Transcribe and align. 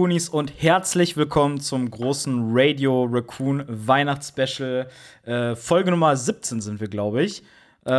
Kunis 0.00 0.30
und 0.30 0.54
herzlich 0.56 1.18
willkommen 1.18 1.60
zum 1.60 1.90
großen 1.90 2.52
Radio 2.56 3.04
Raccoon 3.04 3.64
Weihnachtsspecial. 3.68 4.88
Äh, 5.26 5.54
Folge 5.54 5.90
Nummer 5.90 6.16
17 6.16 6.62
sind 6.62 6.80
wir, 6.80 6.88
glaube 6.88 7.22
ich. 7.22 7.42
Äh, 7.84 7.90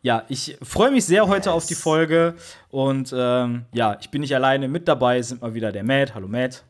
ja, 0.00 0.24
ich 0.30 0.56
freue 0.62 0.90
mich 0.90 1.04
sehr 1.04 1.28
heute 1.28 1.52
auf 1.52 1.66
die 1.66 1.74
Folge 1.74 2.32
und 2.70 3.14
ähm, 3.14 3.66
ja, 3.74 3.98
ich 4.00 4.08
bin 4.08 4.22
nicht 4.22 4.34
alleine 4.34 4.68
mit 4.68 4.88
dabei, 4.88 5.20
sind 5.20 5.42
mal 5.42 5.52
wieder 5.52 5.70
der 5.70 5.84
Matt. 5.84 6.14
Hallo 6.14 6.28
Matt. 6.28 6.64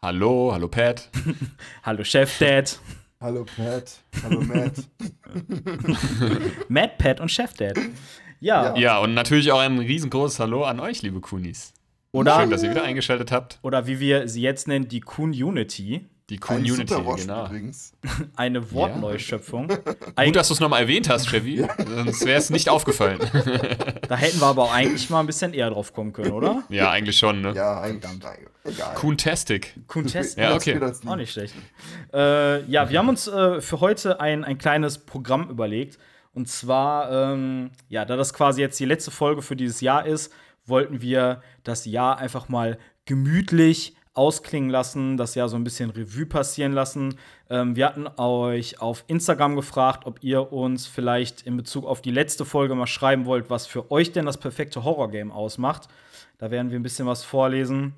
Hallo, 0.00 0.54
hallo 0.54 0.68
Pat. 0.68 1.10
Hallo 1.82 2.02
Chef 2.02 2.38
Dad. 2.38 2.78
Hallo 3.20 3.44
Pat, 3.44 3.98
hallo 4.22 4.40
Matt. 4.40 4.72
Matt, 6.68 6.96
Pat 6.96 7.20
und 7.20 7.30
Chef 7.30 7.52
Dad. 7.52 7.76
Ja, 8.40 8.74
Ja. 8.74 8.76
Ja, 8.76 8.98
und 9.00 9.12
natürlich 9.12 9.52
auch 9.52 9.60
ein 9.60 9.78
riesengroßes 9.78 10.40
Hallo 10.40 10.64
an 10.64 10.80
euch, 10.80 11.02
liebe 11.02 11.20
Kunis. 11.20 11.73
Oder, 12.14 12.40
Schön, 12.40 12.50
dass 12.50 12.62
ihr 12.62 12.70
wieder 12.70 12.84
eingeschaltet 12.84 13.32
habt. 13.32 13.58
oder 13.62 13.86
wie 13.86 13.98
wir 13.98 14.28
sie 14.28 14.40
jetzt 14.40 14.68
nennen, 14.68 14.88
die 14.88 15.00
Kuhn 15.00 15.30
Unity. 15.30 16.06
Die 16.30 16.36
Ein 16.36 16.40
Community, 16.40 16.94
Superwash 16.94 17.20
genau. 17.22 17.46
übrigens. 17.46 17.92
Eine 18.36 18.72
Wortneuschöpfung. 18.72 19.68
Gut, 19.68 20.36
dass 20.36 20.48
du 20.48 20.54
es 20.54 20.60
nochmal 20.60 20.82
erwähnt 20.82 21.10
hast, 21.10 21.28
Chevy. 21.28 21.66
Sonst 21.86 22.24
wäre 22.24 22.38
es 22.38 22.48
nicht 22.48 22.68
aufgefallen. 22.70 23.18
Da 24.08 24.16
hätten 24.16 24.38
wir 24.38 24.46
aber 24.46 24.64
auch 24.64 24.72
eigentlich 24.72 25.08
mal 25.08 25.20
ein 25.20 25.26
bisschen 25.26 25.54
eher 25.54 25.70
drauf 25.70 25.94
kommen 25.94 26.12
können, 26.12 26.32
oder? 26.32 26.62
ja, 26.68 26.90
eigentlich 26.90 27.16
schon, 27.16 27.40
ne? 27.40 27.54
Ja, 27.54 27.80
eigentlich. 27.80 28.10
Egal. 28.62 28.94
Kuhn-Tastic. 28.94 29.74
Kuhn-Test. 29.88 30.38
Ja, 30.38 30.54
okay. 30.54 30.78
Auch 31.06 31.16
nicht 31.16 31.32
schlecht. 31.32 31.54
Äh, 32.12 32.64
ja, 32.70 32.90
wir 32.90 32.98
haben 32.98 33.08
uns 33.08 33.26
äh, 33.26 33.62
für 33.62 33.80
heute 33.80 34.20
ein, 34.20 34.44
ein 34.44 34.58
kleines 34.58 34.98
Programm 34.98 35.48
überlegt. 35.48 35.98
Und 36.34 36.48
zwar, 36.48 37.32
ähm, 37.32 37.70
ja, 37.88 38.04
da 38.04 38.16
das 38.16 38.34
quasi 38.34 38.60
jetzt 38.60 38.78
die 38.78 38.84
letzte 38.84 39.10
Folge 39.10 39.40
für 39.40 39.56
dieses 39.56 39.80
Jahr 39.80 40.04
ist, 40.04 40.32
wollten 40.66 41.00
wir 41.00 41.42
das 41.62 41.84
Jahr 41.84 42.18
einfach 42.18 42.48
mal 42.48 42.78
gemütlich 43.04 43.96
ausklingen 44.14 44.70
lassen, 44.70 45.16
das 45.16 45.34
Jahr 45.34 45.48
so 45.48 45.56
ein 45.56 45.64
bisschen 45.64 45.90
Revue 45.90 46.26
passieren 46.26 46.72
lassen. 46.72 47.16
Ähm, 47.50 47.74
wir 47.74 47.86
hatten 47.86 48.06
euch 48.16 48.80
auf 48.80 49.04
Instagram 49.08 49.56
gefragt, 49.56 50.06
ob 50.06 50.22
ihr 50.22 50.52
uns 50.52 50.86
vielleicht 50.86 51.42
in 51.42 51.56
Bezug 51.56 51.84
auf 51.84 52.00
die 52.00 52.12
letzte 52.12 52.44
Folge 52.44 52.76
mal 52.76 52.86
schreiben 52.86 53.26
wollt, 53.26 53.50
was 53.50 53.66
für 53.66 53.90
euch 53.90 54.12
denn 54.12 54.24
das 54.24 54.38
perfekte 54.38 54.84
Horrorgame 54.84 55.34
ausmacht. 55.34 55.88
Da 56.38 56.50
werden 56.52 56.70
wir 56.70 56.78
ein 56.78 56.84
bisschen 56.84 57.06
was 57.06 57.24
vorlesen. 57.24 57.94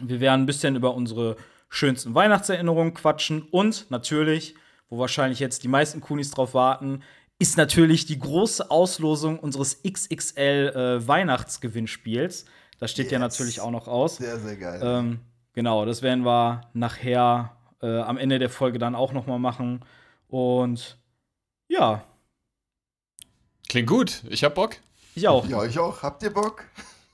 Wir 0.00 0.20
werden 0.20 0.42
ein 0.42 0.46
bisschen 0.46 0.76
über 0.76 0.94
unsere 0.94 1.36
schönsten 1.68 2.14
Weihnachtserinnerungen 2.14 2.94
quatschen 2.94 3.42
und 3.50 3.90
natürlich, 3.90 4.54
wo 4.88 4.98
wahrscheinlich 4.98 5.40
jetzt 5.40 5.64
die 5.64 5.68
meisten 5.68 6.00
Kunis 6.00 6.30
drauf 6.30 6.54
warten, 6.54 7.02
ist 7.42 7.56
natürlich 7.58 8.06
die 8.06 8.18
große 8.18 8.70
Auslosung 8.70 9.38
unseres 9.38 9.82
XXL 9.82 10.72
äh, 11.02 11.06
Weihnachtsgewinnspiels. 11.08 12.44
Das 12.78 12.90
steht 12.90 13.10
ja 13.12 13.18
Yes. 13.18 13.20
natürlich 13.20 13.60
auch 13.60 13.70
noch 13.70 13.88
aus. 13.88 14.16
Sehr, 14.16 14.38
sehr 14.38 14.56
geil. 14.56 14.80
Ähm, 14.82 15.20
genau, 15.52 15.84
das 15.84 16.02
werden 16.02 16.24
wir 16.24 16.62
nachher 16.72 17.56
äh, 17.82 17.98
am 18.00 18.16
Ende 18.16 18.38
der 18.38 18.48
Folge 18.50 18.78
dann 18.78 18.94
auch 18.94 19.12
noch 19.12 19.26
mal 19.26 19.38
machen. 19.38 19.80
Und 20.28 20.96
ja, 21.68 22.04
Klingt 23.68 23.88
gut. 23.88 24.22
Ich 24.28 24.44
hab 24.44 24.54
Bock. 24.54 24.76
ich 25.14 25.26
auch. 25.28 25.46
ja, 25.48 25.64
ich 25.64 25.78
auch. 25.78 26.02
Habt 26.02 26.22
ihr 26.22 26.32
Bock? 26.32 26.64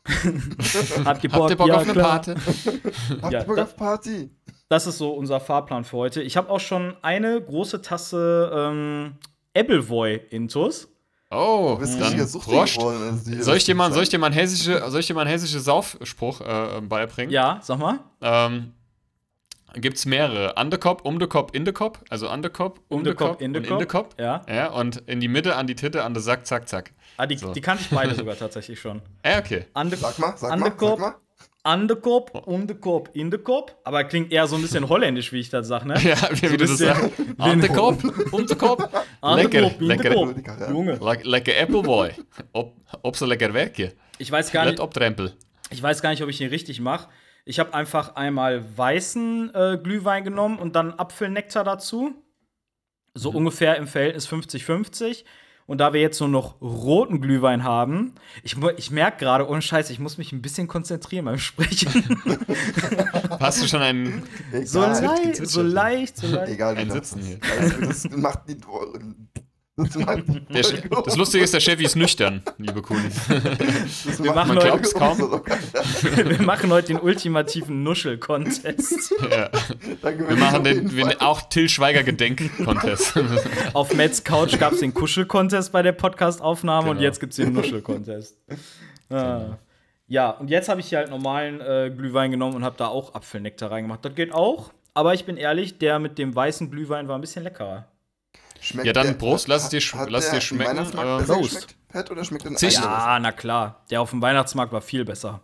Habt 1.04 1.22
ihr 1.24 1.30
Bock, 1.30 1.40
Habt 1.42 1.50
ihr 1.50 1.56
Bock 1.56 1.68
Ja, 1.68 1.74
auf 1.76 1.82
eine 1.82 1.92
klar. 1.92 2.08
Party? 2.22 2.34
Habt 3.22 3.32
Ja, 3.32 3.40
ihr 3.40 3.46
Bock 3.46 3.56
da- 3.56 3.62
auf 3.64 3.76
Party? 3.76 4.30
Das 4.68 4.86
ist 4.86 4.98
so 4.98 5.12
unser 5.12 5.40
Fahrplan 5.40 5.84
für 5.84 5.96
heute. 5.98 6.20
Ich 6.22 6.36
habe 6.36 6.50
auch 6.50 6.60
schon 6.60 6.94
eine 7.02 7.40
große 7.40 7.80
Tasse 7.80 8.50
ähm, 8.54 9.14
Appleboy 9.58 10.20
Intus. 10.30 10.88
Oh, 11.30 11.74
Du 11.74 11.80
bist 11.80 12.00
richtiger 12.00 12.24
geworden. 12.24 13.20
die- 13.26 13.42
Soll 13.42 13.56
ich 13.58 13.64
dir 13.64 13.74
mal, 13.74 13.92
soll 13.92 14.02
ich 14.02 14.08
dir 14.08 14.18
mal 14.18 14.26
einen 14.26 14.34
hessische, 14.34 14.82
soll 14.90 15.00
ich 15.00 15.06
dir 15.06 15.14
mal 15.14 15.22
einen 15.22 15.30
hessische 15.30 15.60
Saufspruch 15.60 16.40
äh, 16.40 16.80
beibringen? 16.80 17.30
Ja, 17.30 17.58
sag 17.62 17.78
mal. 17.78 17.98
Ähm, 18.22 18.72
Gibt 19.74 19.98
es 19.98 20.06
mehrere. 20.06 20.54
Underkop, 20.54 21.04
um 21.04 21.20
the 21.20 21.26
Kopf, 21.26 21.54
in 21.54 21.66
the 21.66 21.72
Kopf. 21.72 22.00
Also 22.08 22.30
Underkop, 22.30 22.80
um 22.88 23.04
the 23.04 23.12
Kopf, 23.12 23.42
in 23.42 23.52
the 23.52 23.58
und 23.60 23.66
in 23.66 23.78
the 23.78 23.84
Kopf. 23.84 24.08
Kopf. 24.10 24.18
Ja. 24.18 24.40
Ja, 24.48 24.68
und 24.70 25.02
in 25.06 25.20
die 25.20 25.28
Mitte, 25.28 25.56
an 25.56 25.66
die 25.66 25.74
Titte, 25.74 26.02
an 26.04 26.14
den 26.14 26.22
Sack, 26.22 26.46
zack, 26.46 26.66
zack. 26.66 26.92
Ah, 27.18 27.26
die, 27.26 27.36
So. 27.36 27.52
die 27.52 27.60
kannte 27.60 27.82
ich 27.84 27.90
beide 27.90 28.14
sogar 28.14 28.34
tatsächlich 28.36 28.80
schon. 28.80 29.02
Ja, 29.22 29.38
okay. 29.38 29.66
Ande 29.74 29.96
Sag 29.98 30.18
mal, 30.18 30.34
sag 30.38 30.58
mal, 30.58 30.72
sag 30.78 30.98
mal. 30.98 31.14
An 31.64 31.88
the 31.88 31.94
Kopf, 31.96 32.30
um 32.46 32.66
the 32.68 32.74
Kopf, 32.74 33.10
in 33.14 33.30
the 33.30 33.38
Kopf. 33.38 33.74
Aber 33.84 34.04
klingt 34.04 34.32
eher 34.32 34.46
so 34.46 34.56
ein 34.56 34.62
bisschen 34.62 34.88
holländisch, 34.88 35.32
wie 35.32 35.40
ich 35.40 35.50
das 35.50 35.68
sag, 35.68 35.84
ne? 35.84 35.94
Ja, 36.02 36.16
wie, 36.32 36.52
wie 36.52 36.56
du 36.56 36.66
das 36.66 36.78
sagst. 36.78 37.10
An 37.38 37.60
den 37.60 37.72
Kopf, 37.72 38.04
um 38.32 38.46
den 38.46 38.58
Kopf. 38.58 38.82
An 39.20 39.38
the 39.38 39.44
Lecker, 39.44 39.62
Kopf, 39.62 39.80
in 39.80 39.80
the 39.80 39.86
lecker. 39.86 40.70
Junge. 40.70 40.94
Le 40.94 41.18
lecker 41.24 41.52
Appleboy. 41.60 42.10
Ob, 42.52 42.74
ob 43.02 43.16
so 43.16 43.26
lecker 43.26 43.52
werke. 43.52 43.92
Ich 44.18 44.30
weiß 44.30 44.50
gar 44.52 44.64
Nicht 44.66 44.80
obtrempel. 44.80 45.32
ich 45.70 45.82
weiß 45.82 46.02
gar 46.02 46.10
nicht, 46.10 46.22
ob 46.22 46.28
ich 46.28 46.40
ihn 46.40 46.48
richtig 46.48 46.80
mache. 46.80 47.08
Ich 47.44 47.58
habe 47.58 47.72
einfach 47.74 48.14
einmal 48.16 48.62
weißen 48.76 49.54
äh, 49.54 49.78
Glühwein 49.82 50.22
genommen 50.24 50.58
und 50.58 50.76
dann 50.76 50.92
Apfelnektar 50.92 51.64
dazu. 51.64 52.14
So 53.14 53.30
ungefähr 53.30 53.76
im 53.76 53.86
Verhältnis 53.86 54.28
50-50. 54.28 55.24
Und 55.68 55.78
da 55.82 55.92
wir 55.92 56.00
jetzt 56.00 56.18
nur 56.18 56.30
noch 56.30 56.60
roten 56.62 57.20
Glühwein 57.20 57.62
haben, 57.62 58.14
ich, 58.42 58.56
ich 58.78 58.90
merke 58.90 59.18
gerade, 59.18 59.46
ohne 59.46 59.60
Scheiß, 59.60 59.90
ich 59.90 59.98
muss 59.98 60.16
mich 60.16 60.32
ein 60.32 60.40
bisschen 60.40 60.66
konzentrieren 60.66 61.26
beim 61.26 61.36
Sprechen. 61.38 62.18
Hast 63.38 63.62
du 63.62 63.68
schon 63.68 63.82
einen. 63.82 64.22
so, 64.64 64.80
leicht, 64.80 65.46
so 65.46 65.60
leicht, 65.62 66.16
so 66.16 66.26
leicht. 66.26 66.52
egal 66.52 66.74
Ein 66.76 66.88
das 66.88 67.10
Sitzen 67.10 67.20
hier. 67.22 67.38
Das 67.38 68.04
macht 68.10 68.48
die. 68.48 68.56
Das 68.58 68.64
macht 68.64 68.96
die 68.96 69.36
Der, 69.36 69.42
Sch- 69.42 69.47
das 69.78 71.16
Lustige 71.16 71.44
ist, 71.44 71.54
der 71.54 71.60
Chevy 71.60 71.84
ist 71.84 71.94
nüchtern, 71.96 72.42
liebe 72.58 72.82
Kunis. 72.82 73.14
das 73.28 74.22
wir 74.22 74.32
machen 74.32 74.58
die 74.58 74.70
heute- 74.70 74.90
kaum. 74.90 75.18
Wir 76.28 76.42
machen 76.42 76.70
heute 76.70 76.88
den 76.88 77.00
ultimativen 77.00 77.82
Nuschel-Contest. 77.82 79.14
ja. 79.30 79.50
Wir 80.02 80.36
machen 80.36 80.64
den, 80.64 80.94
wir, 80.96 81.16
auch 81.20 81.42
Till 81.42 81.68
Schweiger 81.68 82.02
Gedenk-Contest. 82.02 83.14
Auf 83.74 83.94
Mets 83.94 84.24
Couch 84.24 84.58
gab 84.58 84.72
es 84.72 84.80
den 84.80 84.92
Kuschel-Contest 84.94 85.70
bei 85.72 85.82
der 85.82 85.92
Podcast-Aufnahme 85.92 86.90
und 86.90 86.96
Genau. 86.96 87.06
jetzt 87.06 87.20
gibt 87.20 87.32
es 87.32 87.36
den 87.36 87.52
Nuschel-Contest. 87.52 88.36
Ah. 89.10 89.58
Ja, 90.06 90.30
und 90.30 90.48
jetzt 90.48 90.68
habe 90.68 90.80
ich 90.80 90.88
hier 90.88 90.98
halt 90.98 91.10
normalen 91.10 91.60
äh, 91.60 91.90
Glühwein 91.94 92.30
genommen 92.30 92.56
und 92.56 92.64
habe 92.64 92.76
da 92.78 92.88
auch 92.88 93.14
Apfelnektar 93.14 93.70
reingemacht. 93.70 94.04
Das 94.04 94.14
geht 94.14 94.32
auch, 94.32 94.72
aber 94.94 95.14
ich 95.14 95.24
bin 95.26 95.36
ehrlich, 95.36 95.78
der 95.78 95.98
mit 95.98 96.18
dem 96.18 96.34
weißen 96.34 96.70
Glühwein 96.70 97.08
war 97.08 97.16
ein 97.16 97.20
bisschen 97.20 97.44
leckerer. 97.44 97.86
Schmeckt 98.60 98.86
Ja, 98.86 98.92
dann 98.92 99.06
der- 99.08 99.12
Prost, 99.14 99.48
lass 99.48 99.64
es 99.64 99.68
dir 99.70 99.80
sch- 99.80 99.94
hat 99.94 100.10
lass 100.10 100.30
dir 100.30 100.40
schmecken, 100.40 100.70
Weihnachtsmarkt 100.70 101.22
äh, 101.28 101.32
Prost. 101.32 101.68
geschmeckt, 101.88 102.10
oder 102.10 102.24
schmeckt 102.24 102.58
Sicher. 102.58 102.82
anderes? 102.84 103.04
Ja, 103.04 103.18
na 103.20 103.32
klar. 103.32 103.84
Der 103.90 104.00
auf 104.00 104.10
dem 104.10 104.20
Weihnachtsmarkt 104.22 104.72
war 104.72 104.80
viel 104.80 105.04
besser. 105.04 105.40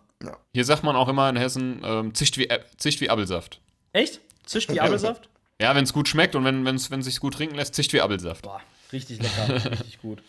Hier 0.53 0.65
sagt 0.65 0.83
man 0.83 0.95
auch 0.95 1.07
immer 1.07 1.29
in 1.29 1.35
Hessen, 1.35 1.81
ähm, 1.83 2.13
zischt, 2.13 2.37
wie, 2.37 2.49
Ä- 2.49 2.61
zischt 2.77 2.99
wie 3.01 3.09
Appelsaft. 3.09 3.59
Echt? 3.93 4.21
Zischt 4.45 4.71
wie 4.71 4.79
Apfelsaft? 4.81 5.29
Ja, 5.61 5.73
wenn 5.75 5.83
es 5.83 5.93
gut 5.93 6.07
schmeckt 6.09 6.35
und 6.35 6.43
wenn 6.43 6.65
es 6.75 6.91
wenn 6.91 7.01
sich 7.01 7.19
gut 7.19 7.35
trinken 7.35 7.55
lässt, 7.55 7.75
zischt 7.75 7.93
wie 7.93 8.01
Appelsaft. 8.01 8.41
Boah, 8.43 8.59
richtig 8.91 9.21
lecker, 9.21 9.65
richtig 9.71 10.01
gut. 10.01 10.21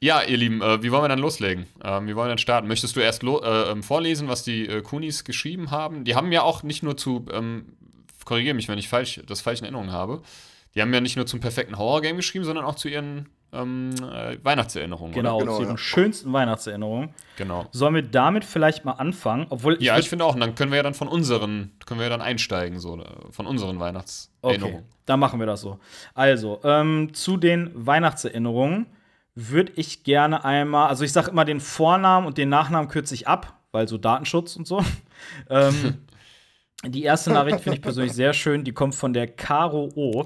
Ja, 0.00 0.22
ihr 0.22 0.36
Lieben, 0.36 0.60
äh, 0.62 0.82
wie 0.82 0.90
wollen 0.90 1.04
wir 1.04 1.08
dann 1.08 1.18
loslegen? 1.20 1.66
Ähm, 1.84 2.06
wie 2.08 2.14
wollen 2.16 2.26
wir 2.26 2.30
dann 2.30 2.38
starten? 2.38 2.66
Möchtest 2.68 2.94
du 2.96 3.00
erst 3.00 3.22
äh, 3.22 3.26
ähm, 3.26 3.82
vorlesen, 3.82 4.28
was 4.28 4.42
die 4.42 4.66
äh, 4.66 4.82
Kunis 4.82 5.24
geschrieben 5.24 5.70
haben? 5.70 6.04
Die 6.04 6.14
haben 6.16 6.30
ja 6.32 6.42
auch 6.42 6.62
nicht 6.64 6.82
nur 6.82 6.96
zu, 6.96 7.24
ähm, 7.32 7.76
korrigiere 8.24 8.54
mich, 8.54 8.68
wenn 8.68 8.78
ich 8.78 8.88
falsch, 8.88 9.20
das 9.26 9.40
falsch 9.40 9.60
in 9.60 9.64
Erinnerung 9.66 9.92
habe, 9.92 10.22
Die 10.74 10.80
haben 10.82 10.92
ja 10.92 11.00
nicht 11.00 11.16
nur 11.16 11.26
zum 11.26 11.40
perfekten 11.40 11.76
Horror-Game 11.76 12.16
geschrieben, 12.16 12.44
sondern 12.44 12.64
auch 12.64 12.74
zu 12.76 12.88
ihren 12.88 13.28
ähm, 13.52 13.90
äh, 14.02 14.38
Weihnachtserinnerungen. 14.42 15.14
Genau, 15.14 15.36
Oder? 15.36 15.44
Genau, 15.44 15.56
zu 15.56 15.62
ihren 15.62 15.70
ja. 15.72 15.76
schönsten 15.78 16.32
Weihnachtserinnerungen. 16.32 17.10
Genau. 17.36 17.66
Sollen 17.72 17.94
wir 17.94 18.02
damit 18.02 18.44
vielleicht 18.44 18.84
mal 18.84 18.92
anfangen? 18.92 19.46
Obwohl 19.50 19.76
Ja, 19.82 19.94
würd- 19.96 20.00
ich 20.00 20.08
finde 20.08 20.24
auch. 20.24 20.34
Und 20.34 20.40
dann 20.40 20.54
können 20.54 20.72
wir 20.72 20.76
ja 20.76 20.82
dann 20.82 20.94
von 20.94 21.08
unseren, 21.08 21.72
können 21.84 22.00
wir 22.00 22.04
ja 22.04 22.10
dann 22.10 22.22
einsteigen, 22.22 22.78
so 22.80 23.04
von 23.30 23.46
unseren 23.46 23.78
Weihnachtserinnerungen. 23.78 24.76
Okay, 24.78 24.86
dann 25.04 25.20
machen 25.20 25.38
wir 25.38 25.46
das 25.46 25.60
so. 25.60 25.78
Also, 26.14 26.60
ähm, 26.64 27.12
zu 27.12 27.36
den 27.36 27.70
Weihnachtserinnerungen 27.74 28.86
würde 29.34 29.72
ich 29.76 30.04
gerne 30.04 30.44
einmal, 30.44 30.88
also 30.88 31.04
ich 31.04 31.12
sage 31.12 31.30
immer 31.30 31.44
den 31.44 31.60
Vornamen 31.60 32.26
und 32.26 32.38
den 32.38 32.48
Nachnamen 32.48 32.88
kürze 32.88 33.14
ich 33.14 33.28
ab, 33.28 33.58
weil 33.72 33.88
so 33.88 33.98
Datenschutz 33.98 34.56
und 34.56 34.66
so. 34.66 34.82
ähm, 35.50 35.98
die 36.86 37.02
erste 37.02 37.30
Nachricht 37.32 37.60
finde 37.60 37.76
ich 37.76 37.82
persönlich 37.82 38.12
sehr 38.12 38.32
schön, 38.32 38.64
die 38.64 38.72
kommt 38.72 38.94
von 38.94 39.12
der 39.12 39.26
Caro 39.28 39.90
O. 39.94 40.24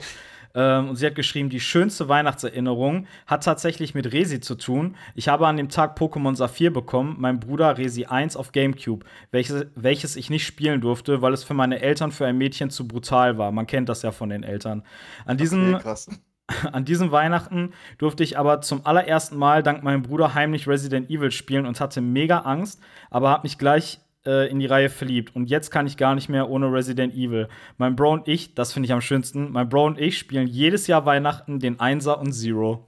Ähm, 0.56 0.88
und 0.88 0.96
sie 0.96 1.06
hat 1.06 1.14
geschrieben, 1.14 1.50
die 1.50 1.60
schönste 1.60 2.08
Weihnachtserinnerung 2.08 3.06
hat 3.26 3.44
tatsächlich 3.44 3.94
mit 3.94 4.12
Resi 4.12 4.40
zu 4.40 4.54
tun. 4.54 4.96
Ich 5.14 5.28
habe 5.28 5.46
an 5.46 5.58
dem 5.58 5.68
Tag 5.68 5.98
Pokémon 5.98 6.34
Saphir 6.34 6.72
bekommen, 6.72 7.16
mein 7.18 7.38
Bruder 7.38 7.76
Resi 7.76 8.06
1 8.06 8.36
auf 8.36 8.52
Gamecube, 8.52 9.04
welches, 9.30 9.66
welches 9.74 10.16
ich 10.16 10.30
nicht 10.30 10.46
spielen 10.46 10.80
durfte, 10.80 11.20
weil 11.20 11.34
es 11.34 11.44
für 11.44 11.54
meine 11.54 11.80
Eltern 11.80 12.10
für 12.10 12.26
ein 12.26 12.38
Mädchen 12.38 12.70
zu 12.70 12.88
brutal 12.88 13.36
war. 13.36 13.52
Man 13.52 13.66
kennt 13.66 13.90
das 13.90 14.00
ja 14.00 14.12
von 14.12 14.30
den 14.30 14.42
Eltern. 14.42 14.82
An 15.26 15.36
diesem, 15.36 15.74
Okay, 15.74 15.82
krass. 15.82 16.08
an 16.72 16.84
diesem 16.86 17.10
Weihnachten 17.10 17.72
durfte 17.98 18.22
ich 18.22 18.38
aber 18.38 18.62
zum 18.62 18.86
allerersten 18.86 19.36
Mal 19.36 19.62
dank 19.62 19.82
meinem 19.82 20.02
Bruder 20.02 20.34
heimlich 20.34 20.66
Resident 20.66 21.10
Evil 21.10 21.32
spielen 21.32 21.66
und 21.66 21.80
hatte 21.80 22.00
mega 22.00 22.38
Angst, 22.40 22.80
aber 23.10 23.28
habe 23.28 23.42
mich 23.42 23.58
gleich 23.58 24.00
äh, 24.26 24.48
in 24.50 24.58
die 24.58 24.66
Reihe 24.66 24.88
verliebt. 24.90 25.34
Und 25.34 25.48
jetzt 25.48 25.70
kann 25.70 25.86
ich 25.86 25.96
gar 25.96 26.14
nicht 26.14 26.28
mehr 26.28 26.50
ohne 26.50 26.70
Resident 26.72 27.14
Evil. 27.14 27.48
Mein 27.78 27.96
Bro 27.96 28.12
und 28.12 28.28
ich, 28.28 28.54
das 28.54 28.72
finde 28.72 28.86
ich 28.86 28.92
am 28.92 29.00
schönsten, 29.00 29.52
mein 29.52 29.68
Bro 29.68 29.86
und 29.86 30.00
ich 30.00 30.18
spielen 30.18 30.46
jedes 30.46 30.86
Jahr 30.86 31.06
Weihnachten 31.06 31.58
den 31.60 31.80
Einser 31.80 32.20
und 32.20 32.32
Zero. 32.32 32.86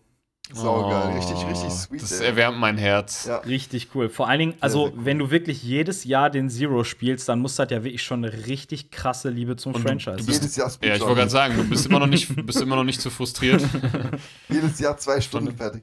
Saugeil. 0.50 1.14
Richtig, 1.14 1.36
richtig 1.46 1.68
sweet. 1.70 2.00
Oh, 2.00 2.06
Das 2.08 2.20
ey. 2.22 2.26
erwärmt 2.28 2.58
mein 2.58 2.78
Herz. 2.78 3.26
Ja. 3.26 3.36
Richtig 3.40 3.88
cool. 3.94 4.08
Vor 4.08 4.28
allen 4.28 4.38
Dingen, 4.38 4.54
also, 4.60 4.86
sehr 4.86 4.94
cool. 4.96 5.04
wenn 5.04 5.18
du 5.18 5.30
wirklich 5.30 5.62
jedes 5.62 6.04
Jahr 6.04 6.30
den 6.30 6.48
Zero 6.48 6.84
spielst, 6.84 7.28
dann 7.28 7.40
muss 7.40 7.56
das 7.56 7.70
ja 7.70 7.84
wirklich 7.84 8.02
schon 8.02 8.24
eine 8.24 8.46
richtig 8.46 8.90
krasse 8.90 9.28
Liebe 9.28 9.56
zum 9.56 9.74
Und 9.74 9.82
Franchise. 9.82 10.16
du 10.16 10.24
bist- 10.24 10.40
Jedes 10.40 10.56
Jahr 10.56 10.70
Ja, 10.82 10.94
ich 10.94 11.02
wollte 11.02 11.16
gerade 11.16 11.30
sagen, 11.30 11.54
du 11.54 11.68
bist 11.68 11.84
immer 11.84 11.98
noch 11.98 12.06
nicht, 12.06 12.34
bist 12.46 12.62
immer 12.62 12.76
noch 12.76 12.84
nicht 12.84 12.98
zu 12.98 13.10
frustriert. 13.10 13.62
Jedes 14.48 14.78
Jahr 14.80 14.96
zwei 14.96 15.20
Stunden 15.20 15.54
fertig. 15.54 15.82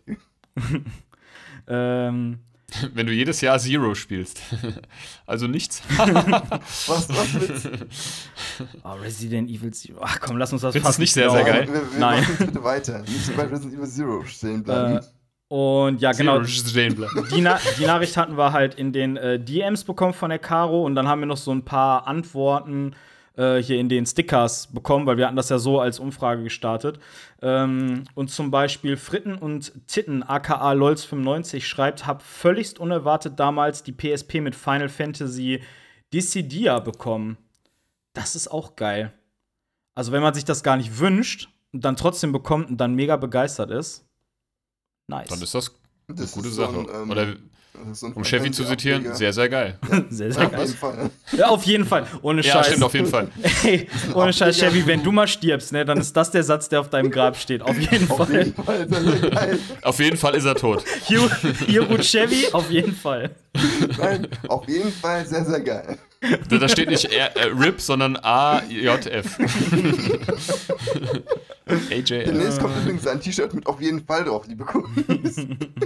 ähm, 1.67 2.39
wenn 2.93 3.07
du 3.07 3.13
jedes 3.13 3.41
Jahr 3.41 3.59
Zero 3.59 3.95
spielst. 3.95 4.41
also 5.25 5.47
nichts. 5.47 5.81
Was, 5.97 7.09
was 7.09 7.33
willst 7.33 7.65
du? 7.65 7.69
oh, 8.83 8.93
Resident 8.93 9.49
Evil 9.49 9.73
Zero. 9.73 9.99
Ach 10.01 10.19
komm, 10.19 10.37
lass 10.37 10.51
uns 10.53 10.61
das 10.61 10.73
Findest 10.73 10.87
fast 10.87 10.99
nicht 10.99 11.13
sehr, 11.13 11.29
sehr 11.29 11.43
glauben. 11.43 11.65
geil? 11.65 11.73
Wir, 11.73 11.91
wir 11.93 11.99
Nein. 11.99 12.25
bitte 12.37 12.63
weiter. 12.63 12.99
Nicht 13.01 13.35
bei 13.35 13.43
Resident 13.43 13.73
Evil 13.73 13.87
Zero 13.87 14.23
stehen 14.25 14.63
bleiben. 14.63 14.97
Äh, 14.97 15.01
Und 15.53 16.01
ja, 16.01 16.11
genau. 16.11 16.39
Die, 16.39 17.41
Na 17.41 17.59
die 17.77 17.85
Nachricht 17.85 18.17
hatten 18.17 18.37
wir 18.37 18.51
halt 18.53 18.75
in 18.75 18.93
den 18.93 19.17
äh, 19.17 19.39
DMs 19.39 19.83
bekommen 19.83 20.13
von 20.13 20.29
der 20.29 20.39
Caro 20.39 20.83
und 20.85 20.95
dann 20.95 21.07
haben 21.07 21.19
wir 21.21 21.27
noch 21.27 21.37
so 21.37 21.51
ein 21.51 21.63
paar 21.63 22.07
Antworten 22.07 22.95
äh, 23.37 23.57
hier 23.57 23.79
in 23.79 23.89
den 23.89 24.05
Stickers 24.05 24.67
bekommen, 24.67 25.05
weil 25.05 25.17
wir 25.17 25.25
hatten 25.27 25.35
das 25.35 25.49
ja 25.49 25.57
so 25.59 25.79
als 25.79 25.99
Umfrage 25.99 26.43
gestartet. 26.43 26.99
Ähm, 27.41 28.03
und 28.15 28.29
zum 28.29 28.51
Beispiel 28.51 28.97
Fritten 28.97 29.35
und 29.35 29.73
Titten, 29.87 30.23
aka 30.23 30.71
LOLs95, 30.71 31.61
schreibt, 31.61 32.07
hab 32.07 32.21
völligst 32.21 32.79
unerwartet 32.79 33.39
damals 33.39 33.83
die 33.83 33.91
PSP 33.93 34.41
mit 34.41 34.55
Final 34.55 34.89
Fantasy 34.89 35.61
Dissidia 36.13 36.79
bekommen. 36.79 37.37
Das 38.13 38.35
ist 38.35 38.47
auch 38.47 38.75
geil. 38.75 39.13
Also, 39.95 40.11
wenn 40.11 40.21
man 40.21 40.33
sich 40.33 40.45
das 40.45 40.63
gar 40.63 40.77
nicht 40.77 40.99
wünscht 40.99 41.49
und 41.73 41.83
dann 41.85 41.95
trotzdem 41.97 42.31
bekommt 42.31 42.69
und 42.69 42.77
dann 42.77 42.95
mega 42.95 43.17
begeistert 43.17 43.71
ist. 43.71 44.05
Nice. 45.07 45.27
Dann 45.29 45.41
ist 45.41 45.53
das 45.53 45.71
eine 46.07 46.17
Das 46.17 46.31
gute 46.31 46.47
ist 46.47 46.55
so 46.55 46.61
Sache. 46.63 46.79
ein, 46.79 46.87
ähm, 47.03 47.09
Oder 47.11 47.35
um 48.15 48.23
Chevy 48.23 48.51
zu 48.51 48.63
zitieren, 48.65 49.13
sehr, 49.15 49.31
sehr 49.33 49.49
geil. 49.49 49.77
sehr, 50.09 50.31
sehr 50.31 50.43
Ja, 50.43 50.47
auf 50.47 50.51
geil. 50.51 50.65
jeden 50.65 50.77
Fall. 50.77 51.09
Ja, 51.37 51.47
auf 51.49 51.63
jeden 51.63 51.85
Fall. 51.85 52.07
Ohne 52.21 52.41
Ja, 52.41 52.53
Scheiß. 52.53 52.67
stimmt 52.67 52.83
auf 52.83 52.93
jeden 52.93 53.07
Fall. 53.07 53.27
Ey, 53.63 53.87
ohne 54.13 54.33
Scheiß. 54.33 54.57
Chevy, 54.57 54.85
wenn 54.87 55.03
du 55.03 55.11
mal 55.11 55.27
stirbst, 55.27 55.71
ne, 55.71 55.85
dann 55.85 55.97
ist 55.99 56.15
das 56.15 56.31
der 56.31 56.43
Satz, 56.43 56.69
der 56.69 56.79
auf 56.81 56.89
deinem 56.89 57.11
Grab 57.11 57.37
steht. 57.37 57.61
Auf 57.61 57.77
jeden 57.77 58.09
Auf 58.09 58.17
Fall. 58.17 58.33
jeden 58.45 58.53
Fall. 58.53 59.59
Auf 59.81 59.99
jeden 59.99 60.17
Fall 60.17 60.35
ist 60.35 60.45
er 60.45 60.55
tot. 60.55 60.83
Hier, 61.05 61.29
hier 61.67 61.83
ruht 61.83 62.03
Chevy, 62.03 62.47
auf 62.51 62.69
jeden 62.71 62.95
Fall. 62.95 63.31
Nein, 63.97 64.27
auf 64.47 64.67
jeden 64.67 64.91
Fall 64.91 65.25
sehr, 65.25 65.45
sehr 65.45 65.61
geil. 65.61 65.97
Da 66.49 66.57
da 66.57 66.67
steht 66.67 66.89
nicht 66.89 67.05
R, 67.11 67.35
äh, 67.37 67.45
RIP, 67.55 67.79
sondern 67.79 68.15
AJF. 68.17 69.37
AJF. 71.91 72.07
Demnächst 72.25 72.59
kommt 72.59 72.75
übrigens 72.81 73.05
ein 73.07 73.19
T-Shirt 73.19 73.53
mit 73.53 73.67
auf 73.67 73.79
jeden 73.81 74.03
Fall 74.05 74.23
drauf, 74.23 74.45
liebe 74.47 74.65
Kunden. 74.65 75.77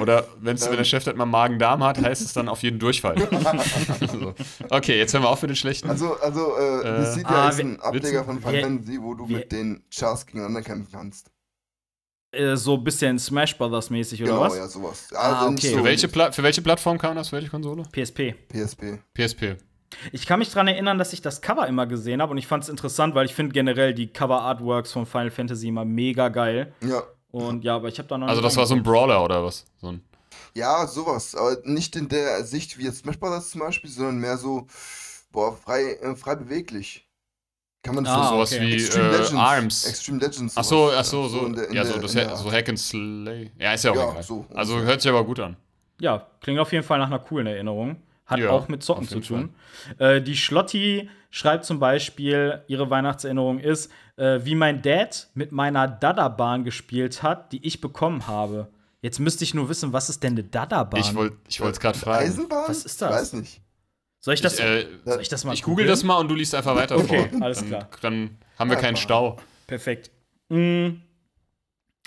Oder 0.00 0.26
wenn's, 0.40 0.68
wenn 0.68 0.76
der 0.76 0.84
Chef 0.84 1.04
dann 1.04 1.16
mal 1.16 1.26
Magen-Darm 1.26 1.82
hat, 1.84 2.00
heißt 2.00 2.22
es 2.22 2.32
dann 2.32 2.48
auf 2.48 2.62
jeden 2.62 2.78
Durchfall. 2.78 3.16
so. 4.12 4.34
Okay, 4.70 4.98
jetzt 4.98 5.12
hören 5.14 5.22
wir 5.22 5.28
auf 5.30 5.42
mit 5.42 5.50
den 5.50 5.56
schlechten. 5.56 5.88
Also, 5.90 6.16
also, 6.20 6.56
äh, 6.58 6.80
Äh, 6.80 6.82
das 6.84 7.14
sieht 7.14 7.26
ah, 7.26 7.48
ist 7.48 7.60
ein 7.60 7.80
Ableger 7.80 8.24
von 8.24 8.40
Final 8.40 8.60
Fantasy, 8.62 8.98
wo 9.00 9.14
du 9.14 9.28
wir- 9.28 9.38
mit 9.38 9.52
den 9.52 9.82
Chars 9.90 10.26
gegeneinander 10.26 10.62
kämpfen 10.62 10.90
kannst. 10.92 11.30
Äh, 12.32 12.56
so 12.56 12.74
ein 12.74 12.84
bisschen 12.84 13.18
Smash 13.18 13.56
Brothers 13.56 13.88
mäßig, 13.90 14.22
oder 14.22 14.32
Genau, 14.32 14.42
was? 14.42 14.56
ja, 14.56 14.66
sowas. 14.68 15.08
Ah, 15.14 15.48
nicht 15.50 15.64
okay. 15.64 15.72
so 15.72 15.78
für, 15.78 15.84
welche 15.84 16.08
Pla 16.08 16.32
für 16.32 16.42
welche 16.42 16.60
Plattform 16.62 16.98
kam 16.98 17.14
das? 17.16 17.28
Für 17.30 17.36
welche 17.36 17.48
Konsole? 17.48 17.82
PSP. 17.92 18.34
PSP. 18.52 18.98
PSP. 19.14 19.56
Ich 20.12 20.26
kann 20.26 20.40
mich 20.40 20.50
daran 20.50 20.66
erinnern, 20.68 20.98
dass 20.98 21.12
ich 21.12 21.22
das 21.22 21.40
Cover 21.40 21.66
immer 21.68 21.86
gesehen 21.86 22.20
habe 22.20 22.32
und 22.32 22.38
ich 22.38 22.46
fand 22.48 22.64
es 22.64 22.68
interessant, 22.68 23.14
weil 23.14 23.24
ich 23.24 23.34
finde 23.34 23.52
generell 23.52 23.94
die 23.94 24.08
Cover-Artworks 24.08 24.92
von 24.92 25.06
Final 25.06 25.30
Fantasy 25.30 25.68
immer 25.68 25.84
mega 25.84 26.28
geil. 26.28 26.74
Ja. 26.82 27.04
Und 27.36 27.64
ja, 27.64 27.76
aber 27.76 27.88
ich 27.88 27.98
habe 27.98 28.08
da 28.08 28.16
noch 28.16 28.28
Also 28.28 28.40
das 28.40 28.56
war 28.56 28.66
so 28.66 28.74
ein 28.74 28.82
Brawler 28.82 29.22
oder 29.22 29.44
was? 29.44 29.64
So 29.80 29.88
ein 29.88 30.02
Ja, 30.54 30.86
sowas. 30.86 31.34
Aber 31.34 31.56
nicht 31.64 31.94
in 31.96 32.08
der 32.08 32.44
Sicht 32.44 32.78
wie 32.78 32.84
jetzt 32.84 32.98
Smash 32.98 33.18
Bros. 33.18 33.50
zum 33.50 33.60
Beispiel, 33.60 33.90
sondern 33.90 34.18
mehr 34.18 34.38
so, 34.38 34.66
boah, 35.32 35.54
frei, 35.56 35.94
äh, 36.00 36.14
frei 36.16 36.34
beweglich. 36.36 37.06
Kann 37.82 37.94
man 37.94 38.06
Ah, 38.06 38.24
so 38.30 38.34
sowas 38.36 38.52
okay. 38.52 38.62
wie 38.66 38.74
Extreme 38.74 39.08
äh, 39.08 39.10
Legends. 39.12 39.32
Arms. 39.34 39.86
Extreme 39.86 40.18
Legends. 40.18 40.56
Ach 40.56 40.64
so, 40.64 40.86
sowas. 40.86 40.94
ach 40.98 41.04
so, 41.04 41.28
so. 41.28 41.46
in 41.46 41.52
der- 41.54 41.68
in 41.68 41.74
ja, 41.76 41.84
so, 41.84 41.98
das 41.98 42.16
ha 42.16 42.36
so. 42.36 42.50
Hack 42.50 42.68
and 42.68 42.78
Slay. 42.78 43.52
Ja, 43.58 43.74
ist 43.74 43.84
ja 43.84 43.90
auch 43.92 43.96
Ja, 43.96 44.10
egal. 44.12 44.22
so 44.22 44.46
also 44.54 44.80
hört 44.80 45.02
sich 45.02 45.10
aber 45.10 45.24
gut 45.24 45.38
an. 45.40 45.56
Ja, 46.00 46.26
klingt 46.40 46.58
auf 46.58 46.72
jeden 46.72 46.84
Fall 46.84 46.98
nach 46.98 47.06
einer 47.06 47.18
coolen 47.20 47.46
Erinnerung. 47.46 47.96
Hat 48.26 48.38
Ja, 48.40 48.50
auch 48.50 48.68
mit 48.68 48.82
Zocken 48.82 49.06
zu 49.08 49.20
tun. 49.20 49.54
Äh, 49.98 50.20
die 50.20 50.36
Schlotti 50.36 51.08
schreibt 51.30 51.64
zum 51.64 51.78
Beispiel, 51.78 52.62
ihre 52.66 52.90
Weihnachtserinnerung 52.90 53.60
ist, 53.60 53.90
äh, 54.16 54.40
wie 54.42 54.54
mein 54.54 54.82
Dad 54.82 55.28
mit 55.34 55.52
meiner 55.52 55.86
Dada-Bahn 55.86 56.64
gespielt 56.64 57.22
hat, 57.22 57.52
die 57.52 57.64
ich 57.64 57.80
bekommen 57.80 58.26
habe. 58.26 58.68
Jetzt 59.00 59.20
müsste 59.20 59.44
ich 59.44 59.54
nur 59.54 59.68
wissen, 59.68 59.92
was 59.92 60.08
ist 60.08 60.22
denn 60.22 60.32
eine 60.32 60.42
Dada-Bahn? 60.42 61.00
Ich 61.00 61.14
wollte 61.14 61.36
ich 61.48 61.60
es 61.60 61.78
gerade 61.80 61.98
fragen. 61.98 62.24
Eisenbahn? 62.24 62.64
Was 62.68 62.84
ist 62.84 63.00
das? 63.00 63.10
Ich 63.10 63.16
weiß 63.16 63.32
nicht. 63.34 63.60
Soll 64.18 64.34
ich 64.34 64.40
das? 64.40 64.58
Ich, 64.58 64.64
äh, 64.64 64.86
soll 65.04 65.20
ich 65.20 65.28
das 65.28 65.44
mal 65.44 65.52
ich 65.52 65.62
google 65.62 65.84
googeln? 65.84 65.88
das 65.88 66.02
mal 66.02 66.16
und 66.18 66.28
du 66.28 66.34
liest 66.34 66.52
einfach 66.54 66.74
weiter 66.74 66.96
Okay, 66.96 67.28
vor. 67.30 67.42
alles 67.42 67.58
dann, 67.60 67.68
klar. 67.68 67.88
Dann 68.00 68.38
haben 68.58 68.70
wir 68.70 68.76
keinen. 68.76 68.96
Stau. 68.96 69.36
Perfekt. 69.68 70.10
Mm. 70.48 70.88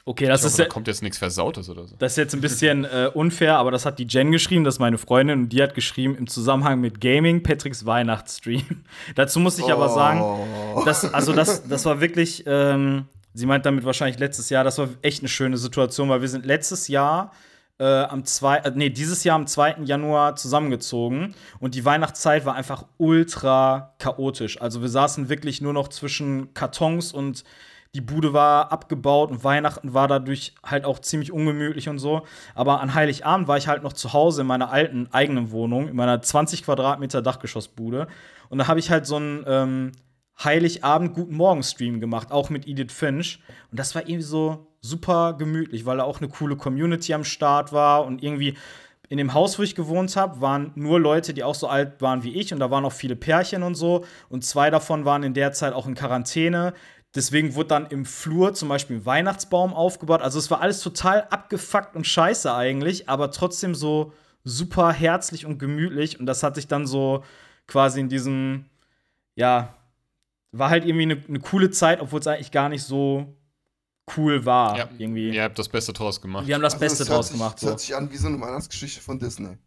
Okay, 0.09 0.25
das 0.25 0.43
ist 0.43 0.53
hoffe, 0.53 0.63
ja, 0.63 0.67
da 0.67 0.73
kommt 0.73 0.87
jetzt 0.87 1.03
nichts 1.03 1.19
Versautes 1.19 1.69
oder 1.69 1.85
so. 1.85 1.95
Das 1.99 2.13
ist 2.13 2.17
jetzt 2.17 2.33
ein 2.33 2.41
bisschen 2.41 2.83
äh, 2.83 3.11
unfair, 3.13 3.57
aber 3.57 3.69
das 3.69 3.85
hat 3.85 3.99
die 3.99 4.07
Jen 4.09 4.31
geschrieben, 4.31 4.63
das 4.63 4.75
ist 4.75 4.79
meine 4.79 4.97
Freundin, 4.97 5.41
und 5.41 5.49
die 5.49 5.61
hat 5.61 5.75
geschrieben 5.75 6.15
im 6.15 6.25
Zusammenhang 6.25 6.81
mit 6.81 6.99
Gaming 6.99 7.43
Patricks 7.43 7.85
Weihnachtsstream. 7.85 8.63
Dazu 9.15 9.39
muss 9.39 9.59
ich 9.59 9.71
aber 9.71 9.87
sagen, 9.89 10.19
Oh. 10.21 10.81
das, 10.83 11.13
also 11.13 11.31
das, 11.31 11.67
das 11.67 11.85
war 11.85 12.01
wirklich, 12.01 12.43
ähm, 12.47 13.05
sie 13.35 13.45
meint 13.45 13.67
damit 13.67 13.85
wahrscheinlich 13.85 14.17
letztes 14.17 14.49
Jahr, 14.49 14.63
das 14.63 14.79
war 14.79 14.89
echt 15.03 15.21
eine 15.21 15.29
schöne 15.29 15.57
Situation, 15.57 16.09
weil 16.09 16.21
wir 16.21 16.27
sind 16.27 16.43
letztes 16.43 16.87
Jahr 16.87 17.31
äh, 17.77 17.83
am 17.83 18.25
zwei, 18.25 18.57
äh, 18.57 18.71
nee, 18.73 18.89
dieses 18.89 19.23
Jahr 19.23 19.35
am 19.35 19.45
2. 19.45 19.81
Januar 19.83 20.35
zusammengezogen 20.35 21.35
und 21.59 21.75
die 21.75 21.85
Weihnachtszeit 21.85 22.45
war 22.45 22.55
einfach 22.55 22.85
ultra 22.97 23.93
chaotisch. 23.99 24.59
Also 24.59 24.81
wir 24.81 24.89
saßen 24.89 25.29
wirklich 25.29 25.61
nur 25.61 25.73
noch 25.73 25.87
zwischen 25.89 26.51
Kartons 26.55 27.11
und 27.13 27.43
die 27.95 28.01
Bude 28.01 28.33
war 28.33 28.71
abgebaut 28.71 29.31
und 29.31 29.43
Weihnachten 29.43 29.93
war 29.93 30.07
dadurch 30.07 30.53
halt 30.63 30.85
auch 30.85 30.99
ziemlich 30.99 31.31
ungemütlich 31.31 31.89
und 31.89 31.97
so. 31.97 32.21
Aber 32.53 32.81
an 32.81 32.93
Heiligabend 32.93 33.47
war 33.47 33.57
ich 33.57 33.67
halt 33.67 33.81
noch 33.81 33.93
zu 33.93 34.13
Hause 34.13 34.41
in 34.41 34.47
meiner 34.47 34.71
alten 34.71 35.07
eigenen 35.11 35.51
Wohnung, 35.51 35.87
in 35.87 35.95
meiner 35.95 36.21
20 36.21 36.63
Quadratmeter 36.63 37.21
Dachgeschossbude. 37.21 38.07
Und 38.49 38.59
da 38.59 38.67
habe 38.67 38.79
ich 38.79 38.91
halt 38.91 39.07
so 39.07 39.15
einen 39.15 39.43
ähm, 39.47 39.91
Heiligabend 40.43 41.15
Guten 41.15 41.35
Morgen 41.35 41.63
Stream 41.63 41.99
gemacht, 41.99 42.31
auch 42.31 42.49
mit 42.49 42.67
Edith 42.67 42.93
Finch. 42.93 43.39
Und 43.71 43.79
das 43.79 43.95
war 43.95 44.03
irgendwie 44.03 44.21
so 44.21 44.67
super 44.81 45.33
gemütlich, 45.33 45.85
weil 45.85 45.97
da 45.97 46.03
auch 46.03 46.19
eine 46.19 46.29
coole 46.29 46.55
Community 46.55 47.13
am 47.13 47.23
Start 47.23 47.73
war 47.73 48.05
und 48.05 48.23
irgendwie 48.23 48.55
in 49.09 49.17
dem 49.17 49.33
Haus, 49.33 49.57
wo 49.57 49.63
ich 49.63 49.75
gewohnt 49.75 50.15
habe, 50.15 50.39
waren 50.39 50.71
nur 50.75 50.99
Leute, 50.99 51.33
die 51.33 51.43
auch 51.43 51.55
so 51.55 51.67
alt 51.67 51.99
waren 51.99 52.23
wie 52.23 52.39
ich 52.39 52.53
und 52.53 52.59
da 52.59 52.69
waren 52.69 52.85
auch 52.85 52.93
viele 52.93 53.15
Pärchen 53.15 53.63
und 53.63 53.73
so 53.73 54.05
und 54.29 54.45
zwei 54.45 54.69
davon 54.69 55.03
waren 55.03 55.23
in 55.23 55.33
der 55.33 55.51
Zeit 55.51 55.73
auch 55.73 55.87
in 55.87 55.95
Quarantäne. 55.95 56.73
Deswegen 57.15 57.55
wurde 57.55 57.69
dann 57.69 57.87
im 57.87 58.05
Flur 58.05 58.53
zum 58.53 58.69
Beispiel 58.69 58.97
ein 58.97 59.05
Weihnachtsbaum 59.05 59.73
aufgebaut. 59.73 60.21
Also 60.21 60.37
es 60.37 60.51
war 60.51 60.61
alles 60.61 60.81
total 60.81 61.23
abgefuckt 61.31 61.95
und 61.95 62.05
scheiße 62.05 62.53
eigentlich, 62.53 63.09
aber 63.09 63.31
trotzdem 63.31 63.73
so 63.73 64.13
super 64.43 64.91
herzlich 64.93 65.45
und 65.45 65.57
gemütlich. 65.57 66.19
Und 66.19 66.27
das 66.27 66.43
hat 66.43 66.55
sich 66.55 66.67
dann 66.67 66.85
so 66.85 67.23
quasi 67.67 67.99
in 67.99 68.09
diesem, 68.09 68.65
ja, 69.35 69.73
war 70.51 70.69
halt 70.69 70.85
irgendwie 70.85 71.03
eine, 71.03 71.23
eine 71.27 71.39
coole 71.39 71.71
Zeit, 71.71 71.99
obwohl 71.99 72.19
es 72.19 72.27
eigentlich 72.27 72.51
gar 72.51 72.69
nicht 72.69 72.83
so 72.83 73.35
cool 74.17 74.45
war. 74.45 74.77
Ja, 74.77 74.89
irgendwie. 74.97 75.29
Ihr 75.29 75.43
habt 75.43 75.57
das 75.59 75.69
Beste 75.69 75.93
draus 75.93 76.21
gemacht. 76.21 76.45
Wir 76.47 76.55
haben 76.55 76.61
das 76.61 76.73
Also, 76.73 76.85
Beste 76.85 77.03
es 77.03 77.09
hört 77.09 77.17
draus 77.17 77.27
sich, 77.29 77.37
gemacht. 77.37 77.55
Es 77.57 77.61
So. 77.61 77.67
hört 77.69 77.79
sich 77.79 77.95
an 77.95 78.11
wie 78.11 78.17
so 78.17 78.27
eine 78.27 78.39
Weihnachtsgeschichte 78.39 79.01
von 79.01 79.17
Disney. 79.19 79.57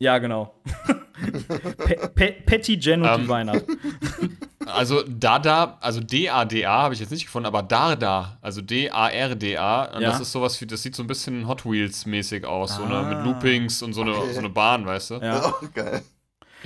Ja, 0.00 0.18
genau. 0.18 0.54
Pe 1.84 2.08
Pe 2.14 2.32
Patty, 2.44 2.74
Jen 2.74 3.02
und 3.02 3.16
die 3.16 3.22
Ähm, 3.22 3.28
Weihnacht. 3.28 3.64
Also 4.66 5.02
Dada, 5.06 5.78
also 5.80 6.00
D-A-D-A 6.00 6.82
habe 6.82 6.94
ich 6.94 7.00
jetzt 7.00 7.10
nicht 7.10 7.24
gefunden, 7.26 7.46
aber 7.46 7.62
Darda, 7.62 8.38
also 8.40 8.60
D-A-R-D-A, 8.60 9.84
und 9.96 10.02
Ja. 10.02 10.10
das 10.10 10.20
ist 10.20 10.32
sowas 10.32 10.60
wie, 10.60 10.66
das 10.66 10.82
sieht 10.82 10.94
so 10.96 11.02
ein 11.02 11.06
bisschen 11.06 11.46
Hot 11.48 11.64
Wheels 11.64 12.06
mäßig 12.06 12.44
aus, 12.44 12.76
so 12.76 12.82
eine, 12.82 12.94
Ah. 12.96 13.02
mit 13.14 13.24
Loopings 13.24 13.82
und 13.82 13.92
so 13.92 14.02
eine, 14.02 14.14
Okay. 14.16 14.32
so 14.32 14.38
eine 14.38 14.48
Bahn, 14.50 14.86
weißt 14.86 15.10
du? 15.10 15.14
Ja. 15.16 15.52
Oh, 15.62 15.66
geil. 15.74 16.02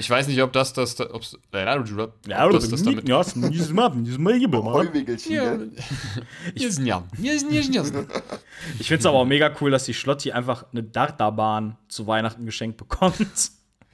Ich 0.01 0.09
weiß 0.09 0.29
nicht, 0.29 0.41
ob 0.43 0.53
das 0.53 0.73
das, 0.73 0.95
da- 0.95 1.13
ob's, 1.13 1.37
äh, 1.53 1.65
Ja, 1.65 1.75
ob 2.47 2.53
das, 2.53 2.69
das 2.69 2.85
damit. 2.85 3.09
ja. 3.09 3.21
Ich 8.79 8.87
finde 8.87 9.01
es 9.01 9.07
aber 9.07 9.19
auch 9.19 9.25
mega 9.25 9.51
cool, 9.61 9.71
dass 9.73 9.85
die 9.85 9.95
Schlotti 9.95 10.31
einfach 10.33 10.65
eine 10.73 10.85
Darterbahn 10.85 11.77
zu 11.89 12.07
Weihnachten 12.07 12.47
geschenkt 12.47 12.77
bekommt. 12.77 13.17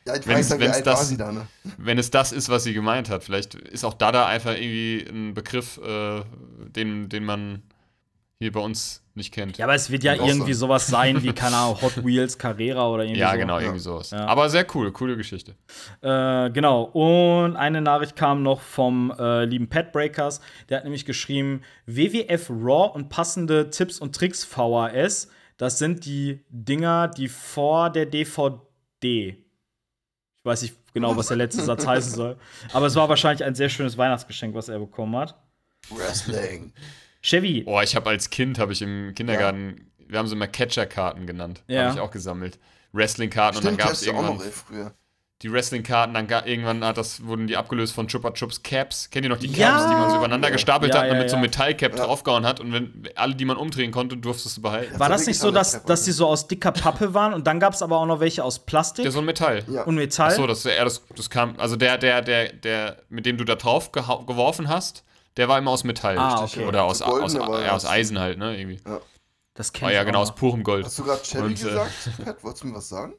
Ja, 0.06 0.16
ich 0.16 0.26
weiß 0.26 0.50
ja, 0.50 0.61
wie 0.61 0.68
alt 0.68 0.84
war 0.87 0.92
das- 0.94 1.08
sie 1.08 1.16
da, 1.16 1.32
ne? 1.32 1.46
Wenn 1.78 1.99
es 1.99 2.11
das 2.11 2.32
ist, 2.32 2.49
was 2.50 2.64
sie 2.64 2.75
gemeint 2.75 3.08
hat. 3.08 3.25
Vielleicht 3.25 3.54
ist 3.54 3.84
auch 3.84 3.94
Dada 3.94 4.26
einfach 4.26 4.52
irgendwie 4.54 5.06
ein 5.08 5.32
Begriff, 5.34 5.78
äh, 5.78 6.20
den, 6.68 7.08
den 7.08 7.25
man 7.25 7.62
hier 8.38 8.52
bei 8.52 8.61
uns 8.61 9.00
nicht 9.14 9.32
kennt. 9.32 9.56
Ja, 9.58 9.64
aber 9.66 9.75
es 9.75 9.90
wird 9.90 10.02
ja 10.02 10.14
irgendwie 10.14 10.52
sowas 10.52 10.88
sein 10.88 11.23
wie, 11.23 11.32
keine 11.32 11.56
Ahnung, 11.56 11.80
Hot 11.80 12.04
Wheels, 12.04 12.37
Carrera 12.37 12.90
oder 12.90 13.04
irgendwie 13.04 13.20
Ja, 13.20 13.30
so. 13.32 13.38
genau, 13.38 13.54
Ja. 13.58 13.62
irgendwie 13.62 13.78
sowas. 13.80 14.11
Ja. 14.11 14.26
Aber 14.26 14.50
sehr 14.50 14.66
cool, 14.75 14.90
coole 14.92 15.16
Geschichte. 15.16 15.54
Äh, 16.02 16.50
genau. 16.50 16.82
Und 16.82 17.56
eine 17.56 17.80
Nachricht 17.80 18.16
kam 18.16 18.42
noch 18.42 18.61
vom 18.61 19.11
äh, 19.18 19.44
lieben 19.44 19.68
Pat 19.68 19.92
Breakers. 19.92 20.40
Der 20.68 20.78
hat 20.78 20.84
nämlich 20.84 21.04
geschrieben: 21.06 21.62
WWF 21.87 22.50
Raw 22.50 22.90
und 22.92 23.08
passende 23.08 23.70
Tipps 23.70 24.00
und 24.00 24.14
Tricks 24.14 24.44
VHS. 24.44 25.28
Das 25.56 25.78
sind 25.78 26.04
die 26.04 26.40
Dinger, 26.50 27.06
die 27.08 27.28
vor 27.28 27.88
der 27.90 28.06
DVD. 28.06 29.44
Ich 30.45 30.47
weiß 30.47 30.61
nicht 30.61 30.77
genau, 30.93 31.17
was 31.17 31.29
der 31.29 31.39
letzte 31.39 31.63
Satz 31.63 31.87
heißen 31.87 32.13
soll. 32.13 32.37
Aber 32.75 32.85
es 32.85 32.95
war 32.97 33.09
wahrscheinlich 33.09 33.43
ein 33.43 33.55
sehr 33.55 33.71
schönes 33.71 33.97
Weihnachtsgeschenk, 33.97 34.55
was 34.55 34.69
er 34.69 34.79
bekommen 34.79 35.17
hat. 35.17 35.43
Wrestling. 35.89 36.75
Chevy, 37.23 37.65
Oh, 37.67 37.81
ich 37.81 37.97
habe 37.97 38.11
als 38.11 38.29
Kind, 38.29 38.59
habe 38.59 38.75
ich 38.75 38.83
im 38.83 39.15
Kindergarten, 39.15 39.91
wir 40.07 40.19
haben 40.19 40.27
sie 40.29 40.35
immer 40.35 40.47
Catcher-Karten 40.47 41.27
genannt. 41.27 41.63
Ja. 41.67 41.85
Habe 41.85 41.95
ich 41.95 42.01
auch 42.01 42.11
gesammelt. 42.11 42.59
Wrestling-Karten 42.93 43.57
und 43.57 43.65
dann 43.65 43.79
gab 43.79 43.93
es 43.93 44.03
du 44.03 44.11
auch 44.11 44.17
irgendwann 44.17 44.37
noch, 44.37 44.45
ey, 44.45 44.51
früher. 44.51 44.95
Die 45.45 45.53
Wrestling-Karten, 45.53 46.15
dann 46.15 46.27
irgendwann 46.47 46.83
hat 46.83 46.97
das, 46.97 47.23
wurden 47.27 47.47
die 47.47 47.59
abgelöst 47.59 47.93
von 47.93 48.09
Chupa 48.09 48.31
Chups 48.33 48.63
Caps. 48.63 49.11
Kennt 49.11 49.27
ihr 49.27 49.29
noch 49.29 49.37
die 49.39 49.49
Caps, 49.49 49.59
Ja. 49.59 49.89
die 49.91 49.95
man 49.95 50.09
so 50.11 50.17
übereinander 50.17 50.51
gestapelt 50.51 50.95
Ja, 50.95 51.01
hat 51.03 51.11
und 51.11 51.17
ja, 51.17 51.21
mit 51.21 51.29
so 51.29 51.37
einem 51.37 51.45
ja. 51.45 51.49
Metallcap 51.51 51.99
Ja. 51.99 52.07
draufgehauen 52.07 52.47
hat 52.47 52.61
und 52.61 52.73
wenn 52.73 53.05
alle, 53.15 53.35
die 53.35 53.45
man 53.45 53.59
umdrehen 53.59 53.93
konnte, 53.93 54.17
durftest 54.17 54.57
du 54.57 54.63
behalten. 54.63 54.99
war 54.99 55.11
das 55.11 55.27
nicht 55.27 55.39
so, 55.39 55.51
dass, 55.51 55.85
dass 55.85 56.05
die 56.05 56.13
so 56.13 56.27
aus 56.27 56.49
dicker 56.49 56.73
Pappe 56.73 57.13
waren 57.13 57.35
und 57.35 57.47
dann 57.47 57.61
gab 57.61 57.75
es 57.75 57.83
aber 57.83 57.99
auch 57.99 58.07
noch 58.07 58.21
welche 58.21 58.43
aus 58.43 58.59
Plastik 58.61 59.03
Der 59.03 59.13
so 59.13 59.19
ein 59.19 59.27
Metall. 59.27 59.65
Ja. 59.69 59.83
und 59.83 59.97
Metall? 59.97 60.29
Achso, 60.31 60.47
das, 60.47 60.65
ja, 60.65 60.83
das, 60.83 61.03
das 61.15 61.29
kam, 61.29 61.57
also 61.59 61.77
der, 61.77 61.99
der, 61.99 62.23
der, 62.23 62.51
der, 62.55 62.97
mit 63.11 63.27
dem 63.27 63.37
du 63.37 63.45
da 63.45 63.57
drauf 63.57 63.93
geworfen 63.93 64.69
hast, 64.71 65.05
der 65.37 65.49
war 65.49 65.59
immer 65.59 65.73
aus 65.73 65.85
Metall. 65.85 66.17
Ah, 66.19 66.43
okay. 66.43 66.65
Oder 66.65 66.85
aus, 66.85 67.03
aus, 67.03 67.35
ja, 67.35 67.43
aus 67.43 67.83
ja. 67.83 67.91
Eisen 67.91 68.19
halt, 68.19 68.39
ne, 68.39 68.57
irgendwie. 68.57 68.81
das 69.53 69.69
Oh 69.69 69.73
kenn 69.75 69.89
ich 69.91 69.95
ja, 69.95 70.01
auch 70.01 70.07
genau, 70.07 70.21
aus 70.23 70.35
purem 70.35 70.63
Gold. 70.63 70.87
Hast 70.87 70.99
du 70.99 71.05
gerade 71.05 71.23
Chevy 71.23 71.45
Und, 71.45 71.61
äh, 71.61 71.65
gesagt? 71.65 71.93
Pat, 72.25 72.43
wolltest 72.43 72.65
du 72.65 72.69
mir 72.69 72.77
was 72.77 72.89
sagen? 72.89 73.13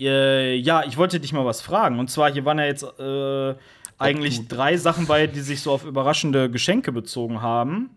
Äh, 0.00 0.56
ja, 0.56 0.84
ich 0.84 0.96
wollte 0.96 1.20
dich 1.20 1.32
mal 1.32 1.44
was 1.44 1.60
fragen. 1.60 1.98
Und 1.98 2.10
zwar, 2.10 2.30
hier 2.32 2.44
waren 2.44 2.58
ja 2.58 2.66
jetzt 2.66 2.84
äh, 2.98 3.54
eigentlich 3.98 4.46
drei 4.48 4.76
Sachen 4.76 5.06
bei, 5.06 5.26
die 5.26 5.40
sich 5.40 5.62
so 5.62 5.72
auf 5.72 5.84
überraschende 5.84 6.50
Geschenke 6.50 6.92
bezogen 6.92 7.42
haben. 7.42 7.90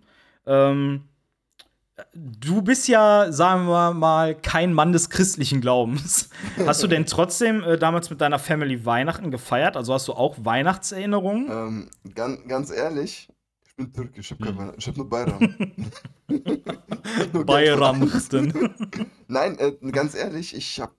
Ähm, 0.48 1.04
du 2.16 2.62
bist 2.64 2.88
ja, 2.88 3.32
sagen 3.32 3.68
wir 3.68 3.94
mal, 3.94 4.34
kein 4.36 4.74
Mann 4.74 4.92
des 4.92 5.10
christlichen 5.12 5.62
Glaubens. 5.62 6.30
Hast 6.66 6.82
du 6.82 6.88
denn 6.88 7.06
trotzdem 7.06 7.62
äh, 7.64 7.78
damals 7.78 8.10
mit 8.10 8.22
deiner 8.22 8.40
Family 8.40 8.86
Weihnachten 8.86 9.30
gefeiert? 9.30 9.78
Also 9.78 9.94
hast 9.94 10.08
du 10.08 10.14
auch 10.14 10.38
Weihnachtserinnerungen? 10.44 11.48
Ähm, 11.52 11.90
ganz, 12.16 12.40
ganz 12.48 12.72
ehrlich, 12.72 13.30
ich 13.68 13.76
bin 13.76 13.94
türkisch, 13.94 14.32
ich 14.32 14.40
Hm. 14.48 14.60
hab, 14.60 14.98
nur 14.98 15.10
Bayram. 15.10 15.40
Nur 17.34 17.46
Bayramchten. 17.46 18.74
Nein, 19.28 19.58
äh, 19.60 19.74
ganz 19.92 20.16
ehrlich, 20.16 20.56
ich 20.56 20.80
habe 20.80 20.94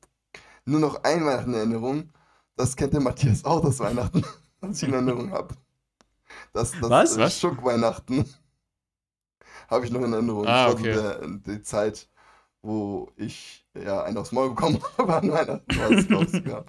nur 0.65 0.81
noch 0.81 1.03
ein 1.05 1.25
Weihnachten 1.25 1.51
in 1.51 1.59
Erinnerung. 1.59 2.11
Das 2.57 2.77
kennt 2.77 2.93
der 2.93 3.01
Matthias 3.01 3.45
auch, 3.45 3.63
das 3.65 3.79
Weihnachten, 3.81 4.25
was 4.61 4.83
ich 4.83 4.89
in 4.89 4.95
Erinnerung 4.95 5.31
habe. 5.33 5.55
Das, 6.53 6.73
das 6.73 6.91
Was? 6.91 7.19
Was? 7.19 7.41
Schuck-Weihnachten 7.41 8.25
habe 9.69 9.87
ich 9.87 9.93
noch 9.93 10.03
in 10.03 10.13
Erinnerung. 10.13 10.47
Ah, 10.47 10.71
okay. 10.71 10.95
so 10.95 11.01
der, 11.01 11.21
die 11.47 11.63
Zeit, 11.63 12.09
wo 12.61 13.11
ich 13.17 13.65
ja 13.75 14.03
einen 14.05 14.19
aufs 14.19 14.33
Maul 14.33 14.51
bekommen 14.51 14.81
habe 14.99 15.15
an 15.15 15.31
Weihnachten. 15.33 15.79
war 15.79 15.91
es, 15.91 16.07
glaub 16.07 16.29
sogar. 16.29 16.65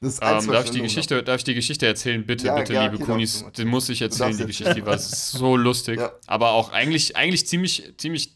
Das 0.00 0.14
ist 0.14 0.22
eins, 0.22 0.44
Ähm, 0.44 0.52
darf, 0.52 0.64
ich 0.66 0.70
die 0.70 0.82
Geschichte, 0.82 1.22
darf 1.22 1.38
ich 1.38 1.44
die 1.44 1.54
Geschichte 1.54 1.86
erzählen? 1.86 2.24
Bitte, 2.24 2.46
Ja, 2.46 2.56
bitte, 2.56 2.74
ja, 2.74 2.84
liebe 2.84 2.96
okay, 2.96 3.04
Kunis. 3.04 3.44
Die 3.56 3.64
muss 3.64 3.88
ich 3.88 4.02
erzählen, 4.02 4.36
die 4.36 4.46
Geschichte. 4.46 4.74
Die 4.74 4.84
war 4.86 4.98
so 5.00 5.56
lustig. 5.56 5.98
Ja. 5.98 6.12
Aber 6.26 6.50
auch 6.50 6.72
eigentlich, 6.72 7.16
eigentlich 7.16 7.46
ziemlich, 7.46 7.94
ziemlich 7.96 8.33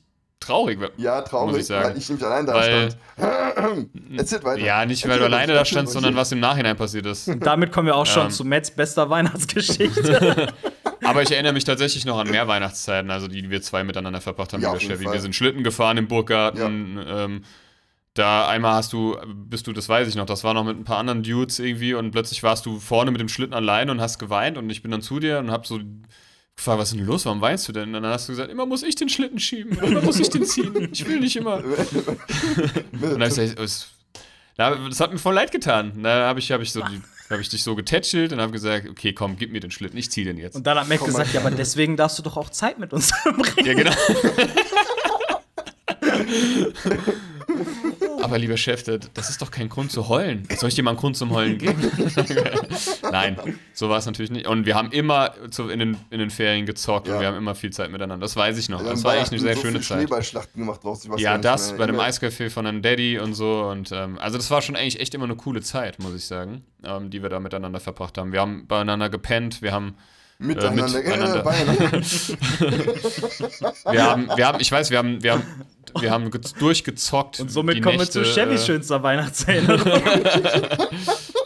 traurig. 0.49 0.79
Ja, 0.97 1.21
traurig, 1.23 1.53
Muss 1.53 1.61
ich 1.61 1.67
sagen. 1.67 1.91
weil 1.91 1.99
ich 1.99 2.09
nämlich 2.09 2.27
allein 2.27 2.47
da 2.47 2.55
Weil- 2.55 2.91
stand. 2.91 3.89
Erzählt 4.17 4.45
weiter. 4.45 4.61
Ja, 4.65 4.85
nicht 4.87 5.05
weil 5.05 5.13
Erzähl 5.13 5.29
du 5.29 5.35
alleine 5.37 5.53
da 5.55 5.65
standst, 5.65 5.93
sondern 5.95 6.17
was 6.17 6.33
im 6.33 6.41
Nachhinein 6.41 6.77
passiert 6.77 7.07
ist. 7.07 7.31
Damit 7.41 7.73
kommen 7.73 7.87
wir 7.87 7.97
auch 7.97 8.07
schon 8.07 8.25
Ähm. 8.27 8.31
zu 8.31 8.45
Mets 8.45 8.71
bester 8.71 9.09
Weihnachtsgeschichte. 9.11 10.53
Aber 11.05 11.23
ich 11.23 11.31
erinnere 11.31 11.53
mich 11.53 11.65
tatsächlich 11.65 12.05
noch 12.05 12.19
an 12.19 12.29
mehr 12.31 12.49
Weihnachtszeiten, 12.49 13.11
also 13.11 13.29
die 13.29 13.49
wir 13.51 13.63
zwei 13.63 13.85
miteinander 13.85 14.21
verbracht 14.21 14.53
haben, 14.53 14.61
Ja, 14.63 14.73
lieber 14.75 14.95
Chevy. 14.95 15.05
Wir 15.11 15.21
sind 15.21 15.35
Schlitten 15.35 15.63
gefahren 15.63 15.97
im 15.97 16.09
Burggarten. 16.09 16.99
Ähm, 17.09 17.43
da 18.15 18.49
einmal 18.49 18.75
hast 18.75 18.93
du, 18.93 19.17
bist 19.35 19.67
du, 19.69 19.73
das 19.73 19.89
weiß 19.89 20.09
ich 20.09 20.17
noch, 20.17 20.27
das 20.27 20.43
war 20.43 20.53
noch 20.55 20.65
mit 20.65 20.77
ein 20.77 20.83
paar 20.85 20.99
anderen 20.99 21.23
Dudes 21.23 21.61
irgendwie 21.61 21.95
und 21.95 22.11
plötzlich 22.11 22.43
warst 22.43 22.67
du 22.67 22.81
vorne 22.81 23.13
mit 23.13 23.21
dem 23.21 23.29
Schlitten 23.29 23.55
allein 23.55 23.91
und 23.91 24.01
hast 24.01 24.19
geweint 24.19 24.59
und 24.59 24.69
ich 24.71 24.83
bin 24.83 24.91
dann 24.91 25.03
zu 25.03 25.21
dir 25.21 25.39
und 25.39 25.53
hab 25.53 25.67
so 25.69 25.79
gefragt, 26.59 26.79
was 26.79 26.93
ist 26.93 26.99
denn 26.99 27.07
los, 27.07 27.25
warum 27.25 27.41
weinst 27.41 27.67
du 27.69 27.73
denn? 27.73 27.95
Und 27.95 28.03
dann 28.03 28.13
hast 28.13 28.29
du 28.29 28.33
gesagt, 28.33 28.51
immer 28.51 28.67
muss 28.67 28.83
ich 28.83 28.95
den 28.95 29.09
Schlitten 29.09 29.39
schieben, 29.39 29.79
immer 29.79 30.03
muss 30.03 30.21
ich 30.21 30.29
den 30.29 30.45
ziehen, 30.45 30.89
ich 30.93 31.07
will 31.09 31.21
nicht 31.21 31.37
immer. 31.37 31.63
Und 31.65 33.01
dann 33.01 33.23
ich 33.23 33.29
gesagt, 33.29 33.59
es- 33.59 33.89
das 34.57 35.01
hat 35.01 35.13
mir 35.13 35.19
voll 35.19 35.35
leid 35.35 35.53
getan. 35.53 36.03
Da 36.03 36.27
habe 36.27 36.41
ich, 36.41 36.51
hab 36.53 36.61
ich, 36.61 36.73
so 36.73 36.83
hab 36.83 37.41
ich 37.41 37.49
dich 37.49 37.63
so 37.63 37.77
getätschelt 37.77 38.33
und 38.33 38.41
habe 38.41 38.51
gesagt, 38.51 38.89
okay, 38.89 39.13
komm, 39.13 39.37
gib 39.37 39.53
mir 39.53 39.61
den 39.61 39.71
Schlitten, 39.71 39.97
ich 39.97 40.11
zieh 40.11 40.25
den 40.25 40.37
jetzt. 40.37 40.57
Und 40.57 40.67
dann 40.67 40.77
hat 40.79 40.89
Mac 40.89 40.99
Komm 40.99 41.07
gesagt, 41.09 41.33
ja, 41.33 41.41
aber 41.41 41.53
deswegen 41.53 41.97
darfst 41.97 42.19
du 42.19 42.25
doch 42.25 42.37
auch 42.37 42.51
Zeit 42.51 42.79
mit 42.81 42.93
uns 42.93 43.13
verbringen. 43.23 43.67
Ja, 43.67 43.75
genau. 43.75 43.93
Aber 48.23 48.39
lieber 48.39 48.57
Chef, 48.57 48.83
das 48.83 49.31
ist 49.31 49.41
doch 49.43 49.51
kein 49.51 49.69
Grund 49.69 49.91
zu 49.91 50.09
heulen. 50.09 50.47
Soll 50.57 50.69
ich 50.69 50.75
dir 50.75 50.83
mal 50.83 50.91
einen 50.91 50.99
Grund 50.99 51.17
zum 51.17 51.31
Heulen 51.31 51.59
geben? 51.59 51.81
Nein, 53.11 53.37
so 53.73 53.89
war 53.89 53.99
es 53.99 54.07
natürlich 54.07 54.31
nicht. 54.31 54.47
Und 54.47 54.67
wir 54.67 54.75
haben 54.75 54.91
immer 54.93 55.33
zu, 55.51 55.69
in, 55.69 55.79
den, 55.79 55.97
in 56.11 56.19
den 56.19 56.31
Ferien 56.31 56.67
gezockt 56.67 57.09
und 57.09 57.15
Ja. 57.15 57.21
wir 57.21 57.27
haben 57.29 57.37
immer 57.37 57.55
viel 57.55 57.71
Zeit 57.71 57.91
miteinander. 57.91 58.25
Das 58.25 58.37
weiß 58.37 58.59
ich 58.59 58.69
noch. 58.69 58.83
Das 58.83 59.05
war 59.05 59.17
echt 59.17 59.33
eine 59.33 59.41
sehr 59.41 59.55
so 59.55 59.63
schöne 59.63 59.81
Zeit. 59.81 59.99
Schneeballschlachten 59.99 60.61
gemacht 60.61 60.85
draus. 60.85 61.07
Ja, 61.17 61.39
das 61.39 61.77
bei 61.77 61.87
dem 61.87 61.97
Eiscafé 62.01 62.51
von 62.51 62.67
einem 62.67 62.83
Daddy 62.83 63.19
und 63.19 63.35
so. 63.35 63.63
Und 63.71 63.91
ähm, 63.93 64.19
also 64.19 64.37
das 64.37 64.51
war 64.51 64.63
schon 64.63 64.77
eigentlich 64.77 65.01
echt 65.01 65.15
immer 65.15 65.25
eine 65.25 65.37
coole 65.37 65.63
Zeit, 65.63 65.99
muss 65.99 66.15
ich 66.15 66.25
sagen, 66.25 66.63
ähm, 66.85 67.11
die 67.11 67.23
wir 67.23 67.29
da 67.29 67.41
miteinander 67.41 67.81
verbracht 67.81 68.19
haben. 68.19 68.33
Wir 68.33 68.41
haben 68.41 68.67
beieinander 68.67 69.09
gepennt, 69.09 69.63
wir 69.63 69.73
haben 69.73 69.95
Miteinander, 70.41 70.99
miteinander. 70.99 71.41
äh, 71.41 71.43
beieinander. 71.43 71.91
wir 73.93 74.03
haben, 74.05 74.29
wir 74.37 74.47
haben, 74.47 74.61
ich 74.61 74.71
weiß, 74.71 74.91
wir 74.91 74.99
haben, 74.99 75.21
wir 75.23 75.33
haben, 75.33 75.43
wir 76.01 76.11
haben 76.11 76.31
ge- 76.31 76.41
durchgezockt. 76.59 77.41
Und 77.41 77.51
somit 77.51 77.77
die 77.77 77.81
kommen 77.81 77.99
Nächte, 77.99 78.21
wir 78.21 78.25
zu 78.25 78.33
Chevys 78.41 78.63
äh, 78.63 78.67
schönster 78.67 79.03
Weihnachtserinnerung. 79.03 80.01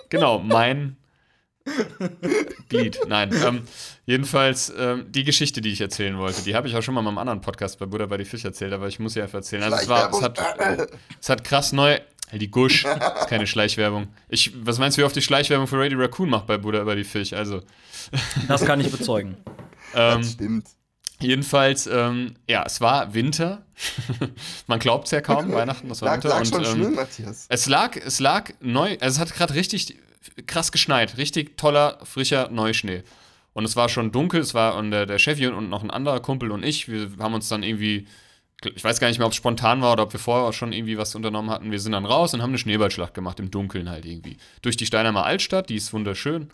Genau, 0.08 0.38
mein 0.40 0.96
Glied. 2.68 2.98
Nein. 3.08 3.30
Ähm, 3.46 3.62
jedenfalls 4.06 4.72
ähm, 4.76 5.06
die 5.10 5.24
Geschichte, 5.24 5.60
die 5.60 5.70
ich 5.72 5.80
erzählen 5.80 6.18
wollte, 6.18 6.42
die 6.42 6.54
habe 6.54 6.66
ich 6.68 6.76
auch 6.76 6.82
schon 6.82 6.94
mal 6.94 7.00
in 7.00 7.04
meinem 7.06 7.18
anderen 7.18 7.40
Podcast 7.40 7.78
bei 7.78 7.86
Buddha 7.86 8.06
bei 8.06 8.16
die 8.16 8.24
Fisch 8.24 8.44
erzählt, 8.44 8.72
aber 8.72 8.88
ich 8.88 8.98
muss 8.98 9.12
sie 9.14 9.22
einfach 9.22 9.36
erzählen. 9.38 9.62
Also 9.62 9.76
es 9.76 9.88
war, 9.88 10.10
es 10.10 10.20
hat, 10.22 10.38
es 11.20 11.28
hat 11.28 11.44
krass 11.44 11.72
neu. 11.72 11.98
Die 12.34 12.50
Gusch, 12.50 12.86
ist 12.86 13.28
keine 13.28 13.46
Schleichwerbung. 13.46 14.08
Ich, 14.30 14.52
was 14.64 14.78
meinst 14.78 14.96
du, 14.96 15.02
wie 15.02 15.04
oft 15.04 15.14
die 15.14 15.20
Schleichwerbung 15.20 15.66
für 15.66 15.78
Radio 15.78 15.98
Raccoon 15.98 16.30
macht 16.30 16.46
bei 16.46 16.56
Buddha 16.56 16.80
über 16.80 16.96
die 16.96 17.04
Fisch? 17.04 17.34
Also, 17.34 17.60
Das 18.48 18.64
kann 18.64 18.80
ich 18.80 18.90
bezeugen. 18.90 19.36
ähm, 19.94 20.22
Das 20.22 20.32
stimmt. 20.32 20.66
Jedenfalls, 21.22 21.86
ähm, 21.86 22.34
ja, 22.48 22.64
es 22.64 22.80
war 22.80 23.14
Winter. 23.14 23.64
Man 24.66 24.78
glaubt 24.78 25.06
es 25.06 25.10
ja 25.10 25.20
kaum, 25.20 25.52
Weihnachten, 25.52 25.88
das 25.88 26.02
war 26.02 26.08
Lag, 26.08 26.16
Winter. 26.16 26.28
lag 26.28 26.40
und, 26.40 26.46
schon 26.46 26.64
ähm, 26.64 26.70
schlimm, 26.70 26.94
Matthias. 26.94 27.46
Es 27.48 27.66
lag, 27.66 27.96
es 27.96 28.20
lag 28.20 28.50
neu, 28.60 28.96
also 29.00 29.16
es 29.16 29.18
hat 29.18 29.34
gerade 29.34 29.54
richtig 29.54 29.98
krass 30.46 30.72
geschneit, 30.72 31.16
richtig 31.16 31.56
toller, 31.56 31.98
frischer 32.04 32.48
Neuschnee. 32.50 33.02
Und 33.54 33.64
es 33.64 33.76
war 33.76 33.88
schon 33.88 34.12
dunkel, 34.12 34.40
es 34.40 34.54
war 34.54 34.76
und 34.76 34.90
der, 34.90 35.06
der 35.06 35.18
Chevy 35.18 35.46
und 35.46 35.68
noch 35.68 35.82
ein 35.82 35.90
anderer 35.90 36.20
Kumpel 36.20 36.50
und 36.50 36.64
ich, 36.64 36.88
wir 36.88 37.10
haben 37.18 37.34
uns 37.34 37.48
dann 37.48 37.62
irgendwie, 37.62 38.06
ich 38.74 38.82
weiß 38.82 38.98
gar 38.98 39.08
nicht 39.08 39.18
mehr, 39.18 39.26
ob 39.26 39.32
es 39.32 39.36
spontan 39.36 39.82
war 39.82 39.92
oder 39.92 40.04
ob 40.04 40.12
wir 40.12 40.20
vorher 40.20 40.52
schon 40.52 40.72
irgendwie 40.72 40.96
was 40.96 41.14
unternommen 41.14 41.50
hatten. 41.50 41.70
Wir 41.70 41.80
sind 41.80 41.92
dann 41.92 42.06
raus 42.06 42.32
und 42.32 42.40
haben 42.40 42.50
eine 42.50 42.58
Schneeballschlacht 42.58 43.12
gemacht, 43.12 43.40
im 43.40 43.50
Dunkeln 43.50 43.90
halt 43.90 44.06
irgendwie. 44.06 44.38
Durch 44.62 44.76
die 44.76 44.86
Steinheimer 44.86 45.24
Altstadt, 45.26 45.68
die 45.68 45.76
ist 45.76 45.92
wunderschön. 45.92 46.50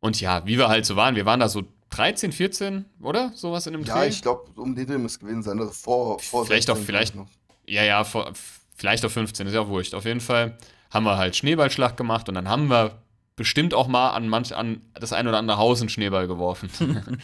Und 0.00 0.20
ja, 0.20 0.44
wie 0.46 0.58
wir 0.58 0.68
halt 0.68 0.84
so 0.86 0.96
waren, 0.96 1.14
wir 1.14 1.26
waren 1.26 1.40
da 1.40 1.48
so 1.48 1.64
13, 1.90 2.32
14, 2.32 2.84
oder? 3.00 3.32
Sowas 3.34 3.66
in 3.66 3.72
dem 3.74 3.82
Ja, 3.84 4.00
Dreh. 4.00 4.08
ich 4.08 4.22
glaube, 4.22 4.50
um 4.60 4.74
den 4.74 4.86
Dreh 4.86 4.98
muss 4.98 5.12
es 5.12 5.18
gewesen 5.20 5.42
sein. 5.42 5.60
Oder 5.60 5.70
vor, 5.70 6.18
vor 6.18 6.44
Vielleicht 6.46 6.68
auch- 6.70 6.76
16 6.76 6.86
vielleicht- 6.86 7.14
noch. 7.14 7.28
Ja, 7.66 7.82
ja, 7.84 8.04
vor, 8.04 8.32
vielleicht 8.76 9.04
auf 9.04 9.12
15, 9.12 9.46
ist 9.46 9.54
ja 9.54 9.60
auch 9.60 9.68
wurscht. 9.68 9.94
Auf 9.94 10.04
jeden 10.04 10.20
Fall 10.20 10.56
haben 10.90 11.04
wir 11.04 11.16
halt 11.16 11.36
Schneeballschlacht 11.36 11.96
gemacht 11.96 12.28
und 12.28 12.34
dann 12.34 12.48
haben 12.48 12.68
wir 12.68 12.98
bestimmt 13.36 13.74
auch 13.74 13.86
mal 13.86 14.10
an 14.10 14.28
manch 14.28 14.54
an 14.56 14.80
das 14.94 15.12
ein 15.12 15.26
oder 15.28 15.38
andere 15.38 15.58
Haus 15.58 15.80
einen 15.80 15.88
Schneeball 15.90 16.26
geworfen. 16.26 16.70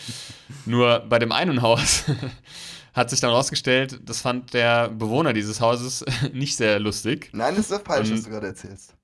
Nur 0.66 1.00
bei 1.00 1.19
dem 1.19 1.33
einen 1.33 1.62
Haus 1.62 2.04
hat 2.92 3.09
sich 3.11 3.21
dann 3.21 3.31
rausgestellt, 3.31 4.00
das 4.04 4.21
fand 4.21 4.52
der 4.52 4.88
Bewohner 4.90 5.33
dieses 5.33 5.61
Hauses 5.61 6.04
nicht 6.33 6.57
sehr 6.57 6.78
lustig. 6.81 7.31
Nein, 7.33 7.57
das 7.57 7.66
ist 7.66 7.71
ja 7.71 7.78
falsch, 7.78 8.09
Ähm, 8.11 8.16
was 8.16 8.25
du 8.25 8.31
gerade 8.31 8.47
erzählst. 8.49 8.95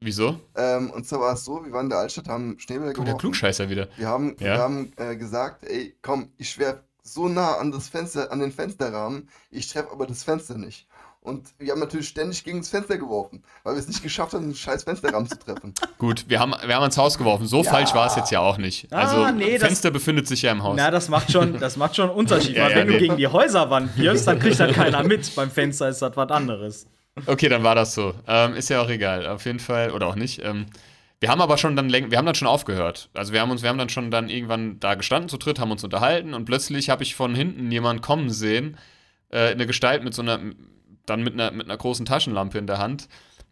Wieso? 0.00 0.38
Ähm, 0.56 0.90
und 0.90 1.06
zwar 1.06 1.20
war 1.20 1.32
es 1.34 1.44
so, 1.44 1.64
wir 1.64 1.72
waren 1.72 1.86
in 1.86 1.90
der 1.90 1.98
Altstadt, 1.98 2.28
haben 2.28 2.56
Schneeball 2.58 2.90
Oh, 2.90 2.92
der 2.92 3.04
geworfen. 3.04 3.18
Klugscheißer 3.18 3.68
wieder. 3.68 3.88
Wir 3.96 4.06
haben, 4.08 4.36
Ja. 4.38 4.46
wir 4.54 4.58
haben 4.58 4.92
äh, 4.96 5.16
gesagt, 5.16 5.64
ey, 5.64 5.94
komm, 6.02 6.30
ich 6.38 6.56
werf 6.58 6.78
so 7.02 7.28
nah 7.28 7.56
an 7.56 7.72
das 7.72 7.88
Fenster, 7.88 8.30
an 8.30 8.38
den 8.40 8.52
Fensterrahmen, 8.52 9.28
ich 9.50 9.66
treffe 9.68 9.90
aber 9.90 10.06
das 10.06 10.22
Fenster 10.22 10.56
nicht. 10.56 10.86
Und 11.20 11.48
wir 11.58 11.72
haben 11.72 11.80
natürlich 11.80 12.08
ständig 12.08 12.44
gegen 12.44 12.58
das 12.60 12.68
Fenster 12.68 12.96
geworfen, 12.96 13.42
weil 13.64 13.74
wir 13.74 13.80
es 13.80 13.88
nicht 13.88 14.02
geschafft 14.02 14.34
haben, 14.34 14.44
den 14.44 14.54
scheiß 14.54 14.84
Fensterrahmen 14.84 15.28
zu 15.28 15.36
treffen. 15.38 15.74
Gut, 15.98 16.24
wir 16.28 16.38
haben, 16.38 16.52
wir 16.64 16.74
haben 16.76 16.82
ans 16.82 16.96
Haus 16.96 17.18
geworfen. 17.18 17.46
So 17.48 17.62
Ja. 17.64 17.70
falsch 17.70 17.92
war 17.92 18.06
es 18.06 18.14
jetzt 18.14 18.30
ja 18.30 18.38
auch 18.40 18.56
nicht. 18.56 18.86
Ah, 18.92 19.00
Also, 19.00 19.36
nee, 19.36 19.58
das- 19.58 19.66
Fenster 19.66 19.90
befindet 19.90 20.28
sich 20.28 20.42
ja 20.42 20.52
im 20.52 20.62
Haus. 20.62 20.76
Na, 20.76 20.90
das 20.92 21.08
macht 21.08 21.32
schon, 21.32 21.58
das 21.58 21.76
macht 21.76 21.96
schon 21.96 22.08
einen 22.08 22.16
Unterschied. 22.18 22.56
Ja, 22.56 22.64
weil 22.66 22.70
ja, 22.70 22.76
wenn 22.78 22.86
nee. 22.86 22.92
du 22.94 22.98
gegen 23.00 23.16
die 23.16 23.26
Häuserwand 23.26 23.96
wirfst, 23.98 24.28
dann 24.28 24.38
kriegt 24.38 24.60
das 24.60 24.72
keiner 24.72 25.02
mit. 25.02 25.34
Beim 25.34 25.50
Fenster 25.50 25.88
ist 25.88 26.00
das 26.00 26.16
was 26.16 26.30
anderes. 26.30 26.86
Okay, 27.26 27.48
dann 27.48 27.62
war 27.62 27.74
das 27.74 27.94
so. 27.94 28.14
Ähm, 28.26 28.54
ist 28.54 28.68
ja 28.70 28.80
auch 28.80 28.88
egal. 28.88 29.26
Auf 29.26 29.44
jeden 29.44 29.60
Fall, 29.60 29.90
oder 29.90 30.06
auch 30.06 30.14
nicht. 30.14 30.42
Ähm, 30.44 30.66
wir 31.20 31.30
haben 31.30 31.40
aber 31.40 31.58
schon 31.58 31.74
dann 31.74 31.90
wir 31.90 32.18
haben 32.18 32.26
dann 32.26 32.34
schon 32.34 32.48
aufgehört. 32.48 33.10
Also 33.12 33.32
wir 33.32 33.40
haben 33.40 33.50
uns, 33.50 33.62
wir 33.62 33.68
haben 33.68 33.78
dann 33.78 33.88
schon 33.88 34.10
dann 34.10 34.28
irgendwann 34.28 34.78
da 34.78 34.94
gestanden 34.94 35.28
zu 35.28 35.36
dritt, 35.36 35.58
haben 35.58 35.72
uns 35.72 35.82
unterhalten 35.82 36.32
und 36.32 36.44
plötzlich 36.44 36.90
habe 36.90 37.02
ich 37.02 37.14
von 37.16 37.34
hinten 37.34 37.70
jemanden 37.72 38.02
kommen 38.02 38.30
sehen, 38.30 38.76
äh, 39.30 39.50
eine 39.50 39.66
Gestalt 39.66 40.04
mit 40.04 40.14
so 40.14 40.22
einer, 40.22 40.38
dann 41.06 41.22
mit 41.22 41.34
einer, 41.34 41.50
mit 41.50 41.66
einer 41.66 41.76
großen 41.76 42.06
Taschenlampe 42.06 42.58
in 42.58 42.68
der 42.68 42.78
Hand, 42.78 43.08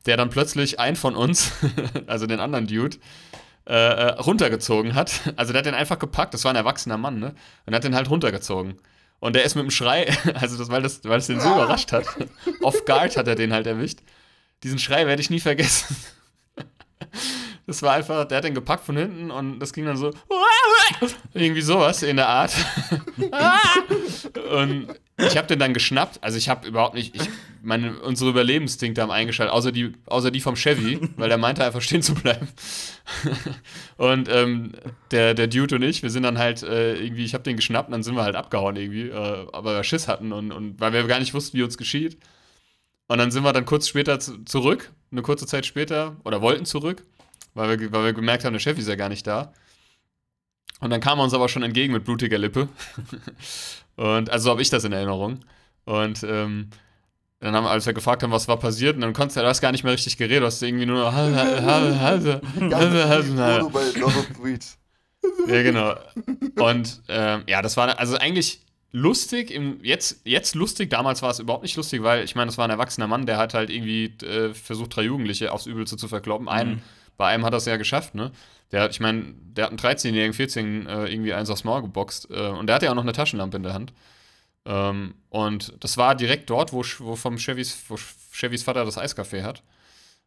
der 0.07 0.17
dann 0.17 0.31
plötzlich 0.31 0.79
einen 0.79 0.97
von 0.97 1.17
uns, 1.17 1.53
also 2.07 2.27
den 2.27 2.39
anderen 2.39 2.69
Dude, 2.69 2.99
äh, 3.67 3.75
äh, 3.75 4.11
runtergezogen 4.21 4.95
hat. 4.95 5.33
Also 5.35 5.53
der 5.53 5.59
hat 5.59 5.67
den 5.67 5.75
einfach 5.75 5.99
gepackt, 5.99 6.35
das 6.35 6.45
war 6.45 6.53
ein 6.53 6.57
erwachsener 6.57 6.99
Mann, 6.99 7.19
ne? 7.19 7.35
Und 7.67 7.75
hat 7.75 7.83
den 7.83 7.97
halt 7.97 8.09
runtergezogen. 8.09 8.77
Und 9.19 9.35
der 9.35 9.45
ist 9.45 9.55
mit 9.55 9.65
dem 9.65 9.71
Schrei, 9.71 10.07
also 10.35 10.59
das, 10.59 10.69
weil 10.69 10.83
das, 10.83 11.03
weil 11.05 11.19
es 11.19 11.27
den 11.27 11.41
so 11.41 11.49
überrascht 11.49 11.93
hat, 11.93 12.07
off 12.63 12.85
guard 12.85 13.17
hat 13.17 13.29
er 13.29 13.35
den 13.35 13.53
halt 13.53 13.67
erwischt. 13.67 14.01
Diesen 14.63 14.79
Schrei 14.79 15.07
werde 15.07 15.23
ich 15.23 15.31
nie 15.31 15.41
vergessen. 15.41 15.97
Das 17.67 17.83
war 17.83 17.95
einfach, 17.95 18.27
der 18.27 18.39
hat 18.39 18.45
den 18.45 18.55
gepackt 18.55 18.85
von 18.85 18.97
hinten 18.97 19.31
und 19.31 19.59
das 19.59 19.73
ging 19.73 19.87
dann 19.87 19.97
so, 19.97 20.13
irgendwie 21.35 21.63
sowas 21.63 22.03
in 22.03 22.17
der 22.17 22.29
Art. 22.29 22.55
und 24.53 24.89
ich 25.19 25.37
habe 25.37 25.49
den 25.49 25.59
dann 25.59 25.75
geschnappt, 25.75 26.23
also 26.23 26.39
ich 26.39 26.49
habe 26.49 26.69
überhaupt 26.69 26.95
nicht, 26.95 27.17
ich, 27.17 27.29
meine, 27.63 27.99
unsere 28.01 28.31
Überlebensinstinkte 28.31 29.03
haben 29.03 29.11
eingeschaltet, 29.11 29.53
außer 29.53 29.73
die, 29.73 29.93
außer 30.07 30.31
die 30.31 30.41
vom 30.41 30.55
Chevy, 30.55 31.01
weil 31.17 31.29
der 31.29 31.39
meinte 31.39 31.65
einfach 31.65 31.81
stehen 31.81 32.03
zu 32.03 32.15
bleiben. 32.15 32.49
und 33.97 34.29
ähm, 34.29 34.73
der, 35.11 35.35
der 35.35 35.49
Dude 35.49 35.77
und 35.77 35.83
ich, 35.83 36.03
wir 36.03 36.11
sind 36.11 36.23
dann 36.23 36.39
halt 36.39 36.63
äh, 36.63 36.95
irgendwie, 36.95 37.25
ich 37.25 37.35
habe 37.35 37.45
den 37.45 37.57
geschnappt 37.57 37.89
und 37.89 37.93
dann 37.93 38.03
sind 38.05 38.15
wir 38.15 38.23
halt 38.23 38.37
abgehauen 38.37 38.77
irgendwie, 38.77 39.09
äh, 39.09 39.47
aber 39.53 39.75
wir 39.75 39.85
Schiss 39.85 40.07
hatten 40.07 40.33
und, 40.33 40.53
und 40.53 40.81
weil 40.81 40.93
wir 40.93 41.05
gar 41.05 41.19
nicht 41.19 41.35
wussten, 41.35 41.59
wie 41.59 41.63
uns 41.63 41.77
geschieht. 41.77 42.19
Und 43.09 43.19
dann 43.19 43.31
sind 43.31 43.43
wir 43.43 43.53
dann 43.53 43.65
kurz 43.65 43.89
später 43.89 44.21
zu, 44.21 44.45
zurück, 44.45 44.93
eine 45.11 45.23
kurze 45.23 45.47
Zeit 45.47 45.67
später, 45.67 46.17
oder 46.25 46.43
wollten 46.43 46.67
zurück, 46.67 47.05
weil 47.57 47.81
wir, 47.81 47.93
weil 47.93 48.05
wir 48.05 48.13
gemerkt 48.13 48.45
haben, 48.45 48.53
der 48.53 48.61
Chef 48.61 48.79
ist 48.79 48.89
ja 48.89 48.95
gar 48.95 49.09
nicht 49.09 49.27
da. 49.27 49.53
Und 50.81 50.91
dann 50.91 51.01
kam 51.01 51.19
er 51.19 51.25
uns 51.25 51.35
aber 51.35 51.49
schon 51.49 51.63
entgegen 51.63 51.93
mit 51.93 52.05
blutiger 52.05 52.39
Lippe. 52.39 52.69
und 53.97 54.31
also 54.31 54.51
habe 54.51 54.63
ich 54.63 54.71
das 54.71 54.85
in 54.85 54.93
Erinnerung. 54.93 55.41
Und 55.85 56.23
ähm, 56.23 56.69
dann 57.41 57.55
haben 57.55 57.65
wir, 57.65 57.71
als 57.71 57.87
wir 57.87 57.93
gefragt 57.93 58.23
haben, 58.23 58.31
was 58.31 58.49
war 58.49 58.59
passiert, 58.59 58.97
und 58.97 59.03
dann 59.03 59.13
konntest 59.13 59.37
du, 59.37 59.41
du 59.41 59.47
hast 59.47 59.61
gar 59.61 59.73
nicht 59.73 59.85
mehr 59.85 59.93
richtig 59.93 60.17
geredet, 60.17 60.43
du 60.43 60.47
hast 60.47 60.63
irgendwie 60.63 60.87
nur 60.87 61.05
ja, 65.49 65.63
genau. 65.63 65.95
Und 66.57 67.03
ähm, 67.09 67.45
ja, 67.47 67.63
das 67.63 67.77
war 67.77 67.99
also 67.99 68.17
eigentlich 68.17 68.61
lustig, 68.93 69.51
im, 69.51 69.79
jetzt, 69.83 70.21
jetzt 70.25 70.55
lustig, 70.55 70.91
damals 70.91 71.23
war 71.23 71.31
es 71.31 71.39
überhaupt 71.39 71.63
nicht 71.63 71.77
lustig, 71.77 72.03
weil 72.03 72.25
ich 72.25 72.35
meine, 72.35 72.47
das 72.47 72.59
war 72.59 72.67
ein 72.67 72.71
erwachsener 72.71 73.07
Mann, 73.07 73.27
der 73.27 73.37
hat 73.37 73.55
halt 73.55 73.71
irgendwie 73.71 74.07
äh, 74.25 74.55
versucht, 74.55 74.97
drei 74.97 75.03
Jugendliche 75.03 75.53
aufs 75.53 75.67
Übelste 75.67 75.97
zu 75.97 76.09
verkloppen. 76.09 76.49
Einen, 76.49 76.83
Bei 77.17 77.29
einem 77.29 77.45
hat 77.45 77.55
er 77.55 77.59
es 77.59 77.65
ja 77.65 77.77
geschafft, 77.77 78.15
ne? 78.15 78.33
Der 78.73 78.83
hat, 78.83 78.91
ich 78.91 79.01
meine, 79.01 79.35
der 79.37 79.67
hat 79.67 79.71
einen 79.71 79.79
13-Jährigen, 79.79 80.33
14 80.35 80.87
äh, 80.87 81.07
irgendwie 81.07 81.33
eins 81.33 81.51
aufs 81.51 81.65
Maul 81.65 81.83
geboxt 81.83 82.29
äh, 82.31 82.49
und 82.49 82.67
der 82.67 82.77
hatte 82.77 82.87
ja 82.87 82.91
auch 82.91 82.97
noch 82.97 83.05
eine 83.05 83.13
Taschenlampe 83.13 83.57
in 83.57 83.63
der 83.63 83.75
Hand. 83.75 83.93
Ähm, 84.65 85.15
und 85.31 85.73
das 85.81 85.97
war 85.97 86.15
direkt 86.15 86.51
dort, 86.51 86.73
wo, 86.73 86.85
wo 86.99 87.17
vom 87.17 87.39
Chevys, 87.39 87.85
wo 87.89 87.97
Chevys 88.33 88.65
Vater 88.65 88.85
das 88.85 88.99
Eiscafé 88.99 89.43
hat. 89.43 89.63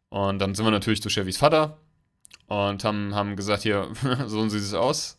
Und 0.08 0.38
dann 0.40 0.54
sind 0.54 0.64
wir 0.64 0.70
natürlich 0.70 1.02
zu 1.02 1.10
Chevys 1.10 1.36
Vater 1.36 1.78
und 2.46 2.82
haben, 2.82 3.14
haben 3.14 3.36
gesagt, 3.36 3.62
hier, 3.62 3.88
so 4.26 4.48
sieht 4.48 4.62
es 4.62 4.74
aus. 4.74 5.18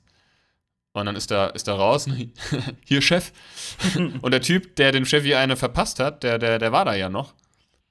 Und 0.94 1.06
dann 1.06 1.16
ist 1.16 1.32
er, 1.32 1.56
ist 1.56 1.68
er 1.68 1.76
raus, 1.76 2.08
hier 2.86 3.02
Chef. 3.02 3.32
und 4.22 4.32
der 4.32 4.42
Typ, 4.42 4.76
der 4.76 4.92
dem 4.92 5.06
Chevy 5.06 5.36
eine 5.36 5.56
verpasst 5.56 6.00
hat, 6.00 6.24
der, 6.24 6.38
der, 6.38 6.60
der 6.60 6.72
war 6.72 6.84
da 6.86 6.96
ja 6.96 7.08
noch. 7.08 7.34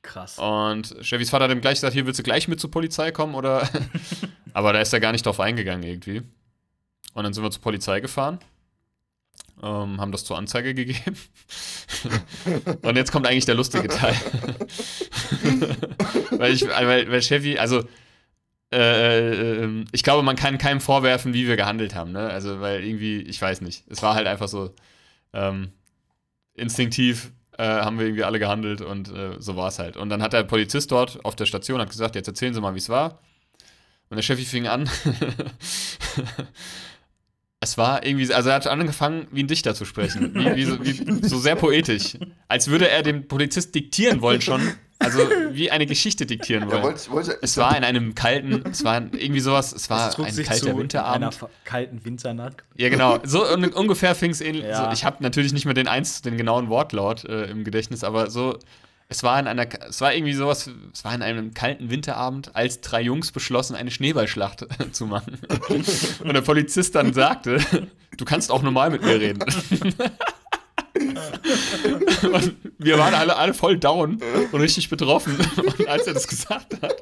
Krass. 0.02 0.38
Und 0.38 0.96
Chevys 1.02 1.30
Vater 1.30 1.44
hat 1.44 1.50
ihm 1.50 1.60
gleich 1.60 1.74
gesagt, 1.74 1.92
hier 1.92 2.06
willst 2.06 2.18
du 2.18 2.22
gleich 2.22 2.48
mit 2.48 2.58
zur 2.60 2.70
Polizei 2.70 3.10
kommen 3.10 3.34
oder. 3.34 3.68
Aber 4.52 4.72
da 4.72 4.80
ist 4.80 4.92
er 4.92 5.00
gar 5.00 5.12
nicht 5.12 5.26
drauf 5.26 5.40
eingegangen 5.40 5.82
irgendwie. 5.82 6.22
Und 7.14 7.24
dann 7.24 7.32
sind 7.32 7.42
wir 7.42 7.50
zur 7.50 7.62
Polizei 7.62 8.00
gefahren. 8.00 8.38
Ähm, 9.62 10.00
haben 10.00 10.10
das 10.10 10.24
zur 10.24 10.38
Anzeige 10.38 10.74
gegeben. 10.74 11.16
Und 12.82 12.96
jetzt 12.96 13.12
kommt 13.12 13.26
eigentlich 13.26 13.44
der 13.44 13.56
lustige 13.56 13.88
Teil. 13.88 14.14
weil 16.30 16.54
ich, 16.54 16.66
weil, 16.66 17.10
weil 17.10 17.20
Chevy, 17.20 17.58
also 17.58 17.84
äh, 18.72 19.62
ähm, 19.62 19.84
ich 19.92 20.02
glaube, 20.02 20.22
man 20.22 20.36
kann 20.36 20.56
keinem 20.56 20.80
vorwerfen, 20.80 21.34
wie 21.34 21.46
wir 21.46 21.56
gehandelt 21.56 21.94
haben, 21.94 22.12
ne? 22.12 22.28
Also, 22.30 22.60
weil 22.60 22.84
irgendwie, 22.84 23.20
ich 23.20 23.40
weiß 23.40 23.60
nicht. 23.60 23.84
Es 23.88 24.02
war 24.02 24.14
halt 24.14 24.26
einfach 24.26 24.48
so 24.48 24.74
ähm, 25.32 25.72
instinktiv 26.54 27.32
äh, 27.60 27.82
haben 27.82 27.98
wir 27.98 28.06
irgendwie 28.06 28.24
alle 28.24 28.38
gehandelt 28.38 28.80
und 28.80 29.12
äh, 29.12 29.36
so 29.38 29.54
war 29.54 29.68
es 29.68 29.78
halt. 29.78 29.98
Und 29.98 30.08
dann 30.08 30.22
hat 30.22 30.32
der 30.32 30.44
Polizist 30.44 30.90
dort 30.90 31.22
auf 31.24 31.36
der 31.36 31.44
Station 31.44 31.80
hat 31.80 31.90
gesagt, 31.90 32.14
jetzt 32.14 32.26
erzählen 32.26 32.54
Sie 32.54 32.60
mal, 32.60 32.74
wie 32.74 32.78
es 32.78 32.88
war. 32.88 33.20
Und 34.08 34.16
der 34.16 34.22
Chefi 34.22 34.44
fing 34.44 34.66
an. 34.66 34.88
es 37.60 37.76
war 37.76 38.04
irgendwie, 38.04 38.32
also 38.32 38.48
er 38.48 38.54
hat 38.54 38.66
angefangen, 38.66 39.26
wie 39.30 39.42
ein 39.42 39.46
Dichter 39.46 39.74
zu 39.74 39.84
sprechen. 39.84 40.34
Wie, 40.34 40.56
wie, 40.56 40.64
so, 40.64 40.82
wie 40.82 41.28
so 41.28 41.38
sehr 41.38 41.54
poetisch. 41.54 42.16
Als 42.48 42.68
würde 42.68 42.88
er 42.88 43.02
dem 43.02 43.28
Polizist 43.28 43.74
diktieren 43.74 44.22
wollen 44.22 44.40
schon. 44.40 44.62
Also 45.02 45.18
wie 45.52 45.70
eine 45.70 45.86
Geschichte 45.86 46.26
diktieren 46.26 46.64
Ja, 46.64 46.72
wollen. 46.72 46.82
wollte, 46.82 47.10
wollte, 47.10 47.38
Es 47.40 47.56
war 47.56 47.76
in 47.76 47.84
einem 47.84 48.14
kalten, 48.14 48.62
es 48.70 48.84
war 48.84 48.96
irgendwie 49.00 49.40
sowas, 49.40 49.72
es 49.72 49.88
war 49.88 50.08
Es 50.10 50.18
ein 50.18 50.44
kalter 50.44 50.66
einer 50.68 50.78
Winterabend. 50.78 51.34
fa- 51.34 51.48
kalten 51.64 52.04
Winternacht. 52.04 52.62
Ja, 52.76 52.90
genau. 52.90 53.18
So 53.24 53.46
un 53.50 53.64
ungefähr 53.72 54.14
fing 54.14 54.30
es 54.30 54.40
ähnlich. 54.42 54.64
Ja. 54.66 54.84
So, 54.86 54.92
ich 54.92 55.04
habe 55.06 55.22
natürlich 55.22 55.52
nicht 55.54 55.64
mehr 55.64 55.72
den 55.74 55.88
eins, 55.88 56.20
den 56.22 56.36
genauen 56.36 56.68
Wortlaut 56.68 57.24
äh, 57.24 57.46
im 57.46 57.64
Gedächtnis, 57.64 58.04
aber 58.04 58.30
so, 58.30 58.58
es 59.08 59.22
war 59.22 59.40
in 59.40 59.46
einer, 59.48 59.66
es 59.88 60.00
war 60.02 60.14
irgendwie 60.14 60.34
sowas, 60.34 60.70
es 60.92 61.04
war 61.04 61.14
in 61.14 61.22
einem 61.22 61.54
kalten 61.54 61.90
Winterabend, 61.90 62.54
als 62.54 62.80
drei 62.82 63.00
Jungs 63.00 63.32
beschlossen, 63.32 63.74
eine 63.76 63.90
Schneeballschlacht 63.90 64.66
zu 64.92 65.06
machen. 65.06 65.38
Und 66.22 66.34
der 66.34 66.42
Polizist 66.42 66.94
dann 66.94 67.12
sagte, 67.14 67.58
du 68.16 68.24
kannst 68.26 68.52
auch 68.52 68.62
normal 68.62 68.90
mit 68.90 69.02
mir 69.02 69.18
reden. 69.18 69.40
Und 72.22 72.56
wir 72.78 72.98
waren 72.98 73.14
alle, 73.14 73.36
alle 73.36 73.54
voll 73.54 73.78
down 73.78 74.20
und 74.52 74.60
richtig 74.60 74.88
betroffen. 74.88 75.36
Und 75.56 75.88
als 75.88 76.06
er 76.06 76.14
das 76.14 76.28
gesagt 76.28 76.80
hat, 76.82 76.94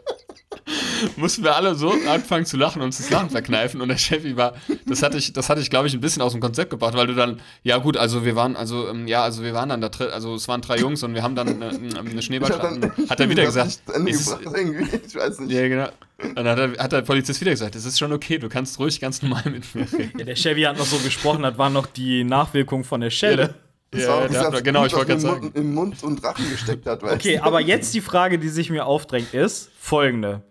mussten 1.16 1.44
wir 1.44 1.56
alle 1.56 1.74
so 1.74 1.92
anfangen 2.08 2.46
zu 2.46 2.56
lachen 2.56 2.80
und 2.80 2.86
uns 2.86 2.98
das 2.98 3.10
Lachen 3.10 3.30
verkneifen. 3.30 3.80
Und 3.80 3.88
der 3.88 3.96
Chevy 3.96 4.36
war, 4.36 4.54
das 4.86 5.02
hatte 5.02 5.18
ich, 5.18 5.32
das 5.32 5.48
hatte 5.48 5.60
ich, 5.60 5.70
glaube 5.70 5.86
ich, 5.86 5.94
ein 5.94 6.00
bisschen 6.00 6.22
aus 6.22 6.32
dem 6.32 6.40
Konzept 6.40 6.70
gebracht, 6.70 6.94
weil 6.94 7.06
du 7.06 7.14
dann, 7.14 7.40
ja 7.62 7.78
gut, 7.78 7.96
also 7.96 8.24
wir 8.24 8.36
waren, 8.36 8.56
also, 8.56 8.88
ähm, 8.88 9.06
ja, 9.06 9.22
also 9.22 9.42
wir 9.42 9.54
waren 9.54 9.68
dann 9.68 9.80
da 9.80 9.88
drin, 9.88 10.08
also 10.10 10.34
es 10.34 10.48
waren 10.48 10.60
drei 10.60 10.76
Jungs 10.78 11.02
und 11.02 11.14
wir 11.14 11.22
haben 11.22 11.34
dann 11.34 11.62
eine, 11.62 11.98
eine 11.98 12.22
Schneeballschlacht. 12.22 13.08
Hat 13.08 13.20
er 13.20 13.28
wieder 13.28 13.44
gesagt. 13.44 13.80
ist-. 14.06 14.36
Ich 15.06 15.14
weiß 15.14 15.40
nicht. 15.40 15.52
ja, 15.52 15.68
genau. 15.68 15.88
Und 16.20 16.36
dann 16.36 16.48
hat, 16.48 16.58
er, 16.58 16.82
hat 16.82 16.92
der 16.92 17.02
Polizist 17.02 17.40
wieder 17.40 17.52
gesagt, 17.52 17.76
es 17.76 17.84
ist 17.84 17.98
schon 17.98 18.12
okay, 18.12 18.38
du 18.38 18.48
kannst 18.48 18.78
ruhig 18.78 19.00
ganz 19.00 19.22
normal 19.22 19.44
mit 19.46 19.72
mir 19.74 19.86
reden. 19.92 20.18
Ja, 20.18 20.24
der 20.24 20.34
Chevy 20.34 20.62
hat 20.62 20.76
noch 20.76 20.86
so 20.86 20.98
gesprochen, 20.98 21.42
das 21.42 21.56
war 21.58 21.70
noch 21.70 21.86
die 21.86 22.24
Nachwirkung 22.24 22.82
von 22.82 23.00
der 23.00 23.10
Schelle. 23.10 23.54
Das 23.90 24.02
Ja, 24.02 24.08
war 24.08 24.28
der 24.28 24.42
das 24.42 24.54
hat, 24.56 24.64
genau, 24.64 24.84
ich 24.84 24.92
wollte 24.92 25.06
gerade 25.06 25.20
sagen. 25.20 25.50
in 25.54 25.72
Mund 25.72 26.02
und 26.02 26.22
Rachen 26.22 26.48
gesteckt 26.50 26.84
hat, 26.86 27.02
weißt 27.02 27.14
Okay, 27.14 27.36
du? 27.38 27.42
aber 27.44 27.60
jetzt 27.60 27.94
die 27.94 28.00
Frage, 28.02 28.38
die 28.38 28.48
sich 28.50 28.68
mir 28.70 28.84
aufdrängt, 28.86 29.32
ist 29.32 29.70
folgende. 29.78 30.42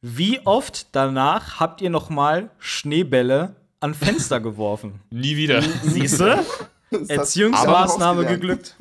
Wie 0.00 0.40
oft 0.44 0.88
danach 0.94 1.58
habt 1.58 1.80
ihr 1.80 1.90
noch 1.90 2.08
mal 2.10 2.50
Schneebälle 2.58 3.56
an 3.80 3.94
Fenster 3.94 4.38
geworfen? 4.40 5.00
Nie 5.10 5.36
wieder. 5.36 5.62
Siehst 5.82 6.20
du? 6.20 6.24
Das 6.26 6.38
hat- 6.38 6.70
Erziehungsmaßnahme 7.10 8.26
geglückt. 8.26 8.76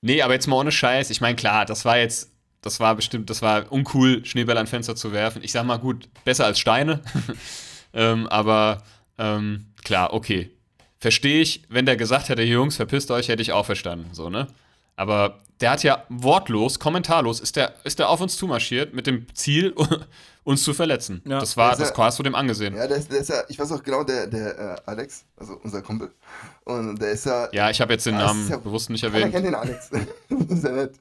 Nee, 0.00 0.22
aber 0.22 0.32
jetzt 0.32 0.46
mal 0.46 0.56
ohne 0.56 0.72
Scheiß. 0.72 1.10
Ich 1.10 1.20
meine, 1.20 1.36
klar, 1.36 1.66
das 1.66 1.84
war 1.84 1.98
jetzt, 1.98 2.30
das 2.62 2.80
war 2.80 2.94
bestimmt, 2.94 3.28
das 3.30 3.42
war 3.42 3.70
uncool, 3.70 4.24
Schneebälle 4.24 4.60
an 4.60 4.66
Fenster 4.66 4.96
zu 4.96 5.12
werfen. 5.12 5.42
Ich 5.44 5.52
sag 5.52 5.66
mal, 5.66 5.76
gut, 5.78 6.08
besser 6.24 6.46
als 6.46 6.58
Steine. 6.58 7.02
ähm, 7.92 8.26
aber 8.28 8.82
Ähm, 9.20 9.66
klar, 9.82 10.12
okay. 10.14 10.52
Verstehe 11.00 11.40
ich, 11.40 11.62
wenn 11.68 11.86
der 11.86 11.96
gesagt 11.96 12.28
hätte, 12.28 12.42
Jungs, 12.42 12.76
verpisst 12.76 13.10
euch, 13.10 13.28
hätte 13.28 13.42
ich 13.42 13.52
auch 13.52 13.66
verstanden, 13.66 14.10
so, 14.12 14.30
ne? 14.30 14.48
Aber 14.96 15.38
der 15.60 15.70
hat 15.72 15.82
ja 15.82 16.04
wortlos, 16.08 16.78
kommentarlos, 16.78 17.40
ist 17.40 17.56
der, 17.56 17.74
ist 17.84 17.98
der 17.98 18.08
auf 18.08 18.20
uns 18.20 18.36
zumarschiert 18.36 18.94
mit 18.94 19.06
dem 19.06 19.26
Ziel, 19.34 19.74
uns 20.44 20.62
zu 20.64 20.72
verletzen. 20.72 21.20
Ja. 21.26 21.40
Das 21.40 21.56
war, 21.56 21.76
das 21.76 21.90
ja- 21.90 21.96
hast 22.04 22.18
du 22.18 22.22
dem 22.22 22.34
angesehen. 22.34 22.74
Ja, 22.74 22.82
Ja, 22.82 22.88
der 22.88 22.96
ist, 22.98 23.10
der 23.12 23.18
ist 23.20 23.28
ja, 23.28 23.42
ich 23.48 23.58
weiß 23.58 23.70
auch 23.72 23.82
genau, 23.82 24.02
der, 24.04 24.26
der 24.28 24.58
äh, 24.58 24.76
Alex, 24.86 25.24
also 25.36 25.58
unser 25.62 25.82
Kumpel. 25.82 26.10
Und 26.64 27.00
der 27.00 27.10
ist 27.12 27.26
ja. 27.26 27.48
ich 27.70 27.80
habe 27.80 27.92
jetzt 27.94 28.06
den 28.06 28.14
Ja, 28.14 28.20
das 28.20 28.28
Namen 28.28 28.48
ja- 28.50 28.56
bewusst 28.58 28.88
nicht 28.90 29.02
erwähnt. 29.02 29.32
kennt 29.32 29.46
den 29.46 29.54
Alex. 29.54 29.90
das 30.28 30.58
ist 30.58 30.64
ja 30.64 30.70
nett. 30.70 30.94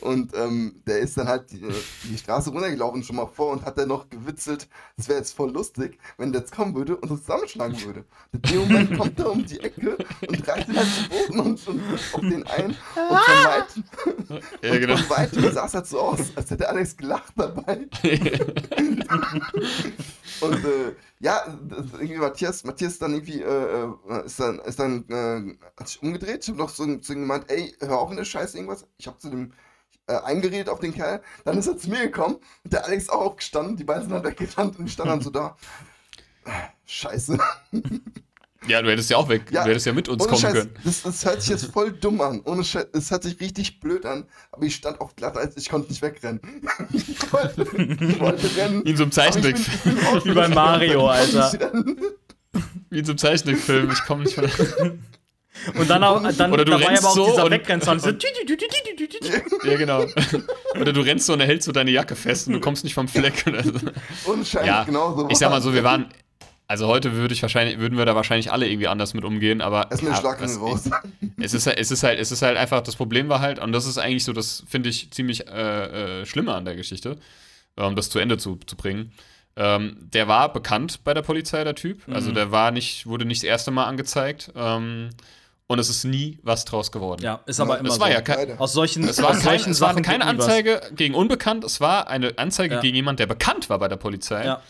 Und 0.00 0.34
ähm, 0.34 0.80
der 0.86 1.00
ist 1.00 1.18
dann 1.18 1.28
halt 1.28 1.50
die, 1.50 1.62
die 2.04 2.16
Straße 2.16 2.48
runtergelaufen 2.48 3.02
schon 3.02 3.16
mal 3.16 3.26
vor 3.26 3.52
und 3.52 3.66
hat 3.66 3.76
dann 3.76 3.88
noch 3.88 4.08
gewitzelt, 4.08 4.66
es 4.96 5.08
wäre 5.10 5.18
jetzt 5.18 5.36
voll 5.36 5.50
lustig, 5.52 5.98
wenn 6.16 6.32
der 6.32 6.40
jetzt 6.40 6.52
kommen 6.54 6.74
würde 6.74 6.96
und 6.96 7.10
uns 7.10 7.20
zusammenschlagen 7.20 7.78
würde. 7.84 8.04
In 8.32 8.40
dem 8.40 8.58
Moment 8.60 8.96
kommt 8.98 9.18
er 9.18 9.30
um 9.30 9.44
die 9.44 9.60
Ecke 9.60 9.98
und 10.26 10.48
reißt 10.48 10.68
ihn 10.70 10.76
halt 10.76 10.88
zu 10.88 11.08
Boden 11.10 11.40
und, 11.40 11.68
und 11.68 11.82
auf 12.14 12.20
den 12.20 12.46
ein. 12.46 12.64
Und 12.70 12.76
weitem, 12.96 13.84
Ja, 14.62 14.78
genau. 14.78 14.96
von 14.96 15.16
weitem 15.16 15.52
sah 15.52 15.66
es 15.66 15.74
halt 15.74 15.86
so 15.86 16.00
aus, 16.00 16.20
als 16.36 16.50
hätte 16.50 16.68
Alex 16.68 16.96
gelacht 16.96 17.32
dabei. 17.36 17.88
Und 20.40 20.64
äh, 20.64 20.94
ja, 21.20 21.42
irgendwie 21.94 22.16
Matthias, 22.16 22.64
Matthias 22.64 22.98
dann 22.98 23.14
irgendwie, 23.14 23.42
äh, 23.42 23.84
äh, 23.84 24.24
ist 24.24 24.40
dann, 24.40 24.58
ist 24.60 24.78
dann, 24.78 25.04
äh, 25.08 25.58
hat 25.78 25.88
sich 25.88 26.02
umgedreht. 26.02 26.42
Ich 26.44 26.48
habe 26.48 26.58
noch 26.58 26.70
so 26.70 26.84
zu 26.96 27.12
ihm 27.12 27.20
gemeint, 27.20 27.50
ey, 27.50 27.74
hör 27.80 27.98
auf 27.98 28.10
in 28.10 28.16
der 28.16 28.24
Scheiße 28.24 28.56
irgendwas. 28.56 28.86
Ich 28.98 29.06
habe 29.06 29.18
zu 29.18 29.28
dem 29.28 29.52
äh, 30.06 30.16
eingeredet 30.16 30.68
auf 30.68 30.80
den 30.80 30.94
Kerl. 30.94 31.22
Dann 31.44 31.58
ist 31.58 31.66
er 31.66 31.76
zu 31.76 31.90
mir 31.90 32.02
gekommen 32.02 32.36
und 32.64 32.72
der 32.72 32.84
Alex 32.84 33.08
auch 33.08 33.20
aufgestanden. 33.20 33.76
Die 33.76 33.84
beiden 33.84 34.02
sind 34.02 34.12
dann 34.12 34.24
weggerannt 34.24 34.78
und 34.78 34.86
ich 34.86 34.92
stand 34.92 35.10
dann 35.10 35.20
so 35.20 35.30
da. 35.30 35.56
Scheiße. 36.86 37.38
Ja, 38.68 38.82
du 38.82 38.90
hättest 38.90 39.08
ja 39.10 39.16
auch 39.16 39.28
weg, 39.28 39.42
Ja, 39.50 39.64
du 39.64 39.70
hättest 39.70 39.86
ja 39.86 39.92
mit 39.94 40.08
uns 40.08 40.22
kommen 40.26 40.38
Scheiß, 40.40 40.52
können. 40.52 40.70
das, 40.84 41.02
das 41.02 41.24
hört 41.24 41.40
sich 41.40 41.50
jetzt 41.50 41.64
voll 41.72 41.92
dumm 41.92 42.20
an. 42.20 42.42
Ohne 42.44 42.62
Scheiß, 42.62 42.88
es 42.92 43.10
hört 43.10 43.22
sich 43.22 43.40
richtig 43.40 43.80
blöd 43.80 44.04
an. 44.04 44.26
Aber 44.52 44.64
ich 44.66 44.74
stand 44.74 45.00
auf 45.00 45.16
glatt, 45.16 45.36
als 45.38 45.56
ich 45.56 45.68
konnte 45.70 45.88
nicht 45.88 46.02
wegrennen. 46.02 46.40
Ich 46.92 47.32
wollte, 47.32 47.62
ich 47.62 48.20
wollte 48.20 48.56
rennen. 48.56 48.84
Wie 48.84 48.90
in 48.90 48.96
so 48.96 49.04
einem 49.04 49.12
Zeichentrick, 49.12 49.56
Wie 50.24 50.32
bei 50.34 50.48
Mario, 50.48 51.08
Alter. 51.08 51.52
wie 52.90 52.98
in 52.98 53.04
so 53.04 53.12
einem 53.12 53.18
Zeichentrickfilm. 53.18 53.90
Ich 53.92 54.04
komme 54.04 54.24
nicht 54.24 54.34
von. 54.34 54.44
Und 55.76 55.90
dann, 55.90 56.02
auch, 56.04 56.22
dann 56.38 56.52
Oder 56.52 56.64
du 56.64 56.70
dabei 56.70 56.86
rennst 56.86 57.02
aber 57.02 57.10
auch 57.10 57.16
so 57.16 57.26
dieser 57.30 57.44
und- 57.44 57.50
Weggrenzsound. 57.50 58.00
So, 58.00 58.08
ja, 59.68 59.76
genau. 59.76 60.04
Oder 60.80 60.92
du 60.92 61.00
rennst 61.00 61.26
so 61.26 61.32
und 61.32 61.40
hältst 61.40 61.66
so 61.66 61.72
deine 61.72 61.90
Jacke 61.90 62.14
fest 62.14 62.46
und 62.46 62.54
du 62.54 62.60
kommst 62.60 62.84
nicht 62.84 62.94
vom 62.94 63.08
Fleck. 63.08 63.44
Oder 63.46 63.62
so. 63.64 63.72
Ohne 64.26 64.44
Scheiß, 64.44 64.64
Ja, 64.66 64.84
genau 64.84 65.14
so. 65.16 65.28
ich 65.28 65.36
sag 65.38 65.50
mal 65.50 65.60
so, 65.60 65.74
wir 65.74 65.82
waren. 65.84 66.06
Also 66.70 66.86
heute 66.86 67.14
würde 67.14 67.34
ich 67.34 67.42
wahrscheinlich, 67.42 67.78
würden 67.80 67.98
wir 67.98 68.04
da 68.04 68.14
wahrscheinlich 68.14 68.52
alle 68.52 68.68
irgendwie 68.68 68.86
anders 68.86 69.12
mit 69.12 69.24
umgehen, 69.24 69.60
aber 69.60 69.90
Erstmal 69.90 70.12
den 70.14 70.24
ja, 70.24 70.36
das- 70.36 70.60
raus. 70.60 70.88
es 71.40 71.52
ist, 71.52 71.66
halt- 71.66 71.78
es 71.80 71.90
ist 71.90 72.02
halt, 72.04 72.20
es 72.20 72.30
ist 72.30 72.42
halt 72.42 72.56
einfach, 72.56 72.80
das 72.80 72.94
Problem 72.94 73.28
war 73.28 73.40
halt, 73.40 73.58
und 73.58 73.72
das 73.72 73.86
ist 73.86 73.98
eigentlich 73.98 74.22
so, 74.24 74.32
das 74.32 74.62
finde 74.68 74.88
ich 74.88 75.10
ziemlich 75.10 75.48
äh, 75.48 76.20
äh, 76.20 76.26
schlimmer 76.26 76.54
an 76.54 76.64
der 76.64 76.76
Geschichte, 76.76 77.16
um 77.74 77.96
das 77.96 78.08
zu 78.08 78.20
Ende 78.20 78.38
zu, 78.38 78.54
zu 78.66 78.76
bringen. 78.76 79.10
Ähm, 79.56 79.96
der 80.14 80.28
war 80.28 80.52
bekannt 80.52 81.00
bei 81.02 81.12
der 81.12 81.22
Polizei, 81.22 81.64
der 81.64 81.74
Typ. 81.74 82.06
Mhm. 82.06 82.14
Also 82.14 82.30
der 82.30 82.52
war 82.52 82.70
nicht, 82.70 83.04
wurde 83.04 83.24
nicht 83.24 83.42
das 83.42 83.48
erste 83.48 83.72
Mal 83.72 83.86
angezeigt. 83.86 84.52
Ähm, 84.54 85.10
und 85.66 85.78
es 85.80 85.88
ist 85.88 86.04
nie 86.04 86.38
was 86.44 86.64
draus 86.64 86.92
geworden. 86.92 87.22
Ja, 87.22 87.40
ist 87.46 87.58
aber 87.60 87.78
immer 87.80 87.88
Das 87.88 87.98
war 87.98 88.06
so. 88.08 88.12
ja 88.12 88.20
kein. 88.20 88.58
Aus 88.60 88.72
solchen, 88.72 89.04
es 89.08 89.20
war, 89.20 89.30
aus 89.30 89.36
kein, 89.38 89.42
solchen 89.58 89.70
es 89.72 89.80
war 89.80 89.90
Sachen 89.90 90.02
keine 90.04 90.24
nie 90.24 90.38
was. 90.38 90.44
Anzeige 90.46 90.80
gegen 90.94 91.14
Unbekannt, 91.14 91.64
es 91.64 91.80
war 91.80 92.08
eine 92.08 92.38
Anzeige 92.38 92.76
Ja. 92.76 92.80
gegen 92.80 92.94
jemand, 92.96 93.18
der 93.18 93.26
bekannt 93.26 93.68
war 93.70 93.78
bei 93.80 93.88
der 93.88 93.96
Polizei. 93.96 94.44
Ja. 94.44 94.62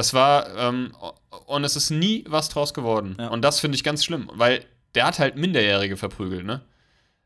Das 0.00 0.14
war, 0.14 0.56
ähm, 0.56 0.96
und 1.44 1.62
es 1.62 1.76
ist 1.76 1.90
nie 1.90 2.24
was 2.26 2.48
draus 2.48 2.72
geworden. 2.72 3.16
Ja. 3.18 3.28
Und 3.28 3.42
das 3.42 3.60
finde 3.60 3.76
ich 3.76 3.84
ganz 3.84 4.02
schlimm, 4.02 4.30
weil 4.32 4.64
der 4.94 5.04
hat 5.04 5.18
halt 5.18 5.36
Minderjährige 5.36 5.98
verprügelt, 5.98 6.46
ne? 6.46 6.62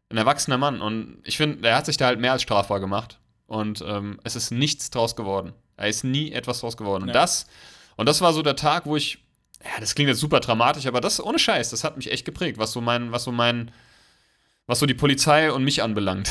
Ein 0.08 0.16
erwachsener 0.16 0.58
Mann. 0.58 0.80
Und 0.80 1.18
ich 1.22 1.37
finde, 1.37 1.58
der 1.58 1.76
hat 1.76 1.87
sich 1.87 1.98
da 1.98 2.06
halt 2.06 2.18
mehr 2.18 2.32
als 2.32 2.42
strafbar 2.42 2.80
gemacht. 2.80 3.20
Und 3.46 3.80
ähm, 3.87 4.18
es 4.24 4.34
ist 4.34 4.50
nichts 4.50 4.90
draus 4.90 5.14
geworden. 5.14 5.52
Da 5.76 5.84
ist 5.84 6.02
nie 6.02 6.32
etwas 6.32 6.58
draus 6.62 6.76
geworden. 6.76 7.02
Und 7.04 7.08
Ja. 7.10 7.14
das, 7.14 7.46
und 7.94 8.08
das 8.08 8.20
war 8.20 8.32
so 8.32 8.42
der 8.42 8.56
Tag, 8.56 8.87
wo 8.87 8.96
ich, 8.96 9.18
ja, 9.62 9.78
das 9.78 9.94
klingt 9.94 10.08
jetzt 10.08 10.18
super 10.18 10.40
dramatisch, 10.40 10.87
aber 10.87 11.00
das 11.00 11.22
ohne 11.22 11.38
Scheiß, 11.38 11.70
das 11.70 11.84
hat 11.84 11.96
mich 11.96 12.10
echt 12.10 12.24
geprägt, 12.24 12.58
was 12.58 12.72
so 12.72 12.80
mein, 12.80 13.12
was 13.12 13.22
so 13.22 13.30
mein, 13.30 13.70
was 14.66 14.79
so 14.79 14.87
die 14.87 14.94
Polizei 14.94 15.53
und 15.53 15.62
mich 15.64 15.83
anbelangt. 15.83 16.31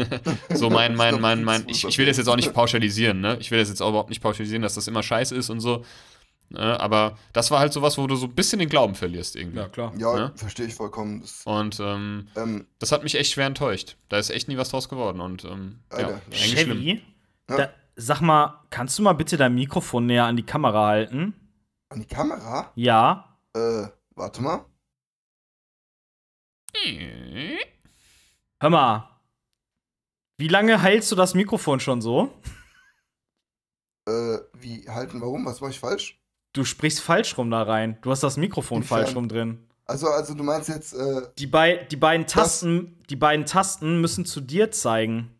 so 0.54 0.70
mein, 0.70 0.94
mein, 0.96 1.20
mein, 1.20 1.44
mein, 1.44 1.64
ich, 1.68 1.84
ich 1.84 1.98
will 1.98 2.06
das 2.06 2.16
jetzt 2.16 2.28
auch 2.28 2.36
nicht 2.36 2.52
pauschalisieren, 2.54 3.20
ne? 3.20 3.36
Ich 3.40 3.50
will 3.50 3.58
das 3.58 3.68
jetzt 3.68 3.82
auch 3.82 3.90
überhaupt 3.90 4.08
nicht 4.10 4.22
pauschalisieren, 4.22 4.62
dass 4.62 4.74
das 4.74 4.88
immer 4.88 5.02
scheiße 5.02 5.34
ist 5.34 5.50
und 5.50 5.60
so. 5.60 5.84
Ne? 6.50 6.78
Aber 6.80 7.18
das 7.32 7.50
war 7.50 7.58
halt 7.58 7.72
sowas, 7.72 7.96
wo 7.98 8.06
du 8.06 8.16
so 8.16 8.26
ein 8.26 8.34
bisschen 8.34 8.58
den 8.58 8.68
Glauben 8.68 8.94
verlierst 8.94 9.34
irgendwie. 9.36 9.58
Ja, 9.58 9.68
klar. 9.68 9.92
Ja, 9.98 10.14
Ne? 10.14 10.32
verstehe 10.36 10.66
ich 10.66 10.74
vollkommen. 10.74 11.20
Das, 11.22 11.42
Und 11.44 11.80
ähm, 11.80 12.28
ähm, 12.36 12.66
das 12.78 12.92
hat 12.92 13.02
mich 13.02 13.14
echt 13.16 13.32
schwer 13.32 13.46
enttäuscht. 13.46 13.96
Da 14.08 14.18
ist 14.18 14.30
echt 14.30 14.48
nie 14.48 14.56
was 14.56 14.68
draus 14.70 14.88
geworden. 14.88 15.20
Und 15.20 15.44
ähm, 15.44 15.80
ja, 15.90 15.98
Alter. 15.98 16.14
eigentlich 16.26 16.50
schlimm. 16.60 16.78
Chevy, 16.78 17.02
Ja. 17.50 17.56
da, 17.56 17.68
sag 17.96 18.20
mal, 18.20 18.60
kannst 18.70 18.98
du 18.98 19.02
mal 19.02 19.14
bitte 19.14 19.36
dein 19.36 19.54
Mikrofon 19.54 20.06
näher 20.06 20.24
an 20.26 20.36
die 20.36 20.42
Kamera 20.42 20.86
halten? 20.86 21.34
an 21.90 22.00
die 22.00 22.06
Kamera? 22.06 22.72
Ja. 22.74 23.36
Äh, 23.54 23.86
warte 24.16 24.42
mal. 24.42 24.64
Hör 28.64 28.70
mal. 28.70 29.20
Wie 30.38 30.48
lange 30.48 30.80
heilst 30.80 31.12
du 31.12 31.16
das 31.16 31.34
Mikrofon 31.34 31.80
schon 31.80 32.00
so? 32.00 32.32
Äh, 34.08 34.38
wie 34.54 34.88
halten, 34.88 35.20
warum? 35.20 35.44
Was 35.44 35.60
mache 35.60 35.72
ich 35.72 35.78
falsch? 35.78 36.18
Du 36.54 36.64
sprichst 36.64 37.02
falsch 37.02 37.36
rum 37.36 37.50
da 37.50 37.64
rein. 37.64 37.98
Du 38.00 38.10
hast 38.10 38.22
das 38.22 38.38
Mikrofon 38.38 38.78
Inwiefern? 38.78 39.04
falsch 39.04 39.16
rum 39.16 39.28
drin. 39.28 39.68
Also, 39.84 40.06
also 40.06 40.32
du 40.32 40.42
meinst 40.42 40.70
jetzt, 40.70 40.94
äh, 40.94 41.28
Die, 41.36 41.46
bei, 41.46 41.76
die, 41.76 41.96
beiden 41.96 42.26
Tasten, 42.26 43.02
die 43.10 43.16
beiden 43.16 43.44
Tasten 43.44 44.00
müssen 44.00 44.24
zu 44.24 44.40
dir 44.40 44.70
zeigen. 44.70 45.38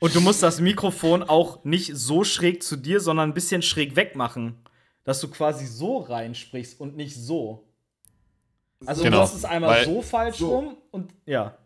Und 0.00 0.16
du 0.16 0.20
musst 0.20 0.42
das 0.42 0.58
Mikrofon 0.58 1.22
auch 1.22 1.62
nicht 1.62 1.94
so 1.94 2.24
schräg 2.24 2.64
zu 2.64 2.74
dir, 2.74 2.98
sondern 2.98 3.30
ein 3.30 3.34
bisschen 3.34 3.62
schräg 3.62 3.94
weg 3.94 4.16
machen. 4.16 4.60
Dass 5.04 5.20
du 5.20 5.28
quasi 5.28 5.66
so 5.66 5.98
reinsprichst 5.98 6.80
und 6.80 6.96
nicht 6.96 7.14
so. 7.14 7.73
Also 8.86 9.02
Genau, 9.02 9.16
du 9.18 9.22
hast 9.22 9.34
es 9.34 9.44
einmal 9.44 9.70
weil- 9.70 9.84
so 9.84 10.02
falsch 10.02 10.38
So. 10.38 10.48
rum 10.54 10.76
und 10.90 11.12
ja. 11.26 11.56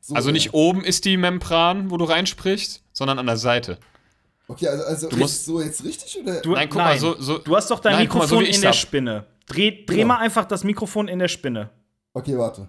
so, 0.00 0.14
Also 0.14 0.30
nicht 0.30 0.54
oben 0.54 0.84
ist 0.84 1.04
die 1.04 1.16
Membran, 1.16 1.90
wo 1.90 1.96
du 1.96 2.04
reinsprichst, 2.04 2.82
sondern 2.92 3.18
an 3.18 3.26
der 3.26 3.36
Seite. 3.36 3.78
Okay, 4.48 4.68
also, 4.68 4.84
also 4.84 5.08
Du 5.08 5.16
ist 5.16 5.20
musst- 5.20 5.44
so 5.46 5.60
jetzt 5.60 5.82
richtig 5.84 6.18
oder? 6.22 6.40
Du, 6.40 6.52
Nein, 6.52 6.68
guck 6.68 6.78
mal, 6.78 6.98
so- 6.98 7.20
so- 7.20 7.38
du 7.38 7.56
hast 7.56 7.70
doch 7.70 7.80
dein 7.80 7.94
Nein, 7.94 8.08
guck 8.08 8.18
mal, 8.18 8.24
Mikrofon 8.26 8.44
so 8.46 8.50
in 8.52 8.60
der 8.60 8.70
hab. 8.70 8.76
Spinne. 8.76 9.26
Dreh, 9.46 9.84
dreh 9.84 9.96
Genau. 9.96 10.08
mal 10.08 10.18
einfach 10.18 10.44
das 10.44 10.62
Mikrofon 10.64 11.08
in 11.08 11.18
der 11.18 11.28
Spinne. 11.28 11.70
Okay, 12.14 12.36
warte. 12.38 12.68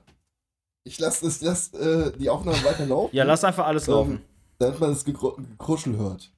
Ich 0.83 0.99
lasse 0.99 1.27
ich 1.27 1.41
lass, 1.41 1.73
äh, 1.73 2.11
die 2.17 2.29
Aufnahme 2.29 2.63
weiterlaufen. 2.63 3.15
Ja, 3.15 3.23
lass 3.25 3.43
einfach 3.43 3.65
alles 3.67 3.87
ähm, 3.87 3.93
laufen. 3.93 4.21
Damit 4.57 4.79
man 4.79 4.89
das 4.91 5.05
Gekru- 5.05 5.35
Gekruschel 5.35 5.97
hört. 5.97 6.31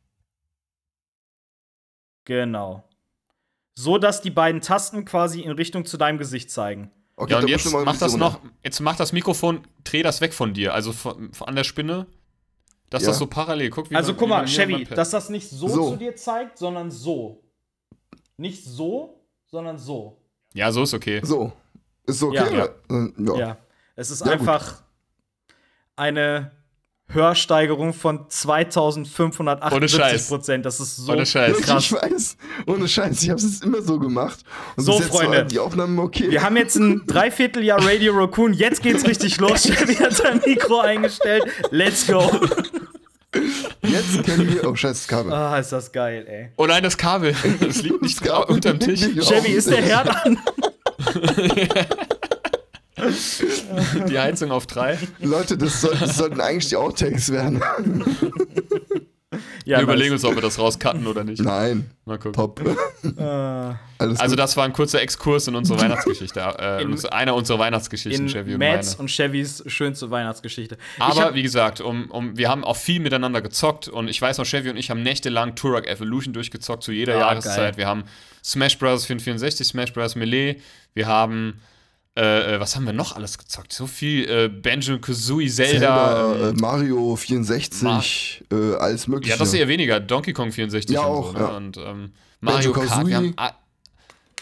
Genau. 2.25 2.83
So, 3.75 3.97
dass 3.97 4.21
die 4.21 4.29
beiden 4.31 4.61
Tasten 4.61 5.05
quasi 5.05 5.41
in 5.41 5.51
Richtung 5.51 5.85
zu 5.85 5.97
deinem 5.97 6.17
Gesicht 6.17 6.51
zeigen. 6.51 6.91
Okay, 7.21 7.33
Ja, 7.33 7.39
und 7.39 7.47
jetzt 7.49 7.69
mach 7.73 7.97
das 7.97 8.15
noch, 8.15 8.39
jetzt 8.63 8.79
mach 8.79 8.95
das 8.95 9.11
Mikrofon, 9.11 9.61
dreh 9.83 10.03
das 10.03 10.21
weg 10.21 10.33
von 10.33 10.53
dir, 10.53 10.73
also 10.73 10.93
von, 10.93 11.33
von 11.33 11.47
an 11.49 11.55
der 11.55 11.65
Spinne, 11.65 12.07
dass 12.89 13.03
Ja. 13.03 13.09
das 13.09 13.17
so 13.17 13.27
parallel, 13.27 13.69
guck 13.71 13.89
wie 13.91 13.95
Also 13.95 14.13
bei- 14.13 14.19
guck 14.19 14.29
mal, 14.29 14.45
Chevy, 14.47 14.85
dass 14.85 15.09
das 15.09 15.29
nicht 15.29 15.49
so, 15.49 15.67
So. 15.67 15.89
zu 15.91 15.97
dir 15.97 16.15
zeigt, 16.15 16.57
sondern 16.57 16.89
so. 16.91 17.43
Nicht 18.37 18.63
so, 18.63 19.21
sondern 19.47 19.77
so. 19.77 20.21
Ja, 20.53 20.71
so 20.71 20.83
ist 20.83 20.93
okay. 20.93 21.19
So. 21.23 21.51
Ist 22.05 22.19
so 22.19 22.27
okay? 22.29 22.37
Ja. 22.57 22.69
ja. 23.17 23.35
Ja. 23.37 23.57
Es 23.97 24.11
ist 24.11 24.21
Ja, 24.21 24.27
gut. 24.27 24.39
einfach 24.47 24.81
eine 25.97 26.51
Hörsteigerung 27.11 27.93
von 27.93 28.29
2578 28.29 29.75
Ohne 29.77 29.89
Scheiß. 29.89 30.27
Prozent. 30.27 30.65
Das 30.65 30.79
ist 30.79 30.95
so 30.97 31.11
Ohne 31.11 31.25
Scheiß. 31.25 31.57
krass. 31.61 31.83
Ich 31.85 31.91
weiß, 31.93 32.37
ohne 32.67 32.87
Scheiß, 32.87 33.23
ich 33.23 33.29
habe 33.29 33.39
es 33.39 33.61
immer 33.61 33.81
so 33.81 33.97
gemacht. 33.99 34.39
Und 34.75 34.83
So, 34.83 34.99
Freunde. 34.99 35.37
war 35.37 35.43
die 35.43 35.59
Aufnahmen 35.59 35.97
okay. 35.99 36.29
Wir 36.29 36.43
haben 36.43 36.55
jetzt 36.57 36.75
ein 36.75 37.03
Dreivierteljahr 37.07 37.83
Radio 37.83 38.13
Raccoon. 38.13 38.53
Jetzt 38.53 38.83
geht's 38.83 39.05
richtig 39.07 39.39
los. 39.39 39.63
Chevy 39.67 39.95
hat 39.95 40.13
sein 40.15 40.39
Mikro 40.45 40.79
eingestellt. 40.81 41.43
Let's 41.71 42.05
go. 42.07 42.29
Jetzt 43.83 44.23
können 44.25 44.53
wir. 44.53 44.67
Oh, 44.67 44.75
scheiße, 44.75 44.93
das 44.93 45.07
Kabel. 45.07 45.33
Ah, 45.33 45.59
ist 45.59 45.71
das 45.71 45.91
geil, 45.91 46.25
ey. 46.27 46.49
Oh 46.57 46.65
nein, 46.65 46.81
das 46.83 46.97
Kabel, 46.97 47.35
das 47.59 47.81
liegt 47.81 48.01
nicht 48.01 48.19
Das 48.21 48.27
Kabel 48.27 48.55
unterm 48.55 48.79
Tisch. 48.79 49.01
Chevy, 49.01 49.51
ist 49.51 49.69
der 49.69 49.81
Herd 49.81 50.09
an? 50.25 50.39
Die 54.09 54.19
Heizung 54.19 54.51
auf 54.51 54.67
drei. 54.67 54.97
Leute, 55.19 55.57
das, 55.57 55.81
soll, 55.81 55.95
das 55.99 56.17
sollten 56.17 56.41
eigentlich 56.41 56.67
die 56.69 56.75
Outtakes 56.75 57.31
werden. 57.31 57.61
Ja, 59.65 59.77
wir 59.77 59.83
überlegen 59.83 60.13
uns, 60.13 60.25
ob 60.25 60.33
wir 60.33 60.41
das 60.41 60.57
rauscutten 60.57 61.05
oder 61.05 61.23
nicht. 61.23 61.41
Nein, 61.43 61.91
Mal 62.05 62.17
gucken. 62.17 62.33
top. 62.33 62.59
Alles 63.99 64.19
Also 64.19 64.31
gut. 64.33 64.39
das 64.39 64.57
war 64.57 64.65
ein 64.65 64.73
kurzer 64.73 65.01
Exkurs 65.01 65.47
in 65.47 65.55
unsere 65.55 65.79
Weihnachtsgeschichte. 65.79 66.39
Äh, 66.59 66.81
In- 66.81 66.93
in, 66.93 67.05
einer 67.09 67.35
unserer 67.35 67.59
Weihnachtsgeschichten, 67.59 68.25
in 68.25 68.31
Chevy 68.31 68.53
und 68.53 68.59
Mads 68.59 68.93
meine. 68.93 69.01
und 69.03 69.11
Chevys 69.11 69.63
schönste 69.67 70.09
Weihnachtsgeschichte. 70.09 70.77
ich 70.97 71.03
Aber 71.03 71.21
hab, 71.25 71.33
wie 71.35 71.43
gesagt, 71.43 71.79
um, 71.81 72.09
um, 72.09 72.35
wir 72.37 72.49
haben 72.49 72.63
auch 72.63 72.77
viel 72.77 72.99
miteinander 72.99 73.41
gezockt 73.41 73.87
und 73.87 74.07
ich 74.07 74.19
weiß 74.19 74.39
noch, 74.39 74.45
Chevy 74.45 74.71
und 74.71 74.77
ich 74.77 74.89
haben 74.89 75.03
nächtelang 75.03 75.55
Turok 75.55 75.85
Evolution 75.87 76.33
durchgezockt 76.33 76.81
zu 76.83 76.91
jeder 76.91 77.15
Ah, 77.17 77.19
Jahreszeit. 77.19 77.57
geil. 77.57 77.77
Wir 77.77 77.87
haben 77.87 78.03
Smash 78.43 78.79
Bros. 78.79 79.05
64, 79.05 79.67
Smash 79.67 79.93
Bros. 79.93 80.15
Melee, 80.15 80.59
wir 80.95 81.05
haben 81.05 81.61
äh, 82.17 82.55
äh, 82.55 82.59
was 82.59 82.75
haben 82.75 82.85
wir 82.85 82.93
noch 82.93 83.15
alles 83.15 83.37
gezockt? 83.37 83.71
So 83.71 83.87
viel 83.87 84.29
äh, 84.29 84.49
Banjo 84.49 84.99
Kazooie, 84.99 85.49
Zelda. 85.49 86.31
Zelda, 86.31 86.33
äh, 86.33 86.49
ähm, 86.49 86.55
Mario 86.59 87.15
64, 87.15 88.43
äh, 88.51 88.75
alles 88.75 89.07
mögliche. 89.07 89.31
ja, 89.31 89.37
das 89.37 89.49
ist 89.49 89.53
eher 89.53 89.67
weniger. 89.67 89.99
Donkey 89.99 90.33
Kong 90.33 90.51
64 90.51 90.93
Ja, 90.93 91.01
und 91.01 91.07
auch, 91.07 91.27
so. 91.27 91.33
Ne? 91.33 91.39
ja. 91.39 91.57
Und 91.57 91.77
ähm, 91.77 92.11
Mario. 92.41 92.75
Wir 92.75 92.89
haben, 92.89 93.33
ah, 93.37 93.53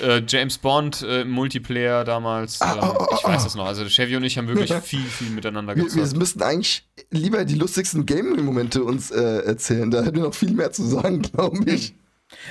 äh, 0.01 0.21
James 0.27 0.57
Bond 0.57 1.05
Multiplayer 1.25 2.03
damals. 2.03 2.61
Ah, 2.61 2.73
ähm, 2.73 2.79
ah, 2.81 2.97
ah, 2.99 3.15
ich 3.17 3.23
weiß 3.23 3.41
ah. 3.41 3.43
das 3.43 3.55
noch. 3.55 3.65
Also 3.65 3.85
Chevy 3.85 4.15
und 4.15 4.23
ich 4.23 4.37
haben 4.37 4.47
wirklich 4.47 4.73
viel, 4.83 5.03
viel 5.03 5.29
miteinander 5.29 5.75
wir, 5.75 5.83
gezockt. 5.83 6.11
wir 6.11 6.17
müssten 6.17 6.41
eigentlich 6.41 6.87
lieber 7.11 7.45
die 7.45 7.55
lustigsten 7.55 8.05
Gaming-Momente 8.05 8.83
uns 8.83 9.11
äh, 9.11 9.39
erzählen. 9.45 9.91
Da 9.91 10.03
hätten 10.03 10.15
wir 10.15 10.23
noch 10.23 10.35
viel 10.35 10.51
mehr 10.51 10.71
zu 10.71 10.83
sagen, 10.83 11.21
glaube 11.33 11.69
ich. 11.69 11.93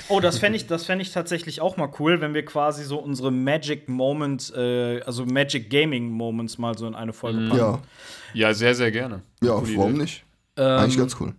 Oh, 0.09 0.19
das 0.19 0.37
fände 0.37 0.57
ich, 0.57 0.67
das 0.67 0.85
fänd 0.85 1.01
ich 1.01 1.11
tatsächlich 1.11 1.61
auch 1.61 1.77
mal 1.77 1.89
cool, 1.99 2.21
wenn 2.21 2.33
wir 2.33 2.43
quasi 2.45 2.83
so 2.83 2.97
unsere 2.97 3.31
Magic 3.31 3.89
Moment, 3.89 4.53
äh, 4.55 5.01
also 5.01 5.25
Magic 5.25 5.69
Gaming 5.69 6.09
Moments 6.09 6.57
mal 6.57 6.77
so 6.77 6.87
in 6.87 6.95
eine 6.95 7.13
Folge 7.13 7.47
packen. 7.47 7.57
Ja, 7.57 7.79
ja, 8.33 8.53
sehr, 8.53 8.75
sehr 8.75 8.91
gerne. 8.91 9.21
ja, 9.41 9.53
Coole 9.53 9.77
warum 9.77 9.91
Idee. 9.91 10.01
nicht? 10.01 10.23
Ähm, 10.57 10.79
Eigentlich 10.79 10.97
ganz 10.97 11.19
cool. 11.19 11.33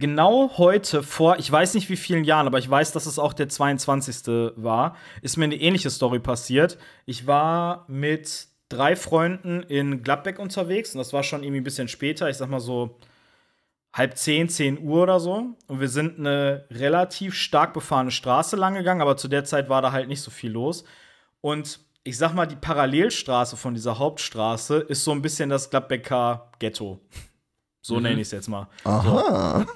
Genau 0.00 0.52
heute 0.58 1.02
vor, 1.02 1.38
ich 1.40 1.50
weiß 1.50 1.74
nicht 1.74 1.90
wie 1.90 1.96
vielen 1.96 2.22
Jahren, 2.22 2.46
aber 2.46 2.58
ich 2.58 2.70
weiß, 2.70 2.92
dass 2.92 3.06
es 3.06 3.18
auch 3.18 3.32
der 3.32 3.48
22. 3.48 4.52
war, 4.56 4.96
ist 5.22 5.36
mir 5.36 5.44
eine 5.44 5.56
ähnliche 5.56 5.90
Story 5.90 6.20
passiert. 6.20 6.78
Ich 7.04 7.26
war 7.26 7.84
mit 7.88 8.46
drei 8.68 8.94
Freunden 8.94 9.62
in 9.64 10.04
Gladbeck 10.04 10.38
unterwegs 10.38 10.94
und 10.94 10.98
das 10.98 11.12
war 11.12 11.24
schon 11.24 11.42
irgendwie 11.42 11.60
ein 11.60 11.64
bisschen 11.64 11.88
später, 11.88 12.28
ich 12.28 12.36
sag 12.36 12.48
mal 12.48 12.60
so 12.60 12.96
halb 13.98 14.16
zehn, 14.16 14.48
zehn 14.48 14.78
Uhr 14.78 15.02
oder 15.02 15.20
so. 15.20 15.56
Und 15.66 15.80
wir 15.80 15.88
sind 15.88 16.18
eine 16.18 16.64
relativ 16.70 17.34
stark 17.34 17.74
befahrene 17.74 18.10
Straße 18.10 18.56
lang 18.56 18.74
gegangen, 18.74 19.02
aber 19.02 19.16
zu 19.16 19.28
der 19.28 19.44
Zeit 19.44 19.68
war 19.68 19.82
da 19.82 19.92
halt 19.92 20.08
nicht 20.08 20.22
so 20.22 20.30
viel 20.30 20.52
los. 20.52 20.84
Und 21.40 21.80
ich 22.04 22.16
sag 22.16 22.32
mal, 22.32 22.46
die 22.46 22.56
Parallelstraße 22.56 23.56
von 23.56 23.74
dieser 23.74 23.98
Hauptstraße 23.98 24.78
ist 24.78 25.04
so 25.04 25.12
ein 25.12 25.20
bisschen 25.20 25.50
das 25.50 25.68
Gladbecker 25.68 26.50
Ghetto. 26.58 27.00
So 27.82 28.00
nenne 28.00 28.20
ich 28.20 28.28
es 28.28 28.30
jetzt 28.32 28.48
mal. 28.48 28.68
Aha. 28.84 29.66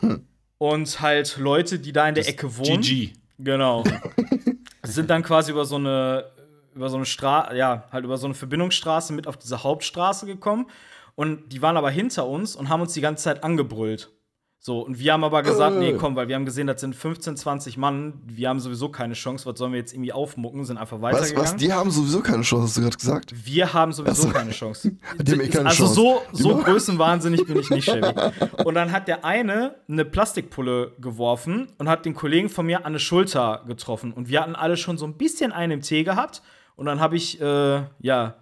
Und 0.59 1.01
halt 1.01 1.37
Leute, 1.39 1.79
die 1.79 1.93
da 1.93 2.09
in 2.09 2.15
der 2.15 2.29
Ecke 2.29 2.57
wohnen. 2.57 2.81
GG. 2.81 3.13
Genau. 3.39 3.85
sind 4.83 5.11
dann 5.11 5.23
quasi 5.23 5.51
über 5.51 5.65
so 5.65 5.77
eine, 5.77 6.27
über 6.75 6.89
so 6.89 6.97
eine 6.97 7.07
Straße, 7.07 7.57
ja, 7.57 7.85
halt 7.91 8.05
über 8.05 8.17
so 8.17 8.27
eine 8.27 8.35
Verbindungsstraße 8.35 9.13
mit 9.13 9.27
auf 9.27 9.37
diese 9.37 9.63
Hauptstraße 9.63 10.27
gekommen. 10.27 10.67
Und 11.15 11.53
die 11.53 11.61
waren 11.63 11.77
aber 11.77 11.91
hinter 11.91 12.27
uns 12.27 12.57
und 12.57 12.69
haben 12.69 12.81
uns 12.81 12.93
die 12.95 13.01
ganze 13.01 13.25
Zeit 13.25 13.45
angebrüllt. 13.45 14.11
So, 14.65 14.79
und 14.87 15.01
wir 15.01 15.13
haben 15.13 15.25
aber 15.25 15.43
gesagt, 15.43 15.75
Äh. 15.75 15.79
nee, 15.81 15.93
komm, 15.95 16.15
weil 16.15 16.29
wir 16.29 16.37
haben 16.37 16.45
gesehen, 16.45 16.69
das 16.69 16.81
sind 16.81 16.95
15, 16.95 17.37
20 17.37 17.77
Mann, 17.79 18.23
wir 18.27 18.49
haben 18.49 18.61
sowieso 18.61 18.91
keine 18.91 19.15
Chance, 19.15 19.45
was 19.45 19.59
sollen 19.59 19.73
wir 19.73 19.81
jetzt 19.81 19.93
irgendwie 19.93 20.13
aufmucken, 20.13 20.65
sind 20.65 20.79
einfach 20.79 21.01
Was, 21.01 21.15
weitergegangen. 21.15 21.43
was? 21.51 21.57
Die 21.57 21.73
haben 21.73 21.91
sowieso 21.91 22.21
keine 22.21 22.45
Chance, 22.45 22.63
hast 22.67 22.77
du 22.77 22.81
gerade 22.83 22.97
gesagt. 22.97 23.35
Wir 23.45 23.73
haben 23.73 23.93
sowieso 23.93 24.29
Ach 24.29 24.33
so. 24.33 24.39
keine 24.39 24.53
Chance. 24.53 24.93
Die 25.21 25.33
haben 25.33 25.41
eh 25.41 25.49
keine 25.49 25.69
also 25.69 25.87
Chance. 25.87 25.95
so, 25.97 26.23
so 26.31 26.57
größenwahnsinnig 26.59 27.45
bin 27.45 27.59
ich 27.59 27.71
nicht, 27.71 27.87
Chevy. 27.87 28.07
Und 28.65 28.75
dann 28.77 28.93
hat 28.93 29.09
der 29.09 29.25
eine 29.25 29.75
eine 29.89 30.05
Plastikpulle 30.05 30.93
geworfen 31.01 31.67
und 31.79 31.89
hat 31.89 32.05
den 32.05 32.15
Kollegen 32.15 32.49
von 32.49 32.65
mir 32.65 32.87
an 32.87 32.93
die 32.93 33.01
Schulter 33.01 33.65
getroffen. 33.67 34.13
Und 34.13 34.29
wir 34.29 34.41
hatten 34.43 34.55
alle 34.55 34.77
schon 34.77 34.97
so 34.97 35.07
ein 35.07 35.15
bisschen 35.15 35.51
einen 35.51 35.73
im 35.73 35.81
Tee 35.81 36.05
gehabt. 36.05 36.41
Und 36.77 36.87
dann 36.87 37.01
habe 37.01 37.17
ich, 37.17 37.41
äh, 37.41 37.83
ja, 37.99 38.37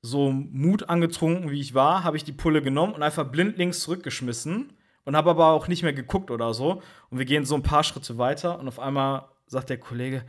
so 0.00 0.30
Mut 0.30 0.88
angetrunken, 0.88 1.50
wie 1.50 1.60
ich 1.60 1.74
war, 1.74 2.04
habe 2.04 2.16
ich 2.16 2.24
die 2.24 2.32
Pulle 2.32 2.62
genommen 2.62 2.94
und 2.94 3.02
einfach 3.02 3.24
blindlings 3.24 3.80
zurückgeschmissen. 3.80 4.72
Und 5.04 5.16
habe 5.16 5.30
aber 5.30 5.46
auch 5.52 5.68
nicht 5.68 5.82
mehr 5.82 5.94
geguckt 5.94 6.30
oder 6.30 6.52
so. 6.52 6.82
Und 7.08 7.18
wir 7.18 7.24
gehen 7.24 7.46
so 7.46 7.54
ein 7.54 7.62
paar 7.62 7.82
Schritte 7.82 8.18
weiter 8.18 8.58
und 8.58 8.68
auf 8.68 8.78
einmal 8.78 9.28
sagt 9.46 9.70
der 9.70 9.78
Kollege, 9.78 10.22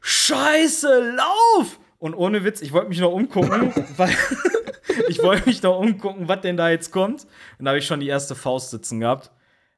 Scheiße, 0.00 1.14
lauf! 1.14 1.78
Und 1.98 2.14
ohne 2.14 2.42
Witz, 2.42 2.62
ich 2.62 2.72
wollte 2.72 2.88
mich 2.88 3.00
noch 3.00 3.12
umgucken, 3.12 3.72
weil 3.96 4.14
ich 5.08 5.22
wollte 5.22 5.46
mich 5.46 5.62
noch 5.62 5.78
umgucken, 5.78 6.28
was 6.28 6.40
denn 6.40 6.56
da 6.56 6.70
jetzt 6.70 6.90
kommt. 6.90 7.26
Und 7.58 7.64
da 7.64 7.70
habe 7.70 7.78
ich 7.78 7.86
schon 7.86 8.00
die 8.00 8.08
erste 8.08 8.34
Faust 8.34 8.70
sitzen 8.70 9.00
gehabt. 9.00 9.30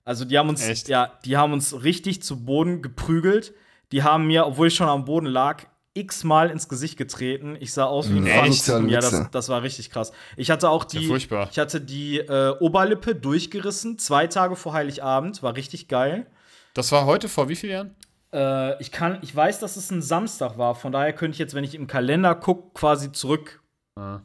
Also 0.05 0.25
die 0.25 0.39
haben 0.39 0.49
uns, 0.49 0.67
Echt? 0.67 0.89
ja, 0.89 1.19
die 1.25 1.37
haben 1.37 1.53
uns 1.53 1.83
richtig 1.83 2.23
zu 2.23 2.45
Boden 2.45 2.83
geprügelt. 2.83 3.55
Die 3.93 4.03
haben 4.03 4.27
mir, 4.27 4.47
obwohl 4.47 4.69
ich 4.69 4.75
schon 4.75 4.89
am 4.89 5.05
Boden 5.05 5.27
lag, 5.27 5.65
x-mal 5.97 6.51
ins 6.51 6.69
Gesicht 6.69 6.97
getreten. 6.97 7.57
Ich 7.59 7.73
sah 7.73 7.85
aus 7.85 8.11
wie 8.11 8.19
ein 8.19 8.27
Echt? 8.27 8.65
Pfannkuchen. 8.65 8.89
Ja, 8.89 9.01
das, 9.01 9.31
das 9.31 9.49
war 9.49 9.63
richtig 9.63 9.91
krass. 9.91 10.13
Ich 10.37 10.51
hatte 10.51 10.69
auch 10.69 10.85
ja 10.93 11.01
die, 11.01 11.07
furchtbar. 11.07 11.49
ich 11.51 11.59
hatte 11.59 11.81
die 11.81 12.19
äh, 12.19 12.55
Oberlippe 12.61 13.15
durchgerissen, 13.15 13.99
zwei 13.99 14.27
Tage 14.27 14.57
vor 14.57 14.73
Heiligabend, 14.73 15.43
war 15.43 15.57
richtig 15.57 15.89
geil. 15.89 16.27
Das 16.75 16.93
war 16.93 17.07
heute 17.07 17.29
vor 17.29 17.49
wie 17.49 17.57
vielen 17.57 17.73
Jahren? 17.73 17.95
Äh, 18.33 18.81
ich 18.83 18.93
kann, 18.93 19.19
ich 19.23 19.35
weiß, 19.35 19.61
dass 19.61 19.77
es 19.77 19.91
ein 19.91 20.03
Samstag 20.03 20.59
war. 20.59 20.75
Von 20.75 20.93
daher 20.93 21.13
könnte 21.13 21.35
ich 21.35 21.39
jetzt, 21.39 21.55
wenn 21.55 21.65
ich 21.65 21.75
im 21.75 21.87
Kalender 21.87 22.35
gucke, 22.35 22.71
quasi 22.75 23.13
zurück. 23.13 23.63
Ah. 23.97 24.21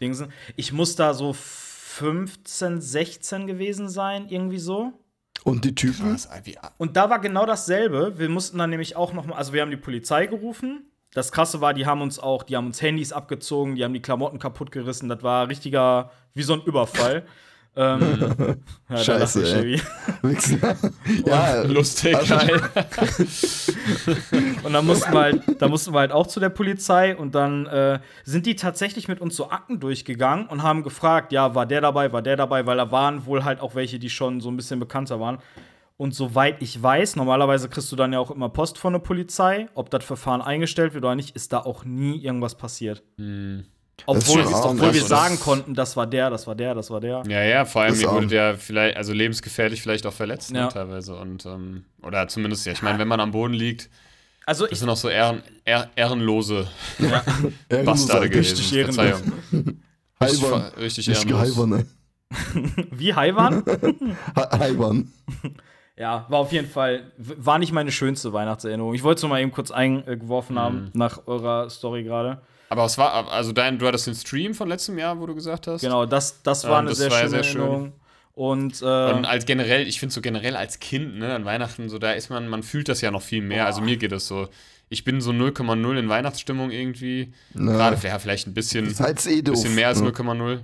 Ich 0.57 0.73
muss 0.73 0.97
da 0.97 1.13
so 1.13 1.33
15, 1.33 2.81
16 2.81 3.47
gewesen 3.47 3.87
sein, 3.87 4.27
irgendwie 4.27 4.59
so. 4.59 4.93
Und 5.43 5.65
die 5.65 5.73
Typen? 5.73 6.11
Krass, 6.11 6.29
Und 6.77 6.97
da 6.97 7.09
war 7.09 7.19
genau 7.19 7.45
dasselbe. 7.45 8.19
Wir 8.19 8.29
mussten 8.29 8.57
dann 8.57 8.69
nämlich 8.69 8.95
auch 8.95 9.13
noch 9.13 9.25
mal, 9.25 9.35
also 9.35 9.53
wir 9.53 9.61
haben 9.61 9.71
die 9.71 9.77
Polizei 9.77 10.27
gerufen. 10.27 10.90
Das 11.13 11.31
Krasse 11.31 11.59
war, 11.59 11.73
die 11.73 11.85
haben 11.85 12.01
uns 12.01 12.19
auch, 12.19 12.43
die 12.43 12.55
haben 12.55 12.67
uns 12.67 12.81
Handys 12.81 13.11
abgezogen, 13.11 13.75
die 13.75 13.83
haben 13.83 13.93
die 13.93 14.01
Klamotten 14.01 14.39
kaputt 14.39 14.71
gerissen. 14.71 15.09
Das 15.09 15.21
war 15.23 15.49
richtiger, 15.49 16.11
wie 16.33 16.43
so 16.43 16.53
ein 16.53 16.61
Überfall. 16.61 17.23
ähm, 17.75 18.57
ja, 18.89 18.89
da 18.89 18.97
Scheiße, 18.97 19.57
ey. 19.57 19.81
Ja, 21.25 21.63
lustig, 21.63 22.15
Also-. 22.15 22.31
Und 24.63 24.73
dann 24.73 24.85
mussten 24.85 25.13
wir 25.13 25.19
halt, 25.19 25.61
da 25.61 25.67
mussten 25.67 25.93
wir 25.93 25.99
halt 25.99 26.11
auch 26.11 26.27
zu 26.27 26.39
der 26.39 26.49
Polizei 26.49 27.15
und 27.15 27.33
dann 27.33 27.65
äh, 27.67 27.99
sind 28.23 28.45
die 28.45 28.55
tatsächlich 28.55 29.07
mit 29.07 29.21
uns 29.21 29.35
so 29.35 29.49
Akten 29.49 29.79
durchgegangen 29.79 30.47
und 30.47 30.63
haben 30.63 30.83
gefragt, 30.83 31.31
ja, 31.31 31.55
war 31.55 31.65
der 31.65 31.81
dabei, 31.81 32.11
war 32.11 32.21
der 32.21 32.37
dabei, 32.37 32.65
weil 32.65 32.77
da 32.77 32.91
waren 32.91 33.25
wohl 33.25 33.45
halt 33.45 33.61
auch 33.61 33.75
welche, 33.75 33.99
die 33.99 34.09
schon 34.09 34.41
so 34.41 34.49
ein 34.49 34.57
bisschen 34.57 34.79
bekannter 34.79 35.19
waren. 35.19 35.39
Und 36.01 36.15
soweit 36.15 36.63
ich 36.63 36.81
weiß, 36.81 37.15
normalerweise 37.15 37.69
kriegst 37.69 37.91
du 37.91 37.95
dann 37.95 38.11
ja 38.11 38.17
auch 38.17 38.31
immer 38.31 38.49
Post 38.49 38.79
von 38.79 38.93
der 38.93 38.99
Polizei, 39.01 39.67
ob 39.75 39.91
das 39.91 40.03
Verfahren 40.03 40.41
eingestellt 40.41 40.95
wird 40.95 41.05
oder 41.05 41.13
nicht, 41.13 41.35
ist 41.35 41.53
da 41.53 41.59
auch 41.59 41.85
nie 41.85 42.17
irgendwas 42.23 42.55
passiert. 42.55 43.03
ist 43.17 43.65
Obwohl, 44.07 44.41
arm, 44.41 44.53
obwohl 44.55 44.79
wir 44.79 44.87
also 44.87 45.05
sagen 45.05 45.35
das- 45.35 45.43
konnten, 45.43 45.75
das 45.75 45.95
war 45.95 46.07
der, 46.07 46.31
das 46.31 46.47
war 46.47 46.55
der, 46.55 46.73
das 46.73 46.89
war 46.89 47.01
der. 47.01 47.21
Ja, 47.27 47.43
ja, 47.43 47.65
vor 47.65 47.83
allem, 47.83 47.99
ihr 47.99 48.09
wurdet 48.09 48.31
ja 48.31 48.55
vielleicht, 48.55 48.97
also 48.97 49.13
lebensgefährlich 49.13 49.79
vielleicht 49.83 50.07
auch 50.07 50.13
verletzt, 50.13 50.51
ne, 50.51 50.57
Ja. 50.61 50.67
teilweise. 50.69 51.15
Und, 51.15 51.45
ähm, 51.45 51.85
oder 52.01 52.27
zumindest, 52.27 52.65
ja, 52.65 52.71
ich 52.71 52.81
meine, 52.81 52.97
wenn 52.97 53.07
man 53.07 53.19
am 53.19 53.29
Boden 53.29 53.53
liegt, 53.53 53.87
Also 54.47 54.63
das 54.63 54.71
ich, 54.71 54.79
sind 54.79 54.89
auch 54.89 54.97
so 54.97 55.07
ehren, 55.07 55.43
ehr, 55.65 55.87
ehrenlose 55.95 56.67
Ja, 56.97 57.23
Bastarde 57.85 58.23
richtig 58.35 58.71
gewesen. 58.71 58.99
ehrenlos. 58.99 59.21
Richtig, 60.19 60.39
ver- 60.49 60.71
richtig 60.79 61.07
Nicht 61.07 61.29
ehrenlos. 61.29 61.85
wie 62.91 63.13
Haiwan? 63.13 63.63
Ha- 64.35 64.57
Halbern 64.59 65.11
ja, 66.01 66.25
war 66.29 66.39
auf 66.39 66.51
jeden 66.51 66.67
Fall, 66.67 67.11
war 67.17 67.59
nicht 67.59 67.73
meine 67.73 67.91
schönste 67.91 68.33
Weihnachtserinnerung. 68.33 68.95
Ich 68.95 69.03
wollte 69.03 69.19
es 69.19 69.21
nur 69.21 69.29
mal 69.29 69.39
eben 69.39 69.51
kurz 69.51 69.69
eingeworfen 69.69 70.57
haben 70.57 70.85
mhm. 70.85 70.91
nach 70.93 71.27
eurer 71.27 71.69
Story 71.69 72.03
gerade. 72.03 72.41
Aber 72.69 72.85
es 72.85 72.97
war, 72.97 73.31
also 73.31 73.51
dein, 73.51 73.77
du 73.77 73.85
hattest 73.85 74.07
den 74.07 74.15
Stream 74.15 74.55
von 74.55 74.67
letztem 74.67 74.97
Jahr, 74.97 75.19
wo 75.19 75.27
du 75.27 75.35
gesagt 75.35 75.67
hast. 75.67 75.81
Genau, 75.81 76.07
das, 76.07 76.41
das 76.41 76.63
war 76.63 76.79
ähm, 76.79 76.79
eine 76.79 76.89
das 76.89 76.97
sehr, 76.97 77.11
war 77.11 77.19
schöne 77.19 77.29
sehr 77.29 77.43
schön. 77.43 77.61
Erinnerung. 77.61 77.93
Und, 78.33 78.81
äh, 78.81 78.85
und, 78.85 79.25
als 79.25 79.45
generell, 79.45 79.87
ich 79.87 79.99
finde 79.99 80.15
so 80.15 80.21
generell 80.21 80.55
als 80.55 80.79
Kind, 80.79 81.19
ne, 81.19 81.35
an 81.35 81.45
Weihnachten, 81.45 81.87
so 81.87 81.99
da 81.99 82.13
ist 82.13 82.31
man, 82.31 82.47
man 82.47 82.63
fühlt 82.63 82.89
das 82.89 83.01
ja 83.01 83.11
noch 83.11 83.21
viel 83.21 83.43
mehr. 83.43 83.65
Oh. 83.65 83.67
Also 83.67 83.81
mir 83.81 83.97
geht 83.97 84.11
das 84.11 84.25
so. 84.25 84.47
Ich 84.89 85.03
bin 85.03 85.21
so 85.21 85.29
0,0 85.29 85.99
in 85.99 86.09
Weihnachtsstimmung 86.09 86.71
irgendwie. 86.71 87.31
Gerade 87.53 87.97
ja, 88.01 88.17
vielleicht 88.17 88.47
ein 88.47 88.55
bisschen, 88.55 88.87
eh 88.87 89.41
bisschen 89.41 89.75
mehr 89.75 89.89
als 89.89 90.01
ne? 90.01 90.09
0,0. 90.09 90.61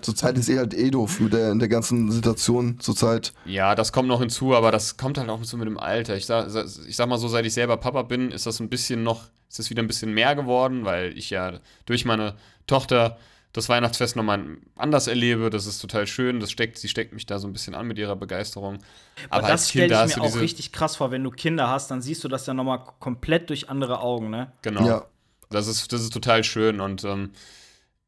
Zurzeit 0.00 0.38
ist 0.38 0.48
eh 0.48 0.58
halt 0.58 0.72
eh 0.72 0.90
doof 0.90 1.20
mit 1.20 1.34
der, 1.34 1.52
in 1.52 1.58
der 1.58 1.68
ganzen 1.68 2.10
Situation 2.10 2.80
zurzeit. 2.80 3.34
Ja, 3.44 3.74
das 3.74 3.92
kommt 3.92 4.08
noch 4.08 4.20
hinzu, 4.20 4.54
aber 4.54 4.70
das 4.72 4.96
kommt 4.96 5.18
halt 5.18 5.28
auch 5.28 5.44
so 5.44 5.56
mit 5.58 5.66
dem 5.66 5.78
Alter. 5.78 6.16
Ich 6.16 6.24
sag, 6.24 6.48
ich 6.88 6.96
sag 6.96 7.08
mal 7.08 7.18
so, 7.18 7.28
seit 7.28 7.44
ich 7.44 7.52
selber 7.52 7.76
Papa 7.76 8.02
bin, 8.02 8.30
ist 8.30 8.46
das 8.46 8.58
ein 8.60 8.70
bisschen 8.70 9.02
noch, 9.02 9.24
ist 9.48 9.58
das 9.58 9.68
wieder 9.68 9.82
ein 9.82 9.86
bisschen 9.86 10.14
mehr 10.14 10.34
geworden, 10.34 10.86
weil 10.86 11.16
ich 11.18 11.28
ja 11.28 11.60
durch 11.84 12.06
meine 12.06 12.36
Tochter 12.66 13.18
das 13.52 13.68
Weihnachtsfest 13.68 14.16
nochmal 14.16 14.58
anders 14.76 15.06
erlebe. 15.08 15.50
Das 15.50 15.66
ist 15.66 15.78
total 15.78 16.06
schön. 16.06 16.40
Das 16.40 16.50
steckt, 16.50 16.78
sie 16.78 16.88
steckt 16.88 17.12
mich 17.12 17.26
da 17.26 17.38
so 17.38 17.46
ein 17.46 17.52
bisschen 17.52 17.74
an 17.74 17.86
mit 17.86 17.98
ihrer 17.98 18.16
Begeisterung. 18.16 18.78
Aber, 19.28 19.44
Aber 19.44 19.48
das 19.48 19.70
stelle 19.70 20.06
ich 20.06 20.16
mir 20.16 20.22
auch 20.22 20.36
richtig 20.36 20.72
krass 20.72 20.96
vor, 20.96 21.10
wenn 21.10 21.24
du 21.24 21.30
Kinder 21.30 21.68
hast, 21.68 21.90
dann 21.90 22.02
siehst 22.02 22.22
du 22.24 22.28
das 22.28 22.46
ja 22.46 22.54
nochmal 22.54 22.80
komplett 22.98 23.50
durch 23.50 23.68
andere 23.68 24.00
Augen, 24.00 24.30
ne? 24.30 24.52
Genau. 24.62 24.86
Ja. 24.86 25.06
Das 25.48 25.68
ist, 25.68 25.92
das 25.92 26.00
ist 26.02 26.12
total 26.12 26.42
schön 26.44 26.80
und 26.80 27.04
ähm, 27.04 27.30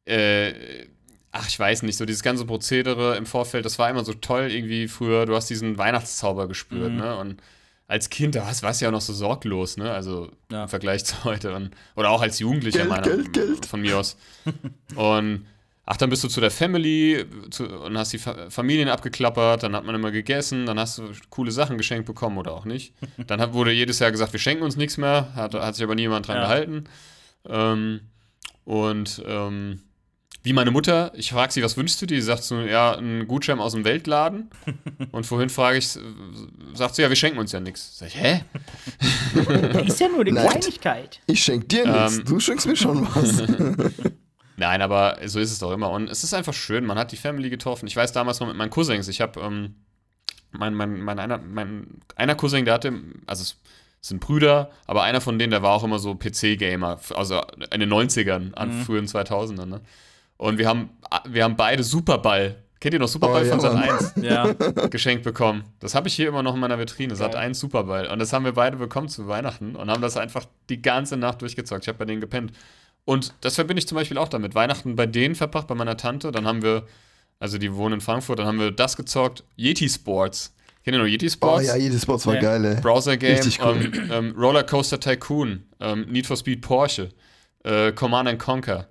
äh, 0.05 0.51
ach, 1.31 1.47
ich 1.47 1.59
weiß 1.59 1.83
nicht, 1.83 1.97
so 1.97 2.05
dieses 2.05 2.23
ganze 2.23 2.45
Prozedere 2.45 3.15
im 3.17 3.25
Vorfeld, 3.25 3.65
das 3.65 3.77
war 3.79 3.89
immer 3.89 4.03
so 4.03 4.13
toll 4.13 4.49
irgendwie 4.51 4.87
früher. 4.87 5.25
Du 5.25 5.35
hast 5.35 5.49
diesen 5.49 5.77
Weihnachtszauber 5.77 6.47
gespürt, 6.47 6.91
Mhm. 6.91 6.97
ne? 6.97 7.17
Und 7.17 7.41
als 7.87 8.09
Kind, 8.09 8.35
da 8.35 8.45
warst 8.61 8.81
du 8.81 8.85
ja 8.85 8.89
auch 8.89 8.93
noch 8.93 9.01
so 9.01 9.13
sorglos, 9.13 9.77
ne? 9.77 9.91
Also 9.91 10.31
Ja. 10.51 10.63
im 10.63 10.69
Vergleich 10.69 11.05
zu 11.05 11.23
heute. 11.23 11.53
Und, 11.55 11.71
oder 11.95 12.09
auch 12.11 12.21
als 12.21 12.39
Jugendlicher 12.39 12.79
Geld, 12.79 12.89
meiner, 12.89 13.01
Geld, 13.03 13.33
Geld. 13.33 13.65
von 13.65 13.81
mir 13.81 13.97
aus. 13.97 14.17
Und 14.95 15.45
ach, 15.85 15.97
dann 15.97 16.09
bist 16.09 16.23
du 16.23 16.27
zu 16.27 16.39
der 16.41 16.51
Family 16.51 17.25
zu, 17.49 17.65
und 17.67 17.97
hast 17.97 18.13
die 18.13 18.19
Fa 18.19 18.49
Familien 18.49 18.89
abgeklappert, 18.89 19.63
dann 19.63 19.75
hat 19.75 19.85
man 19.85 19.95
immer 19.95 20.11
gegessen, 20.11 20.65
dann 20.67 20.79
hast 20.79 20.99
du 20.99 21.11
coole 21.31 21.51
Sachen 21.51 21.77
geschenkt 21.77 22.05
bekommen 22.05 22.37
oder 22.37 22.51
auch 22.53 22.65
nicht. 22.65 22.93
Dann 23.27 23.41
hat, 23.41 23.53
wurde 23.53 23.71
jedes 23.71 23.97
Jahr 23.99 24.11
gesagt, 24.11 24.33
wir 24.33 24.39
schenken 24.39 24.63
uns 24.63 24.75
nichts 24.75 24.97
mehr, 24.97 25.33
hat, 25.35 25.53
hat 25.55 25.75
sich 25.75 25.83
aber 25.83 25.95
niemand 25.95 26.27
dran 26.27 26.37
Ja. 26.37 26.43
gehalten. 26.43 26.83
Ähm, 27.47 28.01
und 28.65 29.23
ähm, 29.25 29.81
wie 30.43 30.53
meine 30.53 30.71
Mutter, 30.71 31.11
ich 31.15 31.31
frage 31.31 31.51
sie, 31.51 31.61
was 31.63 31.75
wünschst 31.77 32.01
du 32.01 32.05
dir? 32.05 32.15
Sie 32.15 32.25
sagt 32.25 32.43
so, 32.43 32.59
ja, 32.61 32.95
einen 32.95 33.27
Gutschein 33.27 33.59
aus 33.59 33.73
dem 33.73 33.83
Weltladen. 33.83 34.49
Und 35.11 35.25
vorhin 35.25 35.49
frage 35.49 35.77
ich, 35.77 35.97
sagt 36.73 36.95
sie, 36.95 37.01
ja, 37.01 37.09
wir 37.09 37.15
schenken 37.15 37.39
uns 37.39 37.51
ja 37.51 37.59
nichts. 37.59 37.97
Sag 37.97 38.07
ich, 38.09 38.15
hä? 38.15 38.43
Ist 39.85 39.99
ja 39.99 40.07
nur 40.07 40.23
die 40.23 40.31
Nein. 40.31 40.47
Kleinigkeit. 40.47 41.19
Ich 41.27 41.43
schenk 41.43 41.67
dir 41.69 41.85
nichts, 41.85 42.17
Ähm. 42.19 42.25
du 42.25 42.39
schenkst 42.39 42.67
mir 42.67 42.75
schon 42.75 43.07
was. 43.13 43.43
Nein, 44.57 44.81
aber 44.81 45.17
so 45.25 45.39
ist 45.39 45.51
es 45.51 45.59
doch 45.59 45.71
immer. 45.71 45.89
Und 45.91 46.09
es 46.09 46.23
ist 46.23 46.33
einfach 46.33 46.53
schön, 46.53 46.85
man 46.85 46.97
hat 46.97 47.11
die 47.13 47.17
Family 47.17 47.49
getroffen. 47.49 47.87
Ich 47.87 47.95
weiß 47.95 48.11
damals 48.11 48.39
noch 48.41 48.47
mit 48.47 48.57
meinen 48.57 48.69
Cousins, 48.69 49.07
ich 49.07 49.21
habe, 49.21 49.39
ähm, 49.39 49.75
mein, 50.51 50.73
mein, 50.73 50.99
mein, 51.01 51.19
einer, 51.19 51.37
mein 51.37 52.01
einer 52.15 52.35
Cousin, 52.35 52.65
der 52.65 52.73
hatte, 52.73 52.93
also 53.25 53.41
es 53.43 53.57
sind 54.01 54.19
Brüder, 54.19 54.71
aber 54.85 55.03
einer 55.03 55.21
von 55.21 55.37
denen, 55.39 55.51
der 55.51 55.61
war 55.61 55.71
auch 55.71 55.83
immer 55.83 55.99
so 55.99 56.13
PC-Gamer, 56.15 56.99
also 57.15 57.41
in 57.71 57.79
den 57.79 57.89
90ern, 57.93 58.53
an 58.53 58.79
Mhm. 58.79 58.83
frühen 58.83 59.05
2000ern. 59.05 59.65
Ne? 59.65 59.81
Und 60.39 60.57
wir 60.57 60.67
haben, 60.69 60.89
wir 61.27 61.43
haben 61.43 61.55
beide 61.57 61.83
Superball. 61.83 62.55
Kennt 62.79 62.93
ihr 62.93 62.99
noch 63.01 63.09
Superball 63.09 63.41
Oh, 63.43 63.45
ja, 63.45 63.51
von 63.51 63.59
Sat 63.59 63.73
Mann. 63.73 63.83
1? 63.89 64.13
Ja. 64.21 64.53
geschenkt 64.89 65.23
bekommen. 65.25 65.65
Das 65.81 65.95
habe 65.95 66.07
ich 66.07 66.13
hier 66.13 66.29
immer 66.29 66.41
noch 66.43 66.53
in 66.53 66.61
meiner 66.61 66.79
Vitrine. 66.79 67.13
Sat 67.17 67.35
1 67.35 67.59
Superball. 67.59 68.07
Und 68.07 68.19
das 68.19 68.31
haben 68.31 68.45
wir 68.45 68.53
beide 68.53 68.77
bekommen 68.77 69.09
zu 69.09 69.27
Weihnachten 69.27 69.75
und 69.75 69.91
haben 69.91 70.01
das 70.01 70.15
einfach 70.15 70.45
die 70.69 70.81
ganze 70.81 71.17
Nacht 71.17 71.41
durchgezockt. 71.41 71.83
Ich 71.83 71.87
habe 71.89 71.97
bei 71.97 72.05
denen 72.05 72.21
gepennt. 72.21 72.53
Und 73.03 73.33
das 73.41 73.55
verbinde 73.55 73.79
ich 73.79 73.87
zum 73.87 73.97
Beispiel 73.97 74.17
auch 74.17 74.29
damit. 74.29 74.55
Weihnachten 74.55 74.95
bei 74.95 75.05
denen 75.07 75.35
verbracht, 75.35 75.67
bei 75.67 75.75
meiner 75.75 75.97
Tante. 75.97 76.31
Dann 76.31 76.47
haben 76.47 76.61
wir, 76.61 76.83
also 77.39 77.57
die 77.57 77.75
wohnen 77.75 77.95
in 77.95 78.01
Frankfurt, 78.01 78.39
dann 78.39 78.47
haben 78.47 78.59
wir 78.61 78.71
das 78.71 78.95
gezockt. 78.95 79.43
Yeti 79.57 79.89
Sports. 79.89 80.55
Kennt 80.85 80.95
ihr 80.95 80.99
noch 81.03 81.07
Yeti 81.09 81.25
Oh 81.25 81.29
Sports? 81.31 81.67
ja, 81.67 81.75
jedes 81.75 82.03
Spots 82.03 82.25
war 82.25 82.35
Ja. 82.35 82.41
geil, 82.41 82.63
ey. 82.63 82.79
Browser-Game, 82.79 83.35
Richtig 83.35 83.59
cool. 83.61 83.91
ähm, 83.93 84.09
ähm, 84.11 84.35
Rollercoaster 84.37 85.01
Tycoon, 85.01 85.65
ähm, 85.81 86.05
Need 86.09 86.25
for 86.27 86.37
Speed 86.37 86.61
Porsche, 86.61 87.09
äh, 87.65 87.91
Command 87.91 88.29
and 88.29 88.39
Conquer. 88.39 88.87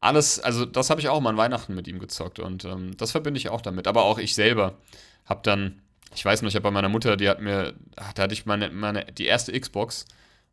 Alles, 0.00 0.38
also 0.38 0.64
das 0.64 0.90
habe 0.90 1.00
ich 1.00 1.08
auch 1.08 1.20
mal 1.20 1.30
an 1.30 1.36
Weihnachten 1.36 1.74
mit 1.74 1.88
ihm 1.88 1.98
gezockt 1.98 2.38
und 2.38 2.64
ähm, 2.64 2.96
das 2.96 3.10
verbinde 3.10 3.38
ich 3.38 3.48
auch 3.48 3.60
damit. 3.60 3.86
Aber 3.88 4.04
auch 4.04 4.18
ich 4.18 4.34
selber 4.34 4.76
habe 5.24 5.40
dann, 5.42 5.82
ich 6.14 6.24
weiß 6.24 6.42
noch, 6.42 6.48
ich 6.48 6.54
habe 6.54 6.62
bei 6.62 6.70
meiner 6.70 6.88
Mutter, 6.88 7.16
die 7.16 7.28
hat 7.28 7.40
mir, 7.40 7.74
ach, 7.96 8.12
da 8.12 8.22
hatte 8.22 8.34
ich 8.34 8.46
meine, 8.46 8.70
meine, 8.70 9.04
die 9.06 9.26
erste 9.26 9.58
Xbox 9.58 10.04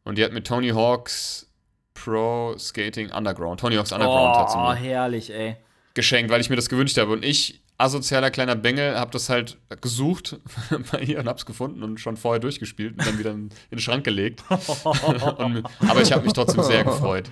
und 0.03 0.17
die 0.17 0.23
hat 0.25 0.31
mir 0.31 0.41
Tony 0.43 0.69
Hawk's 0.69 1.47
Pro 1.93 2.57
Skating 2.57 3.11
Underground, 3.11 3.59
Tony 3.59 3.75
Hawk's 3.75 3.91
Underground 3.91 4.35
hat 4.35 4.51
sie 4.51 4.57
Oh, 4.57 4.61
mir 4.63 4.75
herrlich, 4.75 5.29
ey. 5.29 5.57
geschenkt, 5.93 6.31
weil 6.31 6.41
ich 6.41 6.49
mir 6.49 6.55
das 6.57 6.67
gewünscht 6.67 6.97
habe. 6.97 7.11
Und 7.11 7.23
ich, 7.23 7.61
asozialer 7.77 8.31
kleiner 8.31 8.55
Bengel, 8.55 8.95
habe 8.97 9.11
das 9.11 9.29
halt 9.29 9.57
gesucht 9.81 10.39
bei 10.91 10.99
ihr 11.01 11.19
und 11.19 11.27
hab's 11.27 11.45
gefunden 11.45 11.83
und 11.83 11.99
schon 11.99 12.15
vorher 12.15 12.39
durchgespielt 12.39 12.93
und 12.93 13.05
dann 13.05 13.19
wieder 13.19 13.31
in, 13.31 13.49
den 13.71 13.79
Schrank 13.79 14.03
gelegt. 14.03 14.43
und, 14.49 15.63
aber 15.87 16.01
ich 16.01 16.11
habe 16.13 16.23
mich 16.23 16.33
trotzdem 16.33 16.63
sehr 16.63 16.83
gefreut. 16.83 17.29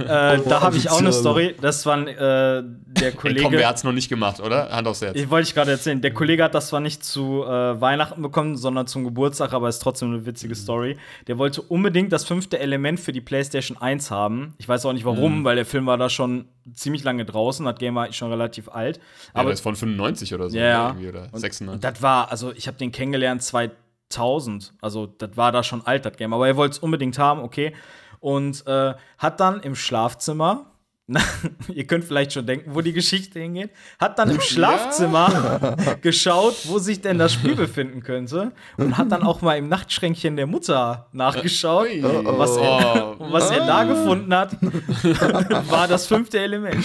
Äh, 0.00 0.04
da 0.04 0.60
habe 0.60 0.76
ich 0.76 0.90
auch 0.90 0.98
eine. 0.98 1.12
Story. 1.12 1.54
Das 1.60 1.84
war 1.86 1.98
äh, 2.06 2.14
der 2.16 2.62
Ey, 3.08 3.12
Kollege. 3.12 3.42
komm, 3.42 3.52
wer 3.52 3.68
hat's 3.68 3.82
noch 3.82 3.92
nicht 3.92 4.08
gemacht, 4.08 4.40
oder? 4.40 4.70
Hand 4.70 4.86
aufs 4.86 5.02
Herz. 5.02 5.16
Ich 5.16 5.30
wollte 5.30 5.48
ich 5.48 5.54
gerade 5.54 5.72
erzählen, 5.72 6.00
der 6.00 6.12
Kollege 6.12 6.44
hat 6.44 6.54
das 6.54 6.68
zwar 6.68 6.80
nicht 6.80 7.04
zu 7.04 7.44
äh, 7.44 7.80
Weihnachten 7.80 8.22
bekommen, 8.22 8.56
sondern 8.56 8.86
zum 8.86 9.04
Geburtstag, 9.04 9.52
aber 9.52 9.68
ist 9.68 9.80
trotzdem 9.80 10.12
eine 10.12 10.26
witzige 10.26 10.54
Story. 10.54 10.96
Der 11.26 11.38
wollte 11.38 11.62
unbedingt 11.62 12.12
das 12.12 12.24
fünfte 12.24 12.58
Element 12.58 13.00
für 13.00 13.12
die 13.12 13.20
PlayStation 13.20 13.76
1 13.76 14.10
haben. 14.10 14.54
Ich 14.58 14.68
weiß 14.68 14.86
auch 14.86 14.92
nicht 14.92 15.04
warum, 15.04 15.44
weil 15.44 15.56
der 15.56 15.66
Film 15.66 15.86
war 15.86 15.98
da 15.98 16.08
schon 16.08 16.46
ziemlich 16.74 17.04
lange 17.04 17.24
draußen, 17.24 17.64
das 17.64 17.76
Game 17.76 17.94
war 17.94 18.12
schon 18.12 18.30
relativ 18.30 18.68
alt. 18.68 18.96
ja, 18.96 19.02
Aber 19.32 19.40
aber 19.42 19.52
ist 19.52 19.60
von 19.60 19.76
95 19.76 20.34
oder 20.34 20.50
so. 20.50 20.56
Ja, 20.56 20.64
ja. 20.64 20.88
Irgendwie, 20.88 21.08
oder 21.08 21.28
Und 21.32 21.40
96. 21.40 21.80
Das 21.80 22.02
war, 22.02 22.30
also 22.30 22.52
ich 22.52 22.66
habe 22.66 22.78
den 22.78 22.92
kennengelernt 22.92 23.42
2000. 23.42 24.74
Also 24.80 25.06
das 25.06 25.36
war 25.36 25.52
da 25.52 25.62
schon 25.62 25.86
alt, 25.86 26.04
das 26.04 26.16
Game. 26.16 26.32
Aber 26.32 26.46
er 26.46 26.56
wollte 26.56 26.72
es 26.72 26.78
unbedingt 26.78 27.18
haben, 27.18 27.40
okay. 27.40 27.74
Und 28.20 28.66
äh, 28.66 28.94
hat 29.18 29.40
dann 29.40 29.60
im 29.60 29.74
Schlafzimmer, 29.74 30.66
ihr 31.74 31.86
könnt 31.86 32.04
vielleicht 32.04 32.32
schon 32.34 32.44
denken, 32.46 32.74
wo 32.74 32.80
die 32.82 32.92
Geschichte 32.92 33.38
hingeht, 33.40 33.70
hat 33.98 34.18
dann 34.18 34.30
im 34.30 34.40
Schlafzimmer 34.42 35.76
geschaut, 36.02 36.54
wo 36.64 36.78
sich 36.78 37.00
denn 37.00 37.18
das 37.18 37.32
Spiel 37.32 37.54
befinden 37.56 38.02
könnte. 38.02 38.52
Und 38.76 38.98
hat 38.98 39.10
dann 39.10 39.22
auch 39.22 39.40
mal 39.40 39.56
im 39.56 39.68
Nachtschränkchen 39.68 40.36
der 40.36 40.46
Mutter 40.46 41.08
nachgeschaut. 41.12 41.88
Was, 42.02 42.56
er, 42.56 43.16
Oh. 43.18 43.32
was 43.32 43.50
er 43.50 43.66
da 43.66 43.84
gefunden 43.84 44.34
hat, 44.34 44.56
war 45.70 45.88
das 45.88 46.06
fünfte 46.06 46.38
Element. 46.38 46.84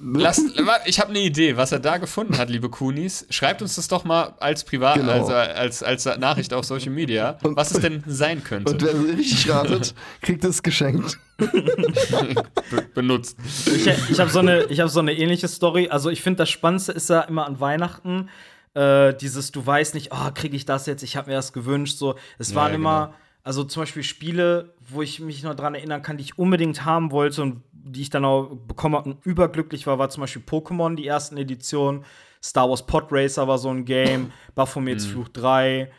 Lass, 0.00 0.42
warte, 0.62 0.88
ich 0.88 1.00
habe 1.00 1.10
eine 1.10 1.20
Idee, 1.20 1.56
was 1.56 1.72
er 1.72 1.78
da 1.78 1.96
gefunden 1.98 2.36
hat, 2.38 2.50
liebe 2.50 2.68
Kunis. 2.68 3.26
Schreibt 3.30 3.62
uns 3.62 3.76
das 3.76 3.88
doch 3.88 4.04
mal 4.04 4.34
als 4.40 4.64
Privat, 4.64 4.96
Genau. 4.96 5.12
also 5.12 5.32
als, 5.32 5.82
als 5.82 6.04
Nachricht 6.18 6.52
auf 6.52 6.64
Social 6.64 6.90
Media, 6.90 7.38
was 7.42 7.70
es 7.70 7.80
denn 7.80 8.02
sein 8.06 8.42
könnte. 8.44 8.72
Und 8.72 8.82
wer 8.82 9.16
richtig 9.16 9.48
ratet, 9.48 9.94
kriegt 10.20 10.44
es 10.44 10.62
geschenkt. 10.62 11.18
Be 11.38 12.82
benutzt. 12.94 13.36
Ich, 13.66 13.86
ich 14.10 14.20
habe 14.20 14.30
so, 14.30 14.38
eine- 14.40 14.64
ich 14.64 14.80
hab 14.80 14.88
so 14.88 15.00
eine 15.00 15.12
ähnliche 15.12 15.48
Story. 15.48 15.88
Also, 15.88 16.10
ich 16.10 16.22
finde, 16.22 16.38
das 16.38 16.50
Spannendste 16.50 16.92
ist 16.92 17.10
ja 17.10 17.20
immer 17.22 17.46
an 17.46 17.60
Weihnachten. 17.60 18.28
Äh, 18.74 19.14
dieses, 19.14 19.52
du 19.52 19.64
weißt 19.64 19.94
nicht, 19.94 20.10
oh, 20.12 20.30
kriege 20.34 20.56
ich 20.56 20.64
das 20.64 20.86
jetzt? 20.86 21.02
Ich 21.02 21.16
habe 21.16 21.30
mir 21.30 21.36
das 21.36 21.52
gewünscht. 21.52 21.96
So, 21.98 22.16
es 22.38 22.50
Ja, 22.50 22.56
waren 22.56 22.72
genau. 22.72 22.76
immer, 23.06 23.14
also 23.42 23.64
zum 23.64 23.82
Beispiel 23.82 24.02
Spiele, 24.02 24.74
wo 24.88 25.02
ich 25.02 25.20
mich 25.20 25.42
noch 25.42 25.54
dran 25.54 25.74
erinnern 25.74 26.02
kann, 26.02 26.16
die 26.16 26.24
ich 26.24 26.38
unbedingt 26.38 26.84
haben 26.84 27.10
wollte 27.12 27.42
und 27.42 27.62
die 27.72 28.00
ich 28.02 28.10
dann 28.10 28.24
auch 28.24 28.48
bekommen 28.66 28.96
habe 28.96 29.10
und 29.10 29.26
überglücklich 29.26 29.86
war, 29.86 29.98
war 29.98 30.08
zum 30.08 30.22
Beispiel 30.22 30.42
Pokémon, 30.42 30.96
die 30.96 31.06
ersten 31.06 31.36
Editionen. 31.36 32.04
Star 32.42 32.68
Wars 32.68 32.84
Pod 32.86 33.06
Racer 33.10 33.46
war 33.46 33.58
so 33.58 33.68
ein 33.70 33.84
Game. 33.84 34.32
Baphomets 34.54 35.06
Fluch 35.06 35.28
3. 35.28 35.90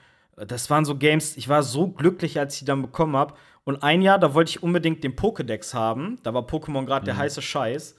Das 0.48 0.70
waren 0.70 0.84
so 0.84 0.96
Games, 0.98 1.38
ich 1.38 1.48
war 1.48 1.64
so 1.64 1.88
glücklich, 1.88 2.38
als 2.40 2.56
ich 2.56 2.60
die 2.60 2.66
dann 2.66 2.82
bekommen 2.82 3.16
habe. 3.16 3.36
Und 3.66 3.84
ein 3.84 4.02
Jahr, 4.02 4.20
da 4.20 4.34
wollte 4.34 4.50
ich 4.50 4.64
unbedingt 4.64 5.04
den 5.04 5.16
Pokédex 5.16 5.74
haben. 5.74 6.20
Da 6.24 6.34
war 6.34 6.44
Pokémon 6.44 6.86
gerade 6.86 7.06
der 7.06 7.18
heiße 7.18 7.42
Scheiß. 7.42 7.96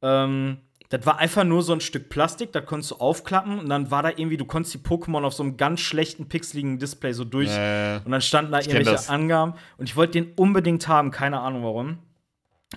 Ähm, 0.00 0.58
das 0.88 1.04
war 1.04 1.18
einfach 1.18 1.44
nur 1.44 1.62
so 1.62 1.74
ein 1.74 1.80
Stück 1.80 2.08
Plastik, 2.08 2.52
das 2.52 2.64
konntest 2.64 2.92
du 2.92 2.94
aufklappen 2.96 3.58
und 3.58 3.68
dann 3.68 3.90
war 3.90 4.02
da 4.02 4.08
irgendwie, 4.08 4.38
du 4.38 4.46
konntest 4.46 4.74
die 4.74 4.78
Pokémon 4.78 5.22
auf 5.22 5.34
so 5.34 5.42
einem 5.42 5.58
ganz 5.58 5.80
schlechten, 5.80 6.28
pixeligen 6.28 6.78
Display 6.78 7.12
so 7.12 7.24
durch. 7.24 7.50
Äh, 7.50 8.00
und 8.04 8.10
dann 8.10 8.22
standen 8.22 8.52
da 8.52 8.60
irgendwelche. 8.60 9.10
Angaben. 9.10 9.54
Und 9.76 9.88
ich 9.88 9.96
wollte 9.96 10.12
den 10.12 10.32
unbedingt 10.34 10.88
haben, 10.88 11.10
keine 11.10 11.40
Ahnung 11.40 11.62
warum. 11.62 11.98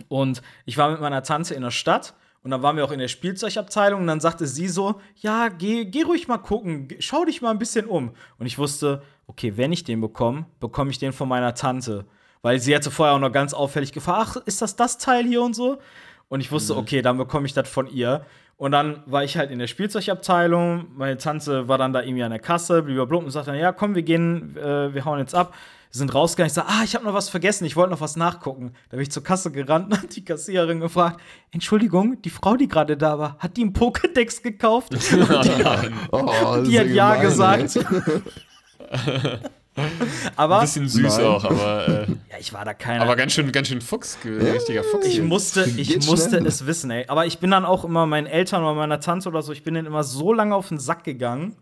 Und 0.10 0.42
ich 0.66 0.78
war 0.78 0.92
mit 0.92 1.00
meiner 1.00 1.24
Tante 1.24 1.54
in 1.54 1.62
der 1.62 1.72
Stadt 1.72 2.14
und 2.44 2.52
dann 2.52 2.62
waren 2.64 2.76
wir 2.76 2.84
auch 2.84 2.92
in 2.92 3.00
der 3.00 3.08
Spielzeugabteilung 3.08 4.02
und 4.02 4.08
dann 4.08 4.20
sagte 4.20 4.48
sie 4.48 4.68
so: 4.68 5.00
Ja, 5.18 5.48
geh, 5.50 5.86
geh 5.86 6.04
ruhig 6.04 6.28
mal 6.28 6.38
gucken, 6.38 6.90
schau 7.00 7.24
dich 7.24 7.42
mal 7.42 7.52
ein 7.52 7.60
bisschen 7.60 7.86
um. 7.86 8.12
Und 8.40 8.46
ich 8.46 8.58
wusste, 8.58 9.04
okay, 9.28 9.56
wenn 9.56 9.72
ich 9.72 9.84
den 9.84 10.02
bekomme, 10.02 10.46
bekomme 10.60 10.92
ich 10.92 11.00
den 11.00 11.14
von 11.14 11.30
meiner 11.30 11.54
Tante. 11.56 12.06
Weil 12.42 12.60
sie 12.60 12.76
hatte 12.76 12.92
vorher 12.92 13.16
auch 13.16 13.20
noch 13.20 13.32
ganz 13.32 13.54
auffällig 13.54 13.92
gefragt: 13.92 14.30
Ach, 14.32 14.36
ist 14.46 14.62
das 14.62 14.76
das 14.76 14.98
Teil 14.98 15.26
hier 15.26 15.42
und 15.42 15.56
so? 15.56 15.80
Und 16.28 16.40
ich 16.40 16.52
wusste, 16.52 16.78
okay, 16.78 17.02
dann 17.02 17.18
bekomme 17.18 17.46
ich 17.46 17.54
das 17.54 17.68
von 17.68 17.88
ihr. 17.88 18.26
Und 18.56 18.72
dann 18.72 19.04
war 19.06 19.24
ich 19.24 19.38
halt 19.38 19.52
in 19.52 19.60
der 19.60 19.68
Spielzeugabteilung. 19.68 20.88
Meine 20.96 21.18
Tante 21.18 21.68
war 21.68 21.78
dann 21.78 21.94
da 21.94 22.02
irgendwie 22.04 22.24
an 22.24 22.32
der 22.32 22.40
Kasse, 22.40 22.84
blablabla, 22.84 23.18
und 23.18 23.32
sagte 23.32 23.52
dann: 23.52 23.60
Ja, 23.60 23.72
komm, 23.72 23.96
wir 23.96 24.04
gehen, 24.04 24.56
äh, 24.56 24.94
wir 24.94 25.04
hauen 25.04 25.20
jetzt 25.20 25.36
ab. 25.36 25.54
Wir 25.92 25.98
sind 25.98 26.14
rausgegangen. 26.14 26.48
Ich 26.48 26.54
sage, 26.54 26.68
ah, 26.70 26.84
ich 26.86 26.96
habe 26.96 27.04
noch 27.04 27.14
was 27.14 27.28
vergessen. 27.28 27.66
Ich 27.66 27.76
wollte 27.76 27.92
noch 27.92 28.00
was 28.02 28.16
nachgucken. 28.16 28.74
Da 28.90 28.98
bin 28.98 29.02
ich 29.02 29.12
zur 29.12 29.24
Kasse 29.24 29.52
gerannt 29.52 29.88
und 29.88 29.98
hat 30.04 30.16
die 30.16 30.24
Kassiererin 30.24 30.80
gefragt: 30.80 31.20
Entschuldigung, 31.52 32.22
die 32.22 32.30
Frau, 32.30 32.56
die 32.56 32.68
gerade 32.68 32.96
da 32.96 33.20
war, 33.20 33.36
hat 33.40 33.58
die 33.58 33.64
einen 33.64 33.74
Pokédex 33.74 34.42
gekauft? 34.42 34.94
nein. 35.12 35.94
Oh, 36.12 36.64
die 36.66 36.80
hat 36.80 36.88
ja 36.88 37.16
gesagt. 37.16 37.78
aber 40.36 40.56
Ein 40.60 40.62
bisschen 40.62 40.88
süß 40.88 41.18
Nein. 41.18 41.26
auch, 41.26 41.44
aber, 41.46 41.88
äh, 41.88 42.06
ja, 42.32 42.38
ich 42.40 42.54
war 42.54 42.66
da 42.66 42.74
keiner. 42.74 43.04
aber 43.04 43.16
ganz 43.16 43.34
schön, 43.34 43.52
ganz 43.52 43.68
schön 43.68 43.82
Fuchs, 43.82 44.18
richtiger 44.24 44.84
Fuchs. 44.84 45.06
ich 45.08 45.22
musste, 45.22 45.64
ich 45.78 45.90
Geht 45.90 46.06
musste 46.06 46.30
schnell. 46.30 46.46
es 46.48 46.66
wissen, 46.66 46.92
ey. 46.92 47.06
Aber 47.08 47.26
ich 47.26 47.40
bin 47.40 47.52
dann 47.52 47.66
auch 47.66 47.84
immer 47.86 48.06
meinen 48.06 48.28
Eltern 48.28 48.64
oder 48.64 48.74
meiner 48.76 49.00
Tante 49.00 49.30
oder 49.30 49.42
so, 49.42 49.52
ich 49.52 49.64
bin 49.64 49.74
denen 49.74 49.88
immer 49.88 50.04
so 50.04 50.34
lange 50.34 50.56
auf 50.56 50.68
den 50.70 50.78
Sack 50.80 51.04
gegangen, 51.04 51.56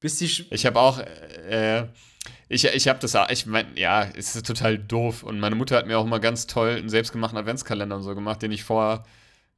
bis 0.00 0.16
die. 0.18 0.28
Sch- 0.28 0.46
Ich 0.50 0.66
habe 0.66 0.78
auch, 0.80 0.98
äh, 1.48 1.84
ich, 2.48 2.64
ich 2.64 2.88
habe 2.88 2.98
das, 3.00 3.16
ich 3.30 3.46
meine, 3.46 3.68
ja, 3.76 4.04
es 4.16 4.36
ist 4.36 4.46
total 4.46 4.78
doof. 4.78 5.22
Und 5.22 5.40
meine 5.40 5.54
Mutter 5.56 5.76
hat 5.76 5.86
mir 5.86 5.98
auch 5.98 6.04
immer 6.04 6.20
ganz 6.20 6.46
toll 6.46 6.76
einen 6.76 6.88
selbstgemachten 6.88 7.36
Adventskalender 7.38 7.96
und 7.96 8.02
so 8.02 8.14
gemacht, 8.14 8.40
den 8.42 8.52
ich 8.52 8.62
vorher 8.62 9.04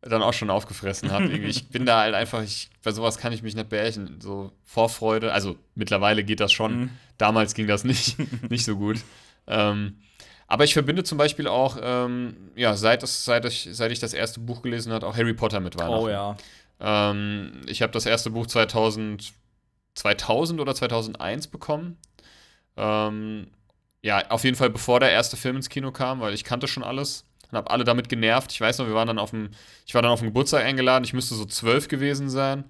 dann 0.03 0.23
auch 0.23 0.33
schon 0.33 0.51
aufgefressen 0.51 1.11
habe. 1.11 1.29
Ich 1.29 1.69
bin 1.69 1.85
da 1.85 2.01
halt 2.01 2.15
einfach, 2.15 2.43
ich, 2.43 2.71
bei 2.83 2.93
sowas 2.93 3.19
kann 3.19 3.33
ich 3.33 3.43
mich 3.43 3.55
nicht 3.55 3.69
beherrschen. 3.69 4.21
So 4.21 4.53
Vorfreude, 4.65 5.33
also 5.33 5.57
mittlerweile 5.75 6.23
geht 6.25 6.41
das 6.41 6.53
schon. 6.53 6.91
Damals 7.19 7.55
ging 7.55 7.67
das 7.67 7.85
nicht, 7.85 8.17
nicht 8.51 8.65
so 8.65 8.77
gut. 8.77 8.99
Ähm, 9.47 9.99
aber 10.47 10.65
ich 10.65 10.73
verbinde 10.73 11.05
zum 11.05 11.19
Beispiel 11.19 11.47
auch, 11.49 11.79
ähm, 11.83 12.37
ja, 12.55 12.75
seit, 12.77 13.03
es, 13.03 13.25
seit, 13.25 13.45
ich, 13.45 13.69
seit 13.73 13.91
ich 13.93 13.99
das 13.99 14.15
erste 14.15 14.41
Buch 14.41 14.63
gelesen 14.63 14.93
habe, 14.93 15.07
auch 15.07 15.17
Harry 15.17 15.35
Potter 15.35 15.61
mit 15.61 15.77
Weihnachten. 15.79 16.05
oh 16.05 16.09
ja. 16.09 16.37
Ähm, 16.81 17.61
ich 17.67 17.83
habe 17.83 17.93
das 17.93 18.07
erste 18.07 18.31
Buch 18.31 18.47
2000, 18.47 19.33
2000 19.95 20.61
oder 20.61 20.75
2001 20.75 21.49
bekommen. 21.49 21.99
Ähm, 22.77 23.49
ja, 24.01 24.31
auf 24.31 24.45
jeden 24.45 24.57
Fall 24.57 24.71
bevor 24.71 25.01
der 25.01 25.11
erste 25.11 25.37
Film 25.37 25.57
ins 25.57 25.69
Kino 25.69 25.91
kam, 25.91 26.21
weil 26.21 26.33
ich 26.33 26.45
kannte 26.45 26.69
schon 26.69 26.85
alles 26.85 27.25
und 27.51 27.57
habe 27.59 27.71
alle 27.71 27.85
damit 27.85 28.09
genervt. 28.09 28.53
Ich 28.53 28.61
weiß 28.61 28.79
noch, 28.79 28.87
wir 28.87 28.95
waren 28.95 29.07
dann 29.09 29.19
auf 29.19 29.31
dem, 29.31 29.51
ich 29.87 29.95
war 29.95 30.03
dann 30.03 30.11
auf 30.11 30.21
dem 30.21 30.27
Geburtstag 30.29 30.65
eingeladen, 30.65 31.05
ich 31.05 31.13
müsste 31.13 31.35
so 31.35 31.45
zwölf 31.45 31.89
gewesen 31.89 32.29
sein. 32.29 32.65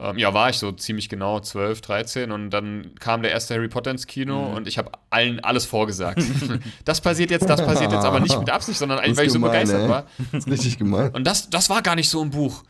Ähm, 0.00 0.18
ja, 0.18 0.34
war 0.34 0.50
ich 0.50 0.58
so 0.58 0.72
ziemlich 0.72 1.08
genau, 1.08 1.38
12, 1.38 1.80
13 1.80 2.32
und 2.32 2.50
dann 2.50 2.92
kam 2.98 3.22
der 3.22 3.30
erste 3.30 3.54
Harry 3.54 3.68
Potter 3.68 3.90
ins 3.92 4.06
Kino 4.06 4.48
Mhm. 4.48 4.54
und 4.56 4.68
ich 4.68 4.78
habe 4.78 4.90
allen 5.10 5.38
alles 5.40 5.64
vorgesagt. 5.64 6.20
das 6.84 7.00
passiert 7.00 7.30
jetzt, 7.30 7.48
das 7.48 7.64
passiert 7.64 7.92
jetzt, 7.92 8.04
aber 8.04 8.18
nicht 8.18 8.36
mit 8.36 8.50
Absicht, 8.50 8.78
sondern 8.78 8.98
eigentlich, 8.98 9.16
weil 9.18 9.26
ich 9.26 9.32
so 9.32 9.38
gemein, 9.38 9.52
begeistert 9.52 9.82
ey. 9.82 9.88
war. 9.88 10.06
Das 10.32 10.44
ist 10.46 10.50
richtig 10.50 10.78
gemein. 10.78 11.10
Und 11.14 11.24
das, 11.24 11.50
das 11.50 11.70
war 11.70 11.82
gar 11.82 11.94
nicht 11.94 12.08
so 12.08 12.20
im 12.22 12.30
Buch. 12.30 12.64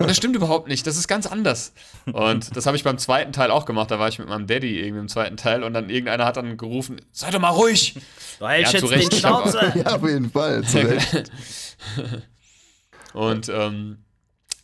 Und 0.00 0.08
das 0.08 0.16
stimmt 0.16 0.36
überhaupt 0.36 0.68
nicht. 0.68 0.86
Das 0.86 0.96
ist 0.96 1.08
ganz 1.08 1.26
anders. 1.26 1.72
Und 2.06 2.56
das 2.56 2.66
habe 2.66 2.76
ich 2.76 2.84
beim 2.84 2.98
zweiten 2.98 3.32
Teil 3.32 3.50
auch 3.50 3.64
gemacht. 3.64 3.90
Da 3.90 3.98
war 3.98 4.08
ich 4.08 4.18
mit 4.20 4.28
meinem 4.28 4.46
Daddy 4.46 4.78
irgendwie 4.78 5.00
im 5.00 5.08
zweiten 5.08 5.36
Teil 5.36 5.64
und 5.64 5.72
dann 5.74 5.90
irgendeiner 5.90 6.24
hat 6.24 6.36
dann 6.36 6.56
gerufen: 6.56 7.00
Sei 7.10 7.30
doch 7.32 7.40
mal 7.40 7.48
ruhig! 7.50 7.94
Du 8.38 8.46
hältst 8.48 8.74
Ja, 8.74 8.78
zu 8.78 8.86
jetzt 8.86 8.94
den 8.94 9.00
Recht, 9.12 9.24
hab- 9.24 9.42
Schnauze. 9.50 9.72
Ja, 9.84 9.96
auf 9.96 10.02
jeden 10.08 10.30
Fall. 10.30 10.62
Zu 10.66 10.78
Recht. 10.78 11.32
Und, 13.12 13.48
ähm, 13.48 13.98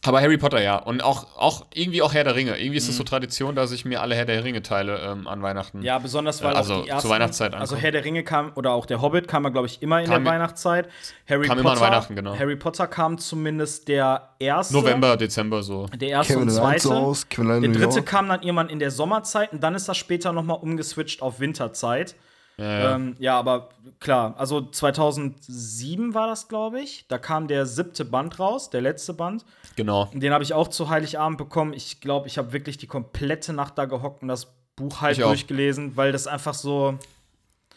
aber 0.06 0.20
Harry 0.20 0.36
Potter, 0.38 0.62
ja. 0.62 0.76
Und 0.76 1.02
auch, 1.02 1.26
auch 1.36 1.66
irgendwie 1.74 2.02
auch 2.02 2.12
Herr 2.14 2.24
der 2.24 2.34
Ringe. 2.34 2.58
Irgendwie 2.58 2.76
ist 2.76 2.88
es 2.88 2.96
so 2.96 3.04
Tradition, 3.04 3.54
dass 3.54 3.72
ich 3.72 3.84
mir 3.84 4.00
alle 4.00 4.14
Herr 4.14 4.24
der 4.24 4.44
Ringe-Teile 4.44 4.98
ähm, 4.98 5.26
an 5.26 5.42
Weihnachten. 5.42 5.82
Ja, 5.82 5.98
besonders 5.98 6.42
weil 6.42 6.54
Also 6.54 6.74
auch 6.74 6.80
die 6.82 6.86
zur 6.88 6.94
ersten, 6.94 7.08
Weihnachtszeit 7.10 7.54
Also 7.54 7.74
ankommen. 7.74 7.80
Herr 7.80 7.92
der 7.92 8.04
Ringe 8.04 8.22
kam, 8.24 8.52
oder 8.54 8.72
auch 8.72 8.86
der 8.86 9.00
Hobbit 9.02 9.28
kam 9.28 9.44
ja, 9.44 9.50
glaube 9.50 9.66
ich, 9.66 9.82
immer 9.82 10.00
in 10.00 10.06
Kam- 10.10 10.24
der 10.24 10.32
Weihnachtszeit. 10.32 10.88
Harry 11.28 11.46
kam 11.46 11.56
Potter, 11.56 11.60
immer 11.60 11.72
an 11.72 11.80
Weihnachten, 11.80 12.16
genau. 12.16 12.38
Harry 12.38 12.56
Potter 12.56 12.86
kam 12.86 13.18
zumindest 13.18 13.88
der 13.88 14.30
erste. 14.38 14.74
November, 14.74 15.16
Dezember 15.16 15.62
so. 15.62 15.86
Der 15.94 16.08
erste 16.08 16.34
Kevin 16.34 16.48
und 16.48 16.54
zweite. 16.54 16.90
allein 17.38 17.62
Der 17.62 17.70
dritte 17.72 17.96
York. 17.96 18.06
kam 18.06 18.28
dann 18.28 18.42
irgendwann 18.42 18.68
in 18.68 18.78
der 18.78 18.90
Sommerzeit 18.90 19.52
und 19.52 19.62
dann 19.62 19.74
ist 19.74 19.88
das 19.88 19.96
später 19.96 20.32
nochmal 20.32 20.58
umgeswitcht 20.60 21.22
auf 21.22 21.40
Winterzeit. 21.40 22.14
Ja. 22.56 22.94
Ähm, 22.94 23.16
ja, 23.18 23.38
aber 23.38 23.70
klar, 23.98 24.34
also 24.38 24.60
2007 24.60 26.14
war 26.14 26.26
das, 26.28 26.48
glaube 26.48 26.80
ich. 26.80 27.06
Da 27.08 27.18
kam 27.18 27.48
der 27.48 27.66
siebte 27.66 28.04
Band 28.04 28.38
raus, 28.38 28.70
der 28.70 28.80
letzte 28.80 29.12
Band. 29.14 29.44
Genau. 29.76 30.10
Den 30.12 30.32
habe 30.32 30.44
ich 30.44 30.54
auch 30.54 30.68
zu 30.68 30.88
Heiligabend 30.88 31.38
bekommen. 31.38 31.72
Ich 31.72 32.00
glaube, 32.00 32.28
ich 32.28 32.38
habe 32.38 32.52
wirklich 32.52 32.78
die 32.78 32.86
komplette 32.86 33.52
Nacht 33.52 33.76
da 33.76 33.86
gehockt 33.86 34.22
und 34.22 34.28
das 34.28 34.46
Buch 34.76 35.00
halt 35.00 35.18
Ich 35.18 35.24
auch. 35.24 35.28
durchgelesen, 35.28 35.96
weil 35.96 36.12
das 36.12 36.26
einfach 36.26 36.54
so. 36.54 36.98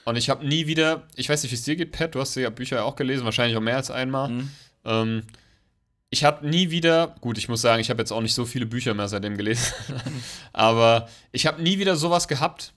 Und 0.05 0.15
ich 0.15 0.29
habe 0.29 0.45
nie 0.47 0.67
wieder, 0.67 1.03
ich 1.15 1.27
weiß 1.27 1.43
nicht, 1.43 1.51
wie 1.51 1.55
es 1.55 1.63
dir 1.63 1.75
geht, 1.75 1.91
Pat, 1.91 2.15
du 2.15 2.19
hast 2.19 2.35
ja 2.35 2.49
Bücher 2.49 2.85
auch 2.85 2.95
gelesen, 2.95 3.25
wahrscheinlich 3.25 3.57
auch 3.57 3.61
mehr 3.61 3.75
als 3.75 3.91
einmal. 3.91 4.29
Mhm. 4.29 4.51
Ähm, 4.85 5.23
ich 6.09 6.23
habe 6.23 6.47
nie 6.47 6.69
wieder, 6.69 7.15
gut, 7.19 7.37
ich 7.37 7.49
muss 7.49 7.61
sagen, 7.61 7.81
ich 7.81 7.89
habe 7.89 7.99
jetzt 8.01 8.11
auch 8.11 8.21
nicht 8.21 8.33
so 8.33 8.45
viele 8.45 8.65
Bücher 8.65 8.93
mehr 8.93 9.09
seitdem 9.09 9.35
gelesen, 9.35 9.73
aber 10.53 11.09
ich 11.33 11.45
habe 11.45 11.61
nie 11.61 11.77
wieder 11.79 11.97
sowas 11.97 12.27
gehabt, 12.29 12.73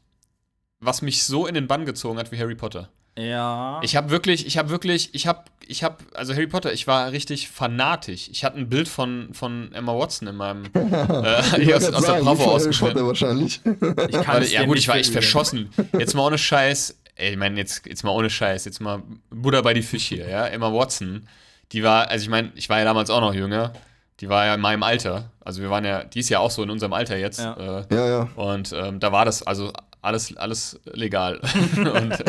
was 0.80 1.02
mich 1.02 1.24
so 1.24 1.46
in 1.46 1.54
den 1.54 1.66
Bann 1.66 1.84
gezogen 1.84 2.18
hat 2.18 2.32
wie 2.32 2.38
Harry 2.38 2.54
Potter. 2.54 2.88
Ja. 3.18 3.80
Ich 3.82 3.96
habe 3.96 4.10
wirklich, 4.10 4.46
ich 4.46 4.56
habe 4.56 4.70
wirklich, 4.70 5.14
ich 5.14 5.26
habe, 5.26 5.44
ich 5.66 5.82
habe, 5.84 5.96
also 6.14 6.32
Harry 6.32 6.46
Potter, 6.46 6.72
ich 6.72 6.86
war 6.86 7.12
richtig 7.12 7.48
fanatisch. 7.48 8.28
Ich 8.30 8.44
hatte 8.44 8.58
ein 8.58 8.68
Bild 8.68 8.88
von, 8.88 9.30
von 9.34 9.72
Emma 9.74 9.96
Watson 9.96 10.28
in 10.28 10.36
meinem, 10.36 10.64
äh, 10.74 11.74
aus, 11.74 11.92
aus 11.92 12.04
der 12.04 12.12
Bravo 12.12 12.36
von 12.36 12.38
Harry 12.38 12.54
ausgeschnitten. 12.54 12.94
Potter 12.94 13.06
wahrscheinlich. 13.06 13.60
ich 13.64 14.22
kann 14.22 14.44
ja 14.46 14.64
gut, 14.64 14.78
ich 14.78 14.88
war 14.88 14.96
echt 14.96 15.12
verschossen. 15.12 15.70
Jetzt 15.98 16.14
mal 16.14 16.26
ohne 16.26 16.38
Scheiß. 16.38 16.96
Ey, 17.16 17.32
ich 17.32 17.36
meine, 17.36 17.58
jetzt, 17.58 17.84
jetzt 17.86 18.04
mal 18.04 18.12
ohne 18.12 18.30
Scheiß. 18.30 18.64
Jetzt 18.64 18.80
mal 18.80 19.02
Buddha 19.28 19.60
bei 19.60 19.74
die 19.74 19.82
Fisch 19.82 20.04
hier, 20.04 20.26
ja. 20.28 20.46
Emma 20.46 20.72
Watson, 20.72 21.28
die 21.72 21.82
war, 21.82 22.08
also 22.08 22.22
ich 22.22 22.30
meine, 22.30 22.52
ich 22.54 22.68
war 22.70 22.78
ja 22.78 22.84
damals 22.84 23.10
auch 23.10 23.20
noch 23.20 23.34
jünger. 23.34 23.72
Die 24.20 24.28
war 24.28 24.46
ja 24.46 24.54
in 24.54 24.60
meinem 24.60 24.82
Alter. 24.82 25.30
Also 25.40 25.62
wir 25.62 25.70
waren 25.70 25.84
ja, 25.84 26.04
die 26.04 26.20
ist 26.20 26.28
ja 26.28 26.38
auch 26.38 26.50
so 26.50 26.62
in 26.62 26.70
unserem 26.70 26.92
Alter 26.92 27.16
jetzt. 27.16 27.40
Ja. 27.40 27.80
Äh, 27.80 27.94
Ja, 27.94 28.06
ja. 28.06 28.28
und 28.36 28.72
ähm, 28.72 29.00
da 29.00 29.12
war 29.12 29.24
das 29.24 29.42
also 29.42 29.72
alles, 30.02 30.36
alles 30.36 30.80
legal. 30.84 31.40
und, 31.76 32.24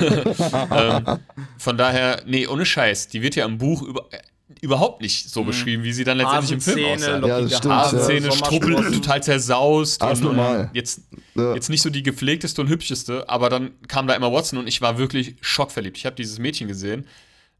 ähm, 0.70 1.18
von 1.58 1.78
daher, 1.78 2.22
nee, 2.26 2.46
ohne 2.46 2.66
Scheiß. 2.66 3.08
Die 3.08 3.22
wird 3.22 3.36
ja 3.36 3.44
im 3.44 3.58
Buch 3.58 3.82
über, 3.82 4.06
äh, 4.10 4.18
überhaupt 4.60 5.00
nicht 5.00 5.30
so 5.30 5.44
beschrieben, 5.44 5.82
wie 5.84 5.92
sie 5.92 6.04
dann 6.04 6.18
letztendlich 6.18 6.52
im 6.52 6.60
Film 6.60 6.86
Hasenzähne, 6.86 7.16
aussah. 7.18 7.26
Ja, 7.28 7.40
das 7.40 7.50
lockige 7.50 7.56
stimmt, 7.56 7.74
Haare, 7.74 7.96
ja. 7.96 8.20
Sommersprossen. 8.30 8.92
total 9.02 9.22
zersaust. 9.22 10.02
Alles 10.02 10.18
und, 10.20 10.24
normal. 10.26 10.60
ähm, 10.60 10.70
Jetzt, 10.72 11.00
Ja. 11.34 11.54
jetzt 11.54 11.68
nicht 11.70 11.82
so 11.82 11.90
die 11.90 12.02
gepflegteste 12.02 12.60
und 12.60 12.68
hübscheste, 12.68 13.28
aber 13.28 13.48
dann 13.48 13.70
kam 13.88 14.06
da 14.06 14.14
Emma 14.14 14.30
Watson 14.32 14.58
und 14.58 14.66
ich 14.66 14.80
war 14.80 14.98
wirklich 14.98 15.36
schockverliebt. 15.40 15.96
Ich 15.96 16.06
habe 16.06 16.16
dieses 16.16 16.38
Mädchen 16.38 16.68
gesehen 16.68 17.06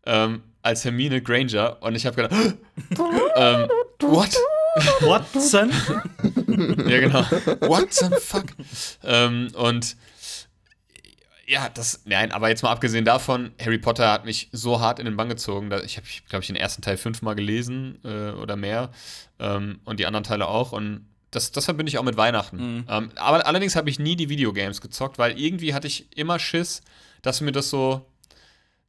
ähm, 0.07 0.43
als 0.63 0.85
Hermine 0.85 1.23
Granger 1.23 1.79
und 1.81 1.95
ich 1.95 2.07
habe 2.07 2.17
gedacht, 2.17 2.35
ähm, 3.37 3.69
what? 4.01 4.37
Watson? 5.01 5.73
Ja, 6.89 7.01
genau. 7.01 7.23
What 7.69 7.93
the 7.93 8.11
fuck? 8.21 8.45
ähm, 9.03 9.49
und 9.55 9.97
ja, 11.47 11.69
das, 11.69 12.03
nein, 12.05 12.33
aber 12.33 12.49
jetzt 12.49 12.63
mal 12.63 12.71
abgesehen 12.71 13.05
davon, 13.05 13.53
Harry 13.61 13.79
Potter 13.79 14.11
hat 14.11 14.25
mich 14.25 14.49
so 14.53 14.81
hart 14.81 14.99
in 14.99 15.05
den 15.05 15.17
Bann 15.17 15.29
gezogen, 15.29 15.69
dass 15.69 15.83
ich 15.83 15.97
habe, 15.97 16.07
glaube 16.29 16.43
ich, 16.43 16.47
den 16.47 16.57
ersten 16.57 16.81
Teil 16.83 16.97
fünfmal 16.97 17.35
gelesen 17.35 17.99
äh, 18.05 18.31
oder 18.31 18.57
mehr 18.57 18.91
ähm, 19.39 19.81
und 19.85 20.01
die 20.01 20.07
anderen 20.07 20.25
Teile 20.25 20.49
auch 20.49 20.73
und 20.73 21.07
das, 21.31 21.51
das 21.51 21.65
verbinde 21.65 21.91
ich 21.91 21.99
auch 21.99 22.05
mit 22.05 22.17
Weihnachten. 22.17 22.87
Ähm, 22.89 23.11
aber 23.17 23.47
allerdings 23.47 23.75
habe 23.75 23.91
ich 23.91 23.99
nie 23.99 24.15
die 24.15 24.29
Videogames 24.29 24.81
gezockt, 24.81 25.19
weil 25.19 25.39
irgendwie 25.39 25.75
hatte 25.75 25.89
ich 25.89 26.07
immer 26.17 26.39
Schiss, 26.39 26.83
dass 27.23 27.41
mir 27.41 27.51
das 27.53 27.71
so, 27.71 28.07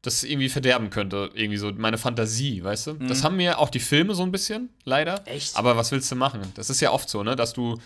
das 0.06 0.24
irgendwie 0.24 0.50
verderben 0.50 0.90
könnte, 0.90 1.32
irgendwie 1.34 1.58
so 1.58 1.72
meine 1.72 1.98
Fantasie, 1.98 2.64
weißt 2.64 2.88
du? 2.88 2.94
Das 2.94 3.24
haben 3.24 3.38
mir 3.38 3.60
auch 3.60 3.70
die 3.70 3.80
Filme 3.80 4.14
so 4.14 4.24
ein 4.24 4.32
bisschen, 4.32 4.70
leider. 4.84 5.24
Echt? 5.26 5.56
Aber 5.56 5.78
was 5.78 5.92
willst 5.92 6.12
du 6.12 6.16
machen? 6.16 6.42
Das 6.56 6.70
ist 6.70 6.82
ja 6.82 6.92
oft 6.92 7.10
so, 7.10 7.24
ne, 7.24 7.36
dass 7.36 7.54
du, 7.54 7.80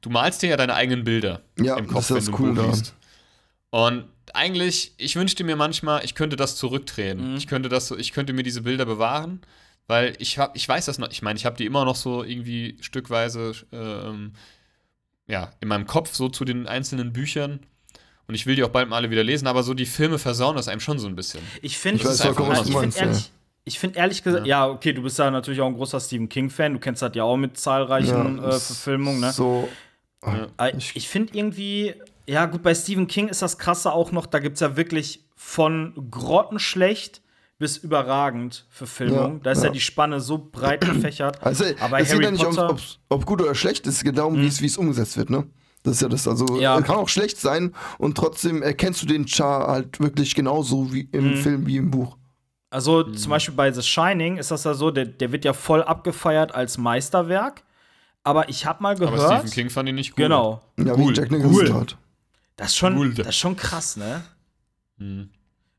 du 0.00 0.10
malst 0.10 0.42
dir 0.42 0.50
ja 0.50 0.56
deine 0.56 0.74
eigenen 0.74 1.04
Bilder 1.04 1.42
Ja, 1.58 1.76
im 1.76 1.86
das 1.86 1.92
Kopf, 1.94 2.02
ist 2.04 2.10
wenn 2.10 2.16
das 2.16 2.24
du 2.26 2.30
ein 2.30 2.34
Coole 2.34 2.52
Buch 2.54 2.66
liest. 2.66 2.94
Und 3.70 4.04
eigentlich, 4.34 4.92
ich 4.96 5.16
wünschte 5.16 5.42
mir 5.44 5.56
manchmal, 5.56 6.04
ich 6.04 6.14
könnte 6.14 6.36
das 6.36 6.56
zurückdrehen. 6.56 7.32
Mhm. 7.32 7.36
Ich 7.36 7.46
könnte 7.46 7.68
das 7.68 7.88
so, 7.88 7.96
ich 7.96 8.12
könnte 8.12 8.32
mir 8.32 8.42
diese 8.42 8.62
Bilder 8.62 8.84
bewahren, 8.84 9.40
weil 9.86 10.14
ich 10.18 10.38
hab, 10.38 10.54
ich 10.56 10.68
weiß 10.68 10.86
das 10.86 10.98
noch, 10.98 11.10
ich 11.10 11.22
meine, 11.22 11.36
ich 11.36 11.46
habe 11.46 11.56
die 11.56 11.66
immer 11.66 11.84
noch 11.84 11.96
so 11.96 12.22
irgendwie 12.22 12.76
stückweise 12.80 13.52
ähm, 13.72 14.32
ja, 15.26 15.52
in 15.60 15.68
meinem 15.68 15.86
Kopf 15.86 16.14
so 16.14 16.28
zu 16.28 16.44
den 16.44 16.66
einzelnen 16.66 17.12
Büchern. 17.12 17.60
Und 18.30 18.34
ich 18.34 18.46
will 18.46 18.54
die 18.54 18.62
auch 18.62 18.68
bald 18.68 18.88
mal 18.88 18.94
alle 18.94 19.10
wieder 19.10 19.24
lesen, 19.24 19.48
aber 19.48 19.64
so 19.64 19.74
die 19.74 19.86
Filme 19.86 20.16
versauen 20.16 20.54
das 20.54 20.68
einem 20.68 20.78
schon 20.78 21.00
so 21.00 21.08
ein 21.08 21.16
bisschen. 21.16 21.40
Ich 21.62 21.76
finde, 21.76 22.00
Ich 22.04 22.08
ich 22.08 22.20
finde 22.76 22.96
ehrlich, 22.96 23.32
ich 23.64 23.78
finde 23.80 23.98
ehrlich 23.98 24.22
gesagt, 24.22 24.46
ja. 24.46 24.68
okay, 24.68 24.92
du 24.92 25.02
bist 25.02 25.18
ja 25.18 25.32
natürlich 25.32 25.60
auch 25.60 25.66
ein 25.66 25.74
großer 25.74 25.98
Stephen 25.98 26.28
King-Fan, 26.28 26.74
du 26.74 26.78
kennst 26.78 27.02
das 27.02 27.10
ja 27.16 27.24
auch 27.24 27.36
mit 27.36 27.58
zahlreichen 27.58 28.38
äh, 28.38 28.42
das 28.42 28.66
Verfilmungen, 28.68 29.18
ne? 29.18 29.32
So. 29.32 29.68
Aber 30.20 30.48
ich 30.76 30.94
ich 30.94 31.08
finde 31.08 31.36
irgendwie, 31.36 31.94
ja 32.28 32.46
gut, 32.46 32.62
bei 32.62 32.72
Stephen 32.72 33.08
King 33.08 33.26
ist 33.26 33.42
das 33.42 33.58
krasse 33.58 33.90
auch 33.92 34.12
noch, 34.12 34.26
da 34.26 34.38
gibt 34.38 34.54
es 34.54 34.60
ja 34.60 34.76
wirklich 34.76 35.24
von 35.34 35.92
grottenschlecht 36.08 37.22
bis 37.58 37.78
überragend 37.78 38.64
Verfilmung. 38.70 39.32
Ja, 39.38 39.40
da 39.42 39.50
ist 39.50 39.58
ja. 39.58 39.64
ja. 39.64 39.70
die 39.72 39.80
Spanne 39.80 40.20
so 40.20 40.38
breit 40.52 40.82
gefächert. 40.82 41.42
Also, 41.44 41.64
Aber 41.80 41.98
es 41.98 42.10
geht 42.10 42.14
Harry 42.14 42.24
ja 42.26 42.30
nicht, 42.30 42.44
Potter- 42.44 42.70
ob, 42.70 42.76
ob, 42.76 42.80
ob 43.08 43.26
gut 43.26 43.42
oder 43.42 43.56
schlecht 43.56 43.88
ist, 43.88 43.96
es 43.96 44.04
geht 44.04 44.16
darum, 44.16 44.40
wie 44.40 44.46
es 44.46 44.62
wie 44.62 44.66
es 44.66 44.76
umgesetzt 44.78 45.16
wird, 45.16 45.30
ne? 45.30 45.48
Das 45.82 45.94
ist 45.94 46.02
ja 46.02 46.08
das, 46.08 46.28
also 46.28 46.60
Ja. 46.60 46.78
äh, 46.78 46.82
kann 46.82 46.96
auch 46.96 47.08
schlecht 47.08 47.38
sein 47.38 47.74
und 47.98 48.16
trotzdem 48.16 48.62
erkennst 48.62 49.02
du 49.02 49.06
den 49.06 49.26
Char 49.26 49.66
halt 49.68 49.98
wirklich 50.00 50.34
genauso 50.34 50.92
wie 50.92 51.08
im 51.12 51.30
Mhm. 51.32 51.36
Film 51.36 51.66
wie 51.66 51.76
im 51.78 51.90
Buch. 51.90 52.16
Also 52.68 53.04
Mhm. 53.06 53.16
zum 53.16 53.30
Beispiel 53.30 53.54
bei 53.54 53.72
The 53.72 53.82
Shining 53.82 54.36
ist 54.36 54.50
das 54.50 54.64
ja 54.64 54.74
so, 54.74 54.90
der, 54.90 55.06
der 55.06 55.32
wird 55.32 55.44
ja 55.44 55.52
voll 55.54 55.82
abgefeiert 55.82 56.54
als 56.54 56.76
Meisterwerk. 56.78 57.62
Aber 58.22 58.50
ich 58.50 58.66
habe 58.66 58.82
mal 58.82 58.94
Aber 58.96 59.06
gehört, 59.06 59.38
Stephen 59.40 59.50
King 59.50 59.70
fand 59.70 59.88
ihn 59.88 59.94
nicht 59.94 60.10
gut. 60.10 60.16
genau, 60.18 60.60
Ja, 60.78 60.92
Cool. 60.94 61.10
wie 61.12 61.16
Jack 61.16 61.30
Nicholson 61.30 61.54
Cool. 61.54 61.68
tat. 61.68 61.96
das 62.56 62.68
ist 62.68 62.76
schon, 62.76 62.98
Cool. 62.98 63.14
das 63.14 63.28
ist 63.28 63.36
schon 63.36 63.56
krass, 63.56 63.96
ne? 63.96 64.22
Hm. 64.98 65.30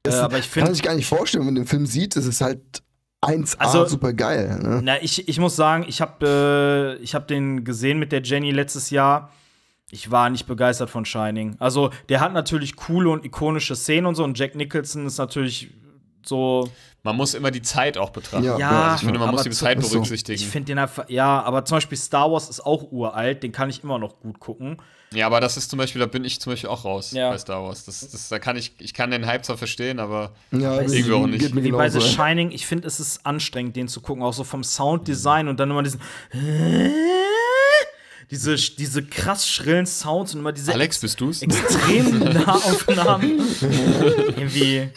Das 0.01 0.15
Äh, 0.15 0.19
aber 0.21 0.39
ich 0.39 0.45
kann 0.45 0.51
finde, 0.53 0.65
man 0.69 0.73
sich 0.73 0.83
gar 0.83 0.95
nicht 0.95 1.05
vorstellen, 1.07 1.41
wenn 1.45 1.53
man 1.53 1.61
den 1.63 1.67
Film 1.67 1.85
sieht, 1.85 2.15
es 2.17 2.25
ist 2.25 2.41
halt 2.41 2.81
1A 3.23 3.59
Also- 3.59 3.85
super 3.85 4.13
geil. 4.13 4.57
Ne? 4.63 4.81
Na, 4.83 4.99
ich, 5.03 5.27
ich 5.29 5.39
muss 5.39 5.55
sagen, 5.55 5.85
ich 5.87 6.01
habe 6.01 6.97
äh, 6.99 7.03
ich 7.03 7.13
hab 7.13 7.27
den 7.27 7.63
gesehen 7.63 7.99
mit 7.99 8.11
der 8.11 8.23
Jenny 8.23 8.49
letztes 8.49 8.89
Jahr. 8.89 9.31
Ich 9.91 10.09
war 10.09 10.29
nicht 10.29 10.47
begeistert 10.47 10.89
von 10.89 11.05
Shining. 11.05 11.55
Also, 11.59 11.89
der 12.09 12.19
hat 12.21 12.33
natürlich 12.33 12.75
coole 12.77 13.09
und 13.09 13.25
ikonische 13.25 13.75
Szenen 13.75 14.05
und 14.07 14.15
so. 14.15 14.23
Und 14.23 14.39
Jack 14.39 14.55
Nicholson 14.55 15.05
ist 15.05 15.17
natürlich 15.17 15.69
so. 16.23 16.69
Man 17.03 17.15
muss 17.17 17.33
immer 17.33 17.49
die 17.51 17.63
Zeit 17.63 17.97
auch 17.97 18.11
betrachten. 18.11 18.43
Ja, 18.45 18.57
Ja, 18.59 18.69
Also 18.83 18.95
ich 18.95 18.99
finde, 19.01 19.19
man 19.19 19.29
aber 19.29 19.37
muss 19.37 19.43
die 19.43 19.49
Zeit 19.49 19.79
ist 19.79 19.87
so. 19.89 19.93
berücksichtigen. 19.95 20.39
Ich 20.39 20.47
finde 20.47 20.67
den 20.67 20.77
einfach. 20.79 21.09
Ja, 21.09 21.41
aber 21.41 21.65
zum 21.65 21.77
Beispiel 21.77 21.97
Star 21.97 22.31
Wars 22.31 22.47
ist 22.49 22.61
auch 22.65 22.91
uralt. 22.91 23.41
Den 23.43 23.51
kann 23.51 23.69
ich 23.69 23.83
immer 23.83 23.97
noch 23.99 24.19
gut 24.19 24.39
gucken. 24.39 24.77
Ja, 25.13 25.25
aber 25.25 25.41
das 25.41 25.57
ist 25.57 25.69
zum 25.69 25.77
Beispiel, 25.79 25.99
da 25.99 26.05
bin 26.05 26.23
ich 26.23 26.39
zum 26.39 26.53
Beispiel 26.53 26.69
auch 26.69 26.85
raus 26.85 27.11
Ja. 27.11 27.31
bei 27.31 27.37
Star 27.39 27.61
Wars. 27.63 27.83
Das, 27.85 28.07
das, 28.11 28.29
da 28.29 28.39
kann 28.39 28.55
ich, 28.55 28.73
ich 28.79 28.93
kann 28.93 29.11
den 29.11 29.25
Hype 29.25 29.43
zwar 29.43 29.57
verstehen, 29.57 29.99
aber 29.99 30.31
Ja, 30.51 30.79
irgendwie 30.79 31.11
auch 31.11 31.27
nicht. 31.27 31.53
Wie 31.55 31.71
bei 31.71 31.89
The. 31.89 31.99
Shining, 31.99 32.51
ich 32.51 32.65
finde, 32.65 32.87
es 32.87 32.99
ist 33.01 33.25
anstrengend, 33.25 33.75
den 33.75 33.87
zu 33.89 33.99
gucken. 33.99 34.23
Auch 34.23 34.31
so 34.33 34.43
vom 34.45 34.63
Sounddesign 34.63 35.47
und 35.49 35.59
dann 35.59 35.69
immer 35.71 35.83
diesen. 35.83 35.99
Diese, 38.31 38.55
diese 38.55 39.03
krass 39.03 39.47
schrillen 39.47 39.85
Sounds 39.85 40.33
und 40.33 40.39
immer 40.39 40.53
diese 40.53 40.71
Alex, 40.73 40.99
bist 40.99 41.19
du's? 41.21 41.41
extrem 41.41 42.19
Nahaufnahmen. 42.33 43.41
Irgendwie. 43.61 44.89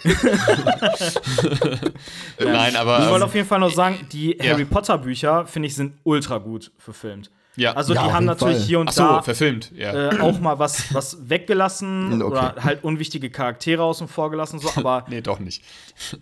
Nein, 2.38 2.76
aber 2.76 3.00
Ich 3.00 3.04
wollte 3.06 3.16
ähm, 3.16 3.22
auf 3.22 3.34
jeden 3.34 3.48
Fall 3.48 3.58
noch 3.60 3.72
sagen, 3.74 4.06
die 4.12 4.36
Ja. 4.38 4.52
Harry 4.52 4.64
Potter 4.64 4.98
Bücher, 4.98 5.46
finde 5.46 5.66
ich, 5.68 5.74
sind 5.74 5.94
ultra 6.04 6.38
gut 6.38 6.70
verfilmt. 6.78 7.30
Ja. 7.56 7.72
Also 7.74 7.94
Ja, 7.94 8.06
die 8.08 8.12
haben 8.12 8.24
natürlich 8.24 8.56
Fall. 8.58 8.66
hier 8.66 8.80
und 8.80 8.88
Ach 8.88 8.92
so, 8.92 9.02
da 9.02 9.22
verfilmt, 9.22 9.70
ja. 9.76 10.10
äh, 10.10 10.20
auch 10.20 10.40
mal 10.40 10.58
was, 10.58 10.92
was 10.92 11.28
weggelassen 11.28 12.12
Okay. 12.22 12.24
oder 12.24 12.54
halt 12.60 12.82
unwichtige 12.84 13.30
Charaktere 13.30 13.82
außen 13.82 14.08
vor 14.08 14.30
gelassen, 14.30 14.58
so, 14.58 14.70
aber 14.74 15.04
nee, 15.08 15.20
doch 15.20 15.38
nicht. 15.38 15.62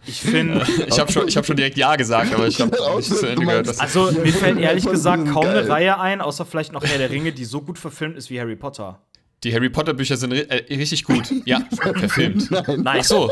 ich 0.07 0.21
finde, 0.21 0.67
Ich 0.87 0.99
habe 1.01 1.11
schon, 1.11 1.27
ich 1.29 1.37
hab 1.37 1.47
schon 1.47 1.57
direkt 1.57 1.79
Ja 1.79 1.97
gesagt, 1.97 2.35
aber 2.35 2.47
ich 2.47 2.61
habe 2.61 2.71
nicht 2.97 3.15
zu 3.15 3.27
Ende 3.27 3.47
gehört. 3.47 3.81
also 3.81 4.11
Ja, 4.11 4.21
mir 4.21 4.33
fällt 4.33 4.59
ehrlich 4.59 4.85
gesagt 4.87 5.27
kaum 5.29 5.43
sind 5.45 5.53
eine 5.53 5.63
geil. 5.63 5.71
Reihe 5.73 5.99
ein, 6.01 6.21
außer 6.21 6.45
vielleicht 6.45 6.73
noch 6.73 6.85
Herr 6.85 6.99
der 6.99 7.11
Ringe, 7.11 7.33
die 7.33 7.45
so 7.47 7.63
gut 7.63 7.79
verfilmt 7.79 8.17
ist 8.17 8.29
wie 8.31 8.39
Harry 8.39 8.57
Potter. 8.57 9.01
Die 9.45 9.53
Harry 9.55 9.71
Potter 9.71 9.93
Bücher 9.95 10.17
sind 10.17 10.33
ri 10.33 10.41
äh, 10.43 10.75
richtig 10.77 11.03
gut. 11.05 11.33
Ja, 11.47 11.63
verfilmt. 11.99 12.49
Nein. 12.51 12.99
Ach 13.01 13.05
so. 13.05 13.29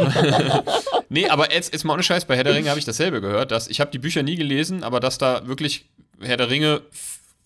nee, 1.09 1.29
aber 1.29 1.53
jetzt, 1.53 1.73
jetzt 1.73 1.85
mal 1.85 1.95
ohne 1.95 2.03
Scheiß, 2.03 2.25
bei 2.25 2.35
Herr 2.37 2.43
der 2.45 2.55
Ringe 2.55 2.69
habe 2.69 2.79
ich 2.81 2.85
dasselbe 2.85 3.21
gehört. 3.21 3.51
Dass, 3.53 3.69
ich 3.69 3.81
habe 3.81 3.91
die 3.93 3.99
Bücher 3.99 4.23
nie 4.25 4.35
gelesen, 4.37 4.83
aber 4.83 4.99
dass 5.01 5.19
da 5.19 5.47
wirklich 5.47 5.89
Herr 6.21 6.37
der 6.37 6.51
Ringe 6.51 6.83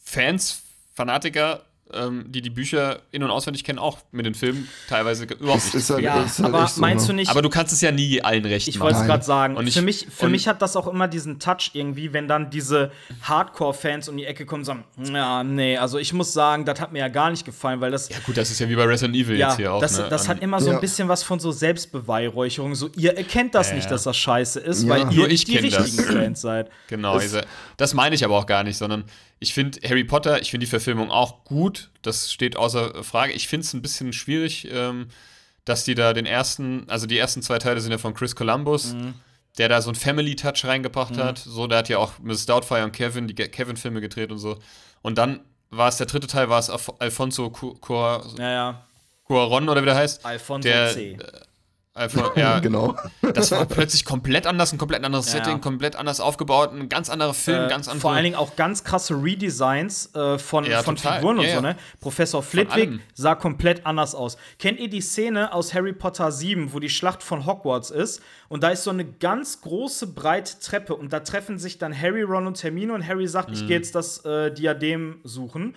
Fans, 0.05 0.63
Fanatiker, 0.95 1.63
ähm, 1.93 2.25
die 2.29 2.41
die 2.43 2.51
Bücher 2.51 3.01
in- 3.13 3.23
und 3.23 3.31
auswendig 3.31 3.63
kennen, 3.63 3.79
auch 3.79 3.99
mit 4.11 4.27
den 4.27 4.35
Filmen 4.35 4.67
teilweise 4.89 5.25
überhaupt 5.25 5.65
nicht. 5.65 5.75
ist 5.75 5.91
halt, 5.91 6.03
Ja, 6.03 6.23
ist 6.23 6.39
halt 6.43 6.53
aber 6.53 6.67
so, 6.67 6.81
meinst 6.81 7.07
ne? 7.07 7.13
du 7.13 7.17
nicht, 7.17 7.31
aber 7.31 7.43
du 7.43 7.51
kannst 7.51 7.73
es 7.73 7.81
ja 7.83 7.93
nie 7.93 8.21
allen 8.23 8.45
recht 8.47 8.67
Ich 8.67 8.77
machen. 8.79 8.87
wollte 8.87 9.01
es 9.01 9.07
gerade 9.07 9.23
sagen. 9.25 9.57
Und 9.57 9.67
ich- 9.69 9.75
für 9.75 9.83
mich, 9.83 10.07
für 10.11 10.25
und- 10.27 10.33
mich 10.33 10.49
hat 10.49 10.61
das 10.63 10.77
auch 10.77 10.89
immer 10.89 11.07
diesen 11.09 11.39
Touch 11.39 11.71
irgendwie, 11.75 12.13
wenn 12.13 12.27
dann 12.27 12.51
diese 12.51 12.91
Hardcore-Fans 13.23 14.09
um 14.09 14.17
die 14.17 14.25
Ecke 14.25 14.45
kommen 14.47 14.61
und 14.63 14.65
sagen, 14.65 14.85
ja, 15.15 15.45
nee, 15.45 15.77
also 15.77 15.99
ich 15.99 16.13
muss 16.13 16.33
sagen, 16.33 16.65
das 16.65 16.81
hat 16.81 16.93
mir 16.93 17.01
ja 17.01 17.09
gar 17.09 17.31
nicht 17.31 17.45
gefallen, 17.45 17.81
weil 17.81 17.91
das 17.93 18.09
Ja, 18.09 18.17
gut, 18.25 18.37
das 18.37 18.51
ist 18.51 18.59
ja 18.61 18.69
wie 18.69 18.75
bei 18.77 18.85
Resident 18.85 19.15
Evil 19.17 19.37
ja, 19.39 19.49
jetzt 19.49 19.57
hier 19.59 19.73
auch. 19.73 19.81
das, 19.81 19.99
ne? 19.99 20.07
das 20.09 20.27
hat 20.27 20.41
immer 20.43 20.61
so 20.61 20.71
ein 20.71 20.75
Ja. 20.77 20.81
bisschen 20.81 21.09
was 21.09 21.23
von 21.23 21.39
so 21.39 21.53
Selbstbeweihräucherung. 21.53 22.75
So, 22.75 22.89
ihr 22.97 23.17
erkennt 23.17 23.55
das 23.55 23.69
Ja, 23.69 23.77
nicht, 23.77 23.91
dass 23.91 24.05
das 24.05 24.17
scheiße 24.17 24.59
ist, 24.61 24.83
Ja. 24.85 24.89
weil 24.89 24.99
ihr 25.01 25.05
Nur 25.19 25.29
nicht 25.29 25.35
ich 25.35 25.45
die 25.45 25.57
kenn 25.57 25.71
das. 25.71 25.85
richtigen 25.85 26.05
Fans 26.13 26.41
seid. 26.41 26.71
Genau, 26.89 27.19
diese, 27.19 27.45
das 27.77 27.95
meine 27.95 28.15
ich 28.15 28.25
aber 28.25 28.37
auch 28.37 28.47
gar 28.47 28.65
nicht, 28.65 28.77
sondern 28.79 29.05
ich 29.45 29.55
finde 29.55 29.79
Harry 29.89 30.05
Potter, 30.05 30.41
ich 30.43 30.51
finde 30.51 30.65
die 30.67 30.71
Verfilmung 30.71 31.11
auch 31.11 31.45
gut, 31.45 31.91
das 32.03 32.33
steht 32.33 32.57
außer 32.57 33.05
Frage. 33.05 33.33
Ich 33.33 33.47
finde 33.49 33.65
es 33.67 33.73
ein 33.73 33.83
bisschen 33.83 34.13
schwierig, 34.13 34.69
ähm, 34.73 35.09
dass 35.65 35.85
die 35.85 35.95
da 35.95 36.13
den 36.13 36.27
ersten, 36.27 36.85
also 36.89 37.07
die 37.07 37.17
ersten 37.19 37.41
zwei 37.43 37.59
Teile 37.59 37.81
sind 37.81 37.93
ja 37.93 37.99
von 37.99 38.15
Chris 38.15 38.35
Columbus, 38.37 38.93
Mhm. 38.95 39.15
der 39.59 39.69
da 39.69 39.81
so 39.81 39.89
einen 39.91 39.95
Family-Touch 39.97 40.65
reingebracht 40.65 41.17
hat. 41.17 41.39
So, 41.39 41.67
der 41.67 41.79
hat 41.79 41.89
ja 41.89 41.99
auch 41.99 42.19
Miss 42.19 42.45
Doubtfire 42.47 42.85
und 42.85 42.93
Kevin, 42.93 43.29
die 43.29 43.35
Kevin-Filme 43.35 44.01
gedreht 44.01 44.31
und 44.33 44.39
so. 44.39 44.59
Und 45.03 45.17
dann 45.19 45.41
war 45.71 45.89
es 45.89 45.97
der 45.97 46.07
dritte 46.07 46.27
Teil, 46.27 46.49
war 46.51 46.59
es 46.59 46.69
Alf 46.71 46.93
Alfonso 46.99 47.51
Cu- 47.51 47.75
Cua- 47.81 48.39
Ja, 48.39 48.51
ja. 48.51 48.87
Cuaron 49.27 49.69
oder 49.69 49.81
wie 49.83 49.87
der 49.87 49.95
heißt. 49.97 50.25
Alfonso 50.27 50.69
der, 50.69 50.93
C. 50.93 51.17
Alfon 51.97 52.25
ja, 52.37 52.59
Genau. 52.59 52.97
das 53.35 53.53
war 53.53 53.65
plötzlich 53.67 54.05
komplett 54.05 54.49
anders, 54.49 54.73
ein 54.73 54.79
komplett 54.79 55.05
anderes 55.05 55.27
Ja. 55.33 55.39
Setting, 55.45 55.61
komplett 55.61 55.95
anders 55.95 56.19
aufgebaut, 56.19 56.73
ein 56.73 56.89
ganz 56.89 57.09
anderer 57.09 57.35
Film, 57.35 57.67
Äh, 57.67 57.69
ganz 57.69 57.87
andere. 57.87 58.01
vor 58.01 58.13
allen 58.13 58.25
Dingen 58.25 58.35
auch 58.35 58.57
ganz 58.57 58.83
krasse 58.83 59.15
Redesigns 59.15 60.13
äh, 60.15 60.37
von, 60.39 60.65
Ja, 60.65 60.83
von 60.83 60.97
total. 60.97 61.19
Figuren 61.19 61.39
und 61.39 61.45
Ja, 61.45 61.51
so, 61.51 61.55
ja. 61.57 61.61
ne? 61.75 61.77
Professor 62.01 62.43
Flitwick 62.43 62.99
sah 63.15 63.37
komplett 63.37 63.87
anders 63.87 64.17
aus. 64.17 64.37
Kennt 64.59 64.81
ihr 64.81 64.89
die 64.91 65.01
Szene 65.01 65.53
aus 65.53 65.73
Harry 65.73 65.93
Potter 65.93 66.33
7, 66.33 66.73
wo 66.73 66.81
die 66.81 66.89
Schlacht 66.91 67.23
von 67.23 67.47
Hogwarts 67.47 67.91
ist? 67.91 68.21
Und 68.49 68.65
da 68.65 68.71
ist 68.71 68.83
so 68.83 68.91
eine 68.91 69.05
ganz 69.05 69.61
große, 69.61 70.09
breite 70.09 70.59
Treppe 70.59 70.97
und 70.97 71.13
da 71.13 71.21
treffen 71.21 71.59
sich 71.59 71.79
dann 71.79 71.97
Harry, 71.99 72.23
Ron 72.23 72.49
und 72.49 72.61
Hermine 72.63 72.93
und 72.93 73.07
Harry 73.07 73.29
sagt, 73.29 73.51
ich 73.53 73.67
gehe 73.69 73.77
jetzt 73.77 73.95
das 73.95 74.25
äh, 74.25 74.53
Diadem 74.53 75.21
suchen. 75.23 75.77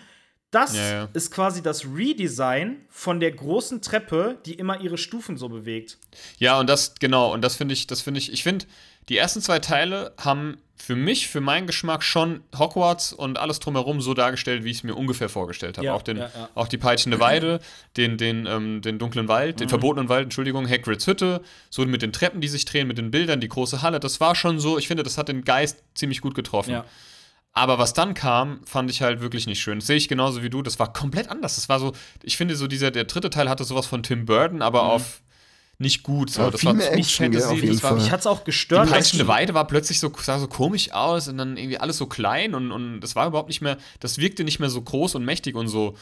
Das. 0.52 0.76
Ja, 0.76 0.90
ja. 0.90 1.10
ist 1.14 1.32
quasi 1.32 1.62
das 1.62 1.86
Redesign 1.86 2.78
von 2.90 3.20
der 3.20 3.32
großen 3.32 3.82
Treppe, 3.82 4.38
die 4.46 4.54
immer 4.54 4.80
ihre 4.80 4.98
Stufen 4.98 5.38
so 5.38 5.50
bewegt. 5.50 5.98
Ja, 6.38 6.60
und 6.60 6.70
das, 6.70 6.96
genau, 6.96 7.34
und 7.34 7.42
das 7.42 7.56
finde 7.56 7.74
ich, 7.74 7.88
das 7.88 8.02
finde 8.02 8.20
ich, 8.20 8.32
ich 8.32 8.44
finde, 8.44 8.66
die 9.10 9.18
ersten 9.18 9.42
zwei 9.42 9.60
Teile 9.60 10.14
haben 10.18 10.58
für 10.76 10.96
mich, 10.96 11.28
für 11.28 11.42
meinen 11.42 11.66
Geschmack 11.66 12.04
schon 12.04 12.44
Hogwarts 12.58 13.12
und 13.12 13.40
alles 13.40 13.60
drumherum 13.60 14.00
so 14.00 14.14
dargestellt, 14.14 14.64
wie 14.64 14.70
ich 14.70 14.78
es 14.78 14.84
mir 14.84 14.96
ungefähr 14.96 15.28
vorgestellt 15.28 15.78
habe. 15.78 15.88
Ja, 15.88 15.94
auch, 15.94 16.02
den, 16.02 16.18
ja, 16.18 16.30
ja. 16.34 16.50
auch 16.56 16.68
die 16.68 16.78
peitschende 16.78 17.20
Weide, 17.20 17.60
den, 17.98 18.18
den, 18.18 18.46
ähm, 18.46 18.82
den 18.82 19.00
dunklen 19.00 19.28
Wald, 19.28 19.56
Mhm. 19.56 19.60
den 19.60 19.70
verbotenen 19.70 20.08
Wald, 20.08 20.26
Entschuldigung, 20.26 20.70
Hagrids 20.70 21.08
Hütte, 21.08 21.42
so 21.70 21.86
mit 21.86 22.02
den 22.04 22.14
Treppen, 22.14 22.42
die 22.42 22.48
sich 22.48 22.64
drehen, 22.66 22.88
mit 22.88 22.98
den 22.98 23.12
Bildern, 23.12 23.42
die 23.42 23.50
große 23.50 23.82
Halle, 23.82 24.00
das 24.00 24.20
war 24.20 24.36
schon 24.36 24.60
so, 24.60 24.78
ich 24.78 24.88
finde, 24.88 25.04
das 25.04 25.18
hat 25.18 25.30
den 25.30 25.44
Geist 25.44 25.84
ziemlich 25.96 26.22
gut 26.22 26.36
getroffen. 26.36 26.82
Ja. 27.58 27.64
Aber 27.64 27.78
was 27.80 27.94
dann 27.94 28.14
kam, 28.14 28.62
fand 28.66 28.90
ich 28.92 29.02
halt 29.02 29.20
wirklich 29.22 29.48
nicht 29.48 29.60
schön. 29.60 29.80
Das 29.80 29.88
sehe 29.88 29.98
ich 29.98 30.08
genauso 30.08 30.44
wie 30.44 30.50
du. 30.50 30.62
Das 30.62 30.80
war 30.80 30.94
komplett 30.94 31.30
anders. 31.30 31.56
Das 31.56 31.70
war 31.70 31.80
so, 31.80 31.94
ich 32.24 32.38
finde 32.38 32.56
so 32.56 32.68
dieser, 32.68 32.92
der 32.92 33.06
dritte 33.06 33.30
Teil 33.30 33.50
hatte 33.50 33.64
sowas 33.64 33.86
von 33.88 34.04
Tim 34.04 34.26
Burton, 34.26 34.62
aber 34.62 34.84
auf 34.84 35.22
nicht 35.80 36.02
gut. 36.04 36.32
So. 36.32 36.42
Ja, 36.42 36.50
das 36.52 36.62
viel 36.62 36.68
war 36.70 36.74
mehr 36.76 36.88
zu 36.92 36.98
Action, 36.98 37.36
auf 37.38 37.54
jeden 37.56 37.74
das 37.74 37.84
war, 37.84 37.92
Fall. 37.92 38.00
Mich 38.00 38.12
hat's 38.12 38.26
auch 38.26 38.40
die 38.40 38.46
gestört. 38.46 38.86
dass- 38.86 38.92
peitschende 38.92 39.28
Weide 39.28 39.54
war 39.54 39.68
plötzlich 39.68 40.00
so, 40.00 40.12
sah 40.22 40.40
so 40.40 40.48
komisch 40.48 40.92
aus 40.92 41.28
und 41.28 41.38
dann 41.38 41.56
irgendwie 41.58 41.78
alles 41.78 41.98
so 41.98 42.08
klein 42.08 42.56
und, 42.56 42.72
und 42.72 43.00
das 43.02 43.16
war 43.16 43.28
überhaupt 43.28 43.50
nicht 43.50 43.62
mehr, 43.62 43.78
das 44.00 44.18
wirkte 44.18 44.44
nicht 44.44 44.60
mehr 44.60 44.70
so 44.70 44.82
groß 44.82 45.16
und 45.16 45.26
mächtig 45.26 45.56
und 45.56 45.68
so, 45.68 45.96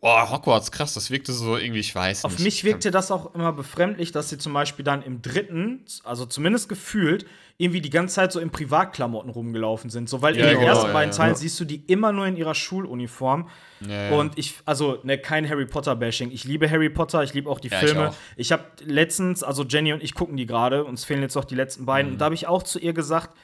oh, 0.00 0.30
Hogwarts, 0.30 0.70
krass, 0.72 0.94
das 0.94 1.10
wirkte 1.10 1.32
so 1.32 1.56
irgendwie, 1.56 1.80
ich 1.80 1.94
weiß 1.94 2.24
Auf 2.24 2.32
nicht. 2.32 2.44
mich 2.44 2.64
wirkte 2.64 2.90
das 2.90 3.10
auch 3.10 3.34
immer 3.34 3.52
befremdlich, 3.52 4.12
dass 4.12 4.28
sie 4.28 4.38
zum 4.38 4.52
Beispiel 4.52 4.84
dann 4.84 5.02
im 5.02 5.22
dritten, 5.22 5.84
also 6.04 6.26
zumindest 6.26 6.68
gefühlt, 6.68 7.26
irgendwie 7.58 7.80
die 7.80 7.90
ganze 7.90 8.16
Zeit 8.16 8.32
so 8.32 8.40
in 8.40 8.50
Privatklamotten 8.50 9.30
rumgelaufen 9.30 9.88
sind. 9.88 10.08
So, 10.10 10.20
weil 10.20 10.36
Ja, 10.36 10.44
in 10.44 10.50
den 10.50 10.58
genau, 10.60 10.72
ersten 10.72 10.86
ja, 10.88 10.92
beiden 10.92 11.10
ja. 11.12 11.16
Teilen 11.16 11.34
siehst 11.36 11.58
du 11.58 11.64
die 11.64 11.76
immer 11.86 12.12
nur 12.12 12.26
in 12.26 12.36
ihrer 12.36 12.54
Schuluniform. 12.54 13.48
Ja, 13.80 14.10
ja. 14.10 14.16
Und 14.18 14.38
ich, 14.38 14.56
also, 14.66 14.98
ne, 15.04 15.16
kein 15.16 15.48
Harry 15.48 15.64
Potter-Bashing. 15.64 16.30
Ich 16.32 16.44
liebe 16.44 16.70
Harry 16.70 16.90
Potter, 16.90 17.22
ich 17.22 17.32
liebe 17.32 17.48
auch 17.48 17.58
die 17.58 17.68
Ja, 17.68 17.80
ich 17.82 17.88
Filme. 17.90 18.10
auch. 18.10 18.14
Ich, 18.36 18.52
habe 18.52 18.64
letztens, 18.84 19.42
also 19.42 19.64
Jenny 19.64 19.94
und 19.94 20.02
ich 20.02 20.14
gucken 20.14 20.36
die 20.36 20.44
gerade, 20.44 20.84
uns 20.84 21.04
fehlen 21.04 21.22
jetzt 21.22 21.34
noch 21.34 21.46
die 21.46 21.54
letzten 21.54 21.86
beiden. 21.86 22.08
Mhm. 22.10 22.14
Und 22.14 22.18
da 22.20 22.26
habe 22.26 22.34
ich 22.34 22.46
auch 22.46 22.62
zu 22.62 22.78
ihr 22.78 22.92
gesagt, 22.92 23.34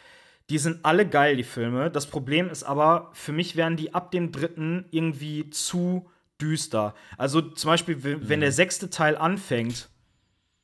die 0.51 0.59
sind 0.59 0.85
alle 0.85 1.09
geil, 1.09 1.37
die 1.37 1.43
Filme. 1.43 1.91
Das 1.91 2.07
Problem 2.07 2.51
ist 2.51 2.65
aber, 2.65 3.09
für 3.15 3.33
mich 3.33 3.57
werden 3.57 3.79
die 3.79 3.95
ab 3.95 4.11
dem 4.11 4.31
dritten 4.31 4.85
irgendwie 4.91 5.49
zu 5.49 6.11
düster. 6.43 6.95
Also 7.17 7.41
zum 7.41 7.69
Beispiel, 7.71 8.03
wenn 8.03 8.29
wenn 8.29 8.41
Mhm. 8.41 8.43
der 8.43 8.53
sechste 8.53 8.91
Teil 8.91 9.17
anfängt, 9.17 9.89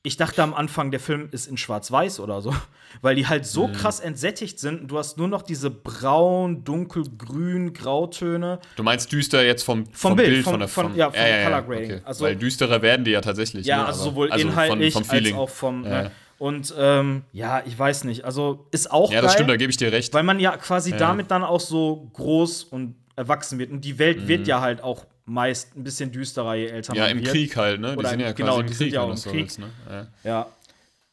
ich 0.02 0.16
dachte 0.16 0.42
am 0.42 0.54
Anfang, 0.54 0.90
der 0.90 1.00
Film 1.00 1.28
ist 1.32 1.46
in 1.46 1.56
Schwarz-Weiß 1.56 2.20
oder 2.20 2.40
so, 2.40 2.54
weil 3.02 3.14
die 3.16 3.26
halt 3.26 3.42
Mhm. 3.42 3.46
so 3.48 3.68
krass 3.68 4.00
entsättigt 4.00 4.58
sind. 4.58 4.82
und 4.82 4.88
Du 4.88 4.98
hast 4.98 5.18
nur 5.18 5.28
noch 5.28 5.42
diese 5.42 5.70
braun, 5.70 6.64
dunkelgrün, 6.64 7.72
Grautöne. 7.74 8.58
Du 8.76 8.82
meinst 8.82 9.12
düster 9.12 9.44
jetzt 9.44 9.62
vom, 9.64 9.84
Vom 9.92 10.16
Bild, 10.16 10.44
vom- 10.44 10.52
von 10.52 10.60
der 10.60 10.68
von- 10.68 10.84
vom, 10.90 10.96
ja, 10.96 11.10
vom 11.10 11.44
Color 11.44 11.62
Grading. 11.62 12.00
Also- 12.04 12.24
Weil 12.24 12.36
düsterer 12.36 12.80
werden 12.82 13.04
die 13.04 13.10
ja 13.12 13.20
tatsächlich. 13.20 13.66
Ja, 13.66 13.78
ne, 13.78 13.86
also 13.86 14.04
sowohl 14.04 14.30
also 14.30 14.42
von- 14.46 14.50
inhaltlich 14.52 14.94
vom 14.94 15.04
als 15.08 15.32
auch 15.34 15.50
vom. 15.50 15.84
Ja. 15.84 16.02
Ne? 16.04 16.10
Und 16.38 16.72
ähm, 16.78 17.24
ja, 17.32 17.62
ich 17.66 17.76
weiß 17.76 18.04
nicht. 18.04 18.24
Also 18.24 18.68
ist 18.70 18.92
auch 18.92 19.10
Ja, 19.10 19.16
geil, 19.16 19.22
das 19.22 19.32
stimmt, 19.32 19.50
da 19.50 19.56
gebe 19.56 19.70
ich 19.70 19.76
dir 19.76 19.90
recht. 19.90 20.14
weil 20.14 20.22
man 20.22 20.38
ja 20.38 20.56
quasi 20.56 20.92
damit 20.96 21.32
dann 21.32 21.42
auch 21.42 21.58
so 21.60 22.08
groß 22.14 22.62
und 22.64 22.94
erwachsen 23.16 23.58
wird. 23.58 23.72
Und 23.72 23.84
die 23.84 23.98
Welt 23.98 24.28
wird 24.28 24.46
ja 24.46 24.60
halt 24.60 24.80
auch 24.80 25.04
meist 25.28 25.76
ein 25.76 25.84
bisschen 25.84 26.10
düsterer, 26.10 26.54
je 26.54 26.66
älter 26.66 26.94
ja, 26.94 27.02
man 27.02 27.10
im 27.12 27.18
wird. 27.20 27.28
Krieg 27.30 27.56
halt, 27.56 27.80
ne? 27.80 27.92
Die 27.92 27.98
Oder 27.98 28.08
sind 28.10 28.20
ja 28.20 28.28
im- 28.28 28.34
quasi 28.34 28.42
genau, 28.42 28.60
im 28.60 28.66
die 28.66 28.72
Krieg, 28.72 28.78
sind 28.78 28.88
ja 28.92 29.00
wenn 29.02 29.04
auch 29.04 29.06
du 29.06 29.12
im 29.12 29.16
so 29.18 29.30
Krieg. 29.30 29.40
willst, 29.42 29.58
ne? 29.58 29.70
Ja. 29.90 30.06
Ja. 30.24 30.46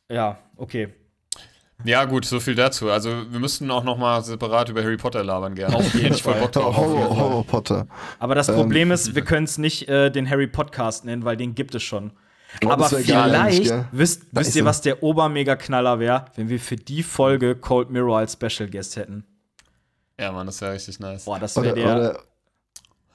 Ja, 0.09 0.37
okay. 0.57 0.89
Ja, 1.83 2.05
gut, 2.05 2.23
so 2.25 2.39
viel 2.39 2.55
dazu. 2.55 2.89
Also, 2.89 3.09
wir 3.31 3.39
müssten 3.39 3.69
auch 3.69 3.83
noch 3.83 3.97
mal 3.97 4.23
separat 4.23 4.69
über 4.69 4.81
Harry 4.81 4.95
Potter 4.97 5.23
labern 5.23 5.55
gerne. 5.55 5.75
Auf 5.75 5.93
jeden 5.93 6.13
ich 6.15 6.23
voll 6.23 6.33
Fall. 6.33 6.43
Bock 6.43 6.51
drauf. 6.53 6.77
Horror, 6.77 7.09
Horror 7.17 7.43
Potter. 7.45 7.87
Aber 8.19 8.33
das 8.33 8.47
Ähm, 8.47 8.55
Problem 8.55 8.91
ist, 8.91 9.13
wir 9.13 9.23
können 9.23 9.43
es 9.43 9.57
nicht 9.57 9.89
äh, 9.89 10.09
den 10.09 10.29
Harry 10.29 10.47
Podcast 10.47 11.03
nennen, 11.03 11.25
weil 11.25 11.35
den 11.35 11.53
gibt 11.53 11.75
es 11.75 11.83
schon. 11.83 12.11
Oh, 12.63 12.69
Aber 12.69 12.87
vielleicht 12.87 13.73
wisst, 13.91 14.21
wisst 14.31 14.55
ihr, 14.55 14.63
was 14.63 14.79
der 14.81 15.03
Obermega-Knaller 15.03 15.99
wäre, 15.99 16.25
wenn 16.35 16.47
wir 16.47 16.59
für 16.61 16.77
die 16.77 17.03
Folge 17.03 17.55
Cold 17.57 17.89
Mirror 17.89 18.19
als 18.19 18.33
Special 18.41 18.69
Guest 18.69 18.95
hätten. 18.95 19.25
Ja, 20.17 20.31
Mann, 20.31 20.45
das 20.45 20.61
wäre 20.61 20.73
richtig 20.73 20.97
nice. 21.01 21.25
Boah, 21.25 21.39
das 21.39 21.61
wäre 21.61 21.75
der. 21.75 21.85
oder, 21.95 22.19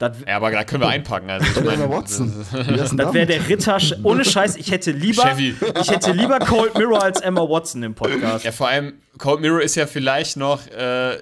Das, 0.01 0.17
Ja, 0.27 0.35
aber 0.37 0.49
da 0.51 0.63
können 0.63 0.81
wir 0.81 0.89
einpacken. 0.89 1.29
Also, 1.29 1.45
ich 1.45 1.63
meine, 1.65 1.83
Emma 1.83 1.95
Watson. 1.95 2.33
Das 2.51 3.13
wäre 3.13 3.25
der 3.27 3.47
Ritter. 3.47 3.77
Ohne 4.03 4.25
Scheiß, 4.25 4.55
ich 4.55 4.71
hätte 4.71 4.91
lieber. 4.91 5.23
Chevy. 5.23 5.55
Ich 5.79 5.91
hätte 5.91 6.11
lieber 6.11 6.39
Cold 6.39 6.75
Mirror 6.75 7.03
als 7.03 7.21
Emma 7.21 7.41
Watson 7.41 7.83
im 7.83 7.93
Podcast. 7.93 8.43
Ja, 8.43 8.51
vor 8.51 8.67
allem, 8.67 8.93
Cold 9.19 9.41
Mirror 9.41 9.61
ist 9.61 9.75
ja 9.75 9.85
vielleicht 9.85 10.37
noch, 10.37 10.65
äh, 10.67 11.17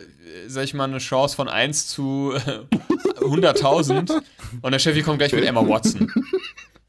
sag 0.47 0.63
ich 0.63 0.73
mal, 0.73 0.85
eine 0.85 0.99
Chance 0.99 1.35
von 1.35 1.49
1 1.49 1.87
zu 1.89 2.33
äh, 2.47 3.23
100.000. 3.23 4.21
Und 4.61 4.71
der 4.71 4.79
Chevy 4.79 5.01
kommt 5.01 5.19
gleich 5.19 5.33
mit 5.33 5.43
Emma 5.45 5.67
Watson. 5.67 6.11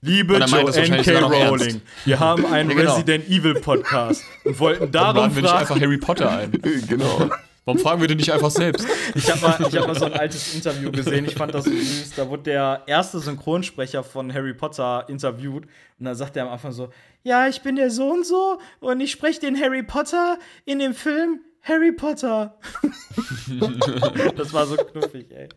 Liebe 0.03 0.35
Und 0.35 0.41
meint 0.41 0.53
das 0.69 0.77
Joanne 0.77 0.91
wahrscheinlich 0.91 1.07
K. 1.07 1.15
sogar 1.15 1.21
noch 1.29 1.33
ernst. 1.33 1.65
Rowling, 1.67 1.81
wir 2.07 2.21
haben 2.21 2.47
einen 2.47 2.71
Ja, 2.71 2.77
genau. 2.77 2.93
Resident 2.95 3.29
Evil 3.29 3.55
Podcast 3.55 4.23
und 4.45 4.59
wollten 4.59 4.91
darum 4.93 5.17
laden 5.17 5.35
wir 5.35 5.43
nicht 5.43 5.51
fragen. 5.51 5.61
einfach 5.67 5.81
Harry 5.81 5.99
Potter 5.99 6.31
ein? 6.31 6.53
Genau. 6.89 7.29
Warum 7.71 7.83
fragen 7.83 8.01
wir 8.01 8.09
den 8.09 8.17
nicht 8.17 8.33
einfach 8.33 8.51
selbst? 8.51 8.85
Ich 9.15 9.31
habe 9.31 9.41
mal, 9.41 9.67
ich 9.69 9.77
hab 9.77 9.87
mal 9.87 9.95
so 9.99 10.05
ein 10.07 10.13
altes 10.13 10.55
Interview 10.55 10.91
gesehen, 10.91 11.25
ich 11.25 11.35
fand 11.35 11.55
das 11.55 11.65
so 11.65 11.71
süß. 11.71 12.15
Da 12.17 12.29
wurde 12.29 12.45
der 12.45 12.83
erste 12.87 13.19
Synchronsprecher 13.19 14.03
von 14.03 14.33
Harry 14.33 14.55
Potter 14.55 15.05
interviewt 15.09 15.67
und 15.99 16.05
da 16.05 16.15
sagt 16.15 16.37
er 16.37 16.45
am 16.45 16.49
Anfang 16.51 16.73
so: 16.73 16.91
Ja, 17.23 17.49
ich 17.49 17.61
bin 17.63 17.77
der 17.77 17.91
so 17.91 18.11
und 18.11 18.27
so 18.27 18.59
und 18.81 19.01
ich 19.01 19.11
spreche 19.11 19.41
den 19.41 19.61
Harry 19.61 19.83
Potter 19.83 20.39
in 20.65 20.79
dem 20.79 20.95
Film 20.95 21.41
Harry 21.63 21.93
Potter. 21.93 22.59
das 24.37 24.53
war 24.53 24.67
so 24.67 24.77
knuffig, 24.77 25.27
ey. 25.31 25.49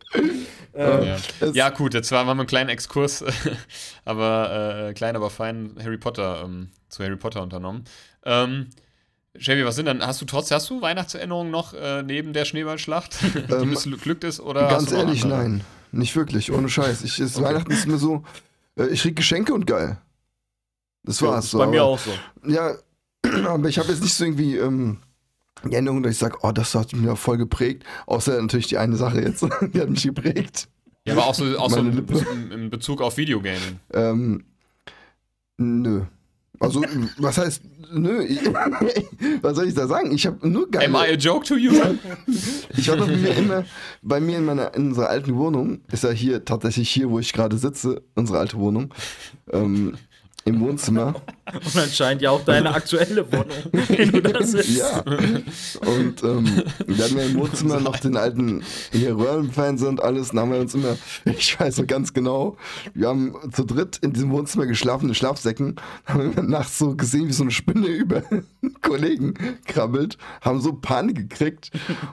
Ja. 0.75 1.17
ja, 1.53 1.69
gut, 1.69 1.93
jetzt 1.93 2.11
waren 2.11 2.27
wir 2.27 2.31
einen 2.31 2.47
kleinen 2.47 2.69
Exkurs, 2.69 3.23
aber 4.05 4.89
äh, 4.89 4.93
klein, 4.93 5.15
aber 5.15 5.29
fein 5.29 5.75
Harry 5.81 5.97
Potter 5.97 6.43
ähm, 6.45 6.69
zu 6.89 7.03
Harry 7.03 7.15
Potter 7.15 7.41
unternommen. 7.41 7.85
Ähm, 8.25 8.69
Chevy, 9.37 9.65
was 9.65 9.75
sind 9.75 9.87
denn? 9.87 10.05
Hast 10.05 10.21
du 10.21 10.25
trotz, 10.25 10.51
hast 10.51 10.69
du 10.69 10.81
Weihnachtserinnerungen 10.81 11.51
noch 11.51 11.73
äh, 11.73 12.03
neben 12.03 12.33
der 12.33 12.45
Schneeballschlacht, 12.45 13.17
die 13.49 13.53
Ähm, 13.53 13.69
missglückt 13.69 14.23
ist? 14.23 14.39
Oder 14.39 14.67
Ganz 14.67 14.91
ehrlich, 14.91 15.23
andere? 15.23 15.39
nein. 15.39 15.61
nicht 15.91 16.15
wirklich, 16.15 16.51
ohne 16.51 16.69
Scheiß. 16.69 17.03
Ich, 17.03 17.19
ist, 17.19 17.41
Weihnachten 17.41 17.71
ist 17.71 17.87
mir 17.87 17.97
so, 17.97 18.23
äh, 18.77 18.87
ich 18.87 19.01
krieg 19.01 19.15
Geschenke 19.15 19.53
und 19.53 19.65
geil. 19.65 19.97
Das 21.03 21.19
Ja, 21.19 21.27
war's. 21.29 21.45
ist 21.45 21.51
so, 21.51 21.57
bei 21.57 21.67
mir 21.67 21.81
aber- 21.81 21.89
auch 21.91 21.99
so. 21.99 22.11
Ja, 22.47 22.75
aber 23.47 23.67
ich 23.69 23.79
habe 23.79 23.89
jetzt 23.89 24.01
nicht 24.03 24.13
so 24.13 24.23
irgendwie 24.23 24.55
ähm, 24.57 24.99
die 25.63 25.73
Änderung, 25.75 26.03
dass 26.03 26.11
ich 26.13 26.19
sage, 26.19 26.37
oh, 26.43 26.51
das 26.51 26.75
hat 26.75 26.93
mich 26.93 27.09
auch 27.09 27.17
voll 27.17 27.37
geprägt. 27.37 27.83
Außer 28.05 28.39
natürlich 28.39 28.67
die 28.67 28.77
eine 28.77 28.95
Sache 28.97 29.19
jetzt, 29.21 29.41
die 29.73 29.81
hat 29.81 29.89
mich 29.89 30.03
geprägt. 30.03 30.67
Ja, 31.05 31.13
aber 31.13 31.25
auch 31.25 31.33
so, 31.35 31.57
auch 31.57 31.69
so 31.71 31.79
in, 31.79 31.91
Lippe. 31.91 32.25
in 32.53 32.69
Bezug 32.69 33.01
auf 33.01 33.17
Videogaming. 33.17 33.79
Ähm, 33.93 34.45
nö. 35.57 36.03
Also, 36.63 36.81
was 37.17 37.37
heißt, 37.37 37.61
nö, 37.91 38.23
ich, 38.23 38.39
was 39.41 39.55
soll 39.55 39.67
ich 39.67 39.73
da 39.73 39.85
sagen? 39.85 40.13
Ich 40.13 40.25
habe 40.25 40.47
nur 40.47 40.71
geile... 40.71 40.85
Am 40.85 40.95
I 40.95 41.11
a 41.11 41.15
joke 41.15 41.45
to 41.45 41.55
you? 41.55 41.73
Ich 42.77 42.87
war 42.87 42.95
doch 42.95 43.07
mir 43.07 43.35
immer, 43.35 43.65
bei 44.01 44.19
mir 44.21 44.37
in 44.37 44.45
meiner, 44.45 44.73
in 44.73 44.87
unserer 44.87 45.09
alten 45.09 45.35
Wohnung, 45.35 45.81
ist 45.91 46.03
ja 46.05 46.11
hier, 46.11 46.45
tatsächlich 46.45 46.89
hier, 46.89 47.09
wo 47.09 47.19
ich 47.19 47.33
gerade 47.33 47.57
sitze, 47.57 48.01
unsere 48.15 48.39
alte 48.39 48.57
Wohnung, 48.57 48.93
ähm, 49.51 49.95
im 50.45 50.61
Wohnzimmer. 50.61 51.15
Und 51.51 51.75
anscheinend 51.75 52.21
ja 52.21 52.31
auch 52.31 52.43
deine 52.45 52.73
aktuelle 52.73 53.29
Wohnung, 53.31 53.47
in 53.89 54.11
du 54.11 54.21
da 54.21 54.41
sitzt. 54.43 54.77
Ja. 54.77 54.99
Und 55.01 56.23
ähm, 56.23 56.63
wir 56.87 57.03
hatten 57.03 57.17
ja 57.17 57.23
im 57.25 57.35
Wohnzimmer 57.35 57.81
noch 57.81 57.97
den 57.97 58.15
alten 58.15 58.63
hier 58.91 59.17
Röhrenfernseher 59.17 59.89
und 59.89 60.01
alles. 60.01 60.29
Dann 60.29 60.39
haben 60.39 60.51
wir 60.53 60.59
uns 60.59 60.73
immer, 60.73 60.95
ich 61.25 61.59
weiß 61.59 61.79
noch 61.79 61.87
ganz 61.87 62.13
genau, 62.13 62.55
wir 62.93 63.09
haben 63.09 63.35
zu 63.51 63.65
dritt 63.65 63.97
in 63.97 64.13
diesem 64.13 64.31
Wohnzimmer 64.31 64.67
geschlafen, 64.67 65.09
in 65.09 65.15
Schlafsäcken, 65.15 65.75
haben 66.05 66.33
wir 66.35 66.43
nachts 66.43 66.77
so 66.77 66.95
gesehen, 66.95 67.27
wie 67.27 67.33
so 67.33 67.43
eine 67.43 67.51
Spinne 67.51 67.87
über 68.03 68.23
einen 68.29 68.47
Kollegen 68.81 69.33
krabbelt, 69.65 70.17
haben 70.41 70.61
so 70.61 70.73
Panik 70.73 71.29
gekriegt 71.29 71.71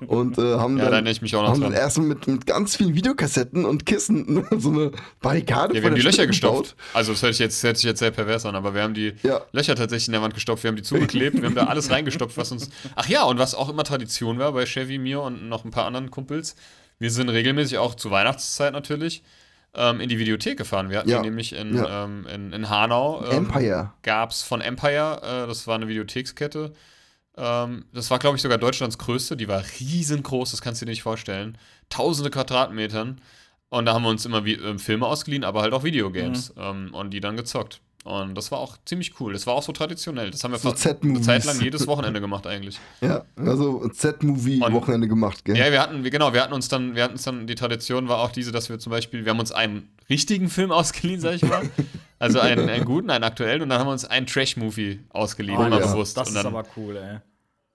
und 0.09 0.39
äh, 0.39 0.57
haben 0.57 0.77
Ja, 0.77 0.85
da 0.85 0.91
dann, 0.91 0.93
erinnere 0.95 1.13
ich 1.13 1.23
mich 1.23 1.37
auch 1.37 1.43
noch 1.43 1.51
haben 1.51 1.61
dann 1.61 1.71
dran. 1.71 1.81
erstmal 1.81 2.09
mit, 2.09 2.27
mit 2.27 2.47
ganz 2.47 2.75
vielen 2.77 2.95
Videokassetten 2.95 3.65
und 3.65 3.87
Kissen 3.87 4.45
so 4.59 4.71
eine 4.71 4.91
Barrikade 5.21 5.75
Ja, 5.77 5.83
wir 5.83 5.91
haben 5.91 5.97
die 5.97 6.03
Löcher 6.03 6.27
gebaut. 6.27 6.75
Also, 6.95 7.13
das 7.13 7.23
hört 7.23 7.35
sich, 7.35 7.41
jetzt, 7.41 7.63
hört 7.63 7.77
sich 7.77 7.85
jetzt 7.85 8.01
sehr 8.01 8.11
pervers 8.11 8.45
an, 8.45 8.57
aber 8.57 8.75
wir 8.75 8.83
haben 8.83 8.95
die 8.95 9.13
Ja. 9.23 9.43
Löcher 9.53 9.75
tatsächlich 9.77 10.09
in 10.09 10.13
der 10.13 10.23
Wand 10.23 10.35
gestopft. 10.35 10.63
Wir 10.65 10.69
haben 10.69 10.77
die 10.77 10.83
zugeklebt. 10.83 11.37
wir 11.41 11.45
haben 11.47 11.55
da 11.55 11.65
alles 11.67 11.91
reingestopft, 11.91 12.37
was 12.37 12.53
uns. 12.53 12.71
Ach 12.97 13.09
ja, 13.09 13.23
und 13.25 13.39
was 13.39 13.55
auch 13.55 13.69
immer 13.69 13.85
Tradition 13.85 14.39
war 14.39 14.53
bei 14.53 14.65
Chevy, 14.67 14.99
mir 14.99 15.21
und 15.21 15.49
noch 15.49 15.65
ein 15.65 15.71
paar 15.71 15.85
anderen 15.87 16.11
Kumpels. 16.11 16.57
Wir 16.99 17.11
sind 17.11 17.29
regelmäßig 17.29 17.79
auch 17.79 17.95
zur 17.95 18.11
Weihnachtszeit 18.11 18.73
natürlich 18.73 19.23
ähm, 19.75 20.01
in 20.01 20.09
die 20.09 20.19
Videothek 20.19 20.59
gefahren. 20.59 20.91
Wir 20.91 20.99
hatten 20.99 21.09
Ja. 21.09 21.19
die 21.23 21.29
nämlich 21.29 21.53
in, 21.55 21.77
Ja. 21.77 22.05
ähm, 22.05 22.27
in, 22.27 22.53
in 22.53 22.69
Hanau. 22.69 23.25
Ähm, 23.25 23.47
Empire. 23.47 23.93
Gab 24.03 24.31
es 24.33 24.43
von 24.43 24.61
Empire, 24.61 25.21
äh, 25.23 25.47
das 25.47 25.67
war 25.67 25.77
eine 25.77 25.89
Videothekskette. 25.89 26.73
Ähm, 27.37 27.85
das 27.95 28.11
war, 28.11 28.19
glaube 28.19 28.37
ich, 28.37 28.43
sogar 28.43 28.59
Deutschlands 28.59 28.99
größte. 28.99 29.37
Die 29.37 29.49
war 29.49 29.63
riesengroß, 29.81 30.51
das 30.51 30.61
kannst 30.61 30.81
du 30.83 30.87
dir 30.87 30.91
nicht 30.91 31.03
vorstellen. 31.03 31.57
Tausende 31.89 32.31
Quadratmetern. 32.31 33.21
Und 33.69 33.87
da 33.87 33.95
haben 33.95 34.03
wir 34.03 34.09
uns 34.11 34.27
immer 34.27 34.45
wie, 34.45 34.55
ähm, 34.55 34.79
Filme 34.81 35.07
ausgeliehen, 35.07 35.45
aber 35.45 35.63
halt 35.63 35.73
auch 35.73 35.85
Videogames. 35.85 36.53
Ähm, 36.59 36.93
und 36.93 37.11
die 37.13 37.21
dann 37.21 37.37
gezockt. 37.37 37.81
Und 38.05 38.35
das 38.35 38.51
war 38.51 38.59
auch 38.59 38.79
ziemlich 38.87 39.21
cool. 39.21 39.35
Das 39.35 39.47
war 39.47 39.55
auch 39.55 39.63
so 39.63 39.73
traditionell. 39.73 40.31
Das 40.31 40.43
haben 40.43 40.53
wir 40.53 40.59
So 40.59 40.71
fast 40.71 40.87
eine. 41.05 41.21
Zeit 41.21 41.45
lang 41.45 41.61
jedes 41.61 41.87
Wochenende 41.87 42.21
gemacht 42.21 42.47
eigentlich. 42.47 42.79
Ja, 43.03 43.25
also 43.37 43.87
Z-Movie-Wochenende 43.89 45.07
gemacht, 45.09 45.45
gell? 45.45 45.57
Ja, 45.57 45.71
wir 45.71 45.81
hatten, 45.83 46.03
wir, 46.05 46.11
genau, 46.11 46.33
wir 46.33 46.43
hatten 46.43 46.53
uns 46.55 46.69
dann, 46.69 46.95
wir 46.95 47.03
hatten 47.05 47.13
uns 47.15 47.23
dann, 47.25 47.47
die 47.47 47.55
Tradition 47.55 48.09
war 48.09 48.19
auch 48.21 48.31
diese, 48.31 48.53
dass 48.53 48.69
wir 48.71 48.79
zum 48.79 48.91
Beispiel, 48.91 49.25
wir 49.25 49.31
haben 49.33 49.41
uns 49.41 49.53
einen 49.53 49.89
richtigen 50.09 50.49
Film 50.49 50.73
ausgeliehen, 50.73 51.21
sag 51.21 51.35
ich 51.35 51.43
mal. 51.43 51.69
Also 52.19 52.41
einen, 52.41 52.69
einen 52.69 52.85
guten, 52.85 53.11
einen 53.11 53.25
aktuellen, 53.25 53.63
und 53.63 53.69
dann 53.69 53.79
haben 53.81 53.87
wir 53.89 53.93
uns 53.93 54.05
einen 54.05 54.27
Trash-Movie 54.27 55.01
ausgeliehen, 55.11 55.59
Oh, 55.59 55.65
immer 55.65 55.81
ja. 55.81 55.87
bewusst. 55.87 56.17
Das 56.17 56.29
und 56.31 56.37
ist 56.37 56.43
dann, 56.45 56.55
aber 56.55 56.67
cool, 56.77 56.97
ey. 56.97 57.19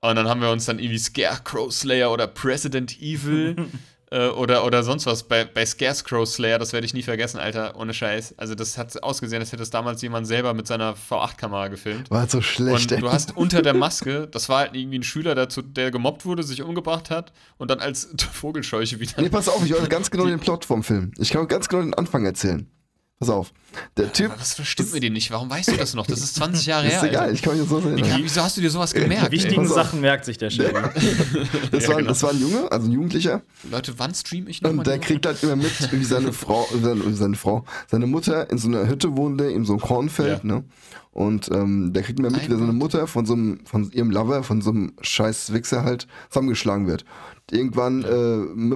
Und 0.10 0.16
dann 0.16 0.28
haben 0.28 0.42
wir 0.42 0.52
uns 0.52 0.66
dann 0.66 0.78
irgendwie 0.80 1.00
Scarecrow 1.00 1.72
Slayer 1.72 2.12
oder 2.12 2.28
President 2.28 3.00
Evil 3.02 3.56
äh, 4.12 4.28
oder, 4.28 4.66
oder 4.66 4.84
sonst 4.84 5.06
was. 5.06 5.24
Bei, 5.24 5.46
bei 5.46 5.66
Scarecrow 5.66 6.28
Slayer, 6.28 6.60
das 6.60 6.74
werde 6.74 6.86
ich 6.86 6.94
nie 6.94 7.04
vergessen, 7.04 7.40
Alter, 7.40 7.76
ohne 7.78 7.94
Scheiß. 7.94 8.36
Also 8.38 8.56
das 8.56 8.78
hat 8.78 9.02
ausgesehen, 9.04 9.42
als 9.42 9.52
hätte 9.52 9.64
es 9.64 9.70
damals 9.70 10.02
jemand 10.02 10.28
selber 10.28 10.54
mit 10.54 10.68
seiner 10.68 10.94
V8-Kamera 10.94 11.68
gefilmt. 11.70 12.12
War 12.12 12.22
halt 12.22 12.32
so 12.32 12.42
schlecht, 12.42 12.92
Und 12.92 12.98
ey. 12.98 13.02
du 13.02 13.12
hast 13.12 13.36
unter 13.36 13.62
der 13.62 13.74
Maske, 13.76 14.28
das 14.28 14.50
war 14.50 14.60
halt 14.60 14.76
irgendwie 14.76 15.00
ein 15.00 15.04
Schüler, 15.04 15.36
der, 15.36 15.50
zu, 15.50 15.62
der 15.62 15.92
gemobbt 15.92 16.26
wurde, 16.26 16.44
sich 16.44 16.62
umgebracht 16.62 17.10
hat 17.10 17.34
und 17.58 17.72
dann 17.72 17.80
als 17.80 18.10
Vogelscheuche 18.32 19.00
wieder. 19.00 19.22
Nee, 19.22 19.30
pass 19.30 19.50
auf, 19.50 19.66
ich 19.66 19.74
weiß 19.74 19.90
ganz 19.90 20.12
genau 20.12 20.26
den 20.26 20.40
Plot 20.40 20.66
vom 20.66 20.84
Film. 20.84 21.12
Ich 21.18 21.32
kann 21.32 21.48
ganz 21.48 21.68
genau 21.68 21.82
den 21.82 21.94
Anfang 21.94 22.26
erzählen. 22.26 22.70
Pass 23.18 23.30
auf. 23.30 23.54
Der 23.96 24.12
Typ. 24.12 24.32
Was 24.38 24.56
verstimmt 24.56 24.92
mir 24.94 25.00
dir 25.00 25.10
nicht? 25.10 25.32
Warum 25.32 25.50
weißt 25.50 25.70
du 25.72 25.78
das 25.78 25.94
noch? 25.94 26.06
Das 26.06 26.20
ist 26.20 26.36
20 26.36 26.66
Jahre 26.66 26.86
Ist 26.88 26.94
her. 26.96 27.04
egal, 27.06 27.22
Alter. 27.24 27.34
ich 27.34 27.42
kann 27.42 27.54
mich 27.54 27.62
jetzt 27.62 27.70
so 27.70 27.82
Wie, 27.84 27.88
erinnern. 28.02 28.20
wieso 28.24 28.42
hast 28.42 28.58
du 28.58 28.62
dir 28.62 28.70
sowas 28.70 28.94
gemerkt? 28.94 29.28
Die 29.28 29.32
wichtigen. 29.32 29.66
Sachen 29.68 30.02
merkt 30.02 30.26
sich 30.26 30.38
der 30.38 30.50
Chevy. 30.50 30.74
Das, 31.72 31.84
Ja, 31.84 31.90
war, 31.90 31.96
genau. 31.98 32.10
das 32.10 32.24
war 32.24 32.32
ein 32.32 32.42
Junge, 32.42 32.70
also 32.72 32.88
ein 32.88 32.92
Jugendlicher. 32.92 33.42
Leute, 33.72 33.94
wann 33.98 34.14
stream 34.14 34.48
ich 34.50 34.62
nochmal? 34.62 34.80
Und 34.80 34.88
der 34.88 35.00
kriegt 35.00 35.26
halt 35.26 35.42
immer 35.44 35.56
mit, 35.56 35.72
wie 35.94 36.04
seine 36.04 36.34
Frau, 36.34 36.68
seine, 36.82 37.14
seine 37.14 37.36
Frau, 37.38 37.64
seine 37.88 38.06
Mutter 38.06 38.50
in 38.52 38.58
so 38.58 38.68
einer 38.68 38.86
Hütte 38.88 39.16
wohnte, 39.16 39.46
in 39.46 39.64
so 39.64 39.74
einem 39.74 39.82
Kornfeld, 39.82 40.44
Ja. 40.44 40.56
ne? 40.56 40.64
Und 41.12 41.50
ähm, 41.52 41.94
der 41.94 42.04
kriegt 42.04 42.20
immer 42.20 42.30
mit, 42.30 42.50
wie 42.50 42.52
seine 42.52 42.74
Mutter 42.74 43.08
von 43.08 43.26
so 43.26 43.32
einem, 43.34 43.62
von 43.66 43.90
ihrem 43.94 44.12
Lover, 44.12 44.44
von 44.44 44.62
so 44.62 44.72
einem 44.72 44.92
scheiß 45.00 45.54
Wichser 45.54 45.86
halt 45.86 46.08
zusammengeschlagen 46.30 46.88
wird. 46.88 47.06
Irgendwann 47.50 48.04
äh, 48.04 48.76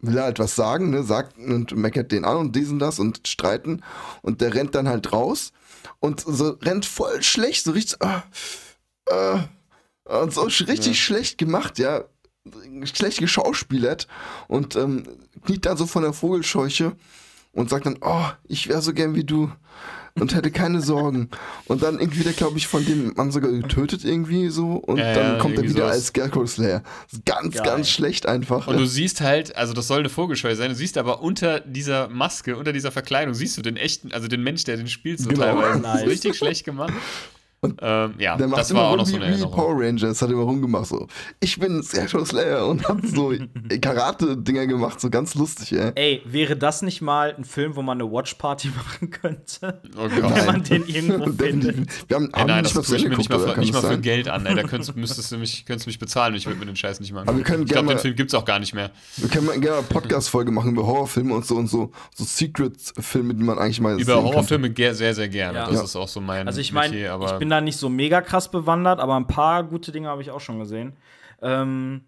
will 0.00 0.16
er 0.16 0.24
halt 0.24 0.38
was 0.38 0.54
sagen, 0.54 0.90
ne? 0.90 1.02
Sagt 1.02 1.38
und 1.38 1.76
meckert 1.76 2.12
den 2.12 2.24
an 2.24 2.36
und 2.36 2.56
diesen 2.56 2.78
das 2.78 2.98
und 2.98 3.26
streiten. 3.26 3.82
Und 4.22 4.40
der 4.40 4.54
rennt 4.54 4.74
dann 4.74 4.88
halt 4.88 5.12
raus 5.12 5.52
und 6.00 6.20
so 6.20 6.50
rennt 6.62 6.86
voll 6.86 7.22
schlecht, 7.22 7.64
so 7.64 7.72
richtig, 7.72 8.00
ah, 8.02 8.22
äh, 9.06 9.38
und 10.22 10.32
so 10.32 10.42
richtig 10.42 11.02
schlecht 11.02 11.38
gemacht, 11.38 11.78
ja. 11.78 12.04
Schlecht 12.84 13.18
geschauspielert 13.18 14.08
und 14.46 14.74
ähm, 14.74 15.04
kniet 15.44 15.66
dann 15.66 15.76
so 15.76 15.86
von 15.86 16.02
der 16.02 16.14
Vogelscheuche 16.14 16.96
und 17.52 17.68
sagt 17.68 17.84
dann, 17.84 17.98
oh, 18.00 18.24
ich 18.44 18.68
wäre 18.68 18.80
so 18.80 18.94
gern 18.94 19.14
wie 19.14 19.24
du 19.24 19.52
und 20.20 20.34
hätte 20.34 20.50
keine 20.50 20.80
Sorgen. 20.80 21.28
Und 21.66 21.82
dann 21.82 21.98
irgendwie 21.98 22.18
wird 22.18 22.28
er, 22.28 22.32
glaube 22.34 22.58
ich, 22.58 22.66
von 22.66 22.84
dem 22.84 23.12
Mann 23.14 23.30
sogar 23.30 23.50
getötet 23.50 24.04
irgendwie 24.04 24.48
so 24.48 24.72
und 24.72 24.98
Ja, 24.98 25.14
dann 25.14 25.32
ja, 25.34 25.38
kommt 25.38 25.56
er 25.56 25.62
wieder 25.64 25.72
sowas. 25.82 25.92
als 25.92 26.06
Scarecrow 26.06 26.48
Slayer. 26.48 26.82
Ganz, 27.24 27.54
Geil. 27.56 27.64
ganz 27.66 27.90
schlecht 27.90 28.26
einfach. 28.26 28.66
Und 28.66 28.78
du 28.78 28.86
siehst 28.86 29.20
halt, 29.20 29.56
also 29.56 29.72
das 29.74 29.86
soll 29.86 30.00
eine 30.00 30.08
Vogelscheu 30.08 30.54
sein, 30.54 30.70
du 30.70 30.74
siehst 30.76 30.98
aber 30.98 31.22
unter 31.22 31.60
dieser 31.60 32.08
Maske, 32.08 32.56
unter 32.56 32.72
dieser 32.72 32.92
Verkleidung, 32.92 33.34
siehst 33.34 33.56
du 33.56 33.62
den 33.62 33.76
echten, 33.76 34.12
also 34.12 34.28
den 34.28 34.42
Mensch, 34.42 34.64
der 34.64 34.76
den 34.76 34.88
spielt 34.88 35.20
so 35.20 35.28
Genau. 35.28 35.42
teilweise. 35.42 35.78
Nice. 35.82 36.06
richtig 36.06 36.36
schlecht 36.36 36.64
gemacht. 36.64 36.92
Ähm, 37.80 38.14
ja, 38.18 38.36
der 38.36 38.46
macht 38.46 38.60
das 38.60 38.70
immer 38.70 38.80
war 38.82 38.88
auch 38.90 38.96
noch 38.96 39.06
so 39.06 39.16
eine 39.16 39.24
wie 39.26 39.30
Erinnerung. 39.30 39.54
Power 39.54 39.74
Rangers, 39.80 40.22
hat 40.22 40.30
immer 40.30 40.42
rumgemacht 40.42 40.86
so. 40.86 41.06
Ich 41.40 41.58
bin 41.58 41.82
Scarecrow 41.82 42.26
Slayer 42.26 42.66
und 42.66 42.88
hat 42.88 42.98
so 43.06 43.32
Karate-Dinger 43.80 44.66
gemacht, 44.66 45.00
so 45.00 45.10
ganz 45.10 45.34
lustig, 45.34 45.72
ey. 45.72 45.92
Ey, 45.94 46.22
wäre 46.24 46.56
das 46.56 46.82
nicht 46.82 47.00
mal 47.00 47.34
ein 47.36 47.44
Film, 47.44 47.74
wo 47.76 47.82
man 47.82 48.00
eine 48.00 48.10
Watchparty 48.10 48.68
machen 48.76 49.10
könnte? 49.10 49.80
Oh 49.96 50.08
Wenn 50.08 50.22
Gott. 50.22 50.46
man 50.46 50.62
den 50.62 50.86
irgendwo 50.86 51.32
findet. 51.42 52.08
Wir 52.08 52.16
haben, 52.16 52.26
Ey, 52.32 52.40
haben 52.40 52.46
nein, 52.48 52.62
nicht 52.62 52.76
das 52.76 52.86
tue 52.86 52.96
ich 52.96 53.08
mir 53.08 53.16
nicht 53.16 53.28
mal, 53.30 53.38
für, 53.40 53.58
nicht 53.60 53.72
mal 53.72 53.82
für? 53.82 53.98
Geld 53.98 54.28
an. 54.28 54.46
Ey. 54.46 54.54
Da 54.54 54.62
könntest, 54.62 54.94
müsstest 54.96 55.32
du 55.32 55.38
mich, 55.38 55.64
könntest 55.66 55.86
mich 55.86 55.98
bezahlen 55.98 56.34
und 56.34 56.38
ich 56.38 56.46
würde 56.46 56.58
mir 56.60 56.66
den 56.66 56.76
Scheiß 56.76 57.00
nicht 57.00 57.12
mal 57.12 57.22
Aber 57.22 57.36
wir 57.36 57.44
können 57.44 57.64
Ich 57.64 57.70
glaube, 57.70 57.88
den 57.88 57.98
Film 57.98 58.14
gibt 58.14 58.30
es 58.30 58.34
auch 58.34 58.44
gar 58.44 58.58
nicht 58.58 58.74
mehr. 58.74 58.90
Wir 59.16 59.28
können 59.28 59.46
mal 59.46 59.58
gerne 59.58 59.78
eine 59.78 59.86
Podcast-Folge 59.86 60.50
machen 60.52 60.72
über 60.72 60.86
Horrorfilme 60.86 61.34
und 61.34 61.44
so 61.44 61.56
und 61.56 61.66
so, 61.68 61.90
so 62.14 62.24
Secret-Filme, 62.24 63.34
die 63.34 63.42
man 63.42 63.58
eigentlich 63.58 63.80
mal 63.80 63.94
Über 64.00 64.14
sehen 64.14 64.22
Horrorfilme 64.24 64.72
sehr, 64.94 65.14
sehr 65.14 65.28
gerne. 65.28 65.58
Ja. 65.58 65.66
Das 65.66 65.74
Ja. 65.74 65.82
ist 65.84 65.96
auch 65.96 66.08
so 66.08 66.20
mein 66.20 66.46
Also 66.46 66.60
ich 66.60 66.72
meine, 66.72 66.94
Metier, 66.94 67.12
aber 67.12 67.32
ich 67.32 67.38
bin 67.38 67.47
da 67.50 67.60
nicht 67.60 67.76
so 67.76 67.88
mega 67.88 68.20
krass 68.20 68.50
bewandert, 68.50 69.00
aber 69.00 69.16
ein 69.16 69.26
paar 69.26 69.64
gute 69.64 69.92
Dinge 69.92 70.08
habe 70.08 70.22
ich 70.22 70.30
auch 70.30 70.40
schon 70.40 70.58
gesehen. 70.58 70.96
Ähm, 71.42 72.04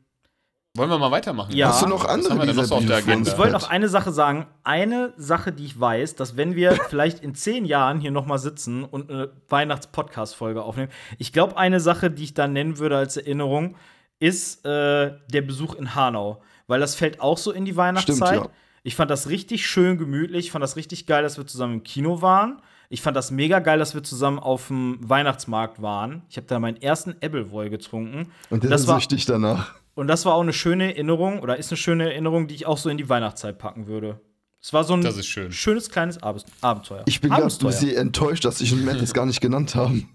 Wollen 0.76 0.88
wir 0.88 0.99
mal 0.99 1.11
weitermachen? 1.11 1.55
Ja. 1.55 1.68
Hast 1.68 1.82
du 1.82 1.88
noch 1.88 2.05
andere 2.05 2.30
haben 2.30 2.38
wir 2.38 2.47
denn 2.47 2.55
noch 2.55 2.64
so 2.64 2.76
auf 2.76 2.86
der? 2.86 2.99
Agenda? 2.99 3.32
ich 3.32 3.36
wollte 3.36 3.53
noch 3.53 3.68
eine 3.68 3.88
Sache 3.88 4.12
sagen. 4.12 4.47
Eine 4.62 5.12
Sache, 5.16 5.51
die 5.51 5.64
ich 5.64 5.78
weiß, 5.78 6.14
dass 6.14 6.36
wenn 6.36 6.55
wir 6.55 6.72
vielleicht 6.88 7.20
in 7.20 7.34
zehn 7.34 7.64
Jahren 7.64 7.99
hier 7.99 8.12
noch 8.12 8.24
mal 8.24 8.38
sitzen 8.38 8.84
und 8.84 9.11
eine 9.11 9.32
Weihnachts-Podcast-Folge 9.49 10.62
aufnehmen, 10.62 10.93
ich 11.18 11.32
glaube, 11.32 11.57
eine 11.57 11.80
Sache, 11.80 12.11
die 12.11 12.22
ich 12.22 12.34
da 12.34 12.47
nennen 12.47 12.78
würde 12.78 12.97
als 12.97 13.16
Erinnerung, 13.16 13.76
ist 14.20 14.64
äh, 14.64 15.18
der 15.28 15.43
Besuch 15.43 15.74
in 15.74 15.97
Hanau. 15.97 16.41
Weil 16.68 16.78
das 16.78 16.95
fällt 16.95 17.20
auch 17.20 17.36
so 17.36 17.51
in 17.51 17.64
die 17.64 17.76
Weihnachtszeit. 17.76 18.28
Stimmt, 18.28 18.47
ja. 18.47 18.51
Ich 18.84 18.95
fand 18.95 19.11
das 19.11 19.28
richtig 19.28 19.66
schön 19.66 19.99
gemütlich. 19.99 20.47
Ich 20.47 20.53
fand 20.53 20.62
das 20.62 20.76
richtig 20.76 21.07
geil, 21.07 21.24
dass 21.24 21.36
wir 21.36 21.47
zusammen 21.47 21.74
im 21.74 21.82
Kino 21.82 22.22
waren. 22.22 22.62
Ich 22.93 23.03
fand 23.03 23.16
das 23.16 23.30
mega 23.30 23.61
geil, 23.61 23.78
dass 23.78 23.95
wir 23.95 24.03
zusammen 24.03 24.41
auf 24.41 24.66
dem 24.66 24.99
Weihnachtsmarkt 25.01 25.80
waren. 25.80 26.22
Ich 26.28 26.36
habe 26.36 26.49
da 26.49 26.59
meinen 26.59 26.76
ersten 26.82 27.12
Appleboy 27.22 27.70
getrunken. 27.70 28.32
Und 28.51 28.64
der 28.64 28.70
das 28.70 28.88
war, 28.88 28.99
süchtig 28.99 29.26
danach. 29.26 29.74
und 29.95 30.09
das 30.09 30.24
war 30.26 30.34
auch 30.34 30.41
eine 30.43 30.53
schöne 30.53 30.86
Erinnerung 30.93 31.38
oder 31.38 31.57
ist 31.57 31.70
eine 31.70 31.76
schöne 31.76 32.11
Erinnerung, 32.11 32.49
die 32.49 32.57
ich 32.57 32.66
auch 32.66 32.78
so 32.78 32.91
in 32.91 32.99
die 32.99 33.09
Weihnachtszeit 33.09 33.59
packen 33.59 33.86
würde. 33.86 34.20
Es 34.61 34.72
war 34.72 34.82
so 34.82 34.95
ein 34.95 35.03
Das 35.03 35.16
ist 35.16 35.26
schön. 35.28 35.53
schönes 35.53 35.88
kleines 35.88 36.20
Abend 36.22 36.45
Abenteuer. 36.62 37.05
Ich 37.07 37.20
bin 37.20 37.30
Abenteuer. 37.30 37.70
bisschen 37.70 37.95
enttäuscht, 37.97 38.45
dass 38.45 38.61
ich 38.61 38.72
und 38.72 38.84
Matt 38.84 39.01
das 39.01 39.14
gar 39.14 39.24
nicht 39.24 39.41
genannt 39.41 39.76
haben. 39.76 40.09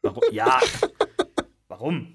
Warum? 0.00 0.22
Ja. 0.32 0.60
Warum? 1.68 2.14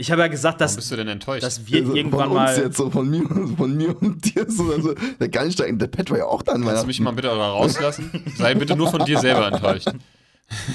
Ich 0.00 0.10
habe 0.10 0.22
ja 0.22 0.28
gesagt, 0.28 0.54
Warum 0.60 0.66
dass, 0.66 0.76
bist 0.76 0.90
du 0.90 0.96
denn 0.96 1.08
enttäuscht? 1.08 1.42
dass 1.42 1.66
wir 1.66 1.80
Also 1.82 1.94
irgendwann 1.94 2.28
von 2.28 2.38
uns 2.38 2.56
mal. 2.56 2.58
jetzt, 2.64 2.76
so 2.78 2.90
von 2.90 3.10
mir, 3.10 3.22
von 3.56 3.76
mir 3.76 3.94
und 4.00 4.34
dir. 4.34 4.46
So, 4.50 4.72
also, 4.72 4.94
der 5.20 5.28
Garnstein, 5.28 5.78
der 5.78 5.88
Pet 5.88 6.10
war 6.10 6.16
ja 6.16 6.24
auch 6.24 6.40
dann 6.42 6.64
Kannst 6.64 6.84
du 6.84 6.86
mich 6.86 7.00
mal 7.00 7.10
bitte 7.10 7.28
da 7.28 7.34
rauslassen? 7.34 8.10
Sei 8.38 8.54
bitte 8.54 8.76
nur 8.76 8.88
von 8.90 9.04
dir 9.04 9.18
selber 9.18 9.48
enttäuscht. 9.52 9.88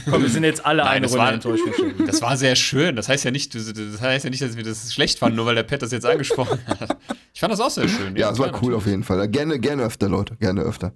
Komm, 0.09 0.21
wir 0.21 0.29
sind 0.29 0.43
jetzt 0.43 0.63
alle 0.63 0.83
Nein, 0.83 0.91
eine 0.93 1.01
das 1.07 1.11
Runde 1.13 1.25
war- 1.25 1.33
enttäuscht. 1.33 1.63
Das 2.05 2.21
war 2.21 2.37
sehr 2.37 2.55
schön. 2.55 2.95
Das 2.95 3.09
heißt 3.09 3.25
ja 3.25 3.31
nicht, 3.31 3.55
das 3.55 3.99
heißt 3.99 4.25
ja 4.25 4.29
nicht, 4.29 4.43
dass 4.43 4.55
wir 4.55 4.63
das 4.63 4.93
schlecht 4.93 5.17
fanden, 5.17 5.37
nur 5.37 5.47
weil 5.47 5.55
der 5.55 5.63
Pet 5.63 5.81
das 5.81 5.91
jetzt 5.91 6.05
angesprochen 6.05 6.59
hat. 6.67 6.95
Ich 7.33 7.39
fand 7.39 7.51
das 7.51 7.59
auch 7.59 7.71
sehr 7.71 7.87
schön. 7.89 8.15
Ja, 8.15 8.29
es 8.31 8.37
war 8.37 8.51
cool 8.61 8.75
auf 8.75 8.85
jeden 8.85 9.03
Fall. 9.03 9.27
Gerne, 9.27 9.59
gerne 9.59 9.83
öfter, 9.83 10.07
Leute. 10.07 10.35
Gerne 10.35 10.61
öfter. 10.61 10.93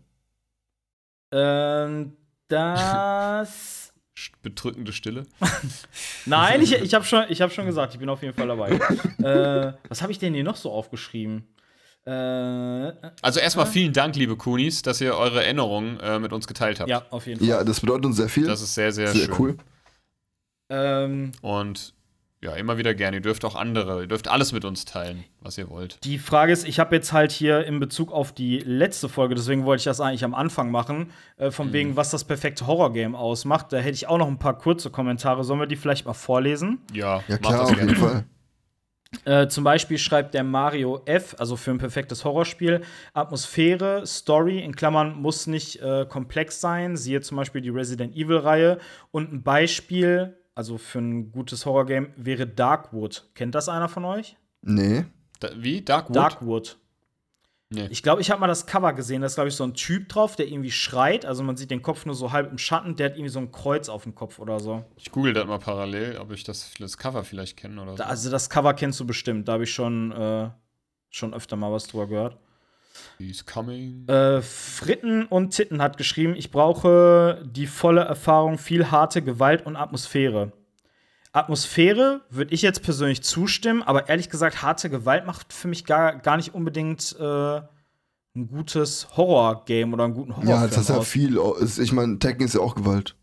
Ähm, 1.34 2.14
das. 2.48 3.79
Bedrückende 4.42 4.94
Stille. 4.94 5.26
Nein, 6.26 6.62
ich, 6.62 6.74
ich 6.74 6.94
habe 6.94 7.06
schon, 7.06 7.26
ich 7.30 7.42
hab 7.42 7.52
schon 7.52 7.66
gesagt, 7.66 7.94
ich 7.94 8.00
bin 8.00 8.10
auf 8.10 8.22
jeden 8.22 8.34
Fall 8.36 8.48
dabei. 8.48 8.72
äh, 9.24 9.74
was 9.88 10.02
habe 10.02 10.12
ich 10.12 10.20
denn 10.20 10.34
hier 10.34 10.44
noch 10.44 10.56
so 10.56 10.72
aufgeschrieben? 10.72 11.48
Äh, 12.06 12.12
Also 13.22 13.40
erstmal 13.40 13.66
vielen 13.66 13.94
Dank, 13.94 14.16
liebe 14.16 14.36
Kunis, 14.38 14.82
dass 14.82 15.02
ihr 15.02 15.16
eure 15.16 15.44
Erinnerungen 15.44 16.00
äh, 16.00 16.20
mit 16.20 16.34
uns 16.34 16.48
geteilt 16.48 16.80
habt. 16.80 16.90
ja, 16.90 17.06
auf 17.10 17.28
jeden 17.28 17.40
Fall. 17.40 17.48
Ja, 17.48 17.64
das 17.64 17.82
bedeutet 17.82 18.06
uns 18.06 18.18
sehr 18.18 18.30
viel. 18.30 18.46
Das 18.48 18.62
ist 18.62 18.74
sehr, 18.74 18.92
sehr, 18.92 19.08
sehr 19.10 19.26
schön. 19.26 19.36
cool. 19.40 19.58
Ähm, 20.70 21.32
Und 21.42 21.94
ja, 22.42 22.54
immer 22.56 22.78
wieder 22.78 22.94
gerne. 22.94 23.18
Ihr 23.18 23.22
dürft 23.22 23.44
auch 23.44 23.56
andere, 23.56 24.02
ihr 24.02 24.08
dürft 24.08 24.28
alles 24.30 24.54
mit 24.54 24.64
uns 24.64 24.86
teilen, 24.86 25.26
was 25.42 25.58
ihr 25.58 25.70
wollt. 25.70 26.04
Die 26.06 26.18
Frage 26.18 26.54
ist, 26.54 26.68
ich 26.68 26.80
habe 26.80 26.96
jetzt 26.96 27.12
halt 27.12 27.32
hier 27.32 27.66
in 27.66 27.80
Bezug 27.80 28.12
auf 28.12 28.32
die 28.32 28.60
letzte 28.60 29.10
Folge, 29.10 29.36
deswegen 29.36 29.66
wollte 29.66 29.82
ich 29.82 29.86
das 29.86 30.00
eigentlich 30.00 30.24
am 30.24 30.34
Anfang 30.34 30.72
machen, 30.72 31.12
äh, 31.38 31.52
von 31.52 31.74
wegen, 31.74 31.96
was 31.96 32.12
das 32.12 32.24
perfekte 32.24 32.66
Horrorgame 32.68 33.18
ausmacht. 33.18 33.74
Da 33.74 33.78
hätte 33.78 33.96
ich 33.96 34.08
auch 34.08 34.18
noch 34.18 34.28
ein 34.28 34.40
paar 34.40 34.58
kurze 34.58 34.90
Kommentare. 34.90 35.44
Sollen 35.44 35.60
wir 35.60 35.68
die 35.68 35.76
vielleicht 35.76 36.06
mal 36.06 36.14
vorlesen? 36.14 36.80
Ja, 36.94 37.24
Ja, 37.28 37.38
klar, 37.38 37.52
das 37.54 37.62
auf 37.62 37.76
gerne. 37.76 37.92
jeden 37.92 37.96
Fall. 37.96 38.24
Äh, 39.26 39.48
zum 39.48 39.64
Beispiel 39.64 39.98
schreibt 39.98 40.36
der 40.36 40.44
Mario 40.44 41.02
F., 41.06 41.36
also 41.40 41.56
für 41.56 41.72
ein 41.72 41.80
perfektes 41.80 42.24
Horrorspiel, 42.26 42.82
Atmosphäre, 43.14 44.06
Story, 44.06 44.60
in 44.60 44.76
Klammern 44.76 45.20
muss 45.20 45.48
nicht 45.48 45.82
äh, 45.82 46.06
komplex 46.08 46.62
sein, 46.62 46.96
siehe 46.96 47.20
zum 47.22 47.38
Beispiel 47.38 47.62
die 47.62 47.70
Resident 47.70 48.16
Evil-Reihe. 48.16 48.78
Und 49.12 49.34
ein 49.34 49.42
Beispiel, 49.42 50.38
also 50.56 50.78
für 50.78 51.00
ein 51.00 51.32
gutes 51.32 51.66
Horrorgame, 51.66 52.10
wäre 52.16 52.48
Darkwood. 52.48 53.30
Kennt 53.36 53.56
das 53.56 53.70
einer 53.70 53.90
von 53.90 54.06
euch? 54.06 54.38
Nee. 54.62 55.06
Da, 55.40 55.50
wie? 55.56 55.82
Darkwood? 55.82 56.16
Darkwood. 56.16 56.78
Nee. 57.72 57.88
Ich 57.92 58.02
glaube, 58.02 58.22
ich 58.22 58.32
habe 58.32 58.42
mal 58.42 58.48
das 58.48 58.66
Cover 58.66 58.94
gesehen. 58.94 59.22
Da 59.22 59.28
ist, 59.28 59.36
glaube 59.36 59.50
ich, 59.50 59.56
so 59.56 59.64
ein 59.64 59.76
Typ 59.76 60.10
drauf, 60.10 60.36
der 60.36 60.48
irgendwie 60.48 60.72
schreit. 60.72 61.24
Also 61.24 61.44
man 61.44 61.56
sieht 61.56 61.70
den 61.70 61.84
Kopf 61.84 62.04
nur 62.06 62.16
so 62.16 62.32
halb 62.32 62.52
im 62.52 62.58
Schatten. 62.58 62.96
Der 62.96 63.10
hat 63.10 63.16
irgendwie 63.16 63.30
so 63.30 63.40
ein 63.40 63.52
Kreuz 63.52 63.90
auf 63.90 64.04
dem 64.04 64.16
Kopf 64.16 64.40
oder 64.40 64.60
so. 64.60 64.84
Ich 64.96 65.12
google 65.12 65.34
das 65.34 65.46
mal 65.46 65.60
parallel, 65.60 66.18
ob 66.18 66.32
ich 66.32 66.44
das, 66.44 66.74
das 66.80 66.98
Cover 66.98 67.24
vielleicht 67.24 67.58
kenne 67.58 67.80
oder 67.80 67.92
so. 67.92 67.98
Da, 67.98 68.06
also 68.06 68.32
das 68.32 68.50
Cover 68.50 68.74
kennst 68.74 69.00
du 69.00 69.06
bestimmt. 69.06 69.48
Da 69.48 69.54
habe 69.54 69.66
ich 69.66 69.72
schon, 69.72 70.12
äh, 70.12 70.50
schon 71.12 71.34
öfter 71.36 71.56
mal 71.58 71.72
was 71.72 71.86
drüber 71.86 72.08
gehört. 72.08 72.38
He's 73.18 73.46
coming. 73.46 74.08
Äh, 74.08 74.42
Fritten 74.42 75.26
und 75.26 75.52
Titten 75.52 75.82
hat 75.82 75.98
geschrieben, 75.98 76.36
ich 76.36 76.52
brauche 76.52 77.44
die 77.46 77.68
volle 77.68 78.02
Erfahrung, 78.02 78.58
viel 78.58 78.92
harte 78.92 79.22
Gewalt 79.22 79.66
und 79.66 79.76
Atmosphäre. 79.76 80.52
Atmosphäre 81.32 82.22
würde 82.30 82.54
ich 82.54 82.62
jetzt 82.62 82.82
persönlich 82.82 83.22
zustimmen, 83.22 83.84
aber 83.84 84.10
ehrlich 84.10 84.30
gesagt, 84.30 84.62
harte 84.64 84.90
Gewalt 84.90 85.26
macht 85.26 85.54
für 85.54 85.68
mich 85.68 85.86
gar, 85.86 86.16
gar 86.18 86.38
nicht 86.38 86.56
unbedingt 86.56 87.16
äh, 87.20 87.62
ein 88.36 88.48
gutes 88.48 89.08
Horror-Game 89.16 89.94
oder 89.94 90.06
einen 90.06 90.14
guten 90.14 90.32
Horrorfilm 90.36 90.60
Ja, 90.62 90.68
das 90.68 90.78
ist 90.78 90.90
ja 90.90 91.02
viel. 91.02 91.40
Ich 91.82 91.92
meine, 91.92 92.18
Tekken 92.20 92.46
ist 92.46 92.56
ja 92.56 92.62
auch 92.62 92.76
Gewalt. 92.76 93.16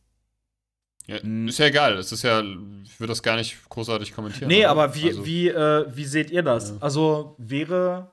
Ja, 1.06 1.20
Hm. 1.22 1.48
ist 1.48 1.58
ja 1.58 1.66
egal. 1.66 1.94
Es 1.94 2.12
ist 2.12 2.22
ja, 2.22 2.40
ich 2.40 2.98
würde 3.00 3.12
das 3.12 3.22
gar 3.22 3.36
nicht 3.36 3.56
großartig 3.68 4.12
kommentieren. 4.14 4.48
Nee, 4.48 4.60
oder? 4.60 4.70
aber 4.70 4.94
wie, 4.94 5.08
Also, 5.08 5.26
wie, 5.26 5.48
äh, 5.48 5.86
wie 5.94 6.04
seht 6.04 6.30
ihr 6.30 6.42
das? 6.42 6.70
Ja. 6.70 6.76
Also 6.80 7.34
wäre. 7.38 8.10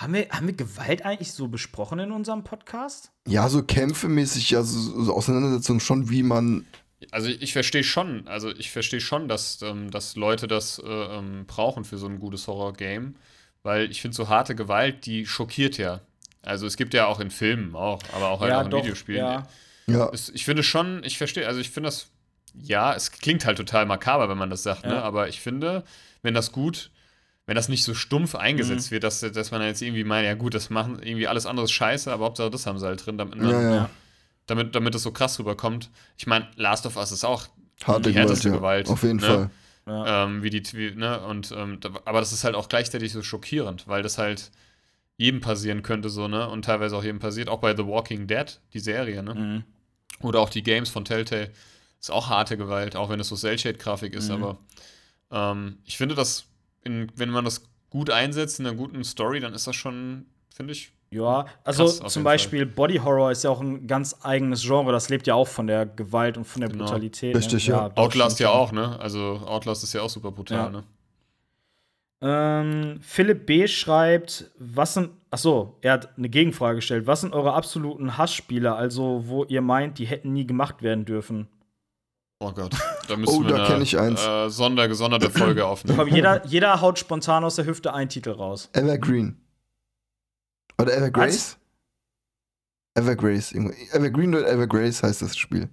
Haben 0.00 0.14
wir, 0.14 0.30
haben 0.30 0.46
wir 0.46 0.54
Gewalt 0.54 1.04
eigentlich 1.04 1.32
so 1.32 1.48
besprochen 1.48 1.98
in 1.98 2.10
unserem 2.10 2.42
Podcast? 2.42 3.10
Ja, 3.28 3.50
so 3.50 3.62
kämpfemäßig, 3.62 4.50
ja, 4.50 4.62
so, 4.62 5.02
so 5.02 5.12
Auseinandersetzungen 5.12 5.80
schon, 5.80 6.08
wie 6.08 6.22
man. 6.22 6.64
Also 7.10 7.28
ich 7.28 7.52
verstehe 7.52 7.84
schon, 7.84 8.26
also 8.26 8.50
ich 8.50 8.70
verstehe 8.70 9.02
schon, 9.02 9.28
dass, 9.28 9.60
ähm, 9.60 9.90
dass 9.90 10.16
Leute 10.16 10.48
das 10.48 10.78
äh, 10.78 10.88
ähm, 10.88 11.44
brauchen 11.46 11.84
für 11.84 11.98
so 11.98 12.06
ein 12.06 12.18
gutes 12.18 12.46
Horror-Game. 12.46 13.16
Weil 13.62 13.90
ich 13.90 14.00
finde, 14.00 14.16
so 14.16 14.30
harte 14.30 14.54
Gewalt, 14.54 15.04
die 15.04 15.26
schockiert 15.26 15.76
ja. 15.76 16.00
Also 16.40 16.66
es 16.66 16.78
gibt 16.78 16.94
ja 16.94 17.04
auch 17.04 17.20
in 17.20 17.30
Filmen 17.30 17.76
auch, 17.76 18.00
aber 18.14 18.30
auch 18.30 18.40
halt 18.40 18.54
auch 18.54 18.64
in 18.64 18.72
Videospielen. 18.72 19.20
Ja. 19.20 19.46
Ja, 19.86 20.08
Es, 20.14 20.30
ich 20.30 20.46
finde 20.46 20.62
schon, 20.62 21.04
ich 21.04 21.18
verstehe, 21.18 21.46
also 21.46 21.60
ich 21.60 21.68
finde 21.68 21.88
das, 21.88 22.08
ja, 22.54 22.94
es 22.94 23.12
klingt 23.12 23.44
halt 23.44 23.58
total 23.58 23.84
makaber, 23.84 24.30
wenn 24.30 24.38
man 24.38 24.48
das 24.48 24.62
sagt, 24.62 24.86
ne? 24.86 24.94
Ja. 24.94 25.02
Aber 25.02 25.28
ich 25.28 25.40
finde, 25.40 25.84
wenn 26.22 26.32
das 26.32 26.52
gut, 26.52 26.90
wenn 27.50 27.56
das 27.56 27.68
nicht 27.68 27.82
so 27.82 27.94
stumpf 27.94 28.36
eingesetzt 28.36 28.90
Mhm. 28.90 28.94
wird, 28.94 29.02
dass, 29.02 29.18
dass 29.18 29.50
man 29.50 29.60
jetzt 29.62 29.82
irgendwie 29.82 30.04
meint, 30.04 30.24
ja 30.24 30.34
gut, 30.34 30.54
das 30.54 30.70
machen 30.70 31.02
irgendwie 31.02 31.26
alles 31.26 31.46
andere 31.46 31.64
ist 31.64 31.72
scheiße, 31.72 32.12
aber 32.12 32.26
Hauptsache 32.26 32.48
das 32.48 32.64
haben 32.64 32.78
sie 32.78 32.86
halt 32.86 33.04
drin, 33.04 33.18
damit, 33.18 33.42
ja, 33.42 33.50
ja. 33.50 33.74
Ja. 33.74 33.90
damit, 34.46 34.76
damit 34.76 34.94
es 34.94 35.02
so 35.02 35.10
krass 35.10 35.36
rüberkommt. 35.40 35.90
Ich 36.16 36.28
meine, 36.28 36.46
Last 36.54 36.86
of 36.86 36.96
Us 36.96 37.10
ist 37.10 37.24
auch 37.24 37.48
Harte 37.82 38.02
die 38.02 38.10
Gewalt, 38.10 38.28
härteste 38.28 38.50
ja. 38.50 38.54
Gewalt. 38.54 38.88
Auf 38.88 39.02
jeden 39.02 39.16
ne? 39.16 39.26
Fall. 39.26 39.50
Ja. 39.84 40.24
Ähm, 40.26 40.44
wie 40.44 40.50
die, 40.50 40.62
wie, 40.74 40.92
ne? 40.94 41.18
Und, 41.22 41.50
ähm, 41.50 41.80
da, 41.80 41.88
aber 42.04 42.20
das 42.20 42.32
ist 42.32 42.44
halt 42.44 42.54
auch 42.54 42.68
gleichzeitig 42.68 43.10
so 43.12 43.20
schockierend, 43.20 43.88
weil 43.88 44.04
das 44.04 44.16
halt 44.16 44.52
jedem 45.16 45.40
passieren 45.40 45.82
könnte, 45.82 46.08
so, 46.08 46.28
ne? 46.28 46.48
Und 46.48 46.64
teilweise 46.66 46.96
auch 46.96 47.02
jedem 47.02 47.18
passiert, 47.18 47.48
auch 47.48 47.58
bei 47.58 47.74
The 47.76 47.84
Walking 47.84 48.28
Dead, 48.28 48.60
die 48.74 48.78
Serie, 48.78 49.24
ne? 49.24 49.34
Mhm. 49.34 49.64
Oder 50.20 50.38
auch 50.38 50.50
die 50.50 50.62
Games 50.62 50.88
von 50.88 51.04
Telltale. 51.04 51.50
Ist 51.98 52.12
auch 52.12 52.28
harte 52.28 52.56
Gewalt, 52.56 52.94
auch 52.94 53.08
wenn 53.10 53.18
es 53.18 53.26
so 53.26 53.34
Cell-Shade-Grafik 53.34 54.14
ist, 54.14 54.28
Mhm. 54.28 54.34
aber 54.44 54.58
ähm, 55.32 55.78
ich 55.84 55.96
finde 55.96 56.14
das, 56.14 56.44
in, 56.84 57.10
wenn 57.16 57.30
man 57.30 57.44
das 57.44 57.62
gut 57.90 58.10
einsetzt 58.10 58.60
in 58.60 58.66
einer 58.66 58.76
guten 58.76 59.02
Story, 59.04 59.40
dann 59.40 59.52
ist 59.54 59.66
das 59.66 59.76
schon, 59.76 60.26
finde 60.54 60.72
ich, 60.72 60.92
Ja, 61.10 61.46
also 61.64 61.84
Krass, 61.86 62.12
zum 62.12 62.22
Beispiel 62.22 62.64
Body 62.66 62.98
Horror 62.98 63.32
ist 63.32 63.42
ja 63.42 63.50
auch 63.50 63.60
ein 63.60 63.86
ganz 63.88 64.16
eigenes 64.22 64.62
Genre. 64.62 64.92
Das 64.92 65.08
lebt 65.08 65.26
ja 65.26 65.34
auch 65.34 65.48
von 65.48 65.66
der 65.66 65.84
Gewalt 65.86 66.36
und 66.36 66.44
von 66.44 66.60
der 66.60 66.70
Genau. 66.70 66.84
Brutalität. 66.84 67.34
Richtig, 67.36 67.66
ja. 67.66 67.88
das 67.88 67.96
Outlast 67.98 68.38
ja 68.38 68.50
auch, 68.50 68.70
ne? 68.70 68.98
Also 69.00 69.40
Outlast 69.44 69.82
ist 69.82 69.92
ja 69.92 70.02
auch 70.02 70.10
super 70.10 70.30
brutal, 70.30 70.56
Ja. 70.58 70.70
ne? 70.70 70.84
Ähm, 72.22 72.98
Philipp 73.00 73.46
B. 73.46 73.66
schreibt, 73.66 74.50
was 74.58 74.94
sind, 74.94 75.10
ach 75.30 75.38
so, 75.38 75.78
er 75.80 75.94
hat 75.94 76.16
eine 76.18 76.28
Gegenfrage 76.28 76.76
gestellt. 76.76 77.06
Was 77.06 77.22
sind 77.22 77.32
eure 77.32 77.54
absoluten 77.54 78.18
Hassspiele, 78.18 78.74
also 78.74 79.22
wo 79.26 79.44
ihr 79.44 79.62
meint, 79.62 79.98
die 79.98 80.04
hätten 80.06 80.32
nie 80.34 80.46
gemacht 80.46 80.82
werden 80.82 81.06
dürfen? 81.06 81.48
Oh 82.40 82.52
Gott, 82.52 82.74
da 83.10 83.16
müssen 83.16 83.44
Oh, 83.44 83.46
wir 83.46 83.56
da 83.56 83.66
kenn 83.66 83.82
ich 83.82 83.98
eins. 83.98 84.20
Äh, 84.24 84.48
sonder, 84.50 84.88
gesonderte 84.88 85.30
Folge 85.30 85.66
aufnehmen. 85.66 85.98
Komm, 85.98 86.08
jeder, 86.08 86.44
jeder 86.46 86.80
haut 86.80 86.98
spontan 86.98 87.44
aus 87.44 87.56
der 87.56 87.66
Hüfte 87.66 87.92
einen 87.92 88.08
Titel 88.08 88.30
raus. 88.30 88.70
Evergreen. 88.72 89.36
Oder 90.80 90.96
Evergrace? 90.96 91.58
Evergrace. 92.94 93.52
Evergreen 93.92 94.34
oder 94.34 94.48
Evergrace 94.48 95.02
heißt 95.02 95.22
das 95.22 95.36
Spiel. 95.36 95.68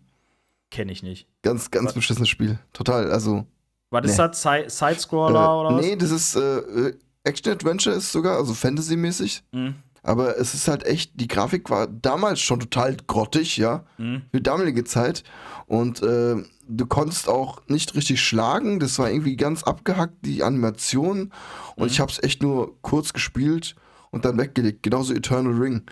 Kenne 0.70 0.92
ich 0.92 1.02
nicht. 1.04 1.28
Ganz, 1.42 1.72
ganz 1.72 1.88
Was? 1.88 1.94
beschissenes 1.94 2.30
Spiel. 2.30 2.60
Total. 2.74 3.10
Also. 3.12 3.46
Was 3.90 4.06
ist 4.06 4.18
Nee. 4.18 4.28
das? 4.28 4.42
Si- 4.42 4.70
Sidescroller 4.70 5.46
äh, 5.46 5.48
oder 5.60 5.76
was? 5.78 5.86
nee, 5.86 5.96
das 5.96 6.12
ist 6.12 6.36
äh, 6.36 6.58
äh, 6.60 6.98
Action-Adventure 7.24 7.96
ist 7.96 8.12
sogar, 8.12 8.38
also 8.38 8.54
Fantasy-mäßig. 8.54 9.44
Mhm. 9.52 9.76
Aber 10.04 10.38
es 10.38 10.54
ist 10.54 10.68
halt 10.68 10.86
echt, 10.86 11.20
die 11.20 11.28
Grafik 11.28 11.70
war 11.70 11.88
damals 11.88 12.40
schon 12.40 12.60
total 12.60 12.96
grottig, 13.08 13.58
ja, 13.58 13.86
Mhm. 13.98 14.24
für 14.32 14.42
damalige 14.42 14.84
Zeit. 14.84 15.24
Und 15.66 16.02
äh, 16.04 16.36
du 16.70 16.86
konntest 16.86 17.28
auch 17.30 17.62
nicht 17.68 17.96
richtig 17.96 18.22
schlagen. 18.22 18.80
Das 18.80 18.98
war 19.00 19.10
irgendwie 19.10 19.36
ganz 19.36 19.64
abgehackt, 19.64 20.26
die 20.26 20.44
Animation. 20.44 21.32
Und 21.76 21.86
Mhm. 21.86 21.92
ich 21.92 22.00
habe 22.00 22.12
es 22.12 22.22
echt 22.22 22.42
nur 22.42 22.82
kurz 22.82 23.14
gespielt 23.14 23.76
und 24.12 24.26
dann 24.26 24.38
weggelegt. 24.38 24.84
Genauso 24.84 25.14
Eternal 25.14 25.54
Ring. 25.54 25.84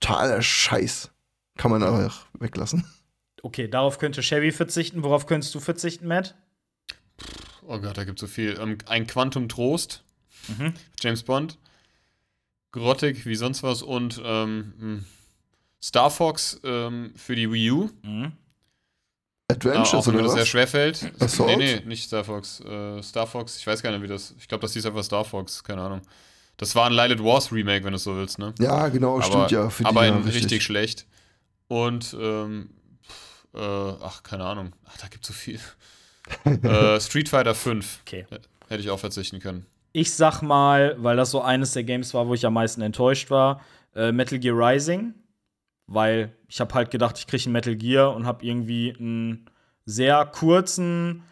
Totaler 0.00 0.42
Scheiß. 0.42 1.10
Kann 1.56 1.70
man 1.70 1.82
aber 1.82 2.06
auch 2.06 2.20
weglassen. 2.40 2.84
Okay, 3.42 3.68
darauf 3.68 3.98
könnte 3.98 4.22
Chevy 4.22 4.52
verzichten. 4.52 5.02
Worauf 5.02 5.26
könntest 5.26 5.54
du 5.54 5.60
verzichten, 5.60 6.06
Matt? 6.08 6.34
Oh 7.66 7.78
Gott, 7.78 7.96
da 7.96 8.04
gibt 8.04 8.18
so 8.18 8.26
viel. 8.26 8.58
Ähm, 8.60 8.78
ein 8.86 9.06
Quantum 9.06 9.48
Trost, 9.48 10.02
Mhm. 10.48 10.74
James 11.00 11.22
Bond. 11.22 11.58
Grottig 12.72 13.24
wie 13.24 13.36
sonst 13.36 13.62
was 13.62 13.82
und 13.82 14.20
ähm, 14.24 14.72
mh, 14.78 15.00
Star 15.82 16.10
Fox 16.10 16.60
ähm, 16.64 17.12
für 17.16 17.36
die 17.36 17.50
Wii 17.52 17.70
U. 17.70 17.90
Mhm. 18.02 18.32
Äh, 19.48 19.54
Adventures 19.54 19.94
auch 19.94 20.06
wenn 20.06 20.14
mir 20.14 20.20
oder 20.20 20.28
das 20.28 20.34
sehr 20.34 20.42
was? 20.42 20.48
schwer 20.48 20.66
fällt. 20.66 21.12
Assault? 21.20 21.56
Nee, 21.58 21.76
nee, 21.76 21.82
nicht 21.86 22.06
Star 22.06 22.24
Fox. 22.24 22.60
Äh, 22.60 23.02
Star 23.02 23.26
Fox, 23.26 23.58
ich 23.58 23.66
weiß 23.66 23.82
gar 23.82 23.90
nicht, 23.90 24.02
wie 24.02 24.08
das. 24.08 24.34
Ich 24.38 24.48
glaube, 24.48 24.62
das 24.62 24.72
hieß 24.72 24.86
einfach 24.86 25.04
Star 25.04 25.24
Fox, 25.24 25.62
keine 25.62 25.82
Ahnung. 25.82 26.02
Das 26.56 26.74
war 26.76 26.86
ein 26.86 26.92
Lilith 26.92 27.22
Wars 27.22 27.52
Remake, 27.52 27.84
wenn 27.84 27.92
du 27.92 27.96
es 27.96 28.04
so 28.04 28.16
willst, 28.16 28.38
ne? 28.38 28.54
Ja, 28.60 28.88
genau, 28.88 29.16
aber, 29.16 29.24
stimmt 29.24 29.50
ja. 29.50 29.70
Für 29.70 29.82
die, 29.82 29.88
aber 29.88 30.06
ja, 30.06 30.16
in 30.16 30.22
richtig. 30.22 30.62
schlecht. 30.62 31.06
Und, 31.68 32.16
ähm, 32.18 32.70
pff, 33.02 33.60
äh, 33.60 33.94
ach, 34.02 34.22
keine 34.22 34.44
Ahnung. 34.44 34.72
Ach, 34.84 34.96
da 34.98 35.08
gibt's 35.08 35.26
so 35.26 35.34
viel. 35.34 35.58
äh, 36.44 37.00
Street 37.00 37.28
Fighter 37.28 37.54
5. 37.54 38.00
Okay. 38.06 38.26
Hätte 38.68 38.82
ich 38.82 38.90
auch 38.90 38.98
verzichten 38.98 39.40
können. 39.40 39.66
Ich 39.92 40.12
sag 40.12 40.42
mal, 40.42 40.96
weil 40.98 41.16
das 41.16 41.30
so 41.30 41.42
eines 41.42 41.72
der 41.72 41.84
Games 41.84 42.14
war, 42.14 42.26
wo 42.28 42.34
ich 42.34 42.46
am 42.46 42.54
meisten 42.54 42.82
enttäuscht 42.82 43.30
war, 43.30 43.60
äh, 43.94 44.10
Metal 44.10 44.38
Gear 44.38 44.56
Rising. 44.56 45.14
Weil 45.86 46.34
ich 46.48 46.60
habe 46.60 46.72
halt 46.74 46.90
gedacht, 46.90 47.18
ich 47.18 47.26
kriege 47.26 47.48
ein 47.48 47.52
Metal 47.52 47.76
Gear 47.76 48.14
und 48.14 48.26
habe 48.26 48.44
irgendwie 48.44 48.94
einen 48.98 49.50
sehr 49.84 50.24
kurzen, 50.26 51.22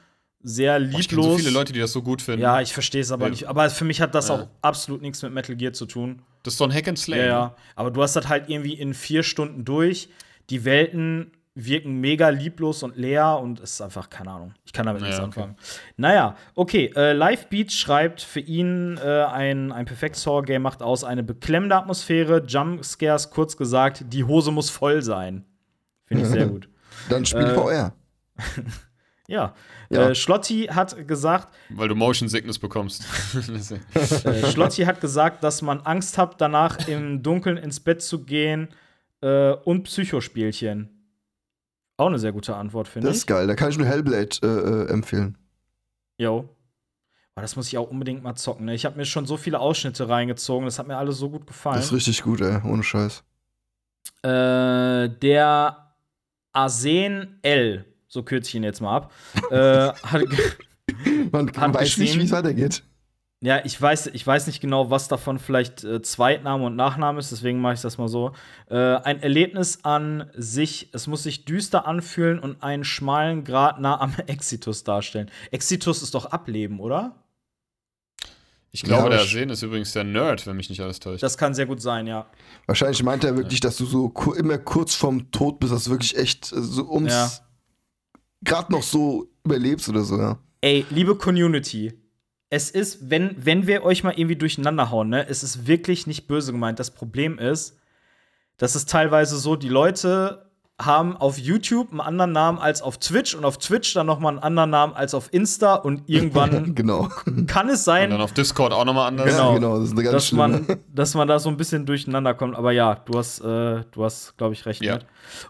sehr 0.42 0.78
Boah, 0.78 0.86
ich 0.98 1.11
lieblos. 1.11 1.24
so 1.26 1.38
viele 1.38 1.50
Leute, 1.50 1.72
die 1.72 1.80
das 1.80 1.92
so 1.92 2.03
gut 2.03 2.20
finden. 2.20 2.42
ja, 2.42 2.61
ich 2.61 2.72
verstehe 2.72 3.00
es 3.00 3.11
aber 3.12 3.24
Ja. 3.26 3.30
nicht. 3.30 3.46
Aber 3.48 3.70
für 3.70 3.84
mich 3.84 4.00
hat 4.00 4.14
das 4.14 4.28
Ja. 4.28 4.34
auch 4.34 4.48
absolut 4.61 5.00
nichts 5.00 5.22
mit 5.22 5.32
Metal 5.32 5.57
Gear 5.57 5.72
zu 5.72 5.86
tun. 5.86 6.22
Das 6.42 6.55
ist 6.55 6.59
so 6.59 6.64
ein 6.64 6.72
Hack 6.74 6.88
and 6.88 6.98
Slay. 6.98 7.18
Ja, 7.18 7.22
ne? 7.24 7.28
ja. 7.30 7.57
Aber 7.76 7.90
du 7.90 8.03
hast 8.03 8.14
das 8.16 8.28
halt 8.28 8.48
irgendwie 8.50 8.74
in 8.74 8.92
vier 8.94 9.22
Stunden 9.22 9.64
durch. 9.64 10.09
Die 10.50 10.64
Welten 10.64 11.30
wirken 11.55 12.00
mega 12.00 12.30
lieblos 12.30 12.82
und 12.82 12.96
leer 12.96 13.38
und 13.38 13.61
es 13.61 13.72
ist 13.74 13.82
einfach, 13.82 14.09
keine 14.09 14.30
Ahnung. 14.30 14.55
Ich 14.64 14.72
kann 14.72 14.86
damit 14.86 15.03
Ja, 15.03 15.09
nichts 15.09 15.20
okay. 15.20 15.26
anfangen. 15.40 15.57
Naja, 15.96 16.36
okay. 16.55 16.90
Äh, 16.96 17.12
Live 17.12 17.48
Beat 17.48 17.72
schreibt 17.72 18.22
für 18.22 18.40
ihn 18.40 18.96
äh, 18.96 19.24
ein, 19.24 19.70
ein 19.70 19.84
perfektes 19.84 20.24
Horror-Game 20.26 20.62
macht 20.62 20.82
aus 20.82 21.05
eine 21.05 21.22
beklemmende 21.22 21.76
Atmosphäre, 21.76 22.42
Jumpscares, 22.46 23.30
kurz 23.30 23.57
gesagt, 23.57 24.05
die 24.09 24.24
Hose 24.24 24.50
muss 24.50 24.70
voll 24.70 25.03
sein. 25.03 25.44
Finde 26.07 26.22
ich 26.24 26.30
sehr 26.30 26.46
gut. 26.48 26.68
Dann 27.11 27.24
spiel 27.26 27.42
Äh, 27.44 27.55
VR. 27.55 27.92
Ja. 29.28 29.55
Ja. 29.88 30.11
Äh, 30.11 30.14
Schlotti 30.14 30.64
hat 30.64 31.07
gesagt, 31.09 31.55
Weil 31.70 31.88
du 31.88 31.94
Motion 31.94 32.28
Sickness 32.28 32.59
bekommst. 32.59 33.05
äh, 34.24 34.50
Schlotti 34.50 34.82
hat 34.82 35.00
gesagt, 35.00 35.42
dass 35.44 35.62
man 35.62 35.80
Angst 35.82 36.18
hat, 36.18 36.40
danach 36.40 36.86
im 36.88 37.22
Dunkeln 37.22 37.57
ins 37.57 37.80
Bett 37.80 38.03
zu 38.03 38.24
gehen 38.24 38.68
äh, 39.22 39.53
und 39.53 39.84
Psychospielchen. 39.84 41.01
Auch 42.03 42.07
eine 42.09 42.18
sehr 42.18 42.32
gute 42.32 42.55
Antwort, 42.57 42.88
finde 42.88 43.09
Das 43.09 43.16
ich. 43.16 43.22
ist 43.22 43.26
geil. 43.26 43.46
Da 43.46 43.55
kann 43.55 43.70
ich 43.70 43.78
nur 43.78 43.86
Hellblade 43.86 44.28
äh, 44.42 44.46
äh, 44.46 44.88
empfehlen. 44.90 45.38
Jo. 46.18 46.48
Aber 47.34 47.42
das 47.42 47.57
muss 47.57 47.68
ich 47.68 47.78
auch 47.78 47.90
unbedingt 47.90 48.22
mal 48.22 48.34
zocken. 48.34 48.66
Ne? 48.66 48.74
Ich 48.74 48.84
habe 48.84 48.96
mir 48.96 49.07
schon 49.07 49.24
so 49.26 49.36
viele 49.38 49.59
Ausschnitte 49.59 50.09
reingezogen. 50.09 50.66
Das 50.66 50.78
hat 50.78 50.86
mir 50.86 50.96
alles 50.98 51.16
so 51.18 51.30
gut 51.30 51.46
gefallen. 51.46 51.76
Das 51.76 51.86
ist 51.86 51.92
richtig 51.92 52.22
gut, 52.22 52.40
ey. 52.42 52.61
Ohne 52.64 52.82
Scheiß. 52.82 53.22
Äh, 54.22 55.09
der 55.09 55.94
Arsen 56.53 57.38
L, 57.42 57.84
so 58.09 58.22
kürze 58.22 58.48
ich 58.50 58.55
ihn 58.57 58.62
jetzt 58.64 58.80
mal 58.80 58.96
ab, 58.96 59.12
äh, 59.50 59.88
hat, 59.88 60.22
ge- 60.28 61.28
Man 61.32 61.48
Hat 61.57 61.74
weiß 61.74 61.96
nicht, 61.96 61.96
geschrieben- 61.96 62.20
wie 62.20 62.24
es 62.26 62.32
weitergeht. 62.32 62.82
Ja, 63.45 63.61
ich 63.64 63.80
weiß, 63.80 64.07
ich 64.12 64.24
weiß 64.24 64.47
nicht 64.47 64.61
genau, 64.61 64.90
was 64.90 65.09
davon 65.09 65.38
vielleicht 65.40 65.82
äh, 65.82 66.01
Zweitname 66.01 66.64
und 66.64 66.76
Nachname 66.76 67.18
ist, 67.18 67.32
deswegen 67.32 67.61
mache 67.61 67.74
ich 67.74 67.80
das 67.80 67.99
mal 67.99 68.07
so. 68.09 68.32
Äh, 68.70 68.76
ein 68.76 69.20
Erlebnis 69.20 69.80
an 69.82 70.30
sich, 70.34 70.88
es 70.93 71.09
muss 71.09 71.24
sich 71.24 71.45
düster 71.45 71.86
anfühlen 71.86 72.38
und 72.38 72.62
einen 72.62 72.84
schmalen 72.84 73.43
Grad 73.43 73.80
nah 73.80 74.01
am 74.01 74.14
Exitus 74.28 74.84
darstellen. 74.84 75.28
Exitus 75.51 76.03
ist 76.03 76.14
doch 76.14 76.26
Ableben, 76.26 76.78
oder? 76.78 77.16
Ich 78.70 78.84
glaube, 78.84 79.11
Ja, 79.11 79.16
der 79.18 79.26
Sehen 79.26 79.51
ist 79.51 79.62
übrigens 79.62 79.93
der 79.93 80.05
Nerd, 80.05 80.47
wenn 80.47 80.57
mich 80.57 80.70
nicht 80.70 80.80
alles 80.80 80.99
täuscht. 81.01 81.22
Das 81.22 81.36
kann 81.36 81.53
sehr 81.53 81.66
gut 81.66 81.82
sein, 81.82 82.07
ja. 82.07 82.26
Wahrscheinlich 82.66 83.03
meint 83.03 83.22
er 83.24 83.36
wirklich, 83.36 83.59
dass 83.61 83.76
du 83.76 83.84
so 83.84 84.09
ku 84.09 84.32
immer 84.32 84.57
kurz 84.57 84.95
vorm 84.95 85.30
Tod 85.30 85.59
bist, 85.61 85.72
dass 85.72 85.84
du 85.84 85.90
wirklich 85.90 86.16
echt 86.16 86.53
äh, 86.53 86.61
so 86.62 86.88
ums 86.90 87.12
Ja. 87.12 87.28
gerade 88.43 88.72
noch 88.72 88.82
so 88.82 89.28
überlebst 89.45 89.88
oder 89.88 90.03
so, 90.05 90.16
ja. 90.16 90.38
Ey, 90.62 90.86
liebe 90.90 91.16
Community, 91.16 91.93
es 92.53 92.70
ist, 92.70 93.09
wenn, 93.09 93.34
wenn 93.38 93.66
wir 93.66 93.82
euch 93.82 94.05
mal 94.05 94.12
irgendwie 94.14 94.36
durcheinander 94.36 94.90
hauen, 94.90 95.09
ne, 95.09 95.26
es 95.26 95.42
ist 95.42 95.66
wirklich 95.66 96.07
nicht 96.07 96.26
böse 96.28 96.53
gemeint. 96.53 96.78
Das 96.78 96.90
Problem 96.90 97.38
ist, 97.38 97.78
das 98.59 98.76
ist 98.76 98.90
teilweise 98.90 99.38
so, 99.38 99.57
die 99.57 99.70
Leute 99.70 100.50
haben 100.78 101.16
auf 101.16 101.38
YouTube 101.38 101.92
einen 101.92 102.03
anderen 102.03 102.32
Namen 102.32 102.59
als 102.59 102.82
auf 102.82 102.98
Twitch 102.98 103.34
und 103.34 103.46
auf 103.46 103.57
Twitch 103.57 103.94
dann 103.94 104.05
noch 104.05 104.18
mal 104.18 104.28
einen 104.28 104.38
anderen 104.40 104.68
Namen 104.68 104.92
als 104.92 105.14
auf 105.14 105.32
Insta 105.32 105.76
und 105.76 106.11
irgendwann 106.11 106.74
genau. 106.74 107.09
kann 107.46 107.70
es 107.70 107.88
Und 107.88 107.94
dann 107.94 108.11
sein, 108.11 108.12
auf 108.20 108.34
Discord 108.34 108.74
auch 108.74 108.84
nochmal 108.84 109.09
anders. 109.09 109.30
Genau. 109.30 109.53
Ja, 109.53 109.55
genau, 109.55 109.78
das 109.78 109.86
ist 109.86 109.92
eine 109.92 110.03
ganz 110.03 110.12
dass 110.12 110.26
schlimme. 110.28 110.48
man, 110.48 110.78
dass 110.94 111.14
man 111.14 111.28
da 111.28 111.38
so 111.38 111.48
ein 111.48 111.57
bisschen 111.57 111.86
durcheinander 111.86 112.34
kommt. 112.34 112.55
Aber 112.55 112.72
ja, 112.72 112.96
du 112.96 113.16
hast, 113.16 113.40
äh, 113.40 113.82
du 113.92 114.05
hast, 114.05 114.36
glaube 114.36 114.53
ich, 114.53 114.66
recht 114.66 114.82
Ja. 114.82 114.96
mit. 114.96 115.07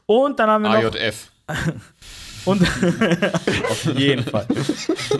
Und 0.06 0.38
dann 0.38 0.48
haben 0.48 0.62
wir 0.62 0.70
noch 0.70 0.94
AJF. 0.94 1.32
Und 2.44 2.62
auf 3.70 3.84
jeden 3.96 4.24
Fall. 4.24 4.46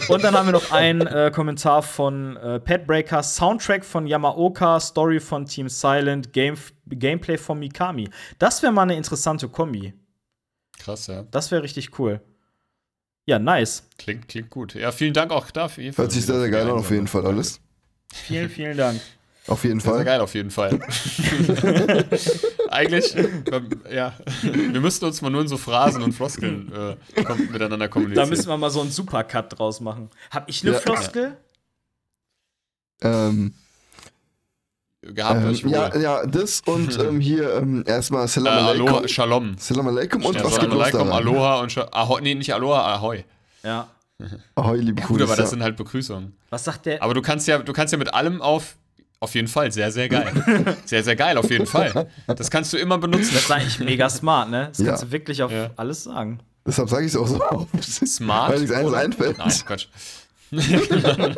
Und 0.09 0.25
dann 0.25 0.35
haben 0.35 0.47
wir 0.47 0.53
noch 0.53 0.71
einen 0.73 1.07
äh, 1.07 1.31
Kommentar 1.33 1.83
von 1.83 2.37
äh, 2.37 2.59
Pat 2.61 2.87
Breaker, 2.87 3.23
Soundtrack 3.23 3.85
von 3.85 4.07
Yamaoka, 4.07 4.81
Story 4.81 5.21
von 5.21 5.47
Team 5.47 5.69
Silent, 5.69 6.33
Game 6.33 6.57
Gameplay 6.87 7.39
von 7.39 7.59
Mikami. 7.59 8.11
Das 8.39 8.63
wäre 8.63 8.73
mal 8.73 8.83
eine 8.83 8.97
interessante 8.97 9.49
Kombi. 9.49 9.95
Krass, 10.79 11.07
ja. 11.07 11.23
Das 11.31 11.51
wäre 11.51 11.63
richtig 11.63 11.99
cool. 11.99 12.21
Ja, 13.25 13.39
nice. 13.39 13.89
Klingt, 13.99 14.29
klingt 14.29 14.51
gut. 14.51 14.75
Ja, 14.75 14.91
vielen 14.91 15.15
Dank 15.15 15.31
auch 15.31 15.51
dafür. 15.51 15.93
Hört 15.95 16.13
sich 16.13 16.27
sehr, 16.27 16.41
sehr 16.41 16.51
geil 16.51 16.69
an, 16.69 16.73
auf 16.79 16.91
jeden 16.91 17.07
Fall 17.07 17.25
alles. 17.25 17.61
Vielen, 18.13 18.51
vielen 18.51 18.77
Dank. 18.77 19.01
Auf 19.49 19.65
jeden 19.65 19.81
Sehr, 19.81 19.91
sehr 19.91 19.97
Fall. 19.97 20.05
geil 20.05 20.21
auf 20.21 20.35
jeden 20.35 20.51
Fall. 20.51 20.79
Eigentlich, 22.69 23.15
ja, 23.93 24.15
wir 24.43 24.81
müssten 24.81 25.05
uns 25.05 25.21
mal 25.21 25.31
nur 25.31 25.41
in 25.43 25.49
so 25.49 25.57
Phrasen 25.59 26.03
und 26.03 26.13
Floskeln 26.13 26.73
äh, 26.73 26.97
miteinander 27.51 27.89
kommunizieren. 27.89 28.25
Da 28.25 28.31
müssen 28.31 28.49
wir 28.49 28.57
mal 28.57 28.71
so 28.71 28.81
einen 28.81 28.91
Supercut 28.91 29.59
draus 29.59 29.81
machen. 29.81 30.11
Hab 30.31 30.49
ich 30.49 30.63
eine 30.63 30.73
Ja. 30.75 30.79
Floskel? 30.79 31.37
Ähm, 33.03 33.53
gehabt, 35.03 35.43
ähm, 35.45 35.51
ich 35.51 35.63
ja, 35.63 35.97
ja, 35.97 36.25
das 36.25 36.63
und 36.65 36.97
ähm, 37.05 37.21
hier 37.21 37.55
ähm, 37.55 37.83
erstmal 37.85 38.27
äh, 38.27 38.29
Salam 38.29 38.65
Aloha, 38.69 38.91
alaikum. 38.93 39.09
Shalom. 39.09 39.59
Salam 39.59 39.89
alaikum 39.89 40.25
und 40.25 40.37
Ja, 40.37 40.45
was 40.45 40.59
alaikum, 40.59 41.09
da? 41.09 41.15
Aloha 41.17 41.61
und 41.61 41.73
Sha 41.73 41.89
Ahoi, 41.91 42.21
nee, 42.23 42.35
nicht 42.37 42.55
Aloha, 42.55 42.95
Ahoi. 42.95 43.25
Ja. 43.65 43.89
Ahoi, 44.55 44.79
liebe 44.79 45.01
Ja, 45.01 45.07
gut, 45.09 45.21
aber 45.21 45.35
das 45.35 45.51
sind 45.51 45.63
halt 45.65 45.77
Begrüßungen. 45.77 46.37
Was 46.51 46.63
sagt 46.63 46.87
der? 46.87 47.03
Aber 47.03 47.13
du 47.13 47.23
kannst 47.23 47.49
ja, 47.49 47.59
du 47.59 47.73
kannst 47.73 47.91
ja 47.91 47.99
mit 47.99 48.15
allem 48.15 48.41
auf, 48.41 48.77
auf 49.23 49.35
jeden 49.35 49.49
Fall, 49.49 49.71
sehr, 49.73 49.91
sehr 49.93 50.09
geil. 50.09 50.33
Sehr, 50.85 51.03
sehr 51.05 51.15
geil, 51.17 51.39
auf 51.39 51.49
jeden 51.51 51.67
Fall. 51.67 52.09
Das 52.27 52.51
kannst 52.51 52.73
du 52.73 52.77
immer 52.77 52.99
benutzen. 52.99 53.31
Das 53.33 53.45
ist 53.45 53.51
eigentlich 53.51 53.79
mega 53.79 54.11
smart, 54.11 54.51
ne? 54.51 54.69
Das 54.71 54.79
Ja. 54.79 54.87
kannst 54.87 55.05
du 55.05 55.13
wirklich 55.13 55.43
auf 55.43 55.53
Ja. 55.53 55.71
alles 55.77 56.05
sagen. 56.05 56.41
Deshalb 56.67 56.89
sage 56.91 57.07
ich 57.07 57.13
es 57.13 57.17
auch 57.17 57.27
so 57.29 57.41
oft. 57.41 57.69
Smart. 57.83 58.53
Weil 58.53 58.61
nichts 58.61 58.75
anderes 58.75 58.95
einfällt. 58.95 59.39
Nein, 59.39 59.53
Quatsch. 59.67 59.87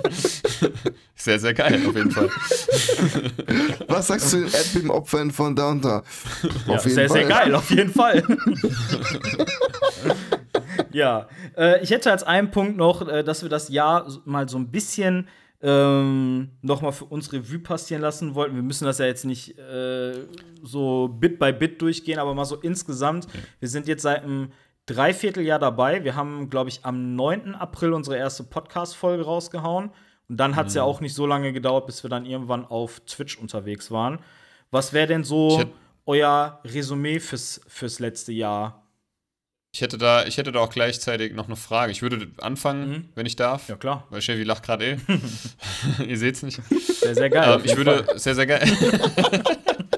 sehr, 1.15 1.39
sehr 1.39 1.55
geil, 1.55 1.81
auf 1.87 1.95
jeden 1.95 2.11
Fall. 2.11 2.29
Was 3.87 4.09
sagst 4.09 4.33
du 4.33 4.39
den 4.39 4.49
Erdbeben-Opfern 4.53 5.31
von 5.31 5.55
da? 5.55 6.03
Ja, 6.67 6.79
sehr, 6.81 7.09
sehr 7.09 7.25
geil, 7.25 7.55
auf 7.55 7.71
jeden 7.71 7.93
Fall. 7.93 8.25
ja, 10.93 11.29
äh, 11.57 11.83
ich 11.83 11.91
hätte 11.91 12.11
als 12.11 12.23
einen 12.25 12.51
Punkt 12.51 12.77
noch, 12.77 13.07
äh, 13.07 13.23
dass 13.23 13.43
wir 13.43 13.49
das 13.49 13.69
Jahr 13.69 14.07
mal 14.25 14.49
so 14.49 14.59
ein 14.59 14.69
bisschen 14.71 15.29
ähm, 15.65 16.51
noch 16.61 16.83
mal 16.83 16.93
für 16.93 17.07
uns 17.07 17.33
Revue 17.33 17.59
passieren 17.59 18.03
lassen 18.03 18.35
wollten. 18.35 18.55
Wir 18.55 18.63
müssen 18.63 18.85
das 18.85 18.99
ja 18.99 19.07
jetzt 19.07 19.25
nicht 19.25 19.59
äh, 19.59 20.27
so 20.63 21.09
Bit 21.09 21.39
by 21.39 21.55
Bit 21.55 21.81
durchgehen, 21.81 22.19
aber 22.19 22.35
mal 22.35 22.45
so 22.45 22.57
insgesamt. 22.57 23.27
Wir 23.61 23.69
sind 23.69 23.89
jetzt 23.89 24.03
seit 24.03 24.25
einem 24.25 24.53
Dreivierteljahr 24.85 25.59
dabei. 25.59 26.05
Wir 26.05 26.17
haben, 26.17 26.51
glaube 26.51 26.69
ich, 26.69 26.85
am 26.85 27.17
9. 27.17 27.55
April 27.55 27.95
unsere 27.95 28.19
erste 28.19 28.45
Podcast-Folge 28.45 29.25
rausgehauen. 29.25 29.91
Und 30.29 30.37
dann 30.37 30.55
hat 30.55 30.67
es 30.67 30.75
ja 30.75 30.83
auch 30.83 31.01
nicht 31.01 31.15
so 31.15 31.27
lange 31.27 31.55
gedauert, 31.55 31.87
bis 31.87 32.03
wir 32.03 32.11
dann 32.11 32.27
irgendwann 32.27 32.67
auf 32.67 33.01
Twitch 33.01 33.39
unterwegs 33.39 33.91
waren. 33.91 34.19
Was 34.71 34.93
wäre 34.93 35.07
denn 35.07 35.25
so 35.25 35.65
euer 36.05 36.61
Resümee 36.65 37.21
fürs, 37.21 37.63
fürs 37.67 38.01
letzte 38.01 38.33
Jahr? 38.33 38.84
Ich 39.75 39.81
hätte, 39.81 39.99
da, 39.99 40.25
ich 40.25 40.37
hätte 40.39 40.53
da 40.53 40.61
auch 40.61 40.71
gleichzeitig 40.71 41.35
noch 41.35 41.47
eine 41.49 41.57
Frage. 41.57 41.91
Ich 41.91 42.01
würde 42.01 42.29
anfangen, 42.41 42.89
Mhm. 42.89 43.09
wenn 43.17 43.27
ich 43.27 43.35
darf. 43.35 43.69
Ja, 43.69 43.75
klar. 43.75 44.07
Weil 44.09 44.21
Chevy 44.21 44.45
lacht 44.45 44.63
gerade 44.63 44.85
eh. 44.93 44.97
Ihr 46.07 46.17
seht's 46.17 46.45
nicht. 46.45 46.61
Sehr, 47.01 47.17
sehr 47.17 47.29
geil. 47.29 47.59
Ähm, 47.59 47.63
ich 47.65 47.77
würde 47.77 48.05
Fall. 48.05 48.17
sehr, 48.19 48.37
sehr 48.37 48.47
geil. 48.47 48.63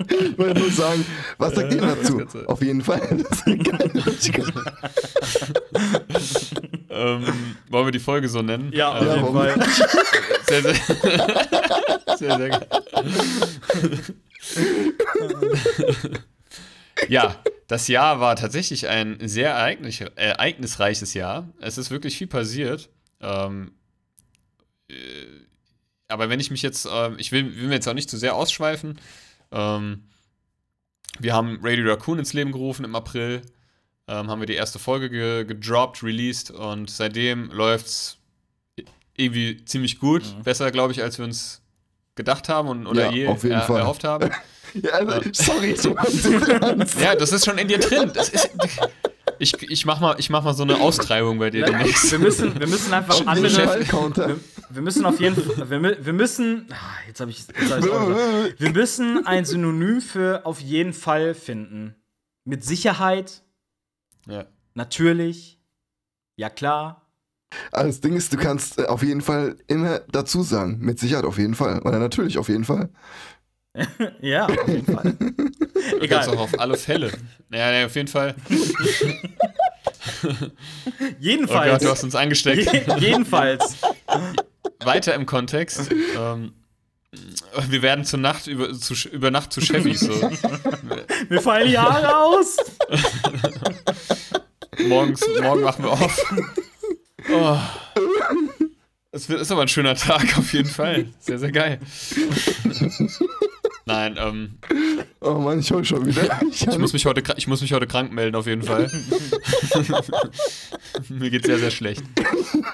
Ich 0.09 0.39
wollte 0.39 0.61
nur 0.61 0.71
sagen, 0.71 1.05
was 1.39 1.55
sagt 1.55 1.75
ihr 1.75 1.81
dazu? 1.81 2.23
Auf 2.47 2.63
jeden 2.63 2.81
Fall. 2.83 3.01
Das 3.01 3.43
ist 3.47 4.33
geil. 4.33 4.53
ähm, 6.91 7.25
wollen 7.69 7.87
wir 7.87 7.93
die 7.93 7.99
Folge 7.99 8.29
so 8.29 8.41
nennen? 8.43 8.71
Ja, 8.73 8.93
auf 8.93 9.01
Ähm, 9.03 9.09
jeden 9.09 9.23
warum 9.23 9.37
Fall. 9.37 9.67
Sehr, 10.47 10.63
sehr, 10.63 10.75
sehr, 12.19 12.37
sehr 12.39 12.49
geil. 12.49 12.67
ja, 17.09 17.37
das 17.67 17.89
Jahr 17.89 18.21
war 18.21 18.37
tatsächlich 18.37 18.89
ein 18.89 19.19
sehr 19.29 19.51
ereignis 19.51 20.01
ereignisreiches 20.01 21.15
Jahr. 21.15 21.49
Es 21.61 21.79
ist 21.79 21.91
wirklich 21.91 22.17
viel 22.17 22.27
passiert. 22.27 22.89
Ähm, 23.21 23.73
äh, 24.89 24.95
aber 26.09 26.29
wenn 26.29 26.39
ich 26.39 26.51
mich 26.51 26.63
jetzt, 26.63 26.87
äh, 26.87 27.15
ich 27.17 27.33
will, 27.33 27.57
will 27.57 27.69
mir 27.69 27.75
jetzt 27.75 27.89
auch 27.89 27.95
nicht 27.95 28.11
zu 28.11 28.17
sehr 28.17 28.37
ausschweifen. 28.37 29.01
Ähm, 29.51 30.05
wir 31.19 31.35
haben 31.35 31.59
Radio 31.63 31.91
Raccoon 31.91 32.19
ins 32.19 32.33
Leben 32.33 32.53
gerufen 32.53 32.85
im 32.85 32.95
April. 32.95 33.43
Ähm, 34.07 34.31
haben 34.31 34.41
wir 34.41 34.47
die 34.47 34.55
erste 34.55 34.79
Folge 34.79 35.11
ge 35.11 35.45
gedroppt, 35.45 36.03
released 36.05 36.53
und 36.53 36.89
seitdem 36.89 37.51
läuft's 37.51 38.19
irgendwie 39.17 39.65
ziemlich 39.65 39.99
gut. 39.99 40.23
Besser, 40.45 40.71
glaube 40.71 40.93
ich, 40.93 41.03
als 41.03 41.19
wir 41.19 41.25
uns 41.25 41.63
gedacht 42.15 42.49
haben 42.49 42.69
und, 42.69 42.87
oder 42.87 43.07
Ja, 43.07 43.13
je 43.13 43.25
er, 43.25 43.69
erhofft 43.69 44.05
haben. 44.05 44.31
Ja, 44.83 44.91
also, 44.93 45.21
sorry, 45.33 45.77
so 45.77 45.91
ja, 47.01 47.15
das 47.17 47.33
ist 47.33 47.45
schon 47.45 47.59
in 47.59 47.69
dir 47.69 47.79
drin. 47.79 48.11
Das 48.15 48.29
ist, 48.29 48.51
ich, 49.39 49.55
ich, 49.71 49.85
mach 49.87 50.01
mal, 50.01 50.17
ich 50.19 50.31
mach 50.31 50.43
mal 50.43 50.55
so 50.55 50.63
eine 50.63 50.81
Austreibung 50.81 51.39
bei 51.39 51.51
dir 51.51 51.67
demnächst. 51.67 52.11
Wir 52.11 52.19
müssen, 52.19 52.59
wir 52.59 52.67
müssen 52.67 52.93
einfach 52.93 53.17
Chef. 53.17 53.27
andere. 53.27 53.85
Counter. 53.85 54.29
Wir, 54.29 54.39
wir 54.71 54.83
müssen 54.83 55.05
auf 55.05 55.21
jeden 55.21 55.37
Fall. 55.37 55.71
Wir, 55.71 56.05
wir 56.05 56.13
müssen. 56.13 56.67
Ah, 56.71 56.77
Jetzt 57.07 57.21
habe 57.21 57.31
ich. 57.31 57.47
Jetzt 57.47 57.71
hab 57.71 57.81
gesagt. 57.81 58.61
wir 58.61 58.71
müssen 58.73 59.27
ein 59.27 59.45
Synonym 59.45 60.01
für 60.01 60.45
auf 60.47 60.61
jeden 60.61 60.93
Fall 60.93 61.35
finden. 61.35 61.95
Mit 62.45 62.65
Sicherheit, 62.65 63.43
Ja. 64.27 64.47
natürlich. 64.75 65.61
Ja, 66.37 66.49
klar. 66.51 67.03
Das 67.73 68.01
Ding 68.01 68.15
ist, 68.15 68.33
du 68.33 68.37
kannst 68.37 68.79
äh, 68.79 68.85
auf 68.87 69.03
jeden 69.03 69.21
Fall 69.23 69.57
immer 69.67 70.01
dazu 70.11 70.43
sagen. 70.43 70.79
Mit 70.81 70.99
Sicherheit 70.99 71.25
auf 71.25 71.39
jeden 71.39 71.55
Fall. 71.55 71.81
Oder 71.83 71.99
natürlich 71.99 72.39
auf 72.39 72.49
jeden 72.49 72.65
Fall. 72.65 72.91
Ja, 74.21 74.47
auf 74.47 74.69
jeden 74.69 74.95
Fall. 74.95 75.15
Egal. 76.01 76.29
Auch 76.29 76.39
auf 76.39 76.59
alle 76.59 76.77
Fälle. 76.77 77.13
Ja, 77.51 77.71
nee, 77.71 77.85
auf 77.85 77.95
jeden 77.95 78.09
Fall. 78.09 78.35
Oh 80.23 80.47
Jedenfalls. 81.19 81.73
Gott, 81.73 81.83
du 81.83 81.91
hast 81.91 82.05
uns 82.05 82.15
angesteckt. 82.15 82.73
Je 82.73 83.09
jedenfalls. 83.09 83.77
Weiter 84.85 85.15
im 85.15 85.27
Kontext. 85.27 85.91
Ähm, 86.17 86.53
wir 87.69 87.83
werden 87.83 88.05
zur 88.05 88.21
Nacht 88.21 88.47
über, 88.47 88.73
zu, 88.73 88.95
über 89.09 89.31
Nacht 89.31 89.53
zu 89.53 89.61
Chevys. 89.61 90.01
So. 90.01 90.13
Mir 91.29 91.41
fallen 91.41 91.69
die 91.69 91.79
Haare 91.79 92.17
aus. 92.17 92.57
Morgens, 94.87 95.25
morgen 95.41 95.63
machen 95.63 95.85
wir 95.85 95.93
auf. 95.93 96.35
Oh. 97.33 97.59
Es 99.13 99.29
ist 99.29 99.51
aber 99.51 99.63
ein 99.63 99.69
schöner 99.69 99.95
Tag 99.95 100.39
auf 100.39 100.53
jeden 100.53 100.69
Fall. 100.69 101.07
Sehr, 101.19 101.39
sehr 101.39 101.53
geil. 101.53 101.81
Nein, 103.87 104.17
ähm, 104.19 104.59
Oh 105.21 105.35
Mann, 105.35 105.61
ich 105.61 105.71
heul 105.71 105.85
schon 105.85 106.05
wieder. 106.05 106.41
Ich 106.51 106.63
ich 106.67 106.79
muss, 106.79 106.93
mich 106.93 107.07
heute, 107.07 107.23
ich 107.37 107.47
muss 107.47 107.61
mich 107.61 107.73
heute 107.73 107.87
krank 107.87 108.13
melden 108.13 108.35
auf 108.35 108.47
jeden 108.47 108.63
Fall. 108.63 108.91
Mir 111.09 111.31
geht 111.31 111.47
sehr, 111.47 111.59
sehr 111.59 111.71
schlecht. 111.71 112.03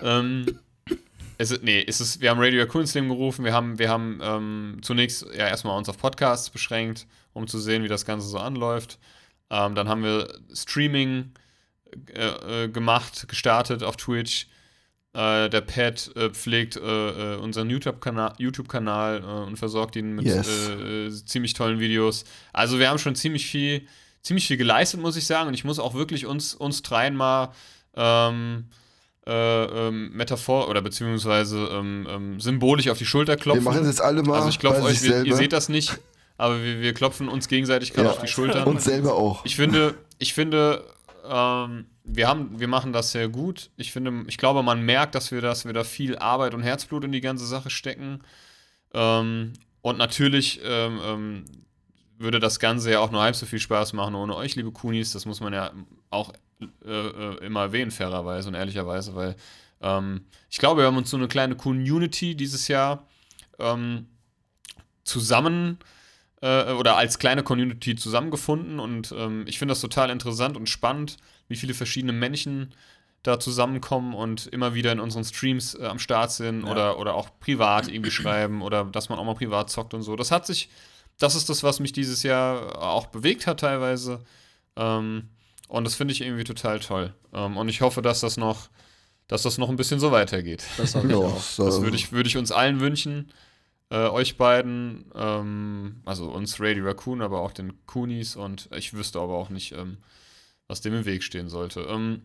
ähm, 0.02 0.58
es 1.36 1.50
ist, 1.50 1.62
nee, 1.62 1.84
es 1.86 2.00
ist, 2.00 2.20
wir 2.20 2.30
haben 2.30 2.40
Radio 2.40 2.62
Raccoon 2.62 2.82
ins 2.82 2.94
Leben 2.94 3.08
gerufen. 3.08 3.44
Wir 3.44 3.52
haben, 3.52 3.78
wir 3.78 3.90
haben 3.90 4.20
ähm, 4.22 4.78
zunächst 4.80 5.26
ja 5.36 5.48
erstmal 5.48 5.76
uns 5.76 5.88
auf 5.90 5.98
Podcasts 5.98 6.48
beschränkt, 6.48 7.06
um 7.34 7.46
zu 7.46 7.58
sehen, 7.58 7.82
wie 7.82 7.88
das 7.88 8.06
Ganze 8.06 8.26
so 8.26 8.38
anläuft. 8.38 8.98
Ähm, 9.50 9.74
dann 9.74 9.88
haben 9.88 10.02
wir 10.02 10.32
Streaming 10.54 11.32
äh, 12.14 12.64
äh, 12.64 12.68
gemacht, 12.68 13.28
gestartet 13.28 13.82
auf 13.82 13.96
Twitch. 13.96 14.46
Äh, 15.14 15.50
der 15.50 15.60
Pat 15.60 16.10
äh, 16.16 16.30
pflegt 16.30 16.76
äh, 16.76 16.80
äh, 17.34 17.36
unseren 17.36 17.68
YouTube-Kanal 17.68 18.32
YouTube 18.38 18.72
äh, 18.72 19.18
und 19.46 19.58
versorgt 19.58 19.94
ihn 19.96 20.14
mit 20.14 20.24
Yes. 20.24 20.70
äh, 20.70 21.10
ziemlich 21.26 21.52
tollen 21.52 21.80
Videos. 21.80 22.24
Also 22.54 22.78
wir 22.78 22.88
haben 22.88 22.98
schon 22.98 23.14
ziemlich 23.14 23.46
viel, 23.46 23.86
ziemlich 24.22 24.46
viel 24.46 24.56
geleistet, 24.56 25.00
muss 25.00 25.16
ich 25.16 25.26
sagen. 25.26 25.48
Und 25.48 25.54
ich 25.54 25.64
muss 25.64 25.78
auch 25.78 25.92
wirklich 25.92 26.24
uns, 26.24 26.54
uns 26.54 26.80
dreien 26.80 27.14
mal 27.14 27.52
ähm, 27.94 28.64
äh, 29.26 29.64
ähm, 29.88 30.12
Metaphor 30.14 30.68
oder 30.70 30.80
beziehungsweise 30.80 31.58
ähm, 31.70 32.06
ähm, 32.10 32.40
symbolisch 32.40 32.88
auf 32.88 32.96
die 32.98 33.04
Schulter 33.04 33.32
Wir 33.34 33.36
klopfen. 33.36 33.64
machen 33.64 33.82
es 33.82 33.88
jetzt 33.88 34.00
alle 34.00 34.22
mal. 34.22 34.36
also 34.36 34.48
ich 34.48 34.58
klopfe 34.58 34.82
euch, 34.82 35.02
wir, 35.02 35.24
ihr 35.24 35.36
seht 35.36 35.52
das 35.52 35.68
nicht, 35.68 35.98
aber 36.38 36.62
wir, 36.62 36.80
wir 36.80 36.94
klopfen 36.94 37.28
uns 37.28 37.48
gegenseitig 37.48 37.92
gerade 37.92 38.08
Ja. 38.08 38.14
auf 38.14 38.20
die 38.22 38.28
Schultern. 38.28 38.64
Und 38.66 38.80
selber 38.80 39.14
auch. 39.14 39.44
Ich 39.44 39.56
finde, 39.56 39.94
ich 40.18 40.32
finde, 40.32 40.82
ähm, 41.24 41.86
wir 42.04 42.28
haben, 42.28 42.58
wir 42.58 42.68
machen 42.68 42.92
das 42.92 43.12
sehr 43.12 43.28
gut. 43.28 43.70
Ich 43.76 43.92
finde, 43.92 44.24
ich 44.26 44.38
glaube, 44.38 44.62
man 44.62 44.82
merkt, 44.82 45.14
dass 45.14 45.30
wir, 45.30 45.40
dass 45.40 45.64
wir 45.64 45.72
da 45.72 45.84
viel 45.84 46.16
Arbeit 46.18 46.54
und 46.54 46.62
Herzblut 46.62 47.04
in 47.04 47.12
die 47.12 47.20
ganze 47.20 47.46
Sache 47.46 47.70
stecken. 47.70 48.20
Ähm, 48.92 49.52
und 49.82 49.98
natürlich 49.98 50.60
ähm, 50.64 51.00
ähm, 51.04 51.44
würde 52.18 52.40
das 52.40 52.58
Ganze 52.58 52.92
ja 52.92 53.00
auch 53.00 53.10
nur 53.10 53.22
halb 53.22 53.36
so 53.36 53.46
viel 53.46 53.58
Spaß 53.58 53.92
machen 53.92 54.14
ohne 54.14 54.36
euch, 54.36 54.56
liebe 54.56 54.72
Kunis. 54.72 55.12
Das 55.12 55.26
muss 55.26 55.40
man 55.40 55.52
ja 55.52 55.72
auch 56.10 56.32
äh, 56.84 56.90
äh, 56.90 57.44
immer 57.44 57.62
erwähnen, 57.62 57.90
fairerweise 57.90 58.48
und 58.48 58.54
ehrlicherweise, 58.54 59.14
weil 59.14 59.36
ähm, 59.80 60.26
ich 60.50 60.58
glaube, 60.58 60.82
wir 60.82 60.86
haben 60.86 60.96
uns 60.96 61.10
so 61.10 61.16
eine 61.16 61.28
kleine 61.28 61.56
Community 61.56 62.34
dieses 62.34 62.68
Jahr 62.68 63.06
zusammen 65.04 65.78
äh, 66.42 66.72
oder 66.72 66.96
als 66.96 67.18
kleine 67.18 67.42
Community 67.42 67.96
zusammengefunden 67.96 68.78
und 68.78 69.14
ähm, 69.16 69.44
ich 69.46 69.58
finde 69.58 69.72
das 69.72 69.80
total 69.80 70.10
interessant 70.10 70.56
und 70.58 70.68
spannend, 70.68 71.16
wie 71.48 71.56
viele 71.56 71.72
verschiedene 71.72 72.12
Menschen 72.12 72.74
da 73.22 73.38
zusammenkommen 73.38 74.14
und 74.14 74.48
immer 74.48 74.74
wieder 74.74 74.90
in 74.92 74.98
unseren 75.00 75.24
Streams 75.24 75.74
äh, 75.74 75.86
am 75.86 75.98
Start 76.00 76.32
sind 76.32 76.64
Ja. 76.66 76.70
oder, 76.72 76.98
oder 76.98 77.14
auch 77.14 77.30
privat 77.40 77.86
irgendwie 77.88 78.10
schreiben 78.10 78.60
oder 78.62 78.84
dass 78.84 79.08
man 79.08 79.18
auch 79.18 79.24
mal 79.24 79.34
privat 79.36 79.70
zockt 79.70 79.94
und 79.94 80.02
so. 80.02 80.16
Das 80.16 80.30
hat 80.32 80.44
sich, 80.44 80.68
das 81.18 81.36
ist 81.36 81.48
das, 81.48 81.62
was 81.62 81.78
mich 81.78 81.92
dieses 81.92 82.24
Jahr 82.24 82.82
auch 82.82 83.06
bewegt 83.06 83.46
hat 83.46 83.60
teilweise. 83.60 84.20
Ähm, 84.76 85.28
und 85.68 85.84
das 85.84 85.94
finde 85.94 86.12
ich 86.12 86.20
irgendwie 86.20 86.44
total 86.44 86.80
toll. 86.80 87.14
Ähm, 87.32 87.56
und 87.56 87.68
ich 87.68 87.80
hoffe, 87.80 88.02
dass 88.02 88.20
das 88.20 88.36
noch, 88.36 88.68
dass 89.28 89.42
das 89.42 89.56
noch 89.56 89.68
ein 89.68 89.76
bisschen 89.76 90.00
so 90.00 90.10
weitergeht. 90.10 90.64
Das 90.76 90.94
Ja. 90.94 91.00
Das 91.58 91.80
würde 91.80 91.94
ich, 91.94 92.10
würde 92.10 92.28
ich 92.28 92.36
uns 92.36 92.50
allen 92.50 92.80
wünschen. 92.80 93.30
Äh, 93.92 94.08
euch 94.08 94.38
beiden, 94.38 95.04
ähm, 95.14 96.00
also 96.06 96.30
uns 96.30 96.58
Radio 96.58 96.86
Raccoon, 96.86 97.20
aber 97.20 97.40
auch 97.42 97.52
den 97.52 97.84
Kunis 97.84 98.36
und 98.36 98.70
ich 98.74 98.94
wüsste 98.94 99.20
aber 99.20 99.34
auch 99.34 99.50
nicht, 99.50 99.72
ähm, 99.72 99.98
was 100.66 100.80
dem 100.80 100.94
im 100.94 101.04
Weg 101.04 101.22
stehen 101.22 101.50
sollte. 101.50 101.82
Ähm, 101.82 102.22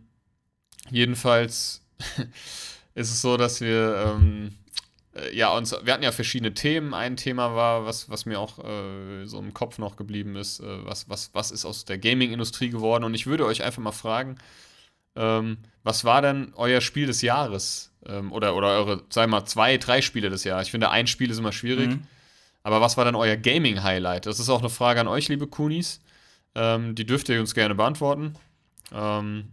jedenfalls 0.89 1.85
ist 2.95 3.11
es 3.11 3.21
so, 3.21 3.35
dass 3.35 3.59
wir 3.59 4.15
ähm, 4.15 4.55
äh, 5.13 5.35
ja 5.35 5.53
uns, 5.57 5.75
wir 5.83 5.91
hatten 5.91 6.03
ja 6.03 6.13
verschiedene 6.13 6.53
Themen. 6.53 6.93
Ein 6.93 7.17
Thema 7.17 7.53
war, 7.53 7.85
was, 7.85 8.09
was 8.09 8.25
mir 8.25 8.39
auch 8.39 8.59
äh, 8.59 9.25
so 9.25 9.37
im 9.37 9.53
Kopf 9.53 9.77
noch 9.77 9.97
geblieben 9.97 10.37
ist, 10.37 10.61
äh, 10.61 10.85
was, 10.85 11.09
was, 11.09 11.31
was 11.33 11.51
ist 11.51 11.65
aus 11.65 11.83
der 11.83 11.97
Gaming-Industrie 11.97 12.69
geworden? 12.69 13.03
Und 13.03 13.13
ich 13.13 13.27
würde 13.27 13.45
euch 13.45 13.61
einfach 13.63 13.81
mal 13.81 13.91
fragen, 13.91 14.37
ähm, 15.17 15.57
was 15.83 16.05
war 16.05 16.21
denn 16.21 16.53
euer 16.55 16.79
Spiel 16.79 17.07
des 17.07 17.21
Jahres? 17.21 17.91
Ähm, 18.07 18.31
oder, 18.31 18.55
oder 18.55 18.67
eure, 18.69 19.03
sagen 19.09 19.31
wir 19.31 19.39
mal, 19.39 19.45
zwei, 19.45 19.77
drei 19.77 20.01
Spiele 20.01 20.29
des 20.29 20.43
Jahres. 20.43 20.67
Ich 20.67 20.71
finde, 20.71 20.89
ein 20.89 21.07
Spiel 21.07 21.29
ist 21.29 21.37
immer 21.37 21.51
schwierig. 21.51 21.89
Mhm. 21.89 22.03
Aber 22.63 22.81
was 22.81 22.97
war 22.97 23.05
denn 23.05 23.15
euer 23.15 23.35
Gaming-Highlight? 23.35 24.25
Das 24.25 24.39
ist 24.39 24.49
auch 24.49 24.59
eine 24.59 24.69
Frage 24.69 24.99
an 24.99 25.07
euch, 25.07 25.27
liebe 25.29 25.47
Kunis. 25.47 26.01
Ähm, 26.55 26.95
die 26.95 27.05
dürft 27.05 27.29
ihr 27.29 27.39
uns 27.39 27.53
gerne 27.53 27.75
beantworten. 27.75 28.33
Ähm, 28.93 29.49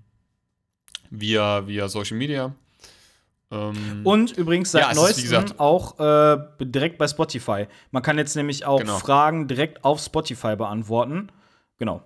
via, 1.10 1.66
via 1.66 1.88
Social 1.88 2.16
Media. 2.16 2.54
Ähm, 3.50 4.00
Und 4.04 4.32
übrigens 4.32 4.72
seit 4.72 4.82
Ja, 4.82 4.94
neuestem 4.94 5.58
auch 5.58 5.98
äh, 5.98 6.38
direkt 6.60 6.98
bei 6.98 7.06
Spotify. 7.06 7.66
Man 7.90 8.02
kann 8.02 8.18
jetzt 8.18 8.34
nämlich 8.36 8.64
auch 8.64 8.80
Genau. 8.80 8.98
Fragen 8.98 9.48
direkt 9.48 9.84
auf 9.84 10.00
Spotify 10.00 10.56
beantworten. 10.56 11.28
Genau. 11.78 12.02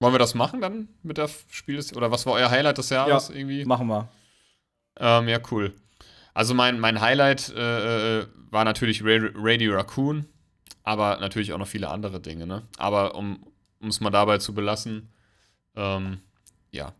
wollen 0.00 0.14
wir 0.14 0.18
das 0.18 0.34
machen 0.34 0.60
dann 0.60 0.88
mit 1.02 1.18
der 1.18 1.28
Spiel 1.50 1.80
Oder 1.96 2.10
was 2.10 2.24
war 2.26 2.34
euer 2.34 2.50
Highlight 2.50 2.78
des 2.78 2.90
Jahres 2.90 3.30
irgendwie? 3.30 3.64
Machen 3.64 3.88
wir. 3.88 4.08
Ähm, 4.98 5.28
ja, 5.28 5.38
cool. 5.50 5.74
Also 6.34 6.54
mein, 6.54 6.78
mein 6.78 7.00
Highlight 7.00 7.50
äh, 7.50 8.20
äh, 8.20 8.26
war 8.50 8.64
natürlich 8.64 9.02
Ra- 9.04 9.30
Radio 9.34 9.74
Raccoon, 9.74 10.26
aber 10.84 11.18
natürlich 11.18 11.52
auch 11.52 11.58
noch 11.58 11.66
viele 11.66 11.88
andere 11.88 12.20
Dinge, 12.20 12.46
ne? 12.46 12.62
Aber 12.76 13.14
um 13.14 13.44
es 13.80 14.00
mal 14.00 14.10
dabei 14.10 14.38
zu 14.38 14.54
belassen, 14.54 15.08
ähm, 15.76 16.20
ja. 16.70 16.94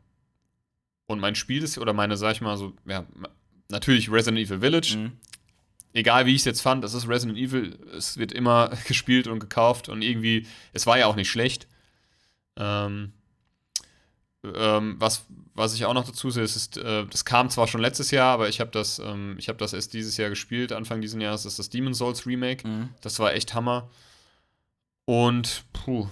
Und 1.06 1.20
mein 1.20 1.34
Spiel 1.34 1.62
ist, 1.62 1.78
oder 1.78 1.92
meine, 1.92 2.16
sag 2.16 2.32
ich 2.32 2.40
mal, 2.40 2.56
so, 2.56 2.74
ja, 2.84 3.06
natürlich 3.70 4.10
Resident 4.10 4.38
Evil 4.38 4.60
Village. 4.60 4.96
Mhm. 4.96 5.12
Egal 5.94 6.26
wie 6.26 6.34
ich 6.34 6.42
es 6.42 6.44
jetzt 6.44 6.60
fand, 6.60 6.84
es 6.84 6.94
ist 6.94 7.08
Resident 7.08 7.38
Evil, 7.38 7.78
es 7.96 8.18
wird 8.18 8.32
immer 8.32 8.70
gespielt 8.86 9.26
und 9.26 9.40
gekauft 9.40 9.88
und 9.88 10.02
irgendwie, 10.02 10.46
es 10.72 10.86
war 10.86 10.98
ja 10.98 11.06
auch 11.06 11.16
nicht 11.16 11.30
schlecht. 11.30 11.66
Ähm, 12.56 13.12
ähm, 14.44 14.96
was, 14.98 15.24
was 15.58 15.74
ich 15.74 15.84
auch 15.84 15.92
noch 15.94 16.06
dazu 16.06 16.30
sehe, 16.30 16.42
ist, 16.44 16.56
ist 16.56 16.76
äh, 16.78 17.04
das 17.06 17.24
kam 17.24 17.50
zwar 17.50 17.66
schon 17.68 17.80
letztes 17.80 18.10
Jahr, 18.10 18.32
aber 18.32 18.48
ich 18.48 18.60
habe 18.60 18.70
das, 18.70 18.98
ähm, 18.98 19.34
ich 19.38 19.48
habe 19.48 19.58
das 19.58 19.72
erst 19.72 19.92
dieses 19.92 20.16
Jahr 20.16 20.30
gespielt, 20.30 20.72
Anfang 20.72 21.00
dieses 21.00 21.20
Jahres, 21.20 21.42
das 21.42 21.52
ist 21.54 21.58
das 21.58 21.70
Demon's 21.70 21.98
Souls 21.98 22.24
Remake. 22.26 22.66
Mhm. 22.66 22.88
Das 23.02 23.18
war 23.18 23.34
echt 23.34 23.52
Hammer. 23.54 23.90
Und 25.04 25.64
puh, 25.72 26.08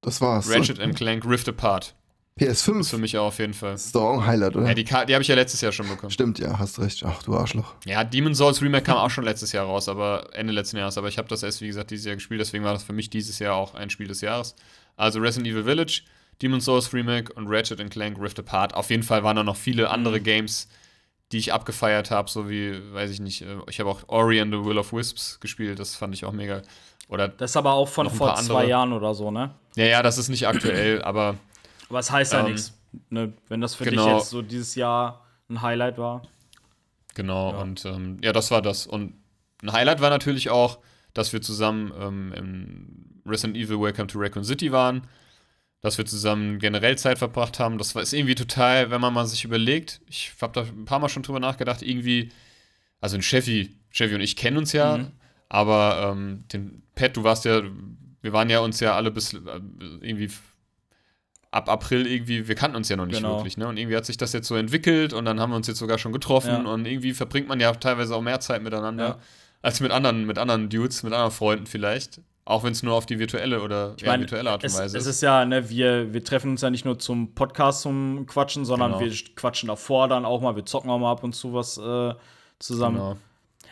Das 0.00 0.20
war's. 0.20 0.48
Ratchet 0.50 0.80
and 0.80 0.94
Clank 0.96 1.24
Rift 1.24 1.48
Apart. 1.48 1.94
Ist 2.36 2.62
für 2.62 2.70
PS5. 2.70 2.98
mich 2.98 3.18
auch 3.18 3.26
auf 3.26 3.38
jeden 3.40 3.52
Fall. 3.54 3.72
Das 3.72 3.86
ist 3.86 3.94
doch 3.96 4.02
auch 4.02 4.20
ein 4.20 4.26
Highlight, 4.26 4.54
oder? 4.54 4.68
Ja, 4.68 4.74
die, 4.74 4.84
Ka- 4.84 5.04
die 5.04 5.12
habe 5.14 5.22
ich 5.22 5.28
ja 5.28 5.34
letztes 5.34 5.60
Jahr 5.60 5.72
schon 5.72 5.88
bekommen. 5.88 6.12
Stimmt, 6.12 6.38
ja, 6.38 6.56
hast 6.56 6.78
recht. 6.78 7.02
Ach, 7.04 7.20
du 7.24 7.36
Arschloch. 7.36 7.74
Ja, 7.84 8.04
Demon's 8.04 8.38
Souls 8.38 8.62
Remake 8.62 8.84
kam 8.84 8.96
auch 8.96 9.10
schon 9.10 9.24
letztes 9.24 9.50
Jahr 9.50 9.64
raus, 9.66 9.88
aber 9.88 10.28
Ende 10.34 10.52
letzten 10.52 10.76
Jahres. 10.76 10.96
Aber 10.98 11.08
ich 11.08 11.18
habe 11.18 11.26
das 11.26 11.42
erst, 11.42 11.60
wie 11.62 11.66
gesagt, 11.66 11.90
dieses 11.90 12.06
Jahr 12.06 12.14
gespielt, 12.14 12.40
deswegen 12.40 12.62
war 12.62 12.74
das 12.74 12.84
für 12.84 12.92
mich 12.92 13.10
dieses 13.10 13.40
Jahr 13.40 13.56
auch 13.56 13.74
ein 13.74 13.90
Spiel 13.90 14.06
des 14.06 14.20
Jahres. 14.20 14.54
Also 14.96 15.18
Resident 15.18 15.48
Evil 15.48 15.64
Village, 15.64 16.02
Demon's 16.42 16.64
Souls 16.64 16.92
Remake 16.92 17.32
und 17.32 17.46
Ratchet 17.48 17.90
Clank 17.90 18.18
Rift 18.20 18.38
Apart. 18.38 18.74
Auf 18.74 18.90
jeden 18.90 19.02
Fall 19.02 19.24
waren 19.24 19.36
da 19.36 19.42
noch 19.42 19.56
viele 19.56 19.90
andere 19.90 20.20
Games, 20.20 20.68
die 21.32 21.38
ich 21.38 21.52
abgefeiert 21.52 22.10
habe, 22.10 22.30
so 22.30 22.48
wie, 22.48 22.72
weiß 22.92 23.10
ich 23.10 23.20
nicht, 23.20 23.42
äh, 23.42 23.56
ich 23.68 23.80
habe 23.80 23.90
auch 23.90 24.02
Ori 24.08 24.40
and 24.40 24.52
the 24.52 24.64
Will 24.64 24.78
of 24.78 24.92
Wisps 24.92 25.40
gespielt, 25.40 25.78
das 25.78 25.94
fand 25.94 26.14
ich 26.14 26.24
auch 26.24 26.32
mega. 26.32 26.62
Oder, 27.08 27.28
Das 27.28 27.50
ist 27.50 27.56
aber 27.56 27.72
auch 27.72 27.88
von 27.88 28.08
vor 28.10 28.34
zwei 28.36 28.54
andere. 28.60 28.68
Jahren 28.68 28.92
oder 28.92 29.14
so, 29.14 29.30
ne? 29.30 29.54
ja, 29.76 29.84
ja, 29.86 30.02
das 30.02 30.16
ist 30.18 30.28
nicht 30.28 30.46
aktuell, 30.46 31.02
aber 31.04 31.36
Aber 31.88 31.98
es 31.98 32.10
heißt 32.10 32.32
ja 32.32 32.40
Ähm, 32.40 32.46
nichts. 32.52 32.72
Ne? 33.10 33.32
Wenn 33.48 33.60
das 33.60 33.74
für 33.74 33.84
genau. 33.84 34.04
dich 34.04 34.12
jetzt 34.14 34.30
so 34.30 34.40
dieses 34.42 34.74
Jahr 34.74 35.26
ein 35.50 35.60
Highlight 35.60 35.98
war. 35.98 36.22
Genau, 37.14 37.52
Ja. 37.52 37.58
und 37.58 37.84
ähm, 37.84 38.18
ja, 38.22 38.32
das 38.32 38.50
war 38.50 38.62
das. 38.62 38.86
Und 38.86 39.14
ein 39.62 39.72
Highlight 39.72 40.00
war 40.00 40.08
natürlich 40.10 40.50
auch, 40.50 40.78
dass 41.14 41.32
wir 41.32 41.42
zusammen 41.42 41.92
ähm, 41.98 42.32
im 42.36 43.22
Resident 43.26 43.56
Evil 43.56 43.80
Welcome 43.80 44.06
to 44.06 44.18
Raccoon 44.18 44.44
City 44.44 44.70
waren, 44.72 45.02
dass 45.80 45.96
wir 45.98 46.06
zusammen 46.06 46.58
generell 46.58 46.98
Zeit 46.98 47.18
verbracht 47.18 47.58
haben. 47.60 47.78
Das 47.78 47.94
war 47.94 48.02
ist 48.02 48.12
irgendwie 48.12 48.34
total, 48.34 48.90
wenn 48.90 49.00
man 49.00 49.14
mal 49.14 49.26
sich 49.26 49.44
überlegt, 49.44 50.00
ich 50.08 50.32
habe 50.40 50.52
da 50.52 50.62
ein 50.62 50.84
paar 50.84 50.98
Mal 50.98 51.08
schon 51.08 51.22
drüber 51.22 51.40
nachgedacht, 51.40 51.82
irgendwie, 51.82 52.30
also 53.00 53.16
ein 53.16 53.22
Chevy, 53.22 53.76
Chevy 53.92 54.14
und 54.16 54.20
ich 54.20 54.34
kennen 54.36 54.56
uns 54.56 54.72
ja, 54.72 54.98
Mhm. 54.98 55.12
aber 55.48 56.10
ähm, 56.12 56.44
den 56.52 56.82
Pat, 56.94 57.16
du 57.16 57.22
warst 57.24 57.44
ja, 57.44 57.62
wir 58.22 58.32
waren 58.32 58.50
ja 58.50 58.58
uns 58.60 58.80
ja 58.80 58.94
alle 58.96 59.10
bis 59.12 59.32
äh, 59.34 59.38
irgendwie 60.00 60.30
ab 61.50 61.68
April 61.70 62.06
irgendwie, 62.06 62.46
wir 62.48 62.54
kannten 62.54 62.76
uns 62.76 62.88
ja 62.88 62.96
noch 62.96 63.06
nicht 63.06 63.16
Genau. 63.16 63.36
wirklich, 63.38 63.56
ne? 63.56 63.66
Und 63.68 63.78
irgendwie 63.78 63.96
hat 63.96 64.04
sich 64.04 64.18
das 64.18 64.32
jetzt 64.34 64.48
so 64.48 64.56
entwickelt 64.56 65.12
und 65.14 65.24
dann 65.24 65.40
haben 65.40 65.50
wir 65.50 65.56
uns 65.56 65.66
jetzt 65.66 65.78
sogar 65.78 65.96
schon 65.98 66.12
getroffen 66.12 66.50
Ja. 66.66 66.72
und 66.72 66.84
irgendwie 66.86 67.14
verbringt 67.14 67.48
man 67.48 67.58
ja 67.60 67.72
teilweise 67.72 68.14
auch 68.14 68.20
mehr 68.22 68.40
Zeit 68.40 68.62
miteinander. 68.62 69.18
als 69.60 69.80
mit 69.80 69.90
anderen, 69.90 70.24
mit 70.24 70.38
anderen 70.38 70.68
Dudes, 70.68 71.02
mit 71.02 71.12
anderen 71.12 71.32
Freunden 71.32 71.66
vielleicht. 71.66 72.20
Auch 72.48 72.64
wenn 72.64 72.72
es 72.72 72.82
nur 72.82 72.94
auf 72.94 73.04
die 73.04 73.18
virtuelle 73.18 73.60
oder 73.60 73.92
Ich 73.98 74.02
ja, 74.04 74.08
meine, 74.08 74.22
virtuelle 74.22 74.50
Art 74.50 74.64
und 74.64 74.72
Weise 74.74 74.96
es 74.96 75.04
ist 75.04 75.20
ja, 75.20 75.44
ne, 75.44 75.68
wir, 75.68 76.14
wir 76.14 76.24
treffen 76.24 76.52
uns 76.52 76.62
ja 76.62 76.70
nicht 76.70 76.86
nur 76.86 76.98
zum 76.98 77.34
Podcast 77.34 77.82
zum 77.82 78.24
Quatschen, 78.26 78.64
sondern 78.64 78.92
Genau. 78.92 79.04
wir 79.04 79.12
quatschen 79.36 79.66
davor 79.66 80.08
dann 80.08 80.24
auch 80.24 80.40
mal, 80.40 80.56
wir 80.56 80.64
zocken 80.64 80.88
auch 80.88 80.98
mal 80.98 81.12
ab 81.12 81.22
und 81.22 81.34
zu 81.34 81.52
was 81.52 81.76
äh, 81.76 82.14
zusammen. 82.58 82.96
Genau. 82.96 83.16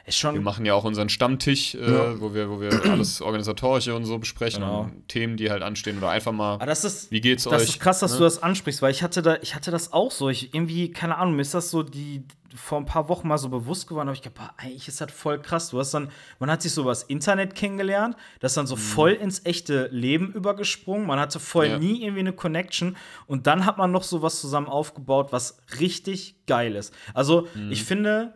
Ist 0.05 0.19
schon 0.19 0.35
Wir 0.35 0.43
machen 0.43 0.67
ja 0.67 0.75
auch 0.75 0.85
unseren 0.85 1.09
Stammtisch, 1.09 1.75
äh, 1.75 1.91
Ja. 1.91 2.21
wo 2.21 2.35
wir, 2.35 2.51
wo 2.51 2.61
wir 2.61 2.71
alles 2.85 3.23
Organisatorische 3.23 3.95
und 3.95 4.05
so 4.05 4.19
besprechen 4.19 4.61
Genau. 4.61 4.81
und 4.83 5.09
Themen, 5.09 5.39
die 5.39 5.51
halt 5.51 5.63
anstehen 5.63 5.97
oder 5.97 6.11
einfach 6.11 6.33
mal, 6.33 6.57
Aber 6.57 6.67
das 6.67 6.85
ist, 6.85 7.11
wie 7.11 7.23
geht's 7.23 7.45
das 7.45 7.63
euch? 7.63 7.69
ist 7.71 7.81
krass, 7.81 8.01
dass 8.01 8.13
ne? 8.13 8.19
du 8.19 8.25
das 8.25 8.43
ansprichst, 8.43 8.83
weil 8.83 8.91
ich 8.91 9.03
hatte 9.03 9.23
da, 9.23 9.39
ich 9.41 9.55
hatte 9.55 9.71
das 9.71 9.95
auch 9.95 10.11
so. 10.11 10.29
Ich 10.29 10.55
irgendwie, 10.55 10.91
keine 10.91 11.17
Ahnung, 11.17 11.35
mir 11.37 11.43
ist 11.43 11.55
das 11.55 11.71
so 11.71 11.83
die 11.83 12.25
vor 12.57 12.79
ein 12.79 12.85
paar 12.87 13.09
Wochen 13.09 13.29
mal 13.29 13.39
so 13.39 13.49
bewusst 13.49 13.87
geworden, 13.87 14.09
aber 14.09 14.15
ich 14.15 14.23
gedacht, 14.23 14.35
boah, 14.49 14.55
eigentlich 14.57 14.89
ist 14.89 15.01
das 15.01 15.13
voll 15.13 15.41
krass. 15.41 15.69
Du 15.71 15.79
hast 15.79 15.93
dann, 15.95 16.11
man 16.39 16.51
hat 16.51 16.63
sich 16.63 16.73
so 16.73 16.83
übers 16.83 17.03
Internet 17.05 17.55
kennengelernt, 17.55 18.17
das 18.41 18.53
ist 18.53 18.57
dann 18.57 18.67
so 18.67 18.77
voll 18.77 19.13
ins 19.13 19.45
echte 19.45 19.89
Leben 19.93 20.33
übergesprungen. 20.33 21.07
Man 21.07 21.21
hatte 21.21 21.39
voll 21.41 21.67
Mhm. 21.67 21.73
Ja. 21.73 21.79
nie 21.79 22.03
irgendwie 22.03 22.21
eine 22.21 22.33
Connection 22.33 22.97
und 23.27 23.47
dann 23.47 23.67
hat 23.67 23.79
man 23.79 23.91
noch 23.93 24.03
so 24.03 24.23
was 24.23 24.41
zusammen 24.41 24.67
aufgebaut, 24.69 25.29
was 25.33 25.59
richtig 25.81 26.47
geil 26.47 26.75
ist. 26.77 26.93
Also, 27.15 27.47
Mhm. 27.55 27.73
ich 27.73 27.85
finde, 27.85 28.35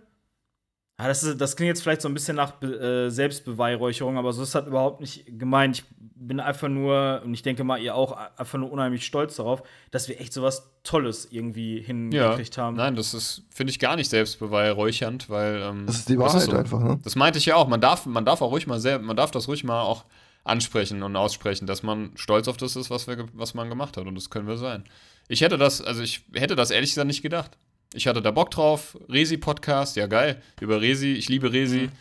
ja, 1.00 1.08
das, 1.08 1.22
ist, 1.22 1.40
das 1.40 1.56
klingt 1.56 1.68
jetzt 1.68 1.82
vielleicht 1.82 2.02
so 2.02 2.08
ein 2.08 2.14
bisschen 2.14 2.36
nach 2.36 2.60
äh, 2.62 3.08
Selbstbeweihräucherung, 3.08 4.18
aber 4.18 4.32
so 4.32 4.42
ist 4.42 4.54
das 4.54 4.66
überhaupt 4.66 5.00
nicht 5.00 5.24
gemeint. 5.38 5.78
Ich 5.78 5.84
bin 6.14 6.40
einfach 6.40 6.68
nur, 6.68 7.22
und 7.24 7.32
ich 7.32 7.42
denke 7.42 7.64
mal, 7.64 7.80
ihr 7.80 7.94
auch, 7.94 8.16
einfach 8.36 8.58
nur 8.58 8.70
unheimlich 8.70 9.06
stolz 9.06 9.36
darauf, 9.36 9.62
dass 9.90 10.08
wir 10.08 10.20
echt 10.20 10.34
so 10.34 10.42
was 10.42 10.70
Tolles 10.84 11.28
irgendwie 11.30 11.78
ja, 11.78 11.86
hingekriegt 11.86 12.58
haben. 12.58 12.76
nein, 12.76 12.96
das 12.96 13.14
ist, 13.14 13.44
finde 13.50 13.70
ich, 13.70 13.78
gar 13.78 13.96
nicht 13.96 14.10
selbstbeweihräuchernd, 14.10 15.30
weil 15.30 15.62
ähm, 15.62 15.86
Das 15.86 15.96
ist 15.96 16.08
die 16.10 16.18
Wahrheit 16.18 16.42
so. 16.42 16.52
einfach, 16.52 16.80
ne? 16.80 16.98
Das 17.02 17.16
meinte 17.16 17.38
ich 17.38 17.46
ja 17.46 17.56
auch. 17.56 17.66
Man 17.66 17.80
darf, 17.80 18.04
man 18.04 18.26
darf 18.26 18.42
auch 18.42 18.50
ruhig 18.50 18.66
mal 18.66 18.80
selber, 18.80 19.04
man 19.04 19.16
darf 19.16 19.30
das 19.30 19.48
ruhig 19.48 19.64
mal 19.64 19.80
auch 19.80 20.04
ansprechen 20.44 21.02
und 21.02 21.16
aussprechen, 21.16 21.66
dass 21.66 21.82
man 21.82 22.12
stolz 22.14 22.48
auf 22.48 22.56
das 22.56 22.76
ist, 22.76 22.90
was, 22.90 23.06
wir, 23.06 23.28
was 23.32 23.54
man 23.54 23.68
gemacht 23.68 23.96
hat. 23.96 24.06
Und 24.06 24.14
das 24.14 24.28
können 24.28 24.48
wir 24.48 24.58
sein. 24.58 24.84
Ich 25.28 25.40
hätte 25.40 25.58
das, 25.58 25.80
also 25.80 26.02
ich 26.02 26.24
hätte 26.34 26.56
das 26.56 26.70
ehrlich 26.70 26.90
gesagt 26.90 27.06
nicht 27.06 27.22
gedacht. 27.22 27.56
Ich 27.94 28.06
hatte 28.06 28.22
da 28.22 28.30
Bock 28.30 28.50
drauf. 28.50 28.96
Resi-Podcast, 29.08 29.96
ja 29.96 30.06
geil. 30.06 30.40
Über 30.60 30.80
Resi, 30.80 31.12
ich 31.12 31.28
liebe 31.28 31.52
Resi. 31.52 31.82
Mhm. 31.82 31.92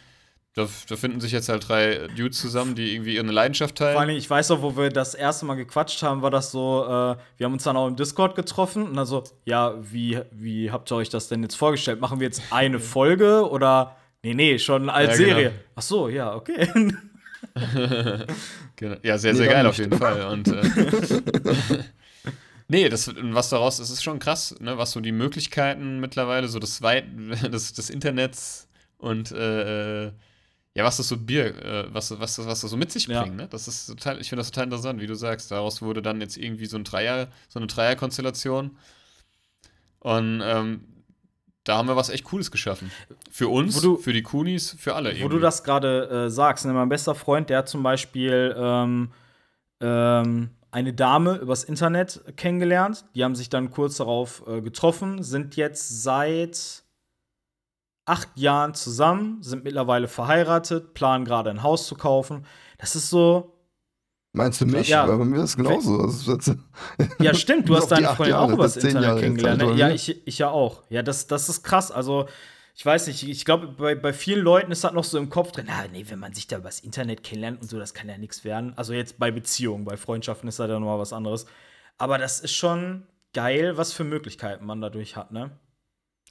Da, 0.56 0.68
da 0.88 0.96
finden 0.96 1.22
sich 1.22 1.32
jetzt 1.32 1.48
halt 1.48 1.68
drei 1.70 2.08
Dudes 2.18 2.40
zusammen, 2.40 2.76
die 2.76 2.94
irgendwie 2.94 3.16
ihre 3.16 3.26
Leidenschaft 3.26 3.76
teilen. 3.76 3.94
Vor 3.94 4.02
allem, 4.02 4.16
ich 4.16 4.30
weiß 4.30 4.52
auch, 4.52 4.62
wo 4.62 4.76
wir 4.76 4.90
das 4.90 5.14
erste 5.16 5.46
Mal 5.46 5.56
gequatscht 5.56 6.02
haben, 6.04 6.22
war 6.22 6.32
das 6.32 6.52
so, 6.52 6.84
äh, 6.86 7.16
wir 7.38 7.46
haben 7.46 7.54
uns 7.54 7.64
dann 7.64 7.78
auch 7.78 7.88
im 7.88 7.96
Discord 7.96 8.36
getroffen 8.36 8.84
und 8.88 8.96
dann 8.96 9.06
so, 9.06 9.24
ja, 9.46 9.76
wie, 9.80 10.20
wie 10.32 10.72
habt 10.72 10.92
ihr 10.92 10.96
euch 10.96 11.10
das 11.10 11.28
denn 11.28 11.44
jetzt 11.44 11.56
vorgestellt? 11.56 12.02
Machen 12.02 12.20
wir 12.20 12.26
jetzt 12.26 12.42
eine 12.52 12.80
Folge 12.80 13.48
oder, 13.50 13.96
nee, 14.24 14.34
nee, 14.34 14.58
schon 14.60 14.90
als 14.90 15.18
Ja, 15.20 15.26
genau. 15.26 15.38
Serie? 15.38 15.52
Ach 15.76 15.82
so, 15.82 16.10
ja, 16.10 16.36
okay. 16.36 16.68
Genau. 18.76 18.96
Ja, 19.04 19.18
sehr, 19.18 19.34
Nee, 19.34 19.40
sehr 19.40 19.48
dann 19.48 19.56
geil 19.56 19.66
auf 19.68 19.78
jeden 19.78 19.98
Fall. 19.98 20.22
Und, 20.28 20.48
äh, 20.48 20.62
nee, 22.70 22.88
das, 22.88 23.11
was 23.15 23.49
daraus, 23.49 23.78
das 23.78 23.89
ist 23.89 24.01
schon 24.03 24.20
krass, 24.20 24.55
ne, 24.61 24.78
was 24.78 24.91
so 24.91 25.01
die 25.01 25.11
Möglichkeiten 25.11 25.99
mittlerweile, 25.99 26.47
so 26.47 26.59
das 26.59 26.82
Weit, 26.82 27.05
des, 27.53 27.74
des 27.74 27.89
Internets 27.89 28.67
und 28.97 29.32
äh, 29.34 30.05
äh, 30.07 30.11
ja, 30.76 30.84
was 30.86 30.97
das 30.97 31.07
so 31.09 31.17
Bier, 31.17 31.47
äh, 31.61 31.93
was, 31.93 32.11
was, 32.20 32.36
das- 32.38 32.45
was 32.45 32.61
das 32.61 32.72
so 32.72 32.78
mit 32.78 32.91
sich 32.91 33.07
Ja. 33.07 33.24
bringt, 33.24 33.36
ne? 33.36 33.47
Das 33.49 33.67
ist 33.67 33.88
total, 33.88 34.22
ich 34.22 34.30
finde 34.30 34.39
das 34.41 34.51
total 34.51 34.65
interessant, 34.65 35.01
wie 35.01 35.07
du 35.07 35.15
sagst. 35.15 35.51
Daraus 35.51 35.82
wurde 35.82 36.01
dann 36.01 36.22
jetzt 36.22 36.38
irgendwie 36.38 36.67
so 36.67 36.78
ein 36.78 36.84
Dreier, 36.86 37.28
so 37.49 37.59
eine 37.59 37.67
Dreierkonstellation. 37.67 38.78
Und 39.99 40.41
ähm, 40.43 40.82
da 41.63 41.78
haben 41.78 41.88
wir 41.88 41.95
was 41.95 42.09
echt 42.09 42.24
Cooles 42.24 42.51
geschaffen. 42.51 42.91
Für 43.32 43.49
uns, 43.49 43.82
du- 43.82 43.97
für 43.97 44.13
die 44.13 44.22
Kunis, 44.24 44.76
für 44.80 44.95
alle. 44.95 45.20
Wo 45.22 45.28
du 45.28 45.39
das 45.39 45.63
gerade 45.63 46.26
äh, 46.28 46.30
sagst, 46.30 46.65
ne, 46.65 46.74
mein 46.74 46.88
bester 46.89 47.15
Freund, 47.15 47.49
der 47.49 47.57
hat 47.59 47.67
zum 47.70 47.84
Beispiel 47.84 48.55
ähm, 48.57 49.11
ähm, 49.82 50.49
eine 50.72 50.93
Dame 50.93 51.38
übers 51.38 51.63
Internet 51.63 52.22
kennengelernt. 52.36 53.05
Die 53.15 53.24
haben 53.24 53.36
sich 53.36 53.49
dann 53.49 53.72
kurz 53.72 53.97
darauf 53.97 54.43
äh, 54.47 54.61
getroffen, 54.61 55.24
sind 55.24 55.55
jetzt 55.55 56.03
seit 56.03 56.84
acht 58.05 58.30
Jahren 58.36 58.74
zusammen, 58.74 59.41
sind 59.41 59.63
mittlerweile 59.63 60.07
verheiratet, 60.07 60.93
planen 60.93 61.26
gerade 61.26 61.49
ein 61.49 61.63
Haus 61.63 61.88
zu 61.88 61.95
kaufen. 61.95 62.45
Das 62.78 62.95
ist 62.95 63.09
so, 63.09 63.55
Meinst 64.32 64.61
du 64.61 64.65
mich? 64.67 64.89
Ja. 64.89 65.07
Weil 65.07 65.17
bei 65.17 65.26
mir 65.26 65.38
ist 65.38 65.51
es 65.51 65.57
genauso. 65.57 66.07
Ja 67.20 67.34
stimmt, 67.34 67.67
du 67.67 67.76
hast 67.78 67.88
deine 67.88 68.09
Freundin 68.09 68.36
auch 68.36 68.51
übers 68.51 68.78
Internet 68.78 69.20
kennengelernt. 69.20 69.61
Ne? 69.61 69.74
Ja, 69.74 69.89
ich, 69.89 70.28
ich 70.28 70.38
ja 70.38 70.49
auch. 70.49 70.84
Ja, 70.89 71.01
das, 71.01 71.28
das 71.28 71.49
ist 71.49 71.63
krass. 71.63 71.91
Also, 71.91 72.28
ich 72.80 72.86
weiß 72.86 73.07
nicht, 73.07 73.27
ich 73.27 73.43
glaube, 73.43 73.67
bei, 73.67 73.93
bei 73.93 74.13
vielen 74.13 74.39
Leuten 74.39 74.71
ist 74.71 74.86
das 74.86 74.93
noch 74.93 75.03
so 75.03 75.17
im 75.17 75.30
Kopf 75.30 75.51
drin, 75.51 75.65
na, 75.67 75.84
nee, 75.91 76.05
wenn 76.07 76.17
man 76.17 76.34
sich 76.34 76.47
da 76.47 76.59
übers 76.59 76.80
Internet 76.80 77.23
kennenlernt 77.23 77.61
und 77.61 77.69
so, 77.69 77.77
das 77.77 77.93
kann 77.93 78.07
ja 78.07 78.17
nichts 78.17 78.45
werden. 78.45 78.71
Also 78.77 78.93
jetzt 78.93 79.19
bei 79.19 79.32
Beziehungen, 79.32 79.84
bei 79.84 79.97
Freundschaften 79.97 80.47
ist 80.47 80.59
das 80.59 80.69
ja 80.69 80.80
nochmal 80.80 80.97
was 80.97 81.11
anderes. 81.11 81.45
Aber 81.97 82.17
das 82.17 82.39
ist 82.39 82.53
schon 82.55 83.03
geil, 83.34 83.75
was 83.75 83.91
für 83.91 84.05
Möglichkeiten 84.05 84.65
man 84.65 84.80
dadurch 84.80 85.17
hat, 85.17 85.32
ne? 85.34 85.51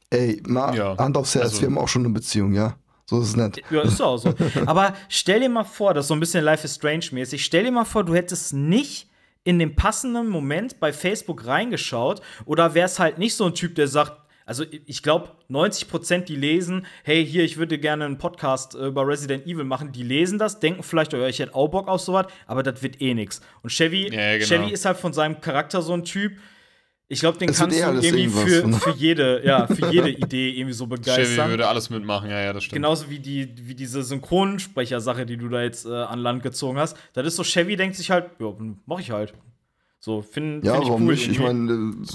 ey, 0.09 0.43
mal 0.47 0.75
Ja, 0.75 0.97
Hand 0.97 1.19
aufs 1.19 1.35
Herz, 1.35 1.45
also- 1.45 1.61
wir 1.61 1.67
haben 1.67 1.77
auch 1.77 1.89
schon 1.89 2.07
eine 2.07 2.15
Beziehung, 2.15 2.55
ja? 2.55 2.79
So 3.05 3.21
ist 3.21 3.29
es 3.29 3.37
nicht. 3.37 3.63
Ja, 3.71 3.83
ist 3.83 4.01
auch 4.01 4.17
so. 4.17 4.35
Aber 4.65 4.95
stell 5.11 5.41
dir 5.41 5.51
mal 5.51 5.65
vor, 5.65 5.93
das 5.93 6.07
ist 6.07 6.09
so 6.09 6.15
ein 6.15 6.21
bisschen 6.21 6.43
Life 6.45 6.65
is 6.65 6.77
Strange-mäßig. 6.77 7.45
Stell 7.45 7.65
dir 7.65 7.73
mal 7.73 7.85
vor, 7.85 8.05
du 8.05 8.15
hättest 8.15 8.55
nicht 8.55 9.11
in 9.45 9.59
dem 9.59 9.77
passenden 9.77 10.29
Moment 10.29 10.81
bei 10.81 10.95
Facebook 10.95 11.47
reingeschaut 11.47 12.23
oder 12.47 12.73
wärst 12.73 12.99
halt 13.01 13.19
nicht 13.19 13.35
so 13.35 13.45
ein 13.45 13.55
Typ, 13.55 13.75
der 13.75 13.89
sagt, 13.89 14.28
also 14.49 14.65
ich 14.87 15.03
glaube, 15.03 15.29
90% 15.51 16.21
die 16.21 16.35
lesen, 16.35 16.87
hey, 17.05 17.25
hier, 17.25 17.45
ich 17.45 17.59
würde 17.59 17.79
gerne 17.79 18.07
einen 18.07 18.17
Podcast 18.17 18.75
äh, 18.75 18.87
über 18.87 19.07
Resident 19.07 19.47
Evil 19.47 19.65
machen, 19.65 19.93
die 19.93 20.03
lesen 20.03 20.39
das, 20.39 20.59
denken 20.59 20.83
vielleicht, 20.83 21.13
oh, 21.13 21.19
ja, 21.19 21.29
ich 21.29 21.39
hätte 21.39 21.55
auch 21.55 21.69
Bock 21.69 21.87
auf 21.87 22.01
sowas, 22.01 22.29
aber 22.47 22.63
das 22.63 22.83
wird 22.83 22.99
eh 23.03 23.13
nix. 23.13 23.43
Und 23.63 23.71
Chevy, 23.71 24.11
Ja, 24.11 24.39
genau. 24.39 24.47
Chevy 24.47 24.73
ist 24.73 24.87
halt 24.87 24.97
von 24.97 25.13
seinem 25.13 25.43
Charakter 25.43 25.83
so 25.83 25.93
ein 25.93 26.03
Typ, 26.03 26.33
ich 27.09 27.21
glaube, 27.21 27.37
den 27.37 27.51
Es 27.51 27.59
kannst 27.59 27.77
eh 27.77 27.83
du 27.83 28.01
irgendwie 28.01 28.29
für, 28.29 28.67
ne? 28.67 28.77
für, 28.79 28.93
jede, 28.93 29.45
ja, 29.45 29.67
für 29.75 29.91
jede 29.91 30.09
Idee 30.11 30.51
irgendwie 30.53 30.73
so 30.73 30.87
Chevy 30.87 30.97
begeistern. 30.97 31.51
würde 31.51 31.69
alles 31.69 31.91
mitmachen, 31.91 32.31
ja, 32.31 32.41
ja, 32.41 32.53
das 32.55 32.65
stimmt. 32.65 32.77
Genauso 32.77 33.11
wie, 33.11 33.19
die, 33.19 33.53
wie 33.69 33.75
diese 33.75 34.03
Synchronsprecher-Sache, 34.03 35.27
die 35.27 35.37
du 35.37 35.51
da 35.51 35.63
jetzt 35.63 35.85
äh, 35.85 35.91
an 35.93 36.21
Land 36.21 36.43
gezogen 36.43 36.79
hast. 36.79 36.97
Das 37.13 37.27
ist 37.27 37.37
so, 37.37 37.43
Chevy 37.43 37.77
denkt 37.77 37.97
sich 37.97 38.11
halt, 38.11 38.31
ja, 38.41 38.55
mach 38.87 38.99
ich 38.99 39.11
halt. 39.11 39.35
So, 40.01 40.23
finde 40.23 40.67
Ja, 40.67 40.73
find 40.73 40.85
ich 40.85 40.91
warum 40.91 41.07
cool. 41.07 41.13
nicht? 41.15 41.29
Ich 41.29 41.39
meine, 41.39 41.71
äh, 41.71 42.07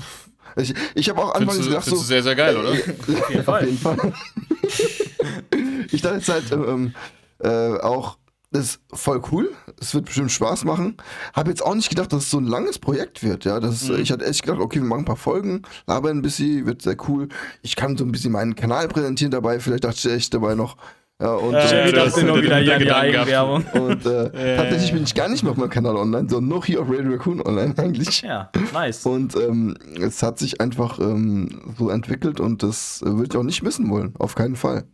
ich, 0.58 0.74
ich 0.95 1.10
habe 1.10 1.22
auch 1.22 1.34
anfangs 1.36 1.58
gedacht, 1.66 1.84
findest 1.84 2.04
so, 2.04 2.08
sehr, 2.08 2.24
sehr 2.24 2.36
geil, 2.36 2.56
oder? 2.58 2.70
Auf 3.20 3.30
jeden 3.30 3.43
Fall. 3.43 3.62
Auf 3.62 3.66
jeden 3.66 3.78
Fall. 3.78 3.97
ich 5.91 6.01
dachte 6.01 6.16
jetzt 6.18 6.30
halt 6.30 6.51
ähm, 6.51 6.93
äh, 7.39 7.78
auch, 7.80 8.18
das 8.51 8.64
ist 8.66 8.80
voll 8.93 9.22
cool. 9.32 9.51
Es 9.82 9.95
wird 9.95 10.06
bestimmt 10.06 10.32
Spaß 10.32 10.64
machen. 10.66 10.97
Habe 11.34 11.49
jetzt 11.49 11.66
auch 11.66 11.74
nicht 11.74 11.89
gedacht, 11.89 12.14
dass 12.14 12.24
es 12.26 12.30
so 12.30 12.38
ein 12.38 12.45
langes 12.45 12.78
Projekt 12.78 13.24
wird. 13.24 13.45
Ja, 13.45 13.60
das, 13.60 13.89
Mhm. 13.89 13.95
ich 13.99 14.12
hatte 14.12 14.26
echt 14.26 14.43
gedacht, 14.43 14.60
okay, 14.60 14.80
wir 14.80 14.88
machen 14.88 15.01
ein 15.01 15.06
paar 15.06 15.16
Folgen, 15.16 15.64
labern 15.88 16.18
ein 16.18 16.22
bisschen, 16.22 16.66
wird 16.68 16.84
sehr 16.84 16.95
cool. 17.08 17.30
Ich 17.64 17.76
kann 17.76 17.97
so 17.97 18.06
ein 18.06 18.12
bisschen 18.12 18.32
meinen 18.32 18.56
Kanal 18.56 18.88
präsentieren 18.88 19.32
dabei. 19.32 19.60
Vielleicht 19.60 19.84
dachte 19.86 19.97
ich 20.08 20.14
echt 20.14 20.34
dabei 20.34 20.54
noch. 20.56 20.78
Ja, 21.22 21.36
und, 21.36 21.53
Äh, 21.53 21.68
Chevy 21.68 21.89
ich 21.89 21.93
das- 21.95 22.14
dachte 22.14 22.26
nur 22.26 22.36
der- 22.36 22.43
wieder 22.43 22.59
der 22.64 22.78
hier 22.78 22.86
die. 22.86 22.91
Eigenwerbung. 22.91 23.64
und 23.74 24.05
äh, 24.05 24.57
tatsächlich 24.57 24.91
bin 24.93 25.03
ich 25.03 25.14
gar 25.16 25.30
nicht 25.30 25.43
mehr 25.43 25.51
auf 25.51 25.57
meinem 25.57 25.70
Kanal 25.70 25.95
online, 25.95 26.28
sondern 26.28 26.49
noch 26.57 26.66
hier 26.66 26.82
auf 26.82 26.89
Radio 26.89 27.11
Raccoon 27.11 27.41
online 27.41 27.76
eigentlich. 27.78 28.22
Ja, 28.24 28.51
nice. 28.74 29.05
Und 29.05 29.36
ähm, 29.36 29.78
es 30.01 30.22
hat 30.24 30.39
sich 30.39 30.59
einfach 30.59 30.99
ähm, 30.99 31.74
so 31.78 31.89
entwickelt 31.89 32.39
und 32.39 32.64
das 32.64 33.01
äh, 33.03 33.05
würde 33.05 33.30
ich 33.32 33.38
auch 33.38 33.43
nicht 33.43 33.61
missen 33.64 33.89
wollen. 33.89 34.14
Auf 34.20 34.36
keinen 34.36 34.55
Fall. 34.55 34.86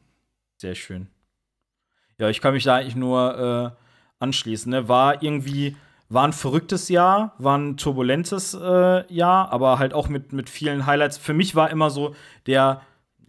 Sehr 0.58 0.76
schön. 0.76 1.08
Ja, 2.20 2.28
ich 2.30 2.42
kann 2.42 2.54
mich 2.54 2.66
da 2.66 2.76
eigentlich 2.76 2.98
nur 2.98 3.74
äh, 3.80 4.24
anschließen. 4.24 4.70
Ne? 4.70 4.90
War 4.90 5.24
irgendwie, 5.24 5.78
war 6.10 6.26
ein 6.28 6.34
verrücktes 6.34 6.90
Jahr, 6.90 7.34
war 7.38 7.58
ein 7.58 7.78
turbulentes 7.78 8.54
äh, 8.54 9.12
Jahr, 9.12 9.52
aber 9.54 9.80
halt 9.80 9.94
auch 9.94 10.10
mit, 10.10 10.34
mit 10.34 10.50
vielen 10.50 10.86
Highlights. 10.86 11.18
Für 11.18 11.34
mich 11.34 11.56
war 11.56 11.70
immer 11.72 11.90
so 11.90 12.14
der, 12.46 12.82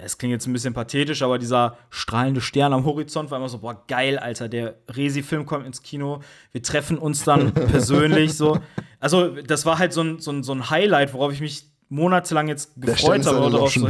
es 0.02 0.18
klingt 0.18 0.32
jetzt 0.32 0.46
ein 0.46 0.52
bisschen 0.52 0.74
pathetisch, 0.74 1.22
aber 1.22 1.38
dieser 1.38 1.76
strahlende 1.90 2.40
Stern 2.40 2.72
am 2.72 2.84
Horizont 2.84 3.30
war 3.30 3.38
immer 3.38 3.48
so, 3.48 3.58
boah, 3.58 3.84
geil, 3.86 4.18
Alter, 4.18 4.48
der 4.48 4.76
Resi-Film 4.88 5.46
kommt 5.46 5.66
ins 5.66 5.82
Kino, 5.82 6.20
wir 6.52 6.62
treffen 6.62 6.98
uns 6.98 7.24
dann 7.24 7.52
persönlich 7.54 8.34
so. 8.34 8.58
Also, 8.98 9.28
das 9.28 9.66
war 9.66 9.78
halt 9.78 9.92
so 9.92 10.02
ein, 10.02 10.18
so 10.18 10.32
ein, 10.32 10.42
so 10.42 10.52
ein 10.52 10.70
Highlight, 10.70 11.14
worauf 11.14 11.32
ich 11.32 11.40
mich 11.40 11.70
monatelang 11.88 12.48
jetzt 12.48 12.72
gefreut 12.80 13.26
habe. 13.26 13.38
eine 13.38 13.50
Darauf 13.50 13.72
so, 13.72 13.88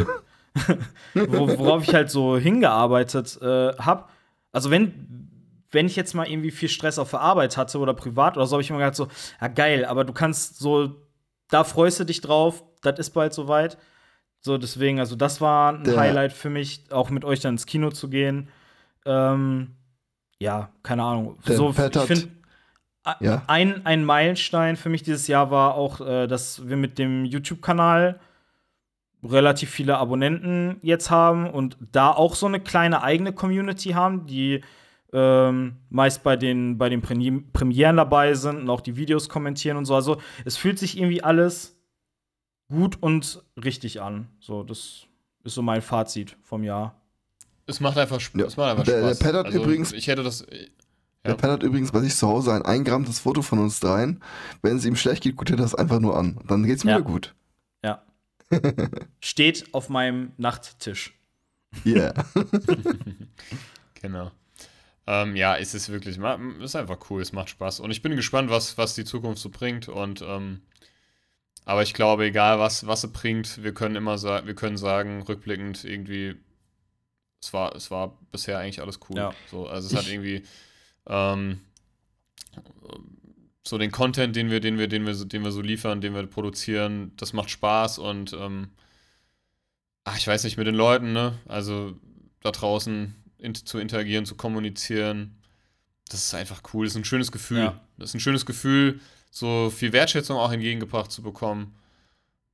worauf 1.15 1.83
ich 1.85 1.95
halt 1.95 2.11
so 2.11 2.37
hingearbeitet 2.37 3.39
äh, 3.41 3.75
habe. 3.77 4.07
Also 4.53 4.71
wenn, 4.71 5.29
wenn 5.71 5.87
ich 5.87 5.95
jetzt 5.95 6.15
mal 6.15 6.29
irgendwie 6.29 6.51
viel 6.51 6.69
Stress 6.69 6.99
auf 6.99 7.11
der 7.11 7.21
Arbeit 7.21 7.57
hatte 7.57 7.79
oder 7.79 7.95
privat 7.95 8.37
oder 8.37 8.47
so, 8.47 8.55
habe 8.55 8.63
ich 8.63 8.71
immer 8.71 8.81
gedacht 8.81 8.97
so, 8.97 9.09
ja 9.41 9.49
geil, 9.49 9.85
aber 9.85 10.05
du 10.05 10.13
kannst 10.13 10.59
so, 10.59 10.97
da 11.49 11.63
freust 11.63 12.01
du 12.01 12.05
dich 12.05 12.21
drauf, 12.21 12.65
das 12.83 12.99
ist 12.99 13.11
bald 13.11 13.33
soweit. 13.33 13.79
So, 14.43 14.57
deswegen, 14.59 14.99
also 15.01 15.17
das 15.17 15.41
war 15.41 15.75
ein 15.75 15.85
Der- 15.85 15.97
Highlight 15.99 16.33
für 16.33 16.51
mich, 16.51 16.85
auch 16.91 17.11
mit 17.11 17.25
euch 17.25 17.41
dann 17.41 17.55
ins 17.55 17.67
Kino 17.67 17.91
zu 17.91 18.09
gehen. 18.09 18.49
Ähm, 19.05 19.73
ja, 20.41 20.71
keine 20.83 21.03
Ahnung. 21.03 21.39
Der 21.47 21.57
so, 21.57 21.73
Pat 21.73 21.95
ich 21.97 22.03
finde, 22.03 22.29
Ja. 23.21 23.43
ein, 23.47 23.85
ein 23.85 24.05
Meilenstein 24.05 24.77
für 24.77 24.89
mich 24.89 25.03
dieses 25.03 25.27
Jahr 25.27 25.51
war 25.51 25.75
auch, 25.75 26.01
äh, 26.01 26.27
dass 26.27 26.67
wir 26.69 26.77
mit 26.77 26.99
dem 26.99 27.25
YouTube-Kanal 27.27 28.19
relativ 29.23 29.69
viele 29.71 29.99
Abonnenten 29.99 30.79
jetzt 30.81 31.11
haben 31.11 31.51
und 31.51 31.77
da 31.93 32.11
auch 32.11 32.35
so 32.35 32.47
eine 32.47 32.61
kleine 32.61 33.03
eigene 33.03 33.35
Community 33.35 33.91
haben, 33.91 34.25
die 34.25 34.63
ähm, 35.13 35.77
meist 35.91 36.23
bei 36.23 36.37
den, 36.37 36.79
bei 36.79 36.89
den 36.89 37.03
Premi- 37.03 37.43
Premieren 37.53 37.97
dabei 37.99 38.33
sind 38.35 38.57
und 38.61 38.71
auch 38.71 38.81
die 38.81 38.97
Videos 38.97 39.29
kommentieren 39.29 39.77
und 39.77 39.85
so. 39.85 39.95
Also 39.95 40.19
es 40.47 40.57
fühlt 40.57 40.79
sich 40.79 40.97
irgendwie 40.97 41.23
alles 41.23 41.80
gut 42.71 42.97
und 43.03 43.43
richtig 43.63 44.01
an. 44.01 44.29
So, 44.41 44.63
das 44.63 45.07
ist 45.45 45.55
so 45.55 45.61
mein 45.63 45.83
Fazit 45.83 46.37
vom 46.43 46.65
Jahr. 46.65 46.95
Es 47.67 47.79
macht 47.81 47.99
einfach, 47.99 48.17
Sp 48.23 48.41
Ja. 48.41 48.47
es 48.47 48.57
macht 48.57 48.71
einfach 48.71 48.85
Der- 48.85 49.01
der 49.03 49.15
Spaß. 49.15 49.23
Also, 49.23 49.25
Pat 49.39 49.47
hat 49.47 49.55
übrigens- 49.55 49.93
Ich 49.93 50.07
hätte 50.09 50.23
das. 50.23 50.47
Der 51.23 51.33
Ja. 51.33 51.35
Pat 51.37 51.51
hat 51.51 51.63
übrigens 51.63 51.93
bei 51.93 52.01
sich 52.01 52.17
zu 52.17 52.27
Hause 52.27 52.53
ein 52.55 52.63
eingerahmtes 52.63 53.19
Foto 53.21 53.43
von 53.43 53.59
uns 53.59 53.79
dreien. 53.81 54.23
Wenn 54.63 54.77
es 54.79 54.87
ihm 54.87 54.97
schlecht 54.97 55.23
geht, 55.23 55.37
guckt 55.37 55.51
er 55.51 55.57
das 55.59 55.75
einfach 55.75 56.01
nur 56.01 56.17
an. 56.17 56.41
Dann 56.49 56.65
geht's 56.65 56.83
mir 56.85 56.93
Ja. 56.93 56.99
wieder 56.99 57.07
gut. 57.11 57.35
Ja. 57.85 58.03
Steht 59.21 59.73
auf 59.75 59.89
meinem 59.91 60.33
Nachttisch. 60.39 61.15
Yeah. 61.85 62.15
Genau. 64.03 64.31
Ähm, 65.07 65.37
ja, 65.37 65.57
es 65.57 65.75
ist 65.75 65.89
wirklich, 65.91 66.19
ma- 66.19 66.39
ist 66.61 66.77
einfach 66.77 66.99
cool, 67.11 67.21
es 67.23 67.33
macht 67.33 67.51
Spaß. 67.51 67.81
Und 67.81 67.91
ich 67.91 68.03
bin 68.03 68.17
gespannt, 68.17 68.51
was, 68.51 68.79
was 68.79 68.95
die 68.95 69.05
Zukunft 69.05 69.43
so 69.43 69.51
bringt. 69.51 69.89
Und 69.89 70.23
ähm, 70.23 70.61
aber 71.65 71.83
ich 71.83 71.95
glaube, 71.95 72.25
egal 72.25 72.59
was, 72.59 72.87
was 72.87 73.03
sie 73.03 73.09
bringt, 73.09 73.63
wir 73.63 73.73
können 73.75 73.97
immer 73.97 74.19
sagen, 74.19 74.47
wir 74.47 74.55
können 74.55 74.77
sagen, 74.77 75.23
rückblickend 75.23 75.85
irgendwie, 75.85 76.37
es 77.41 77.53
war, 77.53 77.75
es 77.77 77.91
war 77.91 78.19
bisher 78.33 78.59
eigentlich 78.59 78.81
alles 78.81 78.99
cool. 79.09 79.17
Ja. 79.17 79.35
So, 79.51 79.67
also 79.67 79.89
es 79.89 79.95
hat 79.95 80.11
irgendwie 80.11 80.43
ähm, 81.07 81.61
so 83.67 83.79
den 83.79 83.93
Content, 83.93 84.35
den 84.37 84.51
wir, 84.51 84.61
den 84.61 84.79
wir, 84.79 84.89
den 84.89 85.07
wir, 85.07 85.15
so- 85.15 85.25
den 85.25 85.45
wir 85.45 85.53
so 85.53 85.61
liefern, 85.61 86.01
den 86.01 86.15
wir 86.15 86.27
produzieren, 86.27 87.13
das 87.17 87.33
macht 87.33 87.51
Spaß 87.51 87.99
und 87.99 88.33
ähm, 88.33 88.71
ach, 90.05 90.17
ich 90.17 90.27
weiß 90.27 90.45
nicht, 90.45 90.57
mit 90.57 90.67
den 90.67 90.75
Leuten, 90.75 91.13
ne? 91.13 91.39
Also 91.47 91.95
da 92.41 92.51
draußen 92.51 93.15
in, 93.39 93.55
zu 93.55 93.79
interagieren, 93.79 94.27
zu 94.27 94.35
kommunizieren, 94.35 95.37
das 96.09 96.25
ist 96.25 96.35
einfach 96.35 96.63
cool. 96.73 96.87
Das 96.87 96.95
ist 96.95 96.99
ein 97.01 97.05
schönes 97.05 97.31
Gefühl. 97.31 97.59
Ja. 97.59 97.81
Das 97.97 98.11
ist 98.11 98.15
ein 98.15 98.21
schönes 98.21 98.45
Gefühl, 98.45 99.01
so 99.31 99.71
viel 99.71 99.93
Wertschätzung 99.93 100.37
auch 100.37 100.53
entgegengebracht 100.53 101.11
zu 101.11 101.23
bekommen. 101.23 101.75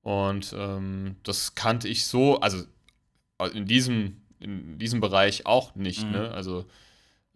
Und 0.03 0.55
ähm, 0.57 1.16
das 1.24 1.55
kannte 1.55 1.89
ich 1.89 2.07
so, 2.07 2.39
also 2.40 2.65
in 3.53 3.66
diesem, 3.66 4.19
in 4.39 4.78
diesem 4.78 5.01
Bereich 5.01 5.47
auch 5.47 5.74
nicht, 5.74 6.05
Mhm. 6.05 6.12
ne? 6.12 6.31
Also 6.31 6.65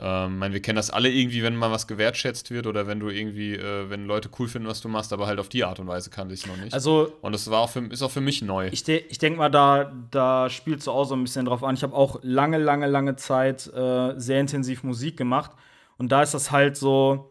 ähm, 0.03 0.39
mein, 0.39 0.55
wir 0.55 0.63
kennen 0.63 0.77
das 0.77 0.89
alle 0.91 1.11
irgendwie, 1.11 1.43
wenn 1.43 1.55
mal 1.57 1.71
was 1.71 1.87
gewertschätzt 1.87 2.51
wird 2.51 2.67
oder 2.67 2.87
wenn 2.87 3.01
du 3.01 3.11
irgendwie, 3.11 3.55
äh, 3.55 3.91
wenn 3.91 4.07
Leute 4.07 4.31
cool 4.39 4.49
finden, 4.49 4.67
was 4.67 4.81
du 4.81 4.89
machst, 4.89 5.13
aber 5.13 5.27
halt 5.27 5.39
auf 5.39 5.51
die 5.51 5.63
Art 5.63 5.79
und 5.79 5.89
Weise 5.89 6.09
kannte 6.09 6.33
ich 6.33 6.41
es 6.41 6.47
noch 6.47 6.57
nicht. 6.57 6.73
Also 6.73 7.13
und 7.21 7.33
das 7.33 7.51
war 7.51 7.61
auch 7.61 7.69
für, 7.69 7.81
ist 7.81 8.01
auch 8.03 8.11
für 8.11 8.23
mich 8.23 8.41
neu. 8.41 8.69
Ich, 8.73 8.83
de 8.83 9.05
ich 9.11 9.19
denke 9.19 9.39
mal, 9.39 9.51
da, 9.51 9.93
da 10.11 10.49
spielst 10.49 10.87
du 10.87 10.91
auch 10.93 11.05
so 11.05 11.15
ein 11.15 11.23
bisschen 11.23 11.45
drauf 11.45 11.63
an. 11.63 11.75
Ich 11.75 11.83
habe 11.83 11.95
auch 11.95 12.19
lange, 12.23 12.57
lange, 12.57 12.87
lange 12.87 13.17
Zeit 13.17 13.67
äh, 13.75 14.15
sehr 14.19 14.41
intensiv 14.41 14.85
Musik 14.85 15.19
gemacht. 15.19 15.51
Und 15.99 16.11
da 16.13 16.23
ist 16.23 16.33
das 16.33 16.51
halt 16.51 16.79
so, 16.79 17.31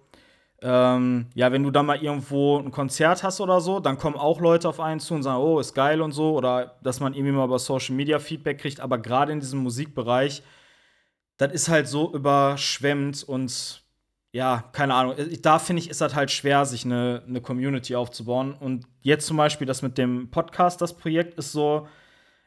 ähm, 0.61 1.27
ja, 1.35 1.51
wenn 1.51 1.63
du 1.63 1.71
da 1.71 1.83
mal 1.83 2.01
irgendwo 2.01 2.57
ein 2.59 2.71
Konzert 2.71 3.23
hast 3.23 3.39
oder 3.41 3.61
so, 3.61 3.79
dann 3.79 3.97
kommen 3.97 4.15
auch 4.17 4.41
Leute 4.41 4.67
auf 4.67 4.79
einen 4.79 4.99
zu 4.99 5.13
und 5.13 5.23
sagen, 5.23 5.41
oh, 5.41 5.59
ist 5.59 5.73
geil 5.73 6.01
und 6.01 6.11
so. 6.11 6.33
Oder 6.35 6.75
dass 6.83 6.99
man 6.99 7.13
irgendwie 7.13 7.31
mal 7.33 7.45
über 7.45 7.59
Social 7.59 7.95
Media 7.95 8.19
Feedback 8.19 8.59
kriegt. 8.59 8.79
Aber 8.79 8.97
gerade 8.97 9.31
in 9.31 9.39
diesem 9.39 9.59
Musikbereich, 9.61 10.43
das 11.37 11.53
ist 11.53 11.69
halt 11.69 11.87
so 11.87 12.13
überschwemmt 12.13 13.23
und 13.23 13.83
ja, 14.31 14.65
keine 14.73 14.93
Ahnung. 14.93 15.15
Ich- 15.17 15.41
Da 15.41 15.57
finde 15.59 15.81
ich, 15.81 15.89
ist 15.89 16.01
das 16.01 16.13
halt 16.13 16.29
schwer, 16.29 16.65
sich 16.65 16.85
eine, 16.85 17.23
eine 17.27 17.41
Community 17.41 17.95
aufzubauen. 17.95 18.53
Und 18.53 18.85
jetzt 19.01 19.25
zum 19.25 19.37
Beispiel 19.37 19.65
das 19.65 19.81
mit 19.81 19.97
dem 19.97 20.29
Podcast, 20.29 20.81
das 20.81 20.95
Projekt, 20.95 21.33
ist 21.39 21.51
so, 21.51 21.87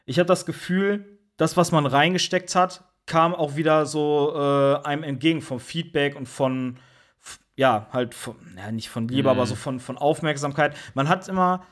ich 0.05 0.19
habe 0.19 0.27
das 0.27 0.45
Gefühl, 0.45 1.19
das, 1.37 1.57
was 1.57 1.71
man 1.71 1.85
reingesteckt 1.85 2.55
hat, 2.55 2.83
kam 3.05 3.35
auch 3.35 3.55
wieder 3.57 3.85
so 3.85 4.31
äh, 4.33 4.75
einem 4.87 5.03
entgegen 5.03 5.41
vom 5.41 5.59
Feedback 5.59 6.15
und 6.15 6.27
von, 6.29 6.77
ja, 7.55 7.87
halt, 7.91 8.15
von, 8.15 8.35
ja, 8.57 8.71
nicht 8.71 8.89
von 8.89 9.07
Liebe, 9.07 9.23
Mhm. 9.29 9.37
aber 9.37 9.45
so 9.45 9.55
von, 9.55 9.79
von 9.79 9.97
Aufmerksamkeit. 9.97 10.75
Man 10.93 11.07
hat 11.09 11.27
immer, 11.27 11.63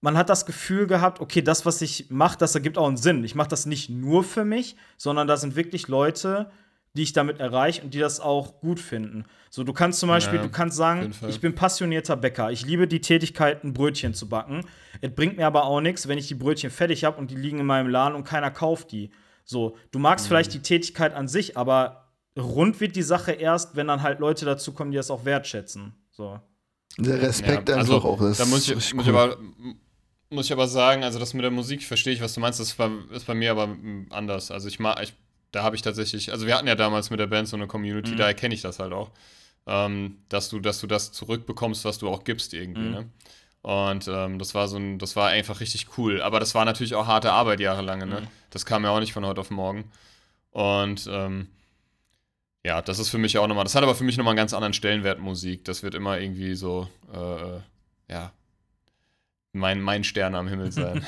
man 0.00 0.16
hat 0.16 0.28
das 0.28 0.46
Gefühl 0.46 0.86
gehabt, 0.86 1.20
okay, 1.20 1.42
das, 1.42 1.66
was 1.66 1.82
ich 1.82 2.06
mache, 2.10 2.38
das 2.38 2.54
ergibt 2.54 2.78
auch 2.78 2.86
einen 2.88 2.96
Sinn. 2.96 3.24
Ich 3.24 3.34
mache 3.34 3.48
das 3.48 3.66
nicht 3.66 3.90
nur 3.90 4.24
für 4.24 4.44
mich, 4.44 4.76
sondern 4.96 5.26
da 5.26 5.36
sind 5.36 5.56
wirklich 5.56 5.88
Leute, 5.88 6.50
die 6.94 7.02
ich 7.02 7.12
damit 7.12 7.38
erreiche 7.38 7.82
und 7.82 7.92
die 7.94 7.98
das 7.98 8.18
auch 8.18 8.60
gut 8.60 8.80
finden. 8.80 9.24
So, 9.50 9.62
du 9.62 9.72
kannst 9.72 10.00
zum 10.00 10.08
Beispiel, 10.08 10.38
Ja, 10.38 10.44
du 10.44 10.50
kannst 10.50 10.76
sagen, 10.76 11.12
ich 11.28 11.40
bin 11.40 11.54
passionierter 11.54 12.16
Bäcker. 12.16 12.50
Ich 12.50 12.64
liebe 12.64 12.88
die 12.88 13.00
Tätigkeit, 13.00 13.62
ein 13.62 13.72
Brötchen 13.74 14.14
zu 14.14 14.28
backen. 14.28 14.62
Es 15.00 15.14
bringt 15.14 15.36
mir 15.36 15.46
aber 15.46 15.64
auch 15.64 15.80
nichts, 15.80 16.08
wenn 16.08 16.18
ich 16.18 16.26
die 16.28 16.34
Brötchen 16.34 16.70
fertig 16.70 17.04
habe 17.04 17.18
und 17.18 17.30
die 17.30 17.36
liegen 17.36 17.58
in 17.60 17.66
meinem 17.66 17.88
Laden 17.88 18.14
und 18.14 18.24
keiner 18.24 18.50
kauft 18.50 18.90
die. 18.92 19.10
So, 19.44 19.76
du 19.92 19.98
magst 19.98 20.24
Mhm. 20.24 20.28
vielleicht 20.28 20.54
die 20.54 20.60
Tätigkeit 20.62 21.14
an 21.14 21.28
sich, 21.28 21.56
aber 21.56 22.07
rund 22.38 22.80
wird 22.80 22.96
die 22.96 23.02
Sache 23.02 23.32
erst, 23.32 23.76
wenn 23.76 23.88
dann 23.88 24.02
halt 24.02 24.20
Leute 24.20 24.44
dazu 24.44 24.72
kommen, 24.72 24.90
die 24.90 24.96
das 24.96 25.10
auch 25.10 25.24
wertschätzen. 25.24 25.94
So. 26.10 26.40
Der 26.98 27.20
Respekt 27.22 27.68
Ja, 27.68 27.76
einfach 27.76 27.94
also, 28.04 28.08
auch. 28.08 28.20
Das 28.20 28.38
da 28.38 28.46
muss 28.46 28.68
ist 28.68 28.86
ich, 28.86 28.94
muss, 28.94 29.06
ich 29.06 29.10
aber, 29.12 29.36
muss 30.30 30.46
ich 30.46 30.52
aber 30.52 30.66
sagen, 30.68 31.04
also 31.04 31.18
das 31.18 31.34
mit 31.34 31.42
der 31.44 31.50
Musik 31.50 31.82
verstehe 31.84 32.12
ich, 32.12 32.20
was 32.20 32.34
du 32.34 32.40
meinst. 32.40 32.60
Das 32.60 32.68
ist 32.68 32.76
bei, 32.76 32.90
ist 33.12 33.26
bei 33.26 33.34
mir 33.34 33.50
aber 33.52 33.68
anders. 34.10 34.50
Also 34.50 34.68
ich 34.68 34.78
mag, 34.78 35.00
ich, 35.02 35.14
da 35.52 35.62
habe 35.62 35.76
ich 35.76 35.82
tatsächlich, 35.82 36.32
also 36.32 36.46
wir 36.46 36.56
hatten 36.56 36.66
ja 36.66 36.74
damals 36.74 37.10
mit 37.10 37.20
der 37.20 37.26
Band 37.26 37.48
so 37.48 37.56
eine 37.56 37.66
Community, 37.66 38.12
Mhm. 38.12 38.16
da 38.16 38.26
erkenne 38.26 38.54
ich 38.54 38.62
das 38.62 38.78
halt 38.78 38.92
auch, 38.92 39.10
ähm, 39.66 40.18
dass 40.28 40.48
du, 40.48 40.60
dass 40.60 40.80
du 40.80 40.86
das 40.86 41.12
zurückbekommst, 41.12 41.84
was 41.84 41.98
du 41.98 42.08
auch 42.08 42.24
gibst 42.24 42.52
irgendwie. 42.54 42.80
Mhm. 42.80 42.90
Ne? 42.90 43.06
Und 43.62 44.08
ähm, 44.08 44.38
das 44.38 44.54
war 44.54 44.68
so 44.68 44.76
ein, 44.76 44.98
das 44.98 45.16
war 45.16 45.28
einfach 45.28 45.60
richtig 45.60 45.98
cool. 45.98 46.22
Aber 46.22 46.40
das 46.40 46.54
war 46.54 46.64
natürlich 46.64 46.94
auch 46.94 47.06
harte 47.06 47.32
Arbeit 47.32 47.60
jahrelange. 47.60 48.06
Ne? 48.06 48.20
Mhm. 48.22 48.26
Das 48.50 48.64
kam 48.66 48.84
ja 48.84 48.90
auch 48.90 49.00
nicht 49.00 49.12
von 49.12 49.26
heute 49.26 49.40
auf 49.40 49.50
morgen. 49.50 49.90
Und 50.50 51.08
ähm, 51.10 51.48
ja, 52.68 52.82
das 52.82 52.98
ist 52.98 53.08
für 53.08 53.16
mich 53.16 53.38
auch 53.38 53.46
nochmal, 53.46 53.64
das 53.64 53.74
hat 53.74 53.82
aber 53.82 53.94
für 53.94 54.04
mich 54.04 54.18
nochmal 54.18 54.32
einen 54.32 54.36
ganz 54.36 54.52
anderen 54.52 54.74
Stellenwert 54.74 55.20
Musik. 55.20 55.64
Das 55.64 55.82
wird 55.82 55.94
immer 55.94 56.20
irgendwie 56.20 56.54
so, 56.54 56.86
äh, 57.10 58.12
ja, 58.12 58.30
mein, 59.54 59.80
mein 59.80 60.04
Stern 60.04 60.34
am 60.34 60.48
Himmel 60.48 60.70
sein. 60.70 61.02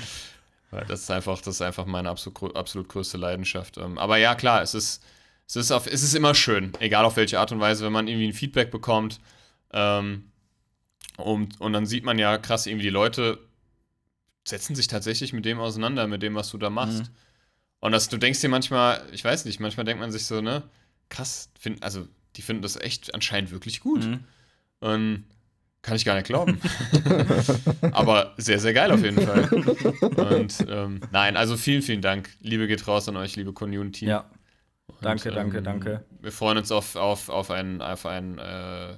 Weil 0.70 0.84
das 0.84 1.00
ist 1.00 1.10
einfach, 1.10 1.38
das 1.38 1.56
ist 1.56 1.62
einfach 1.62 1.86
meine 1.86 2.08
absolut, 2.08 2.54
absolut 2.54 2.88
größte 2.88 3.18
Leidenschaft. 3.18 3.78
Ähm, 3.78 3.98
aber 3.98 4.18
ja, 4.18 4.36
klar, 4.36 4.62
es 4.62 4.74
ist, 4.74 5.02
es 5.48 5.56
ist, 5.56 5.72
auf, 5.72 5.88
es 5.88 6.04
ist 6.04 6.14
immer 6.14 6.36
schön, 6.36 6.72
egal 6.78 7.04
auf 7.04 7.16
welche 7.16 7.40
Art 7.40 7.50
und 7.50 7.58
Weise, 7.58 7.84
wenn 7.84 7.92
man 7.92 8.06
irgendwie 8.06 8.28
ein 8.28 8.32
Feedback 8.32 8.70
bekommt. 8.70 9.18
Ähm, 9.72 10.30
und, 11.16 11.60
und 11.60 11.72
dann 11.72 11.86
sieht 11.86 12.04
man 12.04 12.16
ja 12.16 12.38
krass, 12.38 12.64
irgendwie 12.66 12.84
die 12.84 12.90
Leute 12.90 13.40
setzen 14.44 14.76
sich 14.76 14.86
tatsächlich 14.86 15.32
mit 15.32 15.46
dem 15.46 15.58
auseinander, 15.58 16.06
mit 16.06 16.22
dem, 16.22 16.36
was 16.36 16.48
du 16.50 16.58
da 16.58 16.70
machst. 16.70 17.10
Mhm. 17.10 17.16
Und 17.80 17.92
das, 17.92 18.08
du 18.08 18.16
denkst 18.16 18.40
dir 18.40 18.48
manchmal, 18.48 19.02
ich 19.12 19.24
weiß 19.24 19.44
nicht, 19.44 19.60
manchmal 19.60 19.84
denkt 19.84 20.00
man 20.00 20.10
sich 20.10 20.24
so, 20.26 20.40
ne, 20.40 20.62
krass, 21.08 21.50
find, 21.58 21.82
also 21.82 22.06
die 22.36 22.42
finden 22.42 22.62
das 22.62 22.76
echt 22.76 23.14
anscheinend 23.14 23.50
wirklich 23.50 23.80
gut. 23.80 24.04
Mhm. 24.04 24.24
Und 24.80 25.24
kann 25.82 25.94
ich 25.96 26.04
gar 26.04 26.14
nicht 26.16 26.26
glauben. 26.26 26.60
Aber 27.92 28.34
sehr, 28.36 28.58
sehr 28.58 28.72
geil 28.74 28.90
auf 28.90 29.02
jeden 29.02 29.20
Fall. 29.24 29.44
Und 30.32 30.66
ähm, 30.68 31.00
nein, 31.12 31.36
also 31.36 31.56
vielen, 31.56 31.82
vielen 31.82 32.02
Dank. 32.02 32.28
Liebe 32.40 32.66
geht 32.66 32.86
raus 32.88 33.08
an 33.08 33.16
euch, 33.16 33.36
liebe 33.36 33.52
Community. 33.52 34.06
Ja. 34.06 34.28
Und, 34.88 35.04
Danke, 35.04 35.30
danke, 35.30 35.58
ähm, 35.58 35.64
danke. 35.64 36.04
Wir 36.20 36.32
freuen 36.32 36.58
uns 36.58 36.70
auf, 36.72 36.96
auf, 36.96 37.28
auf 37.28 37.50
ein, 37.50 37.82
auf 37.82 38.06
ein 38.06 38.38
äh, 38.38 38.94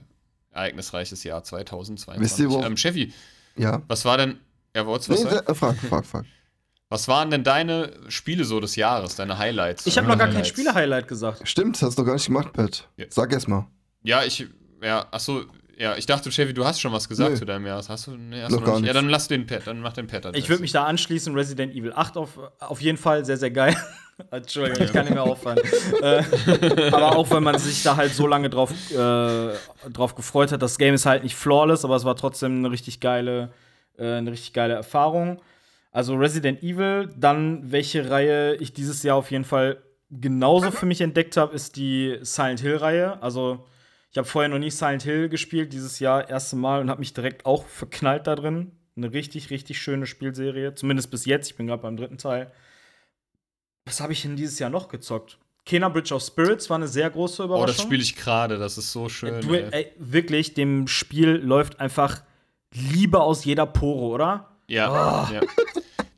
ereignisreiches 0.51 1.25
Jahr 1.25 1.43
2022. 1.45 2.23
Wisst 2.23 2.39
ihr, 2.39 2.51
wo- 2.51 2.63
ähm, 2.63 2.77
Cheffi, 2.77 3.13
Ja. 3.57 3.83
was 3.89 4.05
war 4.05 4.17
denn, 4.19 4.39
ja, 4.75 4.85
Nee, 4.85 4.89
was 4.89 5.07
sagen? 5.07 5.47
äh, 5.47 5.55
frag, 5.55 5.77
frag, 5.79 6.07
frag. 6.07 6.25
Was 6.91 7.07
waren 7.07 7.31
denn 7.31 7.45
deine 7.45 7.93
Spiele 8.09 8.45
so 8.45 8.61
des 8.61 8.77
Jahres, 8.77 9.15
deine 9.17 9.37
Highlights? 9.37 9.87
Ich 9.87 9.99
habe 9.99 10.09
noch 10.09 10.17
gar 10.17 10.29
kein? 10.29 10.45
Spiele-Highlight 10.45 11.07
gesagt. 11.07 11.47
Stimmt, 11.47 11.81
hast 11.83 11.99
du 11.99 12.03
noch 12.03 12.07
gar 12.07 12.15
nicht 12.15 12.27
gemacht, 12.27 12.53
Pat. 12.55 12.89
Ja. 12.97 13.07
Sag 13.11 13.33
erst 13.33 13.47
mal. 13.47 13.67
Ja, 14.03 14.23
ich, 14.25 14.47
ja, 14.83 15.07
achso, 15.11 15.43
ja, 15.77 15.97
ich 15.97 16.07
dachte, 16.07 16.31
Chevy, 16.31 16.55
du 16.55 16.65
hast 16.65 16.81
schon 16.81 16.93
was 16.93 17.09
gesagt 17.09 17.33
Nö. 17.33 17.37
zu 17.37 17.45
deinem 17.45 17.67
Jahr. 17.67 17.83
Hast 17.87 18.07
du? 18.07 18.13
Nee, 18.13 18.43
hast 18.43 18.51
Noch 18.51 18.61
du 18.61 18.65
gar 18.65 18.81
nicht. 18.81 18.87
Ja, 18.89 18.95
dann 18.95 19.09
lass 19.09 19.29
den 19.29 19.47
Pet, 19.47 19.67
dann 19.67 19.81
mach 19.81 19.93
den 19.93 20.07
Pet. 20.07 20.25
als 20.25 20.37
Ich 20.37 20.49
würde 20.49 20.63
mich 20.63 20.73
da 20.73 20.85
anschließen, 20.85 21.35
Resident 21.35 21.75
Evil 21.75 21.93
8 21.95 22.17
auf, 22.17 22.39
auf 22.59 22.81
jeden 22.81 22.99
Fall, 22.99 23.25
sehr, 23.25 23.37
sehr 23.37 23.51
geil. 23.51 23.77
Entschuldigung, 24.33 24.85
ich 24.85 24.93
kann 24.93 25.05
nicht 25.05 25.15
mehr 25.15 25.23
aufhören. 25.23 25.59
äh, 26.03 26.91
aber 26.91 27.17
auch 27.17 27.31
wenn 27.31 27.45
man 27.45 27.59
sich 27.59 27.83
da 27.85 27.97
halt 27.97 28.13
so 28.13 28.27
lange 28.27 28.51
drauf, 28.51 28.73
äh, 28.91 29.53
drauf 29.93 30.17
gefreut 30.17 30.51
hat, 30.51 30.63
das 30.63 30.79
Game 30.79 30.95
ist 30.95 31.07
halt 31.07 31.23
nicht 31.23 31.37
flawless, 31.37 31.85
aber 31.85 31.95
es 31.95 32.05
war 32.05 32.17
trotzdem 32.17 32.59
eine 32.59 32.71
richtig 32.73 32.99
geile, 32.99 33.53
äh, 33.99 34.15
eine 34.15 34.33
richtig 34.33 34.55
geile 34.55 34.75
Erfahrung. 34.75 35.41
Also 35.99 36.15
Resident 36.15 36.63
Evil, 36.63 37.11
dann 37.17 37.73
welche 37.73 38.09
Reihe 38.09 38.55
ich 38.55 38.73
dieses 38.73 39.03
Jahr 39.03 39.17
auf 39.17 39.33
jeden 39.33 39.43
Fall 39.43 39.83
genauso 40.13 40.71
für 40.71 40.87
mich 40.87 41.01
entdeckt 41.01 41.37
habe, 41.37 41.53
ist 41.57 41.75
die 41.75 42.21
Silent 42.23 42.61
Hill-Reihe. 42.61 43.21
Also 43.21 43.67
ich 44.13 44.17
habe 44.17 44.25
vorher 44.29 44.49
noch 44.49 44.61
nie 44.61 44.71
Silent 44.71 45.03
Hill 45.03 45.29
gespielt, 45.29 45.73
dieses 45.73 45.99
Jahr 45.99 46.31
erste 46.31 46.55
Mal 46.55 46.81
und 46.81 46.89
habe 46.89 47.01
mich 47.01 47.15
direkt 47.15 47.47
auch 47.47 47.67
verknallt 47.67 48.29
da 48.29 48.37
drin. 48.37 48.71
Eine 48.97 49.13
richtig, 49.13 49.51
richtig 49.51 49.81
schöne 49.83 50.07
Spielserie, 50.07 50.73
zumindest 50.77 51.11
bis 51.11 51.25
jetzt. 51.25 51.51
Ich 51.51 51.57
bin 51.57 51.67
gerade 51.67 51.83
beim 51.83 51.97
dritten 51.97 52.19
Teil. 52.19 52.53
Was 53.85 54.01
habe 54.01 54.13
ich 54.13 54.23
denn 54.23 54.37
dieses 54.37 54.61
Jahr 54.61 54.71
noch 54.71 54.87
gezockt? 54.87 55.37
Kena 55.67 55.89
Bridge 55.89 56.15
of 56.15 56.23
Spirits 56.23 56.71
war 56.71 56.77
eine 56.77 56.87
sehr 56.87 57.11
große 57.11 57.43
Oh, 57.43 57.47
Überraschung. 57.47 57.67
das 57.75 57.83
spiele 57.83 58.03
ich 58.05 58.15
gerade, 58.15 58.57
das 58.57 58.79
ist 58.79 58.93
so 58.93 59.09
schön. 59.09 59.41
Du, 59.41 59.53
ey, 59.53 59.91
wirklich, 59.99 60.55
dem 60.55 60.87
Spiel 60.87 61.31
läuft 61.31 61.81
einfach 61.81 62.23
Liebe 62.73 63.21
aus 63.21 63.45
jeder 63.45 63.67
Pore, 63.67 64.05
oder? 64.15 64.55
Ja, 64.69 64.91
Ah. 64.91 65.31
ja. 65.33 65.41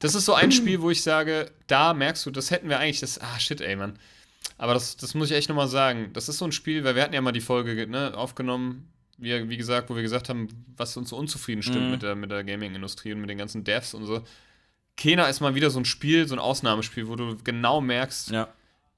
Das 0.01 0.14
ist 0.14 0.24
so 0.24 0.35
ein 0.35 0.51
Spiel, 0.52 0.81
wo 0.81 0.90
ich 0.90 1.02
sage, 1.02 1.51
da 1.66 1.93
merkst 1.94 2.24
du, 2.27 2.31
das 2.31 2.51
hätten 2.51 2.68
wir 2.68 2.78
eigentlich, 2.78 3.01
das, 3.01 3.20
ah 3.20 3.39
shit, 3.39 3.60
ey, 3.60 3.77
Mann. 3.77 3.98
Aber 4.59 4.74
das, 4.74 4.97
das 4.97 5.14
muss 5.14 5.31
ich 5.31 5.36
echt 5.36 5.48
nochmal 5.48 5.68
sagen. 5.68 6.10
Das 6.14 6.28
ist 6.28 6.39
so 6.39 6.44
ein 6.47 6.52
Spiel, 6.52 6.85
weil 6.85 6.94
wir 6.94 7.02
hatten 7.02 7.14
ja 7.14 7.20
mal 7.20 7.32
die 7.32 7.40
Folge 7.40 7.86
ne, 7.86 8.12
aufgenommen, 8.16 8.89
wie, 9.18 9.48
wie 9.51 9.56
gesagt, 9.56 9.90
wo 9.90 9.97
wir 9.97 10.02
gesagt 10.02 10.28
haben, 10.31 10.48
was 10.77 10.97
uns 10.97 11.10
so 11.10 11.16
unzufrieden 11.16 11.62
stimmt 11.62 11.85
Mhm. 11.86 11.90
mit 11.90 12.02
der, 12.02 12.14
mit 12.14 12.31
der 12.31 12.44
Gaming-Industrie 12.44 13.12
und 13.12 13.20
mit 13.20 13.28
den 13.31 13.39
ganzen 13.39 13.64
Devs 13.64 13.93
und 13.94 14.06
so. 14.06 14.22
Kena 14.97 15.27
ist 15.28 15.40
mal 15.40 15.55
wieder 15.55 15.70
so 15.70 15.78
ein 15.78 15.85
Spiel, 15.85 16.27
so 16.28 16.35
ein 16.35 16.39
Ausnahmespiel, 16.39 17.06
wo 17.09 17.16
du 17.16 17.36
genau 17.44 17.81
merkst, 17.81 18.31
Ja. 18.31 18.48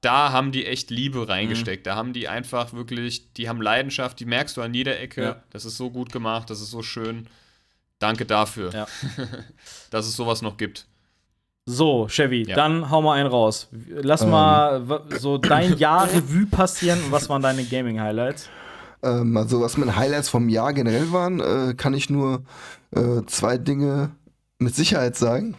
da 0.01 0.31
haben 0.31 0.51
die 0.53 0.65
echt 0.65 0.89
Liebe 0.89 1.27
reingesteckt. 1.27 1.85
Da 1.87 1.95
haben 1.95 2.13
die 2.13 2.27
einfach 2.29 2.71
wirklich, 2.73 3.33
die 3.33 3.47
haben 3.49 3.61
Leidenschaft, 3.61 4.19
die 4.19 4.25
merkst 4.25 4.55
du 4.57 4.61
an 4.61 4.73
jeder 4.73 4.99
Ecke. 4.99 5.21
Ja. 5.21 5.43
Das 5.51 5.65
ist 5.65 5.75
so 5.77 5.89
gut 5.91 6.11
gemacht, 6.11 6.49
das 6.49 6.61
ist 6.61 6.71
so 6.71 6.81
schön. 6.81 7.27
Danke 8.03 8.25
dafür, 8.25 8.69
Ja. 8.73 8.85
dass 9.91 10.05
es 10.07 10.15
sowas 10.17 10.41
noch 10.41 10.57
gibt. 10.57 10.85
So, 11.65 12.07
Chevy, 12.09 12.43
Ja. 12.45 12.55
dann 12.57 12.89
hau 12.89 13.01
mal 13.01 13.13
einen 13.13 13.29
raus. 13.29 13.69
Lass 13.87 14.21
Ähm. 14.23 14.29
mal 14.31 15.01
so 15.19 15.37
dein 15.37 15.77
Jahr 15.77 16.11
Revue 16.11 16.45
passieren 16.47 17.01
und 17.05 17.11
was 17.13 17.29
waren 17.29 17.41
deine 17.41 17.63
Gaming-Highlights? 17.63 18.49
Ähm, 19.03 19.37
also 19.37 19.61
was 19.61 19.77
meine 19.77 19.95
Highlights 19.95 20.27
vom 20.27 20.49
Jahr 20.49 20.73
generell 20.73 21.13
waren, 21.13 21.39
äh, 21.39 21.73
kann 21.75 21.93
ich 21.93 22.09
nur 22.09 22.43
äh, 22.91 23.21
zwei 23.27 23.57
Dinge 23.57 24.11
mit 24.59 24.75
Sicherheit 24.75 25.15
sagen. 25.15 25.55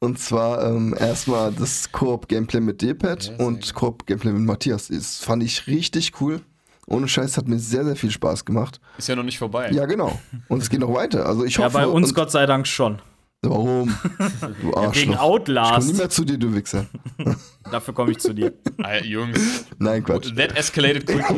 Und 0.00 0.18
zwar 0.18 0.62
ähm, 0.66 0.94
erstmal 0.98 1.52
das 1.52 1.90
Koop-Gameplay 1.90 2.60
mit 2.60 2.82
D-Pad 2.82 3.32
Ja, 3.38 3.46
und 3.46 3.72
Koop-Gameplay 3.74 4.32
mit 4.32 4.42
Matthias. 4.42 4.88
Das 4.88 5.18
fand 5.24 5.42
ich 5.42 5.66
richtig 5.66 6.20
cool. 6.20 6.42
Ohne 6.86 7.08
Scheiß 7.08 7.36
hat 7.36 7.48
mir 7.48 7.58
sehr, 7.58 7.84
sehr 7.84 7.96
viel 7.96 8.10
Spaß 8.10 8.44
gemacht. 8.44 8.80
Ist 8.98 9.08
ja 9.08 9.16
noch 9.16 9.22
nicht 9.22 9.38
vorbei. 9.38 9.70
Ja, 9.70 9.86
genau. 9.86 10.18
Und 10.48 10.62
es 10.62 10.68
geht 10.70 10.80
noch 10.80 10.92
weiter. 10.94 11.26
Also 11.26 11.44
ich 11.44 11.56
Ja, 11.56 11.64
hoffe. 11.64 11.78
bei 11.78 11.86
uns 11.86 12.14
Gott 12.14 12.30
sei 12.30 12.46
Dank 12.46 12.66
schon. 12.66 12.98
Warum? 13.42 13.94
Du 14.40 14.68
Wegen 14.68 14.74
Arschloch. 14.74 14.94
Ich 14.94 15.00
komm 15.02 15.10
nie 15.10 15.16
Outlast. 15.18 15.96
mehr 15.98 16.08
zu 16.08 16.24
dir, 16.24 16.38
du 16.38 16.54
Wichser. 16.54 16.86
Dafür 17.70 17.92
komme 17.94 18.12
ich 18.12 18.18
zu 18.18 18.32
dir. 18.34 18.52
Ah, 18.82 18.96
Jungs, 19.02 19.64
Nein, 19.78 20.02
Quatsch. 20.04 20.34
that 20.36 20.56
escalated 20.58 21.06
quickly. 21.06 21.36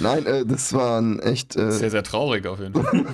Nein, 0.00 0.26
äh, 0.26 0.44
das 0.46 0.72
waren 0.72 1.18
echt 1.20 1.56
äh, 1.56 1.70
Sehr, 1.72 1.90
sehr 1.90 2.02
traurig 2.02 2.46
auf 2.46 2.60
jeden 2.60 2.74
Fall. 2.74 3.04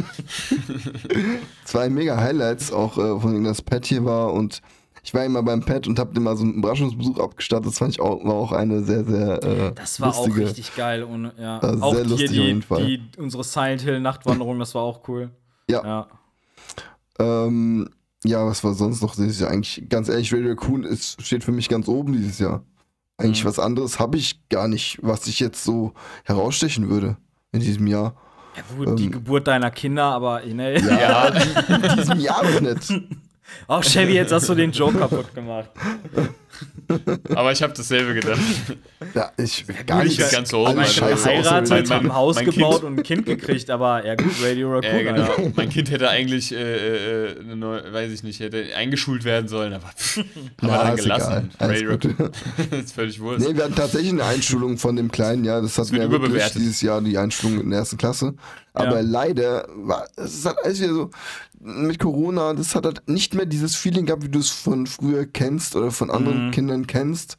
zwei 1.65 1.89
mega 1.89 2.17
Highlights, 2.19 2.73
auch 2.73 2.99
äh, 2.99 3.21
von 3.21 3.33
dem 3.33 3.45
das 3.45 3.63
Pad 3.63 3.87
hier 3.87 4.05
war. 4.05 4.33
Und 4.33 4.61
ich 5.03 5.15
war 5.15 5.25
immer 5.25 5.43
beim 5.43 5.61
Pad 5.61 5.87
und 5.89 5.99
hab 5.99 6.13
dem 6.15 6.25
mal 6.25 6.37
so 6.37 6.45
einen 6.45 6.55
Überraschungsbesuch 6.55 7.19
abgestattet. 7.19 7.67
Das 7.67 7.79
fand 7.79 7.93
ich 7.93 8.01
auch, 8.01 8.25
war 8.25 8.35
auch 8.35 8.53
eine 8.53 8.83
sehr, 8.85 9.05
sehr 9.05 9.43
äh, 9.43 9.73
Das 9.75 10.01
war 10.01 10.09
lustige. 10.09 10.43
auch 10.43 10.49
richtig 10.49 10.77
geil. 10.77 11.05
Ohne, 11.05 11.33
ja. 11.39 11.61
Sehr 11.61 11.83
auch 11.83 11.95
hier 11.95 12.05
lustig 12.05 12.29
auf 12.29 12.35
die, 12.35 12.41
jeden 12.43 12.63
Fall. 12.63 12.87
die, 12.87 13.03
unsere 13.19 13.45
Silent 13.45 13.81
Hill 13.83 14.01
Nachtwanderung, 14.01 14.59
das 14.59 14.75
war 14.75 14.83
auch 14.83 15.07
cool. 15.09 15.31
Ja. 15.71 15.83
ja. 15.85 16.07
Ähm, 17.19 17.89
ja, 18.25 18.47
was 18.47 18.63
war 18.65 18.75
sonst 18.75 19.03
noch 19.03 19.15
dieses 19.15 19.41
Jahr? 19.41 19.51
Eigentlich, 19.51 19.89
ganz 19.89 20.09
ehrlich, 20.09 20.33
Radio 20.33 20.51
Raccoon 20.51 20.85
ist, 20.85 21.21
steht 21.23 21.45
für 21.45 21.53
mich 21.53 21.69
ganz 21.69 21.89
oben 21.89 22.13
dieses 22.13 22.39
Jahr. 22.39 22.63
Eigentlich 23.19 23.45
Mhm. 23.45 23.49
was 23.49 23.59
anderes 23.59 23.99
habe 24.01 24.17
ich 24.17 24.49
gar 24.49 24.69
nicht, 24.69 24.99
was 25.03 25.27
ich 25.27 25.41
jetzt 25.41 25.63
so 25.65 25.93
herausstechen 26.25 26.89
würde 26.89 27.17
in 27.53 27.61
diesem 27.61 27.87
Jahr. 27.87 28.15
Ja, 28.57 28.63
gut, 28.77 28.99
die 28.99 29.05
Ähm. 29.07 29.13
Geburt 29.13 29.47
deiner 29.47 29.71
Kinder, 29.71 30.05
aber 30.05 30.41
ne. 30.45 30.79
Ja, 30.81 31.29
In 31.29 31.97
diesem 31.97 32.21
Jahr 32.21 32.43
noch 32.43 32.61
nicht. 32.61 32.93
Auch 33.67 33.83
Chevy, 33.85 34.15
jetzt 34.15 34.33
hast 34.33 34.49
du 34.49 34.55
den 34.55 34.73
Joke 34.73 34.99
kaputt 34.99 35.35
gemacht. 35.35 35.71
aber 37.35 37.53
ich 37.53 37.63
habe 37.63 37.73
dasselbe 37.73 38.15
gedacht. 38.15 38.41
Ja, 39.15 39.31
ich 39.39 39.65
gar 39.87 40.03
nicht 40.05 40.19
nicht 40.19 40.33
ganz 40.33 40.51
so 40.51 40.67
also 40.67 40.83
scheiße 40.83 41.29
Geheiratet, 41.29 41.71
Mein- 41.71 41.85
mein- 41.89 42.01
ein 42.07 42.15
Haus 42.15 42.37
mein 42.37 42.45
gebaut 42.47 42.73
Kind- 42.81 42.85
und 42.85 42.99
ein 42.99 43.03
Kind 43.03 43.27
gekriegt, 43.27 43.71
aber 43.71 44.05
ja 44.05 44.15
gut, 44.17 44.33
Radio 44.43 44.73
Raccoon. 44.75 44.93
Ja, 45.07 45.13
genau. 45.13 45.31
Alter. 45.31 45.53
Mein 45.57 45.69
Kind 45.71 45.91
hätte 45.91 46.09
eigentlich, 46.11 46.53
äh, 46.53 47.27
äh, 47.29 47.41
eine 47.41 47.57
neue, 47.57 47.93
weiß 47.93 48.11
ich 48.13 48.23
nicht, 48.25 48.41
hätte 48.41 48.65
eingeschult 48.77 49.25
werden 49.25 49.49
sollen, 49.49 49.73
aber 49.73 49.91
dann 50.59 50.95
ist 50.99 51.05
egal. 51.07 51.19
gelassen. 51.19 51.51
Radio 51.61 51.91
gut. 51.99 52.05
ist 52.73 52.93
völlig 52.95 53.21
wurscht. 53.21 53.47
Nee, 53.47 53.57
wir 53.57 53.65
hatten 53.65 53.75
tatsächlich 53.77 54.13
eine 54.13 54.25
Einschulung 54.25 54.77
von 54.79 54.97
dem 54.97 55.11
Kleinen, 55.13 55.45
ja. 55.45 55.61
Das 55.61 55.79
hatten 55.79 55.93
wir 55.93 56.01
wirklich 56.01 56.19
überbewertet. 56.21 56.57
dieses 56.61 56.81
Jahr, 56.83 57.01
die 57.01 57.17
Einschulung 57.17 57.61
in 57.61 57.71
der 57.71 57.81
ersten 57.81 57.97
Klasse. 57.97 58.35
Aber 58.73 58.97
Ja. 58.97 59.01
leider 59.01 59.67
war 59.77 60.07
es 60.17 60.35
ist 60.35 60.47
halt 60.47 60.59
alles 60.65 60.81
wieder 60.81 60.93
so 60.93 61.11
mit 61.61 61.99
Corona, 61.99 62.55
das 62.55 62.75
hat 62.75 62.87
halt 62.87 63.07
nicht 63.09 63.35
mehr 63.35 63.47
dieses 63.47 63.77
Feeling 63.77 64.07
gehabt, 64.07 64.25
wie 64.25 64.29
du 64.31 64.39
es 64.39 64.49
von 64.51 64.87
früher 64.87 65.27
kennst 65.27 65.77
oder 65.77 65.91
von 65.91 66.11
anderen 66.11 66.47
Mhm. 66.47 66.51
Kindern 66.53 66.87
kennst. 66.87 67.37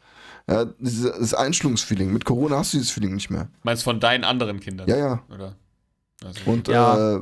Ja, 0.48 0.66
dieses 0.80 1.12
das 1.18 1.34
Einschulungsfeeling. 1.34 2.12
Mit 2.14 2.26
Corona 2.26 2.58
hast 2.58 2.74
du 2.74 2.78
dieses 2.78 2.92
Feeling 2.92 3.14
nicht 3.16 3.30
mehr. 3.30 3.48
Meinst 3.64 3.84
von 3.84 4.00
deinen 4.00 4.24
anderen 4.24 4.60
Kindern? 4.60 4.88
Ja, 4.88 4.98
ja. 4.98 5.22
Oder? 5.34 5.56
Also, 6.24 6.40
Und 6.46 6.68
Ja. 6.68 7.16
äh, 7.18 7.20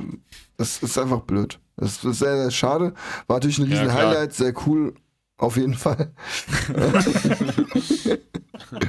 es 0.58 0.82
ist 0.82 0.98
einfach 0.98 1.20
blöd. 1.22 1.58
Das 1.76 2.04
ist 2.04 2.18
sehr, 2.18 2.36
sehr 2.36 2.50
schade. 2.50 2.92
War 3.26 3.36
natürlich 3.36 3.58
ein 3.58 3.70
Ja, 3.70 3.80
riesen 3.80 3.88
klar. 3.94 4.08
Highlight, 4.10 4.34
sehr 4.34 4.52
cool. 4.66 4.94
Auf 5.38 5.56
jeden 5.56 5.72
Fall. 5.74 6.12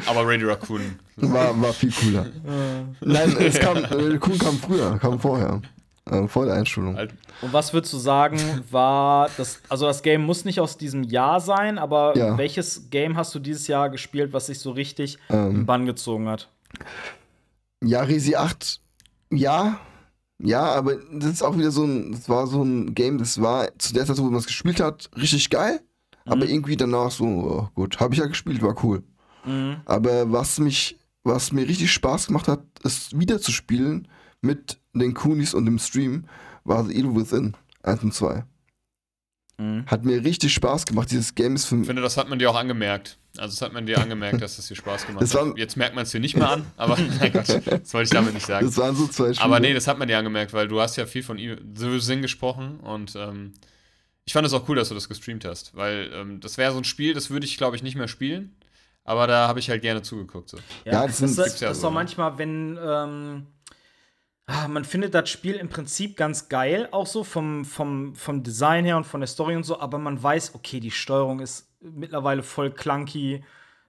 aber 0.05 0.27
Radio 0.27 0.49
Raccoon. 0.49 0.81
War, 1.17 1.61
war 1.61 1.71
viel 1.73 1.91
cooler. 1.93 2.25
Nein, 3.01 3.35
es 3.39 3.59
kam, 3.59 3.77
cool 3.93 4.19
kam 4.37 4.57
früher, 4.57 4.97
kam 4.99 5.19
vorher. 5.19 5.61
Äh, 6.11 6.27
vor 6.27 6.45
der 6.45 6.55
Einschulung. 6.55 6.95
Und 6.97 7.53
was 7.53 7.73
würdest 7.73 7.93
du 7.93 7.97
sagen, 7.97 8.37
war 8.69 9.29
das, 9.37 9.61
also 9.69 9.85
das 9.85 10.03
Game 10.03 10.21
muss 10.23 10.45
nicht 10.45 10.59
aus 10.59 10.77
diesem 10.77 11.03
Jahr 11.03 11.39
sein, 11.39 11.77
aber 11.79 12.15
Ja. 12.17 12.37
welches 12.37 12.89
Game 12.89 13.17
hast 13.17 13.33
du 13.33 13.39
dieses 13.39 13.67
Jahr 13.67 13.89
gespielt, 13.89 14.33
was 14.33 14.47
sich 14.47 14.59
so 14.59 14.71
richtig 14.71 15.17
im 15.29 15.35
Ähm, 15.35 15.65
Bann 15.65 15.85
gezogen 15.85 16.27
hat? 16.29 16.49
ja, 17.83 18.01
Resi 18.01 18.35
8, 18.35 18.79
ja. 19.31 19.79
Ja, 20.43 20.63
aber 20.73 20.95
das 21.13 21.33
ist 21.33 21.43
auch 21.43 21.55
wieder 21.55 21.69
so 21.71 21.83
ein, 21.83 22.13
das 22.13 22.27
war 22.27 22.47
so 22.47 22.63
ein 22.63 22.95
Game, 22.95 23.19
das 23.19 23.39
war 23.41 23.67
zu 23.77 23.93
der 23.93 24.05
Zeit, 24.07 24.17
wo 24.17 24.23
man 24.23 24.35
es 24.35 24.47
gespielt 24.47 24.79
hat, 24.79 25.09
richtig 25.15 25.49
geil. 25.51 25.81
Aber 26.25 26.45
irgendwie 26.45 26.77
danach 26.77 27.09
so, 27.11 27.25
oh, 27.25 27.69
gut, 27.73 27.99
habe 27.99 28.13
ich 28.13 28.19
ja 28.19 28.25
gespielt, 28.27 28.61
war 28.61 28.75
cool. 28.83 29.03
Mhm. 29.45 29.77
Aber 29.85 30.31
was 30.31 30.59
mich, 30.59 30.97
was 31.23 31.51
mir 31.51 31.67
richtig 31.67 31.91
Spaß 31.91 32.27
gemacht 32.27 32.47
hat, 32.47 32.61
es 32.83 33.17
wieder 33.17 33.39
zu 33.41 33.51
spielen 33.51 34.07
mit 34.41 34.77
den 34.93 35.13
Coonies 35.13 35.53
und 35.53 35.65
dem 35.65 35.79
Stream, 35.79 36.25
war 36.63 36.83
The 36.85 36.93
Evil 36.93 37.15
Within 37.15 37.55
1 37.83 38.03
und 38.03 38.13
2. 38.13 38.43
Mhm. 39.57 39.85
Hat 39.85 40.05
mir 40.05 40.23
richtig 40.23 40.53
Spaß 40.53 40.85
gemacht. 40.85 41.11
Dieses 41.11 41.35
Game 41.35 41.55
ist 41.55 41.65
für 41.65 41.75
ich 41.75 41.79
mich. 41.79 41.87
finde, 41.87 42.01
das 42.01 42.17
hat 42.17 42.29
man 42.29 42.39
dir 42.39 42.49
auch 42.49 42.55
angemerkt. 42.55 43.17
Also, 43.37 43.53
das 43.53 43.61
hat 43.61 43.73
man 43.73 43.85
dir 43.85 43.99
angemerkt, 44.01 44.41
dass 44.41 44.57
es 44.57 44.67
dir 44.67 44.75
Spaß 44.75 45.05
gemacht 45.07 45.21
Das 45.21 45.35
hat. 45.35 45.57
Jetzt 45.57 45.77
merkt 45.77 45.95
man 45.95 46.03
es 46.03 46.11
dir 46.11 46.19
nicht 46.19 46.35
mehr 46.35 46.49
an, 46.49 46.65
aber 46.77 46.97
nein, 46.97 47.31
Gott, 47.31 47.47
das 47.49 47.93
wollte 47.93 48.03
ich 48.05 48.09
damit 48.09 48.33
nicht 48.33 48.45
sagen. 48.45 48.65
Das 48.65 48.77
waren 48.77 48.95
so 48.95 49.07
zwei 49.07 49.33
Spiele. 49.33 49.45
Aber 49.45 49.59
nee, 49.59 49.73
das 49.73 49.87
hat 49.87 49.97
man 49.99 50.07
dir 50.07 50.17
angemerkt, 50.17 50.53
weil 50.53 50.67
du 50.67 50.81
hast 50.81 50.95
ja 50.97 51.05
viel 51.05 51.23
von 51.23 51.37
Evil- 51.37 51.61
The 51.75 51.91
Within 51.91 52.21
gesprochen 52.21 52.79
und 52.79 53.15
ähm, 53.15 53.53
ich 54.25 54.33
fand 54.33 54.45
es 54.45 54.53
auch 54.53 54.67
cool, 54.69 54.75
dass 54.75 54.89
du 54.89 54.95
das 54.95 55.07
gestreamt 55.09 55.45
hast, 55.45 55.75
weil 55.75 56.11
ähm, 56.13 56.39
das 56.39 56.57
wäre 56.57 56.71
so 56.73 56.77
ein 56.79 56.83
Spiel, 56.83 57.13
das 57.13 57.29
würde 57.29 57.45
ich, 57.45 57.57
glaube 57.57 57.75
ich, 57.75 57.83
nicht 57.83 57.95
mehr 57.95 58.07
spielen, 58.07 58.55
aber 59.03 59.27
da 59.27 59.47
habe 59.47 59.59
ich 59.59 59.69
halt 59.69 59.81
gerne 59.81 60.01
zugeguckt. 60.01 60.49
So. 60.49 60.57
Ja, 60.85 60.93
Ja, 60.93 61.07
das, 61.07 61.19
das 61.19 61.29
ist, 61.31 61.35
sind- 61.35 61.37
das, 61.37 61.45
gibt's 61.45 61.59
ja 61.61 61.71
ist 61.71 61.81
so, 61.81 61.89
ne? 61.89 61.93
manchmal, 61.95 62.37
wenn 62.37 62.79
ähm, 62.83 63.47
ah, 64.47 64.67
man 64.67 64.83
findet 64.85 65.13
das 65.13 65.29
Spiel 65.29 65.55
im 65.55 65.69
Prinzip 65.69 66.17
ganz 66.17 66.49
geil, 66.49 66.87
auch 66.91 67.07
so 67.07 67.23
vom, 67.23 67.63
vom, 67.65 68.15
vom 68.15 68.43
Design 68.43 68.85
her 68.85 68.97
und 68.97 69.05
von 69.05 69.21
der 69.21 69.27
Story 69.27 69.55
und 69.55 69.63
so, 69.63 69.79
aber 69.79 69.97
man 69.97 70.21
weiß, 70.21 70.55
okay, 70.55 70.79
die 70.79 70.91
Steuerung 70.91 71.39
ist 71.39 71.67
mittlerweile 71.81 72.43
voll 72.43 72.71
clunky. 72.71 73.43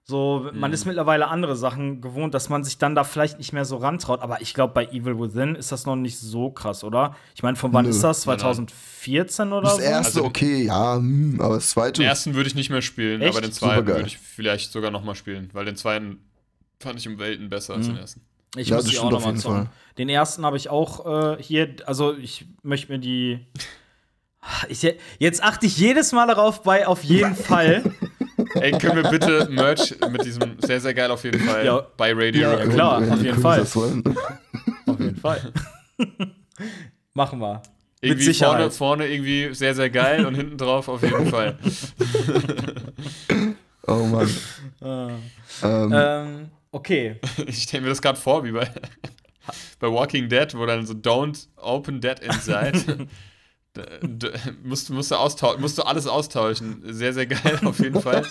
So, 0.05 0.51
man 0.53 0.71
Mhm. 0.71 0.75
ist 0.75 0.85
mittlerweile 0.85 1.29
andere 1.29 1.55
Sachen 1.55 2.01
gewohnt, 2.01 2.35
dass 2.35 2.49
man 2.49 2.65
sich 2.65 2.77
dann 2.77 2.97
da 2.97 3.05
vielleicht 3.05 3.39
nicht 3.39 3.53
mehr 3.53 3.65
so 3.65 3.77
rantraut. 3.77 4.21
Aber 4.21 4.41
ich 4.41 4.53
glaube, 4.53 4.75
bei 4.75 4.87
Evil 4.87 5.17
Within 5.21 5.55
ist 5.55 5.71
das 5.71 5.87
noch 5.87 5.95
nicht 5.95 6.19
so 6.19 6.51
krass, 6.51 6.83
oder? 6.83 7.15
Ich 7.37 7.45
meine, 7.45 7.57
von 7.57 7.73
wann 7.73 7.85
Nö. 7.85 7.91
ist 7.91 8.03
das? 8.03 8.27
Nein, 8.27 8.37
nein. 8.39 8.41
2014 8.41 9.53
oder 9.53 9.63
das 9.63 9.77
so? 9.77 9.81
erste, 9.83 10.19
Also- 10.19 10.25
okay, 10.25 10.65
ja, 10.65 10.97
hm, 10.97 11.41
aber 11.41 11.55
das 11.55 11.71
zweite. 11.71 12.01
Den 12.03 12.09
ersten 12.09 12.35
würde 12.35 12.49
ich 12.49 12.57
nicht 12.57 12.69
mehr 12.69 12.83
spielen, 12.83 13.21
Echt? 13.23 13.31
aber 13.31 13.43
den 13.43 13.53
zweiten 13.53 13.87
würde 13.87 14.07
ich 14.07 14.19
vielleicht 14.19 14.73
sogar 14.73 14.91
noch 14.91 15.05
mal 15.05 15.15
spielen, 15.15 15.51
weil 15.53 15.67
den 15.67 15.77
zweiten 15.77 16.19
fand 16.81 16.99
ich 16.99 17.07
um 17.07 17.21
Welten 17.21 17.49
besser 17.49 17.75
als 17.75 17.87
den 17.87 17.97
ersten. 17.97 18.23
Ich 18.57 18.69
Ja, 18.69 18.77
muss 18.77 18.85
die 18.87 18.91
auch 18.99 19.01
stimmt 19.01 19.11
noch 19.13 19.19
auf 19.19 19.25
mal 19.25 19.31
jeden 19.31 19.41
zocken. 19.41 19.57
Fall. 19.65 19.69
Den 19.99 20.09
ersten 20.09 20.45
habe 20.45 20.57
ich 20.57 20.69
auch 20.69 21.37
äh, 21.39 21.43
hier, 21.43 21.75
also 21.87 22.15
ich 22.17 22.47
möchte 22.63 22.93
mir 22.93 22.99
die. 22.99 23.47
Ich, 24.69 24.83
jetzt 25.19 25.43
achte 25.43 25.67
ich 25.67 25.77
jedes 25.77 26.13
Mal 26.13 26.27
darauf 26.27 26.63
bei, 26.63 26.87
auf 26.87 27.05
jeden 27.05 27.35
Fall. 27.49 27.83
Ey, 28.55 28.73
können 28.73 29.03
wir 29.03 29.11
bitte 29.11 29.49
Merch 29.51 29.95
mit 30.11 30.25
diesem 30.25 30.57
sehr, 30.61 30.81
sehr 30.81 30.93
geil 30.95 31.11
auf 31.11 31.23
jeden 31.25 31.41
Fall 31.41 31.65
Ja. 31.65 31.87
bei 31.97 32.13
Radio 32.13 32.43
Ja, 32.43 32.55
Raccoon. 32.55 32.73
klar, 32.75 32.97
auf 32.99 33.03
jeden 33.05 33.19
Coonies 33.21 33.43
Fall. 33.43 33.59
Das 33.61 33.77
wollen. 33.77 34.03
Auf 34.87 34.99
jeden 35.01 35.17
Fall. 35.17 35.53
Machen 37.15 37.39
wir. 37.41 37.63
Irgendwie 38.01 38.25
Mit 38.27 38.35
Sicherheit. 38.35 38.57
vorne, 38.57 38.71
vorne 38.73 39.07
irgendwie 39.09 39.55
sehr, 39.55 39.75
sehr 39.75 39.89
geil 39.91 40.27
und 40.27 40.35
hinten 40.35 40.59
drauf 40.59 40.89
auf 40.89 41.03
jeden 41.03 41.29
Fall. 41.29 41.57
Oh 43.87 44.05
Mann. 44.07 44.29
ähm, 44.83 45.23
Ähm, 45.63 46.51
okay. 46.73 47.21
Ich 47.47 47.63
stelle 47.63 47.83
mir 47.85 47.89
das 47.91 48.03
gerade 48.03 48.19
vor, 48.19 48.43
wie 48.45 48.53
bei, 48.53 48.69
bei 49.79 49.89
Walking 49.89 50.29
Dead, 50.29 50.55
wo 50.57 50.67
dann 50.67 50.85
so 50.87 50.95
Don't 50.95 51.47
open 51.57 52.01
Dead 52.01 52.19
inside. 52.21 53.07
Musst, 54.63 54.91
musst, 54.91 55.11
du 55.11 55.15
austau 55.15 55.57
musst 55.57 55.79
du 55.79 55.83
alles 55.83 56.07
austauschen. 56.07 56.83
Sehr, 56.93 57.15
sehr 57.15 57.25
geil 57.25 57.59
auf 57.65 57.79
jeden 57.79 58.03
Fall. 58.03 58.23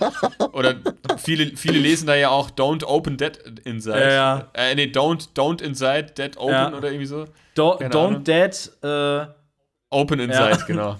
Oder 0.54 0.76
viele, 1.18 1.58
viele 1.58 1.80
lesen 1.80 2.06
da 2.06 2.14
ja 2.14 2.30
auch 2.30 2.52
Don't 2.52 2.84
open 2.86 3.18
Dead 3.18 3.40
inside. 3.66 4.00
Ja, 4.02 4.12
ja. 4.12 4.52
Äh, 4.54 4.76
nee, 4.76 4.84
Don't, 4.86 5.30
don't 5.34 5.60
inside, 5.64 6.12
Dead 6.16 6.38
open 6.38 6.54
Ja. 6.54 6.72
oder 6.72 6.90
irgendwie 6.92 7.08
so. 7.08 7.26
Do, 7.56 7.74
don't 7.80 7.96
Ahnung. 7.96 8.24
Dead. 8.24 8.72
Äh, 8.84 9.26
Open 9.90 10.20
inside, 10.20 10.60
Ja. 10.60 10.66
genau. 10.68 11.00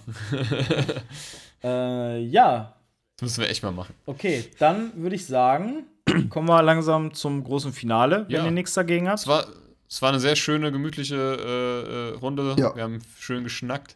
äh, 1.64 2.20
ja. 2.24 2.76
Das 3.18 3.22
müssen 3.22 3.42
wir 3.42 3.50
echt 3.50 3.62
mal 3.62 3.72
machen. 3.72 3.94
Okay, 4.08 4.46
dann 4.60 4.92
würde 4.96 5.16
ich 5.16 5.28
sagen, 5.28 5.86
kommen 6.30 6.48
wir 6.48 6.62
langsam 6.64 7.14
zum 7.14 7.44
großen 7.44 7.72
Finale, 7.74 8.26
wenn 8.28 8.36
Ja. 8.36 8.46
ihr 8.46 8.52
nichts 8.52 8.74
dagegen 8.74 9.08
habt. 9.10 9.20
Es 9.20 9.28
war, 9.28 9.46
es 9.90 10.02
war 10.02 10.10
eine 10.10 10.20
sehr 10.20 10.36
schöne, 10.36 10.72
gemütliche 10.72 11.16
äh, 11.16 12.16
äh, 12.16 12.18
Runde. 12.20 12.56
Ja. 12.58 12.76
Wir 12.76 12.84
haben 12.84 13.00
schön 13.20 13.44
geschnackt. 13.44 13.96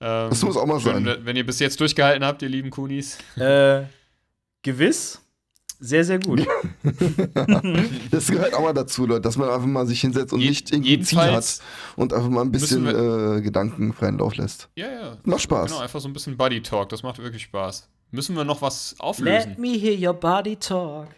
Ähm, 0.00 0.30
Das 0.30 0.42
muss 0.42 0.56
auch 0.56 0.66
mal 0.66 0.80
schön, 0.80 1.04
sein. 1.04 1.18
Wenn 1.24 1.36
ihr 1.36 1.44
bis 1.46 1.58
jetzt 1.58 1.78
durchgehalten 1.80 2.24
habt, 2.24 2.42
ihr 2.42 2.48
lieben 2.48 2.70
Kunis. 2.70 3.18
Äh, 3.36 3.82
gewiss. 4.62 5.20
Sehr, 5.82 6.04
sehr 6.04 6.18
gut. 6.18 6.46
Das 8.10 8.26
gehört 8.28 8.54
auch 8.54 8.62
mal 8.62 8.72
dazu, 8.74 9.06
Leute, 9.06 9.22
dass 9.22 9.36
man 9.36 9.48
einfach 9.48 9.66
mal 9.66 9.86
sich 9.86 10.00
hinsetzt 10.00 10.32
und 10.32 10.40
Je- 10.40 10.48
nicht 10.50 10.70
irgendwie 10.72 10.94
ein 10.96 11.02
Ziel 11.04 11.18
hat 11.18 11.60
und 11.96 12.12
einfach 12.12 12.28
mal 12.28 12.42
ein 12.42 12.52
bisschen 12.52 12.86
äh, 12.86 13.40
gedankenfreien 13.40 14.18
Lauf 14.18 14.36
lässt. 14.36 14.68
Ja, 14.76 14.90
ja. 14.90 15.16
Macht 15.24 15.42
Spaß. 15.42 15.70
Genau, 15.70 15.80
einfach 15.82 16.00
so 16.00 16.08
ein 16.08 16.12
bisschen 16.12 16.36
Buddy 16.36 16.62
Talk. 16.62 16.88
Das 16.90 17.02
macht 17.02 17.18
wirklich 17.18 17.42
Spaß. 17.44 17.88
Müssen 18.10 18.36
wir 18.36 18.44
noch 18.44 18.60
was 18.60 18.96
auflösen? 18.98 19.50
Let 19.50 19.58
me 19.58 19.68
hear 19.78 19.96
your 20.08 20.14
body 20.18 20.56
talk. 20.56 21.08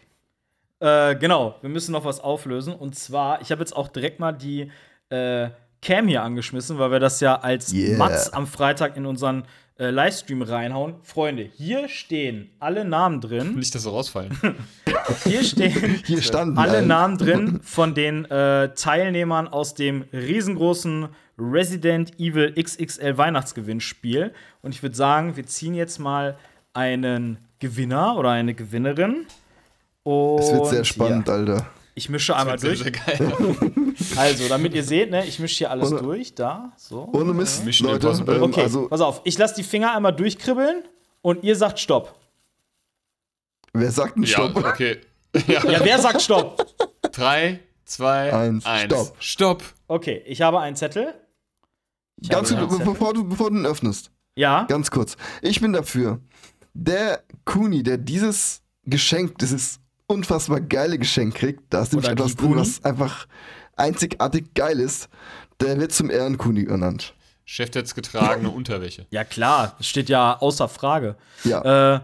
Äh, 0.83 1.15
genau, 1.15 1.55
wir 1.61 1.71
müssen 1.71 1.93
noch 1.93 2.05
was 2.05 2.19
auflösen. 2.19 2.75
Und 2.75 2.97
zwar, 2.97 3.41
ich 3.41 3.53
habe 3.53 3.61
jetzt 3.61 3.75
auch 3.75 3.87
direkt 3.87 4.19
mal 4.19 4.33
die 4.33 4.71
äh, 5.11 5.51
Cam 5.81 6.09
hier 6.09 6.25
angeschmissen, 6.25 6.79
weil 6.79 6.91
wir 6.91 6.99
das 6.99 7.21
ja 7.21 7.37
als 7.37 7.73
Yeah. 7.73 7.99
Mats 7.99 8.33
am 8.33 8.49
Freitag 8.49 8.97
in 8.97 9.07
unseren 9.07 9.45
äh, 9.79 9.91
Livestream 9.91 10.43
reinhauen. 10.43 10.95
Freunde, 11.03 11.43
hier 11.43 11.89
stehen 11.89 12.51
alle 12.59 12.85
Namen 12.85 13.21
drin. 13.21 13.55
Nicht, 13.57 13.73
dass 13.77 13.83
sie 13.83 13.91
rausfallen. 13.91 14.37
Hier 15.25 15.43
stehen 15.45 16.01
Hier 16.07 16.23
standen 16.23 16.59
alle 16.59 16.79
ein. 16.79 16.89
Namen 16.89 17.19
drin 17.19 17.61
von 17.63 17.95
den 17.95 18.25
äh, 18.25 18.75
Teilnehmern 18.75 19.49
aus 19.49 19.75
dem 19.75 20.05
riesengroßen 20.13 21.09
Resident 21.39 22.19
Evil 22.19 22.55
XXL 22.61 23.19
Weihnachtsgewinnspiel. 23.19 24.33
Und 24.63 24.75
ich 24.75 24.83
würde 24.83 24.97
sagen, 24.97 25.37
wir 25.37 25.47
ziehen 25.47 25.75
jetzt 25.75 25.99
mal 25.99 26.37
einen 26.73 27.39
Gewinner 27.59 28.17
oder 28.17 28.31
eine 28.31 28.55
Gewinnerin. 28.55 29.27
Und 30.05 30.41
Es 30.41 30.53
wird 30.53 30.67
sehr 30.67 30.85
spannend, 30.85 31.29
Ja, 31.29 31.35
Alter. 31.35 31.67
ich 31.95 32.09
mische 32.09 32.35
einmal 32.37 32.59
Sehr, 32.59 32.71
durch. 32.75 32.83
sehr 32.83 32.91
geil. 32.93 33.33
Also, 34.17 34.49
damit 34.49 34.75
ihr 34.75 34.83
seht, 34.83 35.11
ne, 35.11 35.25
ich 35.27 35.39
mische 35.39 35.59
hier 35.59 35.71
alles 35.71 35.93
Ohne- 35.93 36.03
durch. 36.03 36.35
Da, 36.35 36.73
so. 36.77 37.09
Ohne 37.13 37.33
Mist, 37.33 37.65
Mission 37.65 37.89
Leute. 37.91 38.09
Ähm, 38.09 38.43
Okay, 38.43 38.63
Also, 38.63 38.89
pass 38.89 39.01
auf. 39.01 39.21
Ich 39.25 39.39
lasse 39.39 39.55
die 39.55 39.63
Finger 39.63 39.95
einmal 39.95 40.15
durchkribbeln 40.15 40.83
und 41.21 41.45
ihr 41.45 41.55
sagt 41.57 41.79
Stopp. 41.79 42.15
wer 43.73 43.91
sagt 43.91 44.17
ja, 44.19 44.27
Stopp? 44.27 44.57
okay. 44.57 45.01
Ja. 45.47 45.65
Ja, 45.65 45.81
wer 45.85 45.99
sagt 45.99 46.21
Stopp? 46.21 46.67
Drei, 47.13 47.61
zwei, 47.87 48.33
Eins. 48.35 48.67
eins. 48.67 48.85
Stopp. 48.93 49.17
Stopp. 49.19 49.63
Okay, 49.89 50.23
ich 50.27 50.43
habe 50.43 50.61
einen 50.61 50.77
Zettel. 50.77 51.15
Ich 52.21 52.29
Ganz 52.29 52.55
kurz, 52.55 52.79
bevor 52.85 53.15
du, 53.15 53.25
bevor 53.25 53.51
du 53.51 53.57
ihn 53.57 53.65
öffnest. 53.67 54.11
Ja. 54.37 54.65
Ganz 54.65 54.91
kurz. 54.91 55.17
Ich 55.41 55.61
bin 55.63 55.73
dafür. 55.73 56.21
Der 56.75 57.23
Kuni, 57.47 57.83
der 57.83 57.97
dieses 57.99 58.61
Geschenk, 58.85 59.39
dieses 59.39 59.79
unfassbar 60.07 60.61
geile 60.61 60.99
Geschenk 60.99 61.35
kriegt, 61.35 61.63
da 61.73 61.83
ist 61.83 61.93
nämlich 61.93 62.11
Oder 62.11 62.13
etwas 62.25 62.37
drin, 62.37 62.57
was 62.57 62.85
einfach 62.85 63.27
einzigartig 63.77 64.55
geil 64.55 64.79
ist, 64.81 65.09
der 65.61 65.79
wird 65.81 65.93
zum 65.93 66.11
Ehrenkuni 66.11 66.65
ernannt. 66.67 67.15
Chef 67.45 67.75
jetzt 67.75 67.95
getragene 67.95 68.51
Unterwäsche. 68.51 69.07
Ja, 69.11 69.25
klar, 69.25 69.75
das 69.79 69.87
steht 69.87 70.09
ja 70.09 70.39
außer 70.39 70.69
Frage. 70.69 71.17
Ja, 71.45 71.95
Äh, 71.97 72.01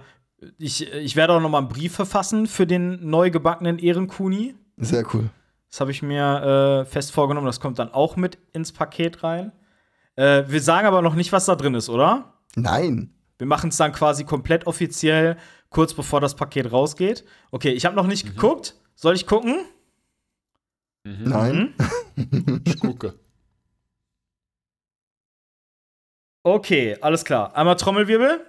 ich, 0.59 0.87
ich 0.93 1.17
werde 1.17 1.33
auch 1.35 1.41
noch 1.41 1.49
mal 1.49 1.59
einen 1.59 1.69
Brief 1.69 1.95
verfassen 1.95 2.47
für 2.47 2.67
den 2.67 3.09
neu 3.11 3.31
gebackenen 3.31 3.79
Ehrenkuni. 3.79 4.55
sehr 4.77 5.05
cool. 5.13 5.31
Das 5.71 5.81
habe 5.81 5.91
ich 5.91 6.01
mir 6.03 6.83
äh, 6.83 6.85
fest 6.87 7.13
vorgenommen. 7.13 7.47
Das 7.47 7.61
kommt 7.61 7.79
dann 7.79 7.93
auch 7.93 8.17
mit 8.17 8.39
ins 8.53 8.73
Paket 8.73 9.23
rein. 9.23 9.53
Äh, 10.17 10.45
wir 10.47 10.61
sagen 10.63 10.87
aber 10.87 11.03
noch 11.03 11.15
nicht, 11.15 11.33
was 11.33 11.47
da 11.47 11.57
drin 11.57 11.75
ist, 11.75 11.89
oder? 11.89 12.35
Nein. 12.57 13.13
Wir 13.37 13.47
machen 13.47 13.69
es 13.71 13.77
dann 13.77 13.93
quasi 13.93 14.25
komplett 14.25 14.67
offiziell, 14.67 15.37
kurz 15.71 15.95
bevor 15.95 16.21
das 16.21 16.35
Paket 16.35 16.73
rausgeht. 16.73 17.25
Okay, 17.51 17.71
ich 17.71 17.85
habe 17.85 17.97
noch 17.97 18.07
nicht 18.07 18.27
geguckt. 18.27 18.75
Soll 18.95 19.15
ich 19.15 19.27
gucken? 19.27 19.65
Mhm. 21.05 21.25
Nein. 21.25 21.75
Gucke. 22.81 23.19
Okay, 26.43 26.97
alles 27.01 27.25
klar. 27.25 27.55
Einmal 27.55 27.77
Trommelwirbel. 27.77 28.41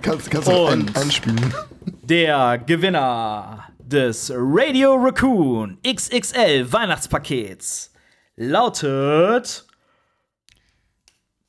Kannst, 0.00 0.30
kannst 0.30 0.48
du 0.48 0.66
ein, 0.66 0.94
einspielen. 0.96 1.54
Der 2.02 2.58
Gewinner 2.58 3.68
des 3.78 4.32
Radio 4.34 4.94
Raccoon 4.94 5.78
XXL 5.86 6.72
Weihnachtspakets 6.72 7.92
lautet 8.36 9.66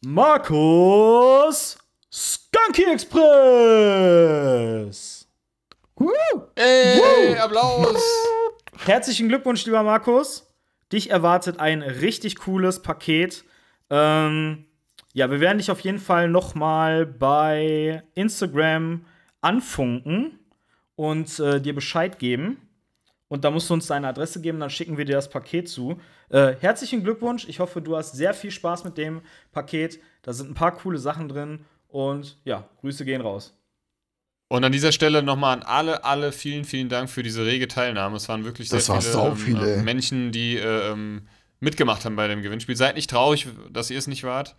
Markus 0.01 1.77
Skunky 2.15 2.83
Express. 2.93 3.27
Ey, 6.53 7.35
Applaus! 7.39 8.03
Herzlichen 8.85 9.29
Glückwunsch, 9.29 9.65
lieber 9.65 9.81
Markus. 9.81 10.47
Dich 10.91 11.09
erwartet 11.09 11.59
ein 11.59 11.81
richtig 11.81 12.35
cooles 12.35 12.83
Paket. 12.83 13.43
Ähm, 13.89 14.65
ja, 15.13 15.31
wir 15.31 15.39
werden 15.39 15.57
dich 15.57 15.71
auf 15.71 15.79
jeden 15.79 15.97
Fall 15.97 16.29
noch 16.29 16.53
mal 16.53 17.07
bei 17.07 18.03
Instagram 18.13 19.07
anfunken 19.41 20.37
und 20.95 21.39
äh, 21.39 21.59
dir 21.59 21.73
Bescheid 21.73 22.19
geben. 22.19 22.57
Und 23.27 23.43
da 23.43 23.49
musst 23.49 23.71
du 23.71 23.73
uns 23.73 23.87
deine 23.87 24.09
Adresse 24.09 24.39
geben, 24.39 24.59
dann 24.59 24.69
schicken 24.69 24.99
wir 24.99 25.05
dir 25.05 25.15
das 25.15 25.31
Paket 25.31 25.67
zu. 25.67 25.99
Äh, 26.29 26.53
herzlichen 26.59 27.03
Glückwunsch. 27.03 27.49
Ich 27.49 27.59
hoffe, 27.59 27.81
du 27.81 27.97
hast 27.97 28.11
sehr 28.11 28.35
viel 28.35 28.51
Spaß 28.51 28.83
mit 28.83 28.99
dem 28.99 29.23
Paket. 29.51 29.99
Da 30.21 30.31
sind 30.31 30.51
ein 30.51 30.53
paar 30.53 30.75
coole 30.75 30.99
Sachen 30.99 31.27
drin. 31.27 31.65
Und 31.93 32.37
ja, 32.43 32.67
Grüße 32.81 33.05
gehen 33.05 33.21
raus. 33.21 33.53
Und 34.47 34.63
an 34.63 34.71
dieser 34.71 34.91
Stelle 34.91 35.21
nochmal 35.21 35.57
an 35.57 35.63
alle, 35.63 36.03
alle 36.03 36.31
vielen, 36.31 36.65
vielen 36.65 36.89
Dank 36.89 37.07
für 37.07 37.21
diese 37.21 37.45
rege 37.45 37.67
Teilnahme. 37.67 38.17
Es 38.17 38.27
waren 38.29 38.43
wirklich 38.45 38.69
sehr 38.69 38.79
Das 38.79 38.89
war 38.89 38.99
viele, 38.99 39.27
ähm, 39.27 39.35
viele, 39.37 39.75
äh. 39.75 39.81
Menschen, 39.83 40.31
die 40.31 40.57
äh, 40.57 40.91
ähm, 40.91 41.27
mitgemacht 41.59 42.03
haben 42.03 42.15
bei 42.15 42.27
dem 42.27 42.41
Gewinnspiel. 42.41 42.75
Seid 42.75 42.95
nicht 42.95 43.11
traurig, 43.11 43.47
dass 43.71 43.91
ihr 43.91 43.99
es 43.99 44.07
nicht 44.07 44.23
wart. 44.23 44.55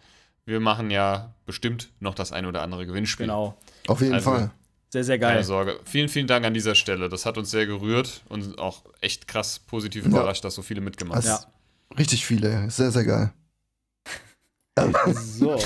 Wir 0.46 0.60
machen 0.60 0.92
ja 0.92 1.34
bestimmt 1.44 1.90
noch 1.98 2.14
das 2.14 2.30
ein 2.30 2.46
oder 2.46 2.62
andere 2.62 2.86
Gewinnspiel. 2.86 3.26
Genau. 3.26 3.58
Auf 3.88 4.00
jeden 4.00 4.14
Also, 4.14 4.30
Fall. 4.30 4.50
Sehr, 4.90 5.02
sehr 5.02 5.18
geil. 5.18 5.32
Keine 5.32 5.44
Sorge. 5.44 5.80
Vielen, 5.84 6.08
vielen 6.08 6.28
Dank 6.28 6.46
an 6.46 6.54
dieser 6.54 6.76
Stelle. 6.76 7.08
Das 7.08 7.26
hat 7.26 7.36
uns 7.36 7.50
sehr 7.50 7.66
gerührt 7.66 8.22
und 8.28 8.60
auch 8.60 8.84
echt 9.00 9.26
krass 9.26 9.58
positiv 9.58 10.04
Ja. 10.04 10.10
überrascht, 10.10 10.44
dass 10.44 10.54
so 10.54 10.62
viele 10.62 10.80
mitgemacht 10.80 11.26
haben. 11.26 11.44
Ja. 11.90 11.96
Richtig 11.98 12.24
viele. 12.24 12.70
Sehr, 12.70 12.92
sehr 12.92 13.04
geil. 13.04 13.32
So, 14.76 15.56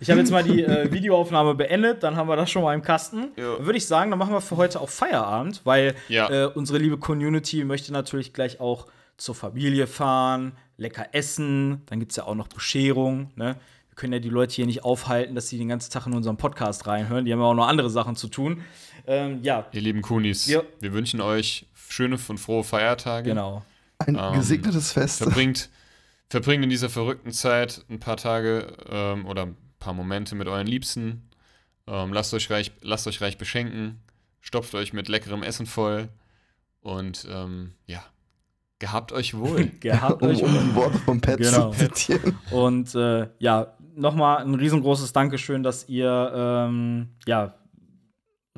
ich 0.00 0.08
habe 0.10 0.20
jetzt 0.20 0.30
mal 0.30 0.42
die 0.42 0.64
äh, 0.64 0.90
Videoaufnahme 0.90 1.54
beendet, 1.54 2.02
dann 2.02 2.16
haben 2.16 2.28
wir 2.30 2.36
das 2.36 2.50
schon 2.50 2.62
mal 2.62 2.72
im 2.74 2.80
Kasten. 2.80 3.28
Ja. 3.36 3.62
Würde 3.64 3.76
ich 3.76 3.86
sagen, 3.86 4.10
dann 4.10 4.18
machen 4.18 4.32
wir 4.32 4.40
für 4.40 4.56
heute 4.56 4.80
auch 4.80 4.88
Feierabend, 4.88 5.60
weil 5.64 5.94
Ja. 6.08 6.30
äh, 6.30 6.46
unsere 6.46 6.78
liebe 6.78 6.96
Community 6.96 7.62
möchte 7.64 7.92
natürlich 7.92 8.32
gleich 8.32 8.60
auch 8.60 8.86
zur 9.18 9.34
Familie 9.34 9.86
fahren, 9.86 10.52
lecker 10.78 11.08
essen, 11.12 11.82
dann 11.86 12.00
gibt 12.00 12.12
es 12.12 12.16
ja 12.16 12.24
auch 12.24 12.34
noch 12.34 12.48
Bescherung. 12.48 13.30
Ne? 13.36 13.56
Wir 13.90 13.96
können 13.96 14.14
ja 14.14 14.18
die 14.18 14.30
Leute 14.30 14.54
hier 14.54 14.66
nicht 14.66 14.82
aufhalten, 14.82 15.34
dass 15.34 15.48
sie 15.48 15.58
den 15.58 15.68
ganzen 15.68 15.92
Tag 15.92 16.06
in 16.06 16.14
unseren 16.14 16.38
Podcast 16.38 16.86
reinhören. 16.86 17.26
Die 17.26 17.32
haben 17.34 17.40
ja 17.40 17.46
auch 17.46 17.54
noch 17.54 17.68
andere 17.68 17.90
Sachen 17.90 18.16
zu 18.16 18.28
tun. 18.28 18.62
Ähm, 19.06 19.40
ja, 19.42 19.66
Ihr 19.72 19.82
lieben 19.82 20.00
Kunis, 20.00 20.46
Ja. 20.46 20.62
wir 20.80 20.94
wünschen 20.94 21.20
euch 21.20 21.66
schöne 21.88 22.16
und 22.28 22.38
frohe 22.38 22.64
Feiertage. 22.64 23.28
genau. 23.28 23.62
Ein 23.98 24.16
Ähm, 24.18 24.32
gesegnetes 24.34 24.90
Fest. 24.92 25.18
Verbringt, 25.22 25.68
verbringt 26.34 26.64
in 26.64 26.70
dieser 26.70 26.90
verrückten 26.90 27.30
Zeit 27.30 27.84
ein 27.88 28.00
paar 28.00 28.16
Tage 28.16 28.66
ähm, 28.90 29.24
oder 29.24 29.42
ein 29.42 29.56
paar 29.78 29.94
Momente 29.94 30.34
mit 30.34 30.48
euren 30.48 30.66
Liebsten. 30.66 31.30
Ähm, 31.86 32.12
lasst, 32.12 32.34
euch 32.34 32.50
reich, 32.50 32.72
lasst 32.80 33.06
euch 33.06 33.20
reich 33.20 33.38
beschenken. 33.38 34.00
Stopft 34.40 34.74
euch 34.74 34.92
mit 34.92 35.08
leckerem 35.08 35.44
Essen 35.44 35.64
voll. 35.64 36.08
Und 36.80 37.28
ähm, 37.30 37.74
ja, 37.86 38.02
gehabt 38.80 39.12
euch 39.12 39.34
wohl. 39.34 39.66
Gehabt 39.80 40.22
um, 40.22 40.28
euch 40.28 40.42
um 40.42 40.52
die 40.52 40.74
Worte 40.74 40.98
von 40.98 41.20
Pat 41.20 41.38
Genau. 41.38 41.70
zu 41.70 41.88
zitieren. 41.88 42.36
Und 42.50 42.96
äh, 42.96 43.28
ja, 43.38 43.76
nochmal 43.94 44.42
ein 44.42 44.56
riesengroßes 44.56 45.12
Dankeschön, 45.12 45.62
dass 45.62 45.88
ihr 45.88 46.32
ähm, 46.34 47.10
ja, 47.28 47.54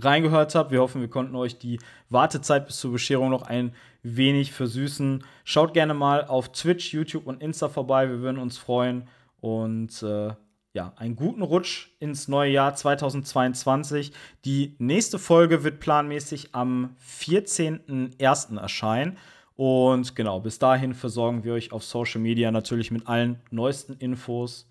reingehört 0.00 0.54
habt. 0.54 0.70
Wir 0.70 0.80
hoffen, 0.80 1.02
wir 1.02 1.10
konnten 1.10 1.36
euch 1.36 1.58
die 1.58 1.78
Wartezeit 2.08 2.66
bis 2.68 2.78
zur 2.78 2.92
Bescherung 2.92 3.28
noch 3.28 3.42
ein 3.42 3.74
wenig 4.06 4.52
versüßen. 4.52 5.24
Schaut 5.44 5.74
gerne 5.74 5.94
mal 5.94 6.24
auf 6.26 6.52
Twitch, 6.52 6.92
YouTube 6.92 7.26
und 7.26 7.42
Insta 7.42 7.68
vorbei. 7.68 8.08
Wir 8.08 8.20
würden 8.20 8.38
uns 8.38 8.58
freuen. 8.58 9.08
Und 9.40 10.02
äh, 10.02 10.30
ja, 10.72 10.92
einen 10.96 11.16
guten 11.16 11.42
Rutsch 11.42 11.88
ins 11.98 12.28
neue 12.28 12.52
Jahr 12.52 12.74
2022. 12.74 14.12
Die 14.44 14.76
nächste 14.78 15.18
Folge 15.18 15.64
wird 15.64 15.80
planmäßig 15.80 16.54
am 16.54 16.96
14.01. 17.02 18.60
erscheinen. 18.60 19.16
Und 19.56 20.14
genau, 20.14 20.40
bis 20.40 20.58
dahin 20.58 20.92
versorgen 20.94 21.42
wir 21.42 21.54
euch 21.54 21.72
auf 21.72 21.82
Social 21.82 22.20
Media 22.20 22.50
natürlich 22.50 22.90
mit 22.90 23.08
allen 23.08 23.40
neuesten 23.50 23.94
Infos. 23.94 24.70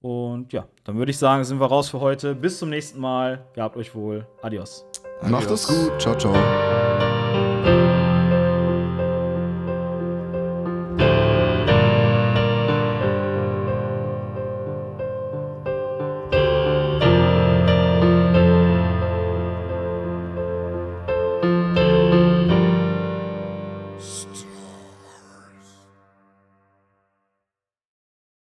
Und 0.00 0.52
ja, 0.52 0.68
dann 0.84 0.98
würde 0.98 1.10
ich 1.10 1.18
sagen, 1.18 1.42
sind 1.44 1.58
wir 1.58 1.66
raus 1.66 1.88
für 1.88 2.00
heute. 2.00 2.34
Bis 2.34 2.58
zum 2.58 2.68
nächsten 2.68 3.00
Mal. 3.00 3.46
Gehabt 3.54 3.76
euch 3.76 3.94
wohl. 3.94 4.26
Adios. 4.42 4.84
Macht 5.22 5.50
es 5.50 5.66
gut. 5.66 6.00
Ciao, 6.00 6.14
ciao. 6.16 6.95